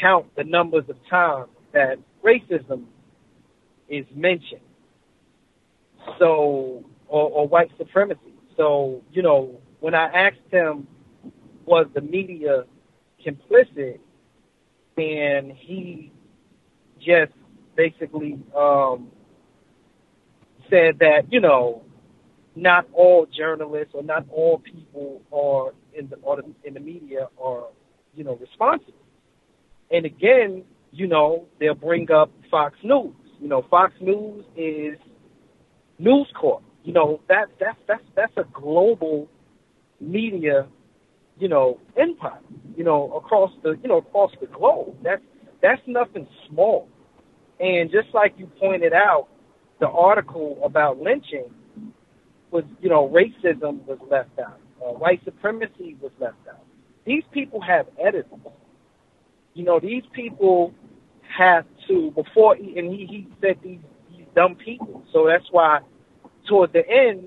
[0.00, 2.84] count the numbers of times that racism
[3.88, 4.60] is mentioned.
[6.18, 8.34] So, or, or white supremacy.
[8.56, 10.86] So, you know, when I asked him,
[11.64, 12.64] was the media
[13.24, 13.98] complicit?
[14.96, 16.12] And he
[16.98, 17.32] just
[17.76, 19.10] basically um,
[20.72, 21.82] said that, you know,
[22.56, 27.64] not all journalists or not all people are in the the, in the media are
[28.14, 28.94] you know responsible.
[29.90, 33.14] And again, you know they'll bring up Fox News.
[33.40, 34.98] You know Fox News is
[35.98, 36.62] News Corp.
[36.84, 39.28] You know that that's that's that's a global
[40.00, 40.66] media
[41.38, 42.40] you know empire.
[42.76, 44.96] You know across the you know across the globe.
[45.02, 45.22] That's
[45.62, 46.88] that's nothing small.
[47.60, 49.28] And just like you pointed out,
[49.82, 51.50] the article about lynching
[52.52, 54.60] was, you know, racism was left out.
[54.80, 56.62] Uh, white supremacy was left out.
[57.04, 58.30] These people have editors.
[59.54, 60.72] You know, these people
[61.36, 65.02] have to before, and he, he said these, these dumb people.
[65.12, 65.80] So that's why,
[66.48, 67.26] toward the end,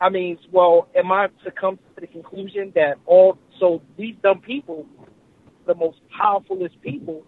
[0.00, 4.40] I mean, well, am I to come to the conclusion that all so these dumb
[4.40, 4.86] people,
[5.66, 7.24] the most powerfulest people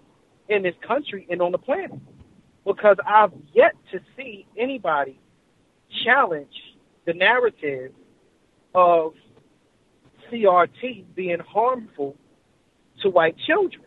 [0.49, 1.91] in this country and on the planet?
[2.65, 5.19] Because I've yet to see anybody
[6.05, 6.55] challenge
[7.07, 7.93] the narrative
[8.75, 9.15] of
[10.31, 12.17] CRT being harmful
[13.03, 13.85] to white children.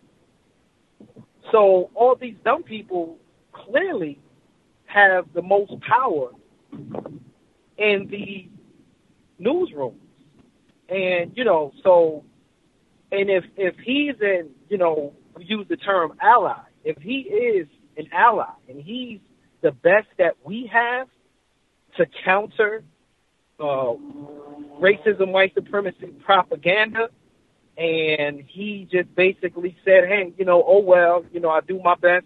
[1.52, 3.18] So all these dumb people
[3.52, 4.20] clearly
[4.86, 6.32] have the most power
[7.78, 8.50] in the
[9.40, 9.96] newsrooms.
[10.90, 12.24] And, you know, so
[13.14, 18.08] and if if he's in, you know, use the term ally, if he is an
[18.12, 19.20] ally and he's
[19.62, 21.08] the best that we have
[21.98, 22.84] to counter
[23.60, 23.94] uh,
[24.80, 27.10] racism, white supremacy propaganda,
[27.78, 31.96] and he just basically said, "Hey, you know, oh well, you know, I do my
[31.96, 32.26] best.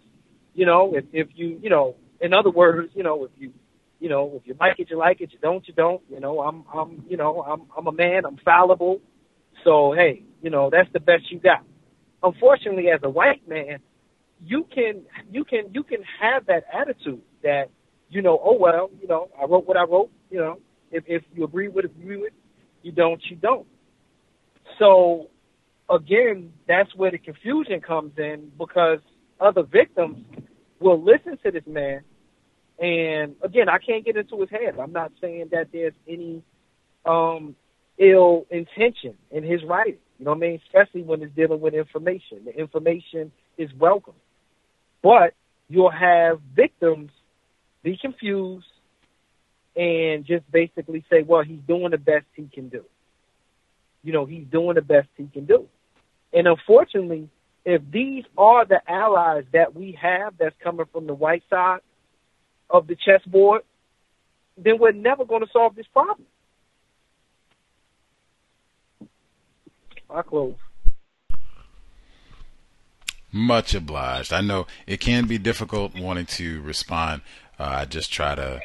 [0.54, 3.54] You know, if if you, you know, in other words, you know, if you,
[4.00, 5.32] you know, if you like it, you like it.
[5.32, 6.02] You don't, you don't.
[6.10, 8.26] You know, I'm, I'm, you know, I'm, I'm a man.
[8.26, 9.00] I'm fallible.
[9.64, 11.64] So hey, you know, that's the best you got.
[12.24, 13.80] Unfortunately, as a white man,
[14.46, 15.02] you can,
[15.32, 17.70] you can, you can have that attitude that,
[18.10, 20.12] you know, oh well, you know, I wrote what I wrote.
[20.30, 20.60] You know,
[20.92, 22.34] if if you agree with it, agree with.
[22.84, 23.68] You don't, you don't.
[24.80, 25.30] so
[25.90, 29.00] again, that's where the confusion comes in because
[29.40, 30.26] other victims
[30.80, 32.02] will listen to this man.
[32.80, 34.78] And again, I can't get into his head.
[34.80, 36.44] I'm not saying that there's any
[37.06, 37.56] um,
[37.98, 39.98] ill intention in his writing.
[40.20, 40.62] You know what I mean?
[40.66, 42.46] Especially when it's dealing with information.
[42.46, 44.14] The information is welcome.
[45.02, 45.34] But
[45.70, 47.12] you'll have victims
[47.84, 48.66] be confused
[49.76, 52.84] and just basically say, well, he's doing the best he can do.
[54.04, 55.68] You know, he's doing the best he can do.
[56.34, 57.30] And unfortunately,
[57.64, 61.80] if these are the allies that we have that's coming from the white side
[62.70, 63.62] of the chessboard,
[64.58, 66.26] then we're never going to solve this problem.
[70.10, 70.56] I close.
[73.38, 74.34] Much obliged.
[74.34, 77.22] I know it can be difficult wanting to respond.
[77.60, 78.62] Uh, I just try to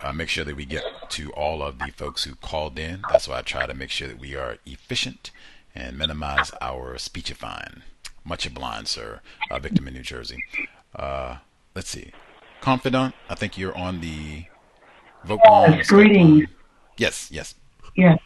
[0.00, 3.02] uh, make sure that we get to all of the folks who called in.
[3.08, 5.30] That's why I try to make sure that we are efficient
[5.76, 7.82] and minimize our speechifying.
[8.24, 9.20] Much obliged, sir.
[9.48, 10.42] Uh, victim in New Jersey.
[10.96, 11.36] Uh,
[11.76, 12.10] let's see.
[12.60, 14.46] Confidant, I think you're on the
[15.24, 15.38] vote.
[15.44, 16.48] Yes, greetings.
[16.96, 17.54] Yes, yes.
[17.94, 18.18] Yes,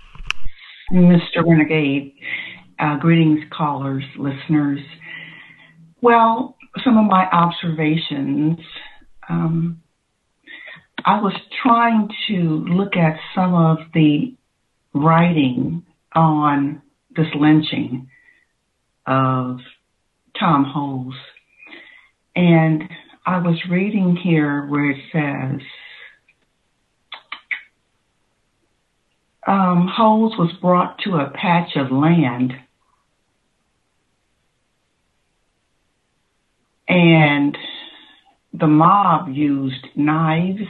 [0.90, 1.46] Mr.
[1.46, 2.14] Renegade.
[2.78, 4.80] Uh, greetings, callers, listeners.
[6.00, 8.58] Well, some of my observations.
[9.28, 9.82] Um,
[11.04, 12.34] I was trying to
[12.68, 14.34] look at some of the
[14.94, 16.82] writing on
[17.16, 18.08] this lynching
[19.06, 19.58] of
[20.38, 21.18] Tom Hose.
[22.36, 22.84] And
[23.26, 25.60] I was reading here where it says
[29.46, 32.52] um, Hose was brought to a patch of land
[36.88, 37.56] and
[38.52, 40.62] the mob used knives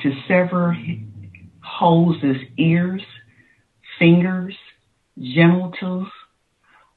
[0.00, 0.76] to sever
[1.60, 3.02] Hose's ears,
[3.98, 4.56] fingers,
[5.18, 6.08] genitals,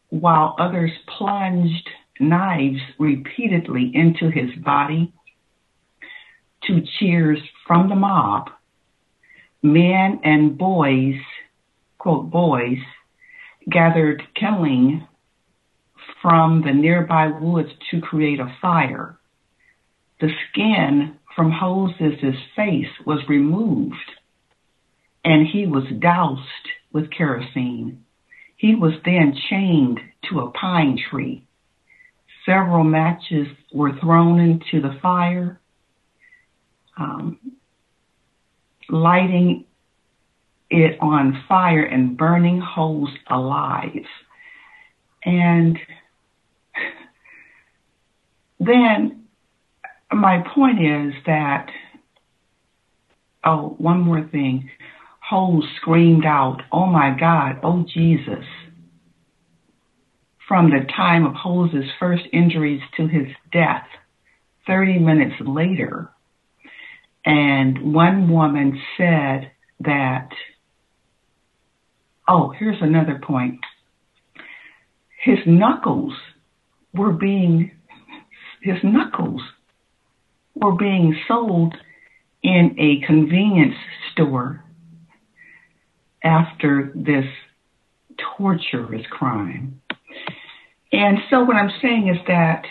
[0.10, 5.14] while others plunged knives repeatedly into his body.
[6.64, 8.50] To cheers from the mob,
[9.62, 11.16] men and boys,
[11.98, 12.80] quote, boys,
[13.70, 15.08] gathered kindling
[16.22, 19.18] from the nearby woods to create a fire.
[20.20, 23.96] The skin from Hose's face was removed
[25.24, 26.42] and he was doused
[26.94, 28.04] with kerosene.
[28.56, 31.44] He was then chained to a pine tree.
[32.46, 35.60] Several matches were thrown into the fire,
[36.98, 37.40] um,
[38.90, 39.66] lighting
[40.70, 44.06] it on fire and burning Holes alive.
[45.26, 45.78] And
[48.60, 49.28] then
[50.12, 51.68] my point is that,
[53.44, 54.70] oh, one more thing.
[55.20, 58.46] Hose screamed out, Oh my God, oh Jesus,
[60.48, 63.86] from the time of Hose's first injuries to his death,
[64.66, 66.10] 30 minutes later.
[67.26, 70.30] And one woman said that,
[72.28, 73.60] oh, here's another point.
[75.22, 76.14] His knuckles
[76.94, 77.72] were being,
[78.62, 79.42] his knuckles
[80.56, 81.76] were being sold
[82.44, 83.76] in a convenience
[84.12, 84.64] store
[86.24, 87.26] after this
[88.38, 89.82] torturous crime.
[90.92, 92.66] And so what I'm saying is that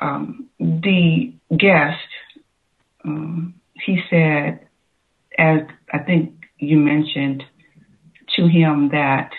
[0.00, 2.08] um, the guest,
[3.04, 4.66] um, he said,
[5.38, 5.60] as
[5.92, 7.44] I think you mentioned
[8.36, 9.30] to him that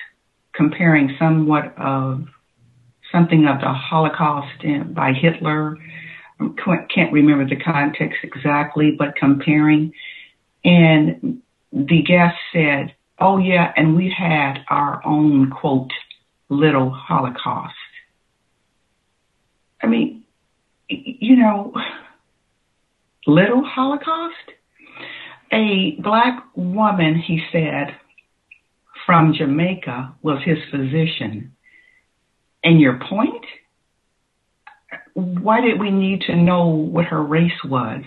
[0.54, 2.26] comparing somewhat of
[3.12, 4.64] something of the Holocaust
[4.94, 5.78] by Hitler,
[6.40, 9.94] um, I can't remember the context exactly, but comparing.
[10.64, 15.92] And the guest said, Oh yeah, and we had our own quote,
[16.50, 17.74] little Holocaust.
[19.82, 20.24] I mean,
[20.88, 21.74] you know,
[23.26, 24.36] little Holocaust?
[25.52, 27.96] A black woman, he said,
[29.06, 31.56] from Jamaica was his physician.
[32.68, 33.46] And your point?
[35.14, 38.04] Why did we need to know what her race was?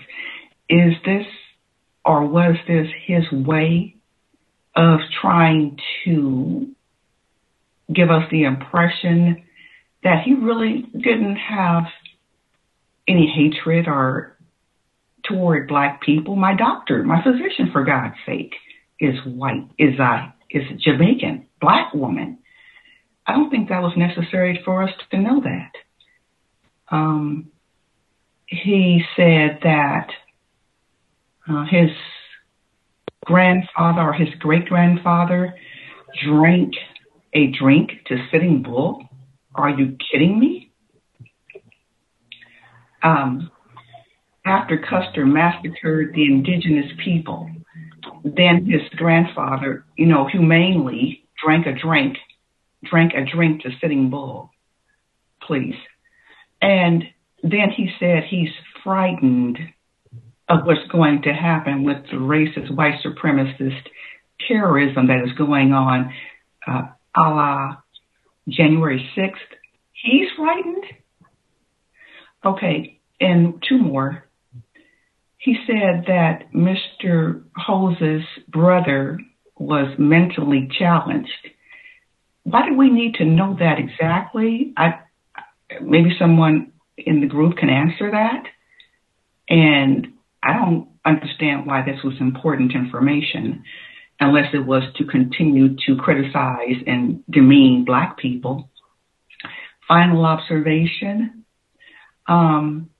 [0.68, 1.24] Is this
[2.04, 3.96] or was this his way
[4.76, 6.74] of trying to
[7.90, 9.44] give us the impression
[10.04, 11.84] that he really didn't have
[13.08, 14.36] any hatred or
[15.26, 16.36] toward black people.
[16.36, 18.52] My doctor, my physician, for God's sake,
[18.98, 22.40] is white, is a is Jamaican, black woman.
[23.30, 25.72] I don't think that was necessary for us to know that.
[26.94, 27.50] Um,
[28.46, 30.08] he said that
[31.48, 31.90] uh, his
[33.24, 35.54] grandfather or his great grandfather
[36.24, 36.74] drank
[37.32, 39.08] a drink to Sitting Bull?
[39.54, 40.72] Are you kidding me?
[43.04, 43.50] Um,
[44.44, 47.48] after Custer massacred the indigenous people,
[48.24, 52.16] then his grandfather, you know, humanely drank a drink,
[52.84, 54.50] drank a drink to Sitting Bull,
[55.42, 55.74] please.
[56.60, 57.04] And
[57.42, 58.50] then he said he's
[58.84, 59.58] frightened
[60.48, 63.86] of what's going to happen with the racist, white supremacist
[64.48, 66.12] terrorism that is going on,
[66.66, 66.82] uh,
[67.16, 67.76] a la
[68.48, 69.32] January 6th.
[69.92, 70.84] He's frightened.
[72.44, 74.24] Okay, and two more.
[75.36, 77.44] He said that Mr.
[77.56, 79.18] Hose's brother
[79.58, 81.30] was mentally challenged.
[82.50, 84.74] Why do we need to know that exactly?
[85.80, 88.44] Maybe someone in the group can answer that.
[89.48, 90.08] And
[90.42, 93.64] I don't understand why this was important information
[94.18, 98.68] unless it was to continue to criticize and demean black people.
[99.88, 101.44] Final observation.
[102.26, 102.90] Um,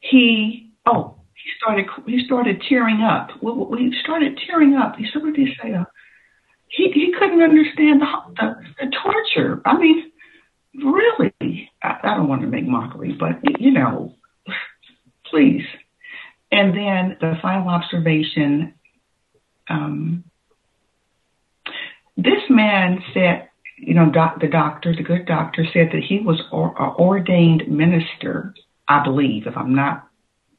[0.00, 3.30] he, oh, he started, he started tearing up.
[3.40, 4.96] He started tearing up.
[4.96, 5.68] He said, what did he say?
[5.68, 5.74] He,
[6.72, 9.60] he couldn't understand the, torture.
[9.64, 10.12] I mean,
[10.74, 14.14] really, I, don't want to make mockery, but you know,
[15.26, 15.64] please.
[16.50, 18.74] And then the final observation.
[19.68, 20.24] Um,
[22.16, 26.42] this man said, you know, doc, the doctor, the good doctor, said that he was
[26.52, 28.54] or, ordained minister.
[28.86, 30.08] I believe, if I'm not,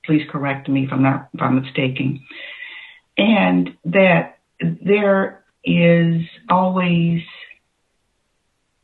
[0.06, 2.24] please correct me if I'm not, if I'm mistaken,
[3.18, 7.22] and that there is always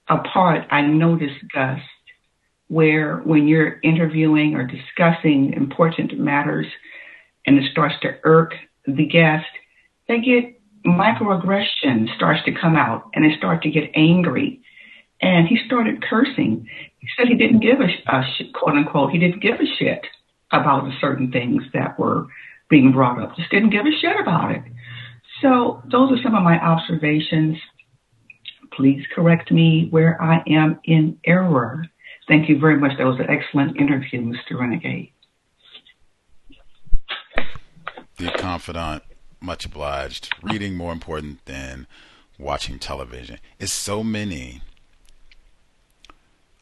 [0.08, 1.80] a part I noticed, Gus,
[2.68, 6.68] where when you're interviewing or discussing important matters
[7.46, 8.54] and it starts to irk
[8.86, 9.46] the guest,
[10.08, 14.62] they get microaggression starts to come out and they start to get angry.
[15.22, 16.68] And he started cursing.
[17.00, 20.06] He said he didn't give a, a quote unquote, he didn't give a shit
[20.52, 22.28] about certain things that were
[22.70, 23.36] being brought up.
[23.36, 24.64] Just didn't give a shit about it.
[25.42, 27.58] So those are some of my observations
[28.80, 31.86] Please correct me where I am in error.
[32.30, 32.98] Thank you very much.
[32.98, 34.58] That was an excellent interview, Mr.
[34.58, 35.12] Renegade.
[38.16, 39.04] The confidant,
[39.42, 40.34] much obliged.
[40.42, 41.88] Reading more important than
[42.38, 43.40] watching television.
[43.60, 44.62] It's so many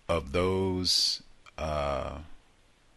[0.09, 1.22] of those
[1.56, 2.17] uh,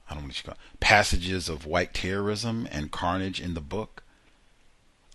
[0.09, 3.61] I don't know what you call it, passages of white terrorism and carnage in the
[3.61, 4.03] book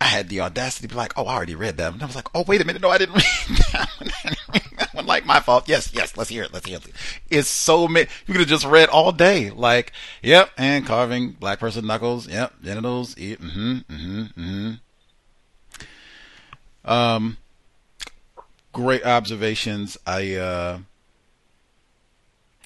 [0.01, 1.93] I had the audacity to be like, oh, I already read that.
[1.93, 2.81] And I was like, oh, wait a minute.
[2.81, 3.23] No, I didn't read
[3.71, 5.05] that one.
[5.05, 5.69] like my fault.
[5.69, 6.53] Yes, yes, let's hear it.
[6.53, 6.87] Let's hear it.
[7.29, 8.07] It's so many.
[8.27, 9.51] You could have just read all day.
[9.51, 12.27] Like, yep, and carving black person knuckles.
[12.27, 13.15] Yep, genitals.
[13.15, 14.71] Mm-hmm, mm-hmm, mm-hmm.
[16.91, 17.37] Um,
[18.73, 19.97] great observations.
[20.05, 20.79] I, uh,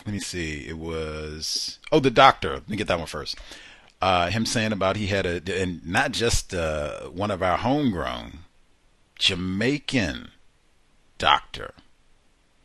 [0.06, 0.68] let me see.
[0.68, 2.54] It was, oh, the doctor.
[2.54, 3.38] Let me get that one first
[4.02, 8.40] uh, him saying about he had a, and not just uh, one of our homegrown
[9.18, 10.30] Jamaican
[11.18, 11.74] doctor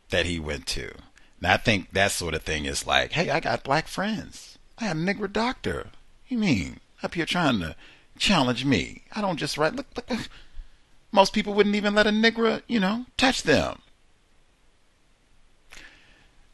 [0.09, 0.93] that he went to.
[1.39, 4.57] And I think that sort of thing is like, hey, I got black friends.
[4.77, 5.87] I have a nigger doctor.
[6.27, 7.75] You mean up here trying to
[8.17, 9.03] challenge me?
[9.13, 9.75] I don't just write.
[9.75, 10.09] Look, look.
[10.09, 10.29] look.
[11.11, 13.81] Most people wouldn't even let a nigger, you know, touch them.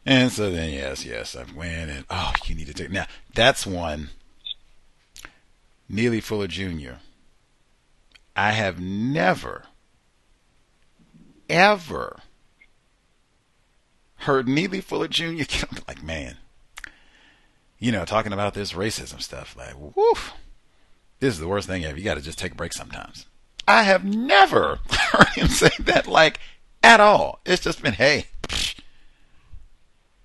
[0.06, 3.08] And so then, yes, yes, I went and oh, you need to take now.
[3.34, 4.10] That's one
[5.92, 6.94] Neely Fuller Jr.
[8.34, 9.66] I have never,
[11.50, 12.22] ever
[14.16, 15.44] heard Neely Fuller Jr.
[15.90, 16.38] like, man,
[17.78, 19.58] you know, talking about this racism stuff.
[19.58, 20.32] Like, woof,
[21.20, 21.98] this is the worst thing ever.
[21.98, 23.26] You got to just take a break sometimes.
[23.68, 26.40] I have never heard him say that, like,
[26.82, 27.42] at all.
[27.46, 28.28] It's just been, hey,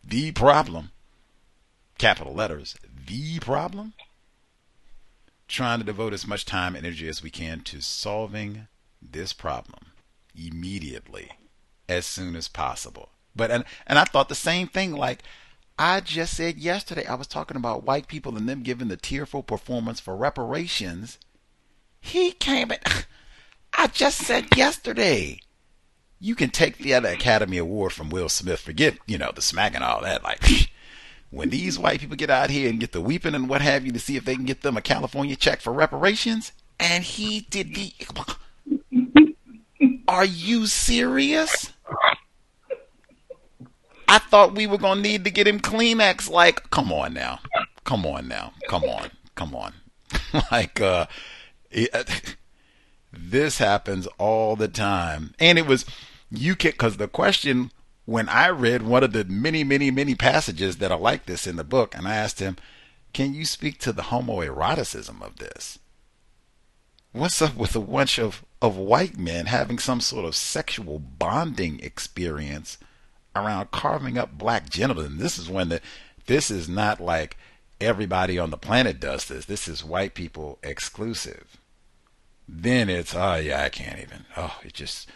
[0.05, 0.93] the problem,
[1.99, 3.95] capital letters, the problem
[5.49, 8.69] trying to devote as much time and energy as we can to solving
[9.01, 9.93] this problem
[10.35, 11.31] immediately
[11.89, 13.11] as soon as possible.
[13.35, 15.23] But and and I thought the same thing like
[15.79, 19.43] I just said yesterday I was talking about white people and them giving the tearful
[19.43, 21.19] performance for reparations.
[22.01, 22.81] He came and
[23.73, 25.41] I just said yesterday
[26.19, 28.61] you can take the other Academy Award from Will Smith.
[28.61, 30.23] Forget, you know, the smack and all that.
[30.25, 30.43] Like,
[31.37, 33.93] when these white people get out here and get the weeping and what have you
[33.93, 37.75] to see if they can get them a California check for reparations, and he did
[37.75, 37.93] the.
[40.09, 41.73] Are you serious?
[44.09, 46.31] I thought we were gonna need to get him Kleenex.
[46.31, 47.41] Like, come on now,
[47.85, 49.75] come on now, come on, come on.
[50.51, 51.07] like, uh,
[51.71, 52.37] it,
[53.19, 55.35] This happens all the time.
[55.39, 55.85] And it was,
[56.31, 57.71] you can, because the question,
[58.07, 61.57] when I read one of the many, many, many passages that are like this in
[61.57, 62.57] the book, and I asked him,
[63.13, 65.81] Can you speak to the homoeroticism of this?
[67.13, 71.81] What's up with a bunch of, of white men having some sort of sexual bonding
[71.81, 72.79] experience
[73.35, 75.07] around carving up black genitals?
[75.07, 75.81] And this is when the,
[76.27, 77.37] this is not like
[77.81, 79.47] everybody on the planet does this.
[79.47, 81.57] This is white people exclusive.
[82.49, 84.27] Then it's, oh yeah, I can't even.
[84.37, 85.09] Oh, it just,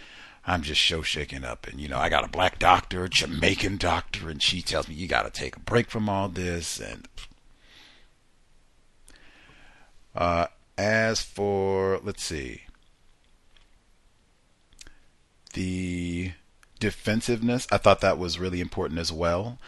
[0.47, 1.67] I'm just show shaking up.
[1.67, 5.07] And, you know, I got a black doctor, Jamaican doctor, and she tells me you
[5.07, 6.81] got to take a break from all this.
[6.81, 7.07] And
[10.15, 10.47] uh,
[10.79, 12.63] as for, let's see,
[15.53, 16.33] the
[16.79, 19.59] defensiveness, I thought that was really important as well.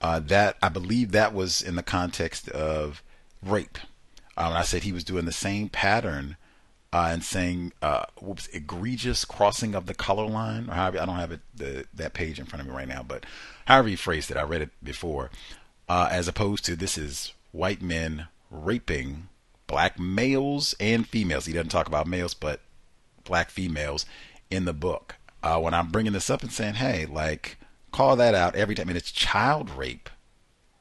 [0.00, 3.02] Uh, that I believe that was in the context of
[3.42, 3.78] rape.
[4.36, 6.36] Um, I said he was doing the same pattern
[6.92, 11.16] uh, and saying uh, whoops, egregious crossing of the color line, or however I don't
[11.16, 13.24] have it the, that page in front of me right now, but
[13.66, 15.30] however he phrased it, I read it before,
[15.88, 19.28] uh, as opposed to this is white men raping
[19.66, 21.46] black males and females.
[21.46, 22.60] He doesn't talk about males, but
[23.22, 24.04] black females
[24.50, 25.16] in the book.
[25.42, 27.56] Uh, when I'm bringing this up and saying, hey, like
[27.92, 30.10] call that out every time, I mean it's child rape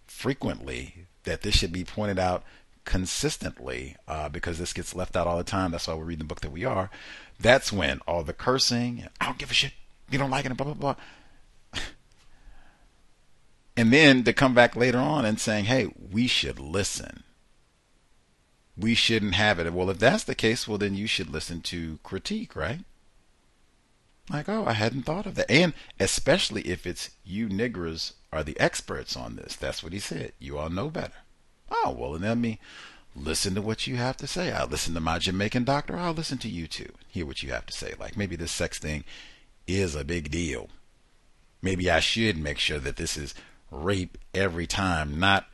[0.08, 2.44] frequently that this should be pointed out
[2.90, 5.70] consistently uh, because this gets left out all the time.
[5.70, 6.90] That's why we read the book that we are.
[7.40, 9.74] That's when all the cursing, I don't give a shit,
[10.10, 10.96] you don't like it, blah, blah, blah.
[13.78, 17.22] and then to come back later on and saying, hey, we should listen.
[18.76, 19.72] We shouldn't have it.
[19.72, 22.80] Well, if that's the case, well, then you should listen to critique, right?
[24.32, 25.52] Like, oh, I hadn't thought of that.
[25.52, 29.56] And especially if it's you niggers are the experts on this.
[29.56, 30.34] That's what he said.
[30.40, 31.14] You all know better.
[31.72, 32.60] Oh, well, and let me
[33.16, 34.52] listen to what you have to say.
[34.52, 35.98] I'll listen to my Jamaican doctor.
[35.98, 36.92] I'll listen to you too.
[37.08, 37.94] Hear what you have to say.
[38.00, 39.04] Like maybe this sex thing
[39.68, 40.70] is a big deal.
[41.62, 43.36] Maybe I should make sure that this is
[43.72, 45.46] rape every time, not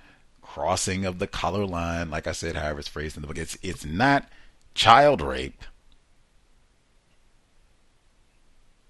[0.42, 3.38] crossing of the color line, like I said, however it's phrased in the book.
[3.38, 4.30] It's it's not
[4.74, 5.64] child rape.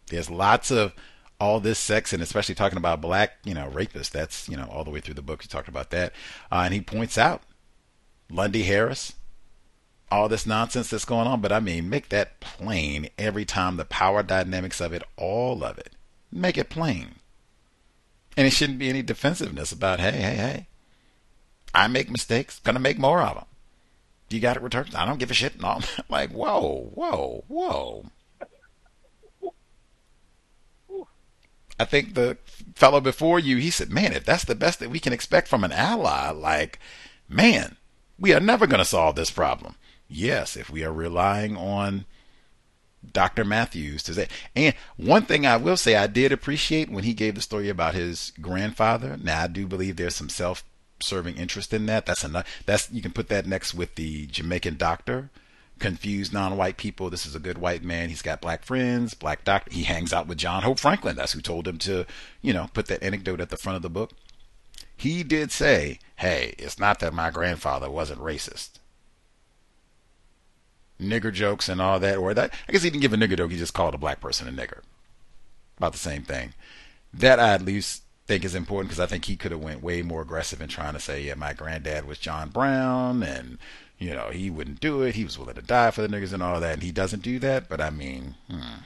[0.08, 0.94] There's lots of
[1.40, 4.12] all this sex and especially talking about black, you know, rapists.
[4.12, 5.42] That's, you know, all the way through the book.
[5.42, 6.14] He talked about that.
[6.52, 7.44] Uh, and he points out
[8.30, 9.14] Lundy Harris,
[10.12, 11.42] all this nonsense that's going on.
[11.42, 15.78] But I mean, make that plain every time the power dynamics of it, all of
[15.78, 15.92] it.
[16.32, 17.16] Make it plain.
[18.38, 20.68] And it shouldn't be any defensiveness about, hey, hey, hey,
[21.74, 23.46] I make mistakes, gonna make more of them.
[24.30, 24.96] You got it returned.
[24.96, 25.62] I don't give a shit.
[25.62, 28.06] No, like, whoa, whoa, whoa.
[31.80, 32.38] I think the
[32.76, 35.64] fellow before you, he said, man, if that's the best that we can expect from
[35.64, 36.80] an ally, like,
[37.28, 37.78] man,
[38.18, 39.76] we are never going to solve this problem.
[40.08, 42.06] Yes, if we are relying on
[43.12, 43.44] Dr.
[43.44, 44.28] Mathews to say.
[44.56, 47.94] And one thing I will say I did appreciate when he gave the story about
[47.94, 49.18] his grandfather.
[49.22, 52.06] Now I do believe there's some self-serving interest in that.
[52.06, 52.48] That's enough.
[52.66, 55.30] That's you can put that next with the Jamaican doctor
[55.80, 57.10] confused non-white people.
[57.10, 58.10] This is a good white man.
[58.10, 59.74] He's got black friends, black doctor.
[59.74, 61.16] He hangs out with John Hope Franklin.
[61.16, 62.06] That's who told him to,
[62.42, 64.12] you know, put that anecdote at the front of the book.
[64.96, 68.80] He did say, "Hey, it's not that my grandfather wasn't racist."
[71.02, 72.54] Nigger jokes and all that, or that.
[72.70, 73.52] I guess he didn't give a nigger joke.
[73.52, 74.82] He just called a black person a nigger.
[75.78, 76.54] About the same thing.
[77.14, 80.02] That I at least think is important because I think he could have went way
[80.02, 83.60] more aggressive in trying to say, yeah, my granddad was John Brown and
[83.98, 85.16] you know, he wouldn't do it.
[85.16, 87.40] He was willing to die for the niggas and all that, and he doesn't do
[87.40, 87.70] that.
[87.70, 88.84] But I mean, hmm.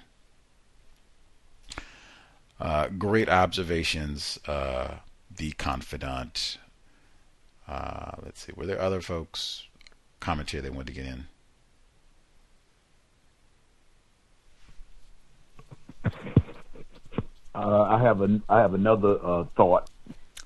[2.60, 4.40] uh, great observations.
[4.48, 4.96] Uh,
[5.36, 6.58] the confidant.
[7.68, 9.68] Uh, let's see, were there other folks
[10.20, 11.26] commentary they wanted to get in?
[17.56, 19.90] Uh, I have a I have another uh, thought.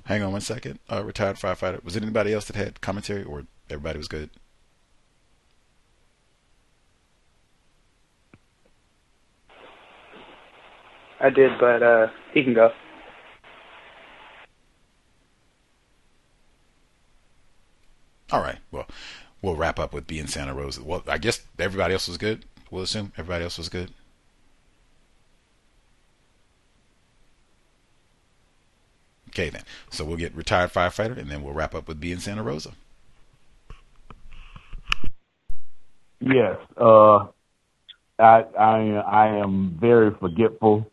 [0.06, 0.80] Hang on one second.
[0.92, 1.84] Uh, retired firefighter.
[1.84, 4.30] Was it anybody else that had commentary, or everybody was good?
[11.24, 12.70] I did, but uh, he can go.
[18.30, 18.58] All right.
[18.72, 18.88] Well,
[19.42, 20.84] we'll wrap up with being Santa Rosa.
[20.84, 22.44] Well, I guess everybody else was good.
[22.70, 23.92] We'll assume everybody else was good.
[29.30, 29.64] Okay, then.
[29.92, 32.74] So we'll get retired firefighter, and then we'll wrap up with being Santa Rosa.
[36.20, 36.58] Yes.
[36.78, 37.28] Uh,
[38.20, 40.92] I I I am very forgetful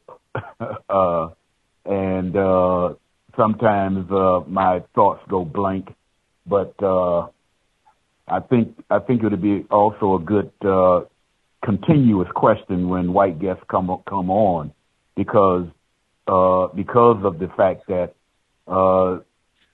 [0.88, 1.28] uh,
[1.84, 2.94] and uh,
[3.36, 5.94] sometimes uh, my thoughts go blank.
[6.46, 7.28] But uh,
[8.26, 11.02] I think I think it would be also a good uh,
[11.64, 14.72] continuous question when white guests come come on
[15.16, 15.66] because
[16.26, 18.14] uh, because of the fact that
[18.66, 19.18] uh,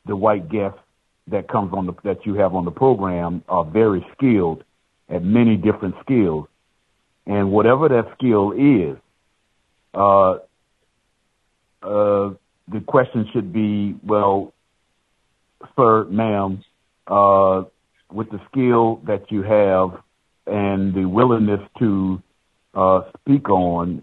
[0.06, 0.78] the white guests
[1.28, 4.64] that comes on the that you have on the program are very skilled
[5.08, 6.46] at many different skills,
[7.26, 8.96] and whatever that skill is,
[9.94, 10.38] uh,
[11.82, 12.30] uh,
[12.68, 14.52] the question should be, well,
[15.76, 16.62] sir, ma'am,
[17.06, 17.62] uh,
[18.10, 20.00] with the skill that you have
[20.46, 22.22] and the willingness to
[22.74, 24.02] uh, speak on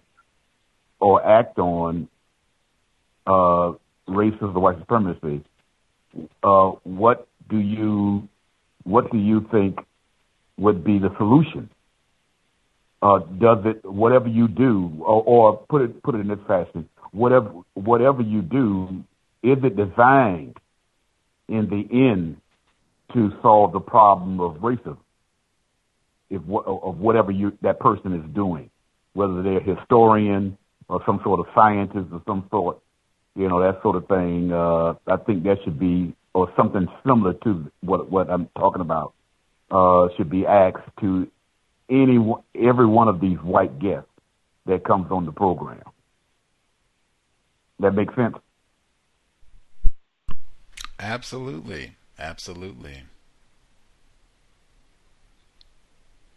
[0.99, 2.07] or act on
[3.27, 3.73] uh,
[4.07, 5.43] racism or white supremacy,
[6.43, 8.27] uh, what do you
[8.83, 9.77] what do you think
[10.57, 11.69] would be the solution?
[13.01, 16.87] Uh, does it whatever you do, or, or put it put it in this fashion?
[17.13, 19.03] Whatever whatever you do,
[19.41, 20.57] is it designed
[21.47, 22.37] in the end
[23.13, 24.97] to solve the problem of racism?
[26.29, 28.69] If of whatever you that person is doing,
[29.13, 30.57] whether they're a historian
[30.89, 32.79] or some sort of scientist or some sort,
[33.35, 34.51] you know that sort of thing.
[34.51, 39.13] Uh, I think that should be or something similar to what what I'm talking about
[39.69, 41.27] uh, should be asked to
[41.89, 42.17] any
[42.55, 44.09] every one of these white guests
[44.65, 45.83] that comes on the program.
[47.79, 48.35] That makes sense.
[50.99, 53.03] Absolutely, absolutely.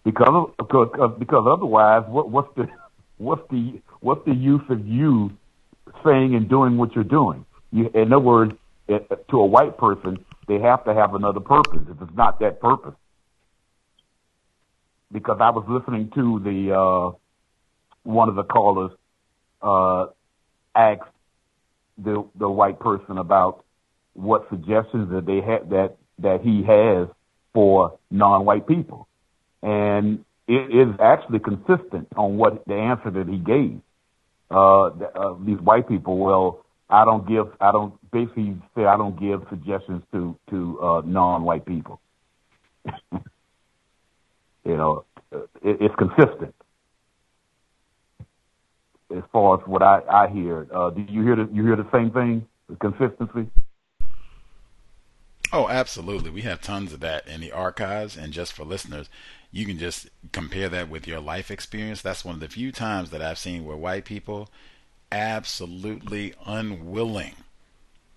[0.04, 2.68] Because because because otherwise, what, what's the
[3.18, 5.30] what's the what's the use of you
[6.04, 7.44] saying and doing what you're doing?
[7.72, 8.52] You, in other words,
[8.88, 11.82] it, to a white person, they have to have another purpose.
[11.88, 12.94] If it's not that purpose,
[15.12, 17.16] because I was listening to the uh,
[18.04, 18.92] one of the callers
[19.62, 20.06] uh,
[20.74, 21.02] ask
[21.98, 23.64] the the white person about
[24.14, 27.08] what suggestions that they had that that he has
[27.52, 29.08] for non-white people,
[29.62, 33.80] and it is actually consistent on what the answer that he gave.
[34.50, 39.18] Uh, uh, these white people, well, I don't give, I don't basically say I don't
[39.18, 42.00] give suggestions to to uh, non-white people.
[43.12, 43.22] you
[44.64, 46.54] know, it, it's consistent
[49.14, 50.66] as far as what I, I hear.
[50.74, 52.46] Uh, do you hear the, you hear the same thing?
[52.68, 53.50] The consistency.
[55.52, 56.30] Oh, absolutely.
[56.30, 59.08] We have tons of that in the archives, and just for listeners,
[59.52, 62.02] you can just compare that with your life experience.
[62.02, 64.50] That's one of the few times that I've seen where white people
[65.12, 67.36] absolutely unwilling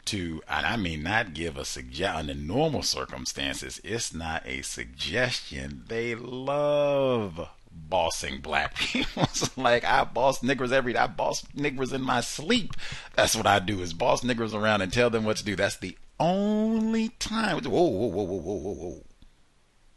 [0.06, 3.80] to, and I mean not give a suggestion under normal circumstances.
[3.84, 5.84] It's not a suggestion.
[5.88, 9.28] They love bossing black people.
[9.58, 11.00] like I boss niggers every day.
[11.00, 12.74] I boss niggers in my sleep.
[13.16, 15.56] That's what I do is boss niggers around and tell them what to do.
[15.56, 17.64] That's the only time.
[17.64, 19.04] Whoa, whoa, whoa, whoa, whoa, whoa, whoa.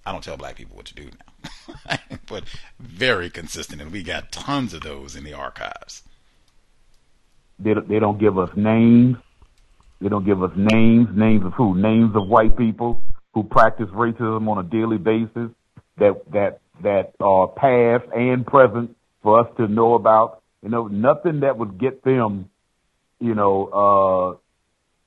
[0.04, 1.96] I don't tell black people what to do now.
[2.28, 2.44] but
[2.78, 6.02] very consistent, and we got tons of those in the archives.
[7.58, 9.16] They they don't give us names.
[10.00, 11.08] They don't give us names.
[11.14, 11.76] Names of who?
[11.76, 13.02] Names of white people
[13.34, 15.50] who practice racism on a daily basis.
[15.98, 20.42] That that that are past and present for us to know about.
[20.62, 22.48] You know, nothing that would get them,
[23.20, 24.38] you know,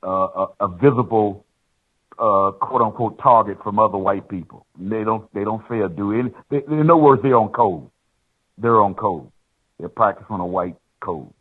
[0.04, 1.45] uh, uh, a, a visible,
[2.20, 4.66] uh, quote unquote target from other white people.
[4.78, 6.12] They don't, they don't or do
[6.50, 7.90] they, in other words, they're on code.
[8.58, 9.32] They're on code.
[9.80, 11.32] They're practicing a white code.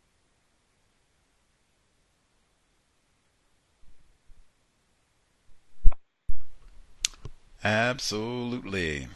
[7.63, 9.07] Absolutely.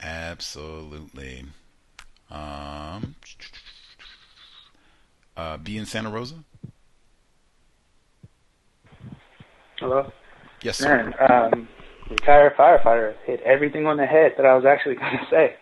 [0.00, 1.44] Absolutely.
[2.30, 3.14] Um,
[5.36, 6.44] uh, B in Santa Rosa.
[9.78, 10.12] Hello.
[10.62, 10.88] Yes, sir.
[10.88, 11.68] Man, um,
[12.10, 15.56] retired firefighter hit everything on the head that I was actually going to say.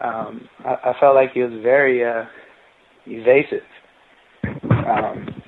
[0.00, 2.24] Um, I, I felt like he was very uh,
[3.06, 3.62] evasive.
[4.70, 5.42] Um,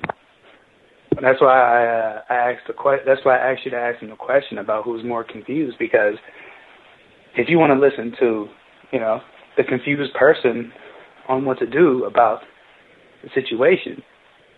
[1.21, 3.99] that's why I, uh, I asked the que- That's why I asked you to ask
[3.99, 6.15] him the question about who's more confused because
[7.35, 8.47] if you want to listen to,
[8.91, 9.19] you know,
[9.57, 10.71] the confused person
[11.27, 12.39] on what to do about
[13.23, 14.01] the situation,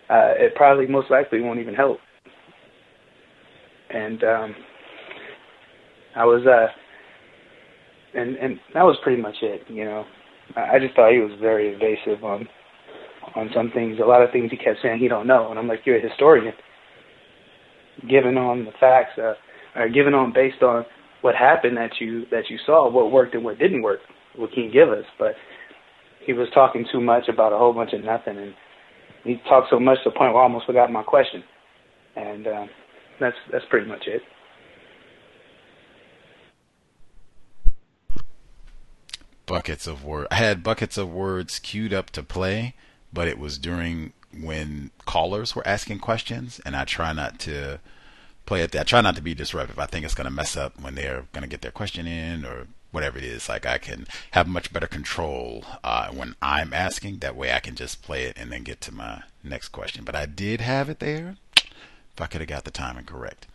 [0.09, 1.99] uh, it probably most likely won't even help.
[3.89, 4.55] And um,
[6.15, 6.67] I was, uh,
[8.17, 9.61] and and that was pretty much it.
[9.67, 10.05] You know,
[10.55, 12.47] I just thought he was very evasive on
[13.35, 13.97] on some things.
[14.01, 16.09] A lot of things he kept saying he don't know, and I'm like, you're a
[16.09, 16.53] historian.
[18.09, 19.33] Given on the facts, uh,
[19.75, 20.85] or given on based on
[21.21, 23.99] what happened that you that you saw, what worked and what didn't work,
[24.35, 25.05] what can give us?
[25.17, 25.35] But
[26.25, 28.53] he was talking too much about a whole bunch of nothing, and
[29.23, 31.43] he talked so much to the point where I almost forgot my question.
[32.15, 32.65] And uh,
[33.19, 34.21] that's that's pretty much it.
[39.51, 40.27] buckets of words.
[40.31, 42.73] I had buckets of words queued up to play,
[43.11, 47.81] but it was during when callers were asking questions, and I try not to
[48.51, 48.63] play.
[48.63, 49.79] I try not to be disruptive.
[49.79, 52.45] I think it's going to mess up when they're going to get their question in
[52.45, 53.47] or whatever it is.
[53.47, 57.19] Like I can have much better control uh, when I'm asking.
[57.19, 60.03] That way, I can just play it and then get to my next question.
[60.03, 61.37] But I did have it there.
[61.55, 63.47] If I could have got the timing correct.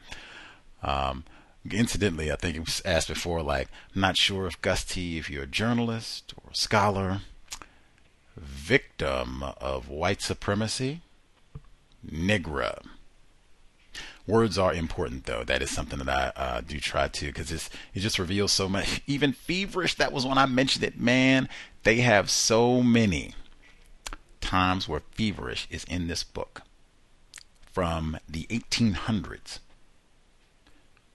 [0.83, 1.25] Um,
[1.70, 3.42] incidentally, I think it was asked before.
[3.42, 7.20] Like, I'm not sure if Gus T, if you're a journalist or a scholar,
[8.34, 11.02] victim of white supremacy,
[12.02, 12.81] Negra.
[14.27, 15.45] Words are important, though.
[15.45, 19.01] That is something that I uh, do try to, because it just reveals so much.
[19.07, 20.99] Even feverish, that was when I mentioned it.
[20.99, 21.49] Man,
[21.85, 23.35] they have so many
[24.41, 26.63] times where feverish is in this book
[27.73, 29.61] from the 1800s,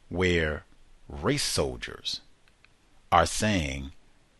[0.08, 0.64] where
[1.10, 2.22] race soldiers
[3.12, 3.92] are saying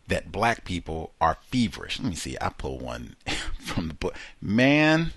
[0.08, 2.00] that black people are feverish.
[2.00, 2.38] Let me see.
[2.40, 3.16] I pull one
[3.60, 4.16] from the book.
[4.42, 5.12] Man,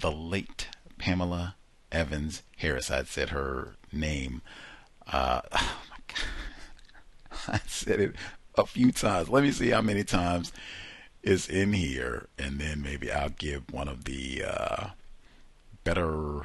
[0.00, 0.68] the late
[0.98, 1.56] Pamela
[1.90, 2.90] Evans Harris.
[2.90, 4.42] I said her name.
[5.10, 7.48] Uh, oh my God.
[7.48, 8.14] I said it
[8.56, 9.28] a few times.
[9.28, 10.52] Let me see how many times
[11.22, 14.86] is in here, and then maybe I'll give one of the uh,
[15.84, 16.42] better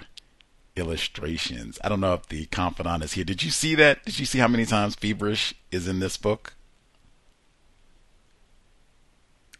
[0.76, 1.80] illustrations.
[1.84, 3.24] I don't know if the confidant is here.
[3.24, 4.06] Did you see that?
[4.06, 6.54] Did you see how many times feverish is in this book?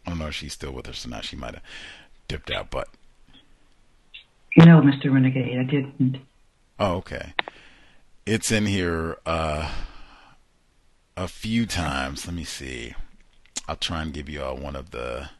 [0.04, 1.24] I don't know if she's still with us or not.
[1.24, 1.62] She might have
[2.26, 2.88] dipped out, but
[4.56, 5.12] no, Mr.
[5.12, 6.18] Renegade, I didn't.
[6.78, 7.34] Oh, okay.
[8.26, 9.72] It's in here uh,
[11.16, 12.26] a few times.
[12.26, 12.94] Let me see.
[13.68, 15.30] I'll try and give you all one of the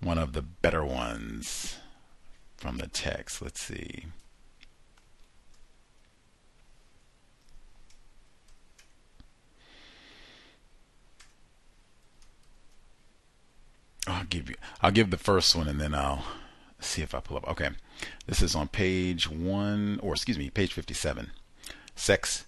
[0.00, 1.78] one of the better ones
[2.56, 3.42] from the text.
[3.42, 4.06] Let's see.
[14.06, 16.24] I'll give you I'll give the first one and then I'll
[16.80, 17.48] see if I pull up.
[17.48, 17.70] Okay.
[18.26, 21.30] This is on page 1 or excuse me, page 57.
[21.94, 22.46] Sex,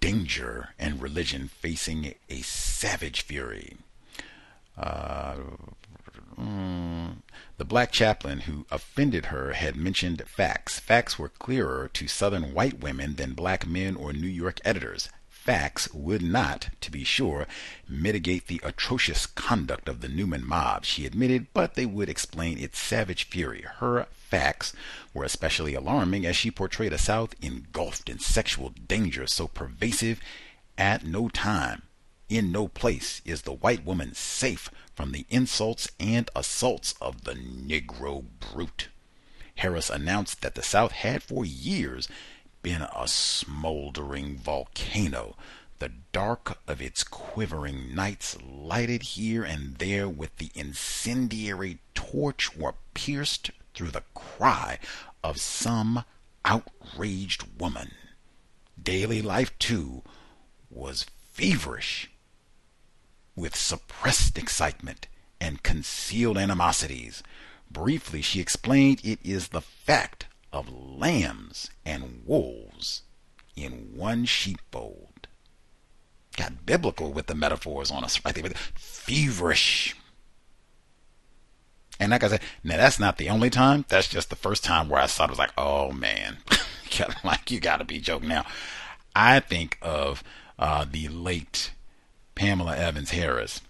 [0.00, 3.76] danger and religion facing a savage fury.
[4.76, 5.36] Uh,
[6.38, 7.16] mm,
[7.58, 10.78] the black chaplain who offended her had mentioned facts.
[10.78, 15.10] Facts were clearer to southern white women than black men or New York editors
[15.50, 17.44] facts would not, to be sure,
[17.88, 22.78] mitigate the atrocious conduct of the Newnan mob, she admitted, but they would explain its
[22.78, 23.62] savage fury.
[23.78, 24.72] Her facts
[25.12, 30.20] were especially alarming as she portrayed a South engulfed in sexual danger so pervasive
[30.78, 31.82] at no time,
[32.28, 37.34] in no place, is the white woman safe from the insults and assaults of the
[37.34, 38.86] Negro brute.
[39.56, 42.08] Harris announced that the South had for years
[42.62, 45.36] been a smoldering volcano,
[45.78, 52.74] the dark of its quivering nights lighted here and there with the incendiary torch or
[52.94, 54.78] pierced through the cry
[55.24, 56.04] of some
[56.44, 57.92] outraged woman.
[58.82, 60.02] Daily life, too,
[60.70, 62.10] was feverish
[63.34, 65.06] with suppressed excitement
[65.40, 67.22] and concealed animosities.
[67.70, 73.02] Briefly, she explained it is the fact of lambs and wolves
[73.56, 75.28] in one sheepfold.
[76.36, 78.50] Got biblical with the metaphors on us right there.
[78.74, 79.96] Feverish.
[81.98, 83.84] And like I said, now that's not the only time.
[83.88, 86.38] That's just the first time where I thought it was like, oh man,
[87.24, 88.28] like you got to be joking.
[88.28, 88.46] Now,
[89.14, 90.24] I think of
[90.58, 91.72] uh, the late
[92.34, 93.60] Pamela Evans Harris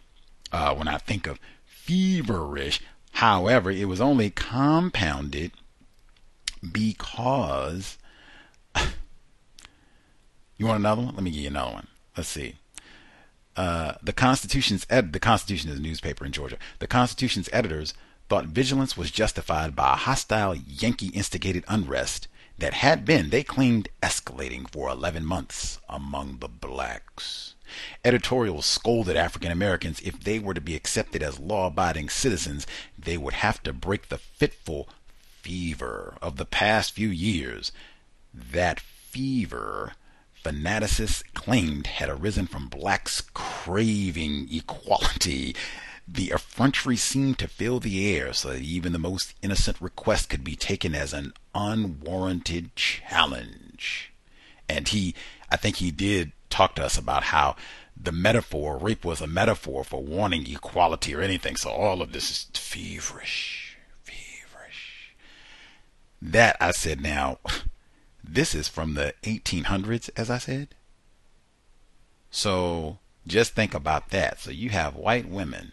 [0.53, 2.81] uh, when I think of feverish.
[3.15, 5.51] However, it was only compounded
[6.73, 7.99] because
[10.57, 11.15] you want another one?
[11.15, 11.87] Let me give you another one.
[12.17, 12.57] Let's see.
[13.57, 16.57] Uh, the Constitution's ed- the Constitution is a newspaper in Georgia.
[16.79, 17.95] The Constitution's editors
[18.29, 23.89] thought vigilance was justified by a hostile Yankee instigated unrest that had been, they claimed,
[24.03, 27.55] escalating for 11 months among the blacks.
[28.05, 32.67] Editorials scolded African Americans if they were to be accepted as law abiding citizens,
[32.99, 34.89] they would have to break the fitful
[35.43, 37.73] fever of the past few years,
[38.33, 39.93] that fever
[40.45, 45.55] fanaticists claimed had arisen from blacks craving equality.
[46.09, 50.43] The effrontery seemed to fill the air so that even the most innocent request could
[50.43, 54.13] be taken as an unwarranted challenge.
[54.69, 55.15] And he,
[55.51, 57.57] I think he did talk to us about how
[57.97, 61.57] the metaphor, rape was a metaphor for wanting equality or anything.
[61.57, 63.60] So all of this is feverish
[66.23, 67.39] that I said, now,
[68.23, 70.69] this is from the 1800s, as I said.
[72.31, 74.39] So just think about that.
[74.41, 75.73] So you have white women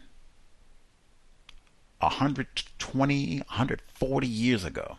[2.00, 4.98] 120, 140 years ago.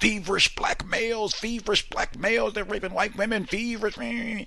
[0.00, 4.46] Feverish black males, feverish black males, they're raping white women, feverish.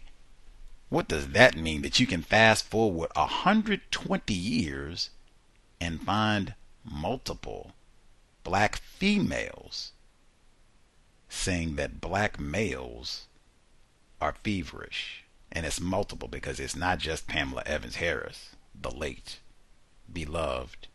[0.90, 1.82] What does that mean?
[1.82, 5.10] That you can fast forward 120 years
[5.82, 7.74] and find multiple
[8.48, 9.92] black females
[11.28, 13.28] saying that black males
[14.22, 15.26] are feverish.
[15.52, 19.40] And it's multiple because it's not just Pamela Evans Harris, the late,
[20.12, 20.88] beloved.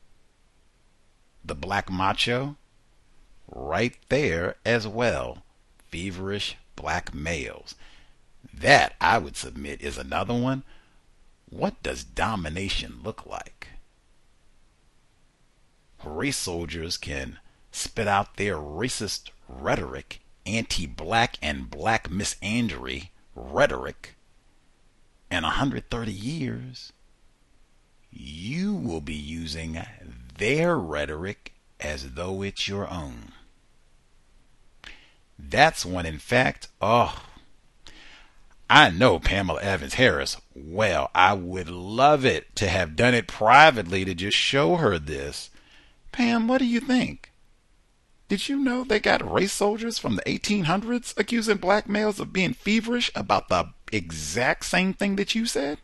[1.45, 2.57] The black macho,
[3.47, 5.43] right there as well.
[5.91, 7.75] Feverish black males.
[8.55, 10.63] That, I would submit, is another one.
[11.51, 13.62] What does domination look like?
[16.13, 17.39] Race soldiers can
[17.71, 24.17] spit out their racist rhetoric, anti black and black misandry rhetoric
[25.33, 26.93] in 130 years,
[28.11, 29.81] you will be using
[30.37, 33.33] their rhetoric as though it's your own.
[35.39, 37.25] That's one, in fact, oh,
[38.69, 41.11] I know Pamela Evans Harris well.
[41.15, 45.51] I would love it to have done it privately to just show her this.
[46.13, 47.33] Pam, what do you think?
[48.29, 52.55] Did you know they got race soldiers from the 1800s accusing black males of being
[52.55, 55.79] feverish about the exact same thing that you said?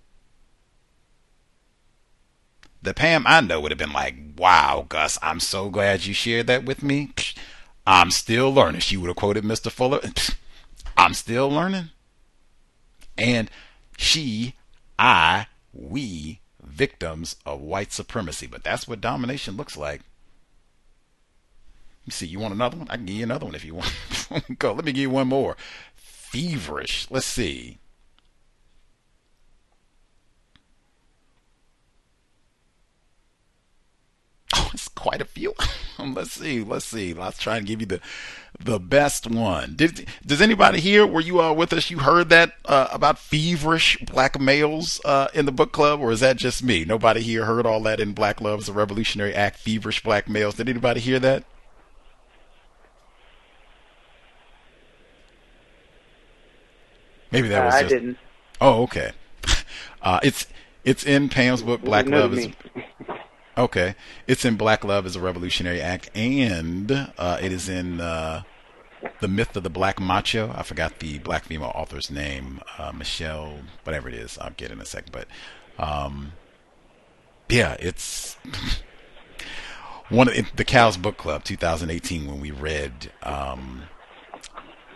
[2.81, 6.47] The Pam I know would have been like, wow, Gus, I'm so glad you shared
[6.47, 7.11] that with me.
[7.87, 8.81] I'm still learning.
[8.83, 9.71] She would have quoted Mr.
[9.71, 10.01] Fuller.
[10.97, 11.91] I'm still learning.
[13.17, 13.51] And
[13.97, 14.55] she,
[14.99, 18.47] I, we, victims of white supremacy.
[18.47, 20.03] But that's what domination looks like.
[22.09, 22.87] Let me see, you want another one?
[22.89, 23.93] I can give you another one if you want.
[24.59, 25.59] Go, let me give you one more.
[25.95, 27.07] Feverish.
[27.11, 27.77] Let's see.
[34.57, 35.53] Oh, it's quite a few.
[35.99, 36.65] let's see.
[36.65, 37.13] Let's see.
[37.13, 38.01] Let's try and give you the
[38.59, 39.75] the best one.
[39.77, 41.07] Did does anybody here?
[41.07, 41.91] Were you all with us?
[41.91, 46.21] You heard that uh, about feverish black males uh, in the book club, or is
[46.21, 46.87] that just me?
[46.87, 49.59] Nobody here heard all that in Black Love's a Revolutionary Act.
[49.59, 50.55] Feverish black males.
[50.55, 51.45] Did anybody hear that?
[57.31, 57.75] Maybe that was.
[57.75, 57.95] Uh, I just...
[57.95, 58.19] didn't.
[58.61, 59.13] Oh, okay.
[60.01, 60.47] Uh, it's
[60.85, 61.83] it's in Pam's book.
[61.83, 62.49] Black Love is.
[63.59, 63.97] Okay,
[64.29, 68.43] it's in Black Love is a Revolutionary Act, and uh, it is in uh,
[69.19, 70.53] the Myth of the Black Macho.
[70.55, 74.39] I forgot the black female author's name, uh, Michelle, whatever it is.
[74.39, 75.27] I'll get in a second, but
[75.77, 76.35] um,
[77.49, 78.37] yeah, it's
[80.09, 83.11] one of the, the Cows Book Club 2018 when we read.
[83.25, 83.83] Um,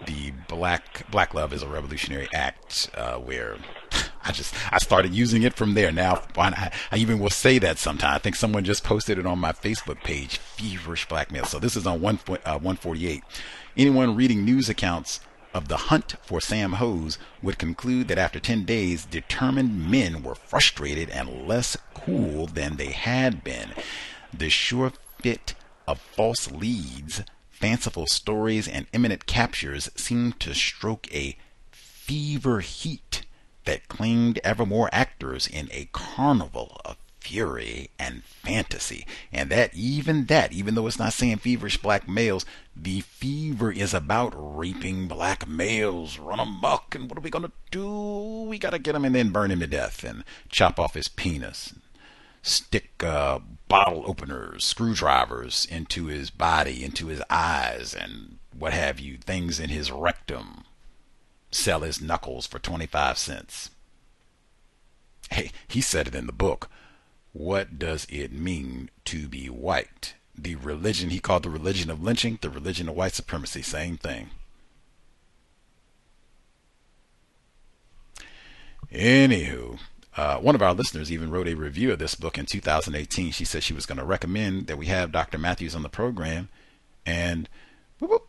[0.06, 3.56] the black black love is a revolutionary act uh, where
[4.24, 5.92] I just I started using it from there.
[5.92, 8.14] Now I, I even will say that sometime.
[8.14, 10.38] I think someone just posted it on my Facebook page.
[10.38, 11.44] Feverish blackmail.
[11.44, 13.22] So this is on one uh, 148.
[13.76, 15.20] Anyone reading news accounts
[15.54, 20.34] of the hunt for Sam Hose would conclude that after 10 days, determined men were
[20.34, 23.72] frustrated and less cool than they had been.
[24.32, 25.54] The sure fit
[25.86, 27.22] of false leads
[27.62, 31.36] fanciful stories and imminent captures seemed to stroke a
[31.70, 33.22] fever heat
[33.66, 39.06] that claimed ever more actors in a carnival of fury and fantasy.
[39.30, 43.94] And that, even that, even though it's not saying feverish black males, the fever is
[43.94, 48.42] about raping black males, run amok, and what are we going to do?
[48.48, 51.06] We got to get him and then burn him to death and chop off his
[51.06, 51.82] penis and
[52.42, 53.38] stick uh,
[53.72, 59.70] bottle openers, screwdrivers into his body, into his eyes, and what have you, things in
[59.70, 60.64] his rectum.
[61.50, 63.70] Sell his knuckles for 25 cents.
[65.30, 66.68] Hey, he said it in the book.
[67.32, 70.16] What does it mean to be white?
[70.36, 74.28] The religion he called the religion of lynching, the religion of white supremacy, same thing.
[78.92, 79.78] Anywho,
[80.16, 83.30] uh, one of our listeners even wrote a review of this book in 2018.
[83.32, 85.38] She said she was going to recommend that we have Dr.
[85.38, 86.48] Mathews on the program,
[87.06, 87.48] and
[87.98, 88.28] whoop, whoop,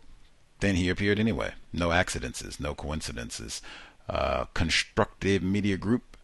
[0.62, 1.54] then he appeared anyway.
[1.74, 3.62] No accidents, no coincidences.
[4.08, 6.18] Uh, Constructive Media Group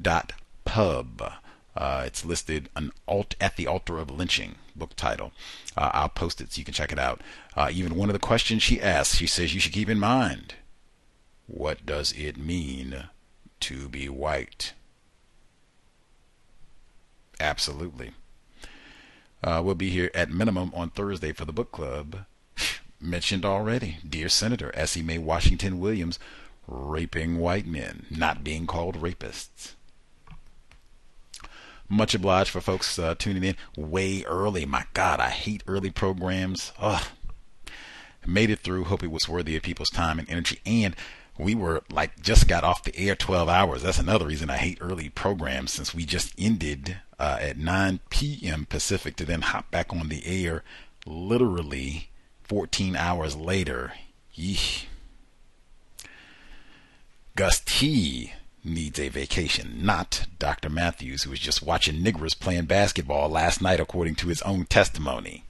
[0.00, 0.32] dot
[0.64, 1.32] pub.
[1.76, 5.32] Uh, it's listed an alt at the altar of lynching book title.
[5.76, 7.20] Uh, I'll post it so you can check it out.
[7.56, 10.54] Uh, even one of the questions she asks, she says you should keep in mind.
[11.46, 13.04] What does it mean
[13.60, 14.72] to be white?
[17.40, 18.12] Absolutely.
[19.42, 22.24] Uh, we'll be here at minimum on Thursday for the book club.
[23.00, 26.18] Mentioned already, dear Senator Essie Mae Washington Williams
[26.66, 29.74] raping white men, not being called rapists.
[31.88, 34.66] Much obliged for folks uh, tuning in way early.
[34.66, 36.72] My God, I hate early programs.
[36.78, 37.02] Ugh.
[38.26, 38.84] Made it through.
[38.84, 40.60] Hope it was worthy of people's time and energy.
[40.66, 40.94] And
[41.38, 43.82] we were like just got off the air 12 hours.
[43.82, 48.66] That's another reason I hate early programs since we just ended uh, at 9 p.m.
[48.66, 50.62] Pacific to then hop back on the air
[51.06, 52.10] literally
[52.44, 53.92] 14 hours later.
[54.36, 54.84] Yeesh.
[57.34, 58.32] Gus T
[58.64, 60.68] needs a vacation, not Dr.
[60.68, 65.44] Mathews, who was just watching niggers playing basketball last night, according to his own testimony.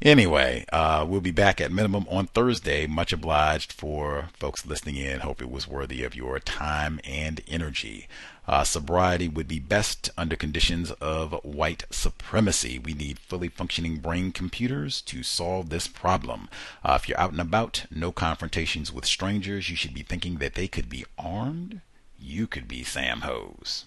[0.00, 2.86] Anyway, uh, we'll be back at minimum on Thursday.
[2.88, 5.20] Much obliged for folks listening in.
[5.20, 8.08] Hope it was worthy of your time and energy.
[8.46, 12.78] Uh, sobriety would be best under conditions of white supremacy.
[12.78, 16.48] We need fully functioning brain computers to solve this problem.
[16.84, 19.70] Uh, if you're out and about, no confrontations with strangers.
[19.70, 21.80] You should be thinking that they could be armed.
[22.18, 23.86] You could be Sam Hose,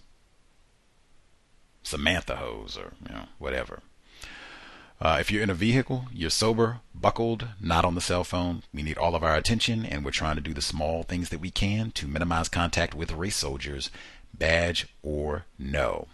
[1.83, 3.81] Samantha Hose, or you know whatever.
[4.99, 8.63] Uh, if you're in a vehicle, you're sober, buckled, not on the cell phone.
[8.73, 11.41] We need all of our attention, and we're trying to do the small things that
[11.41, 13.89] we can to minimize contact with race soldiers,
[14.37, 16.07] badge or no.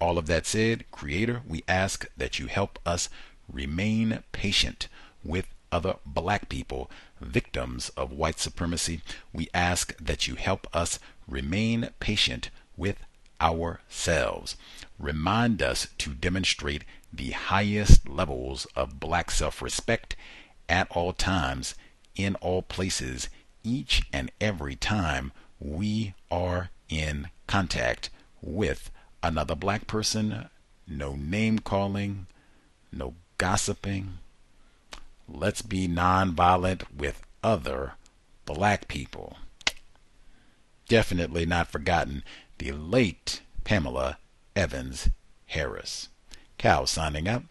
[0.00, 3.08] All of that said, Creator, we ask that you help us
[3.50, 4.88] remain patient
[5.24, 6.90] with other black people,
[7.20, 9.00] victims of white supremacy.
[9.32, 12.96] We ask that you help us remain patient with
[13.40, 14.56] ourselves.
[14.98, 20.16] Remind us to demonstrate the highest levels of black self respect
[20.68, 21.74] at all times,
[22.14, 23.28] in all places,
[23.64, 28.90] each and every time we are in contact with
[29.22, 30.48] another black person.
[30.86, 32.26] No name calling,
[32.92, 34.18] no gossiping.
[35.28, 37.94] Let's be nonviolent with other
[38.44, 39.38] black people.
[40.88, 42.22] Definitely not forgotten
[42.58, 44.18] the late Pamela
[44.54, 45.08] Evans
[45.46, 46.08] Harris.
[46.58, 47.44] Cal signing up.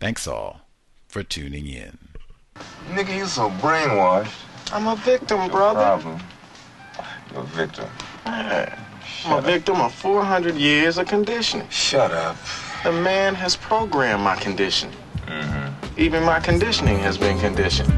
[0.00, 0.62] Thanks all
[1.08, 1.98] for tuning in.
[2.88, 4.32] Nigga, you so brainwashed.
[4.72, 5.80] I'm a victim, no brother.
[5.80, 6.20] Problem.
[7.32, 7.88] You're a victim.
[8.24, 8.78] Man,
[9.24, 11.68] I'm a victim of 400 years of conditioning.
[11.70, 12.36] Shut up.
[12.84, 14.96] The man has programmed my conditioning.
[15.26, 16.00] Mm-hmm.
[16.00, 17.92] Even my conditioning has been conditioned.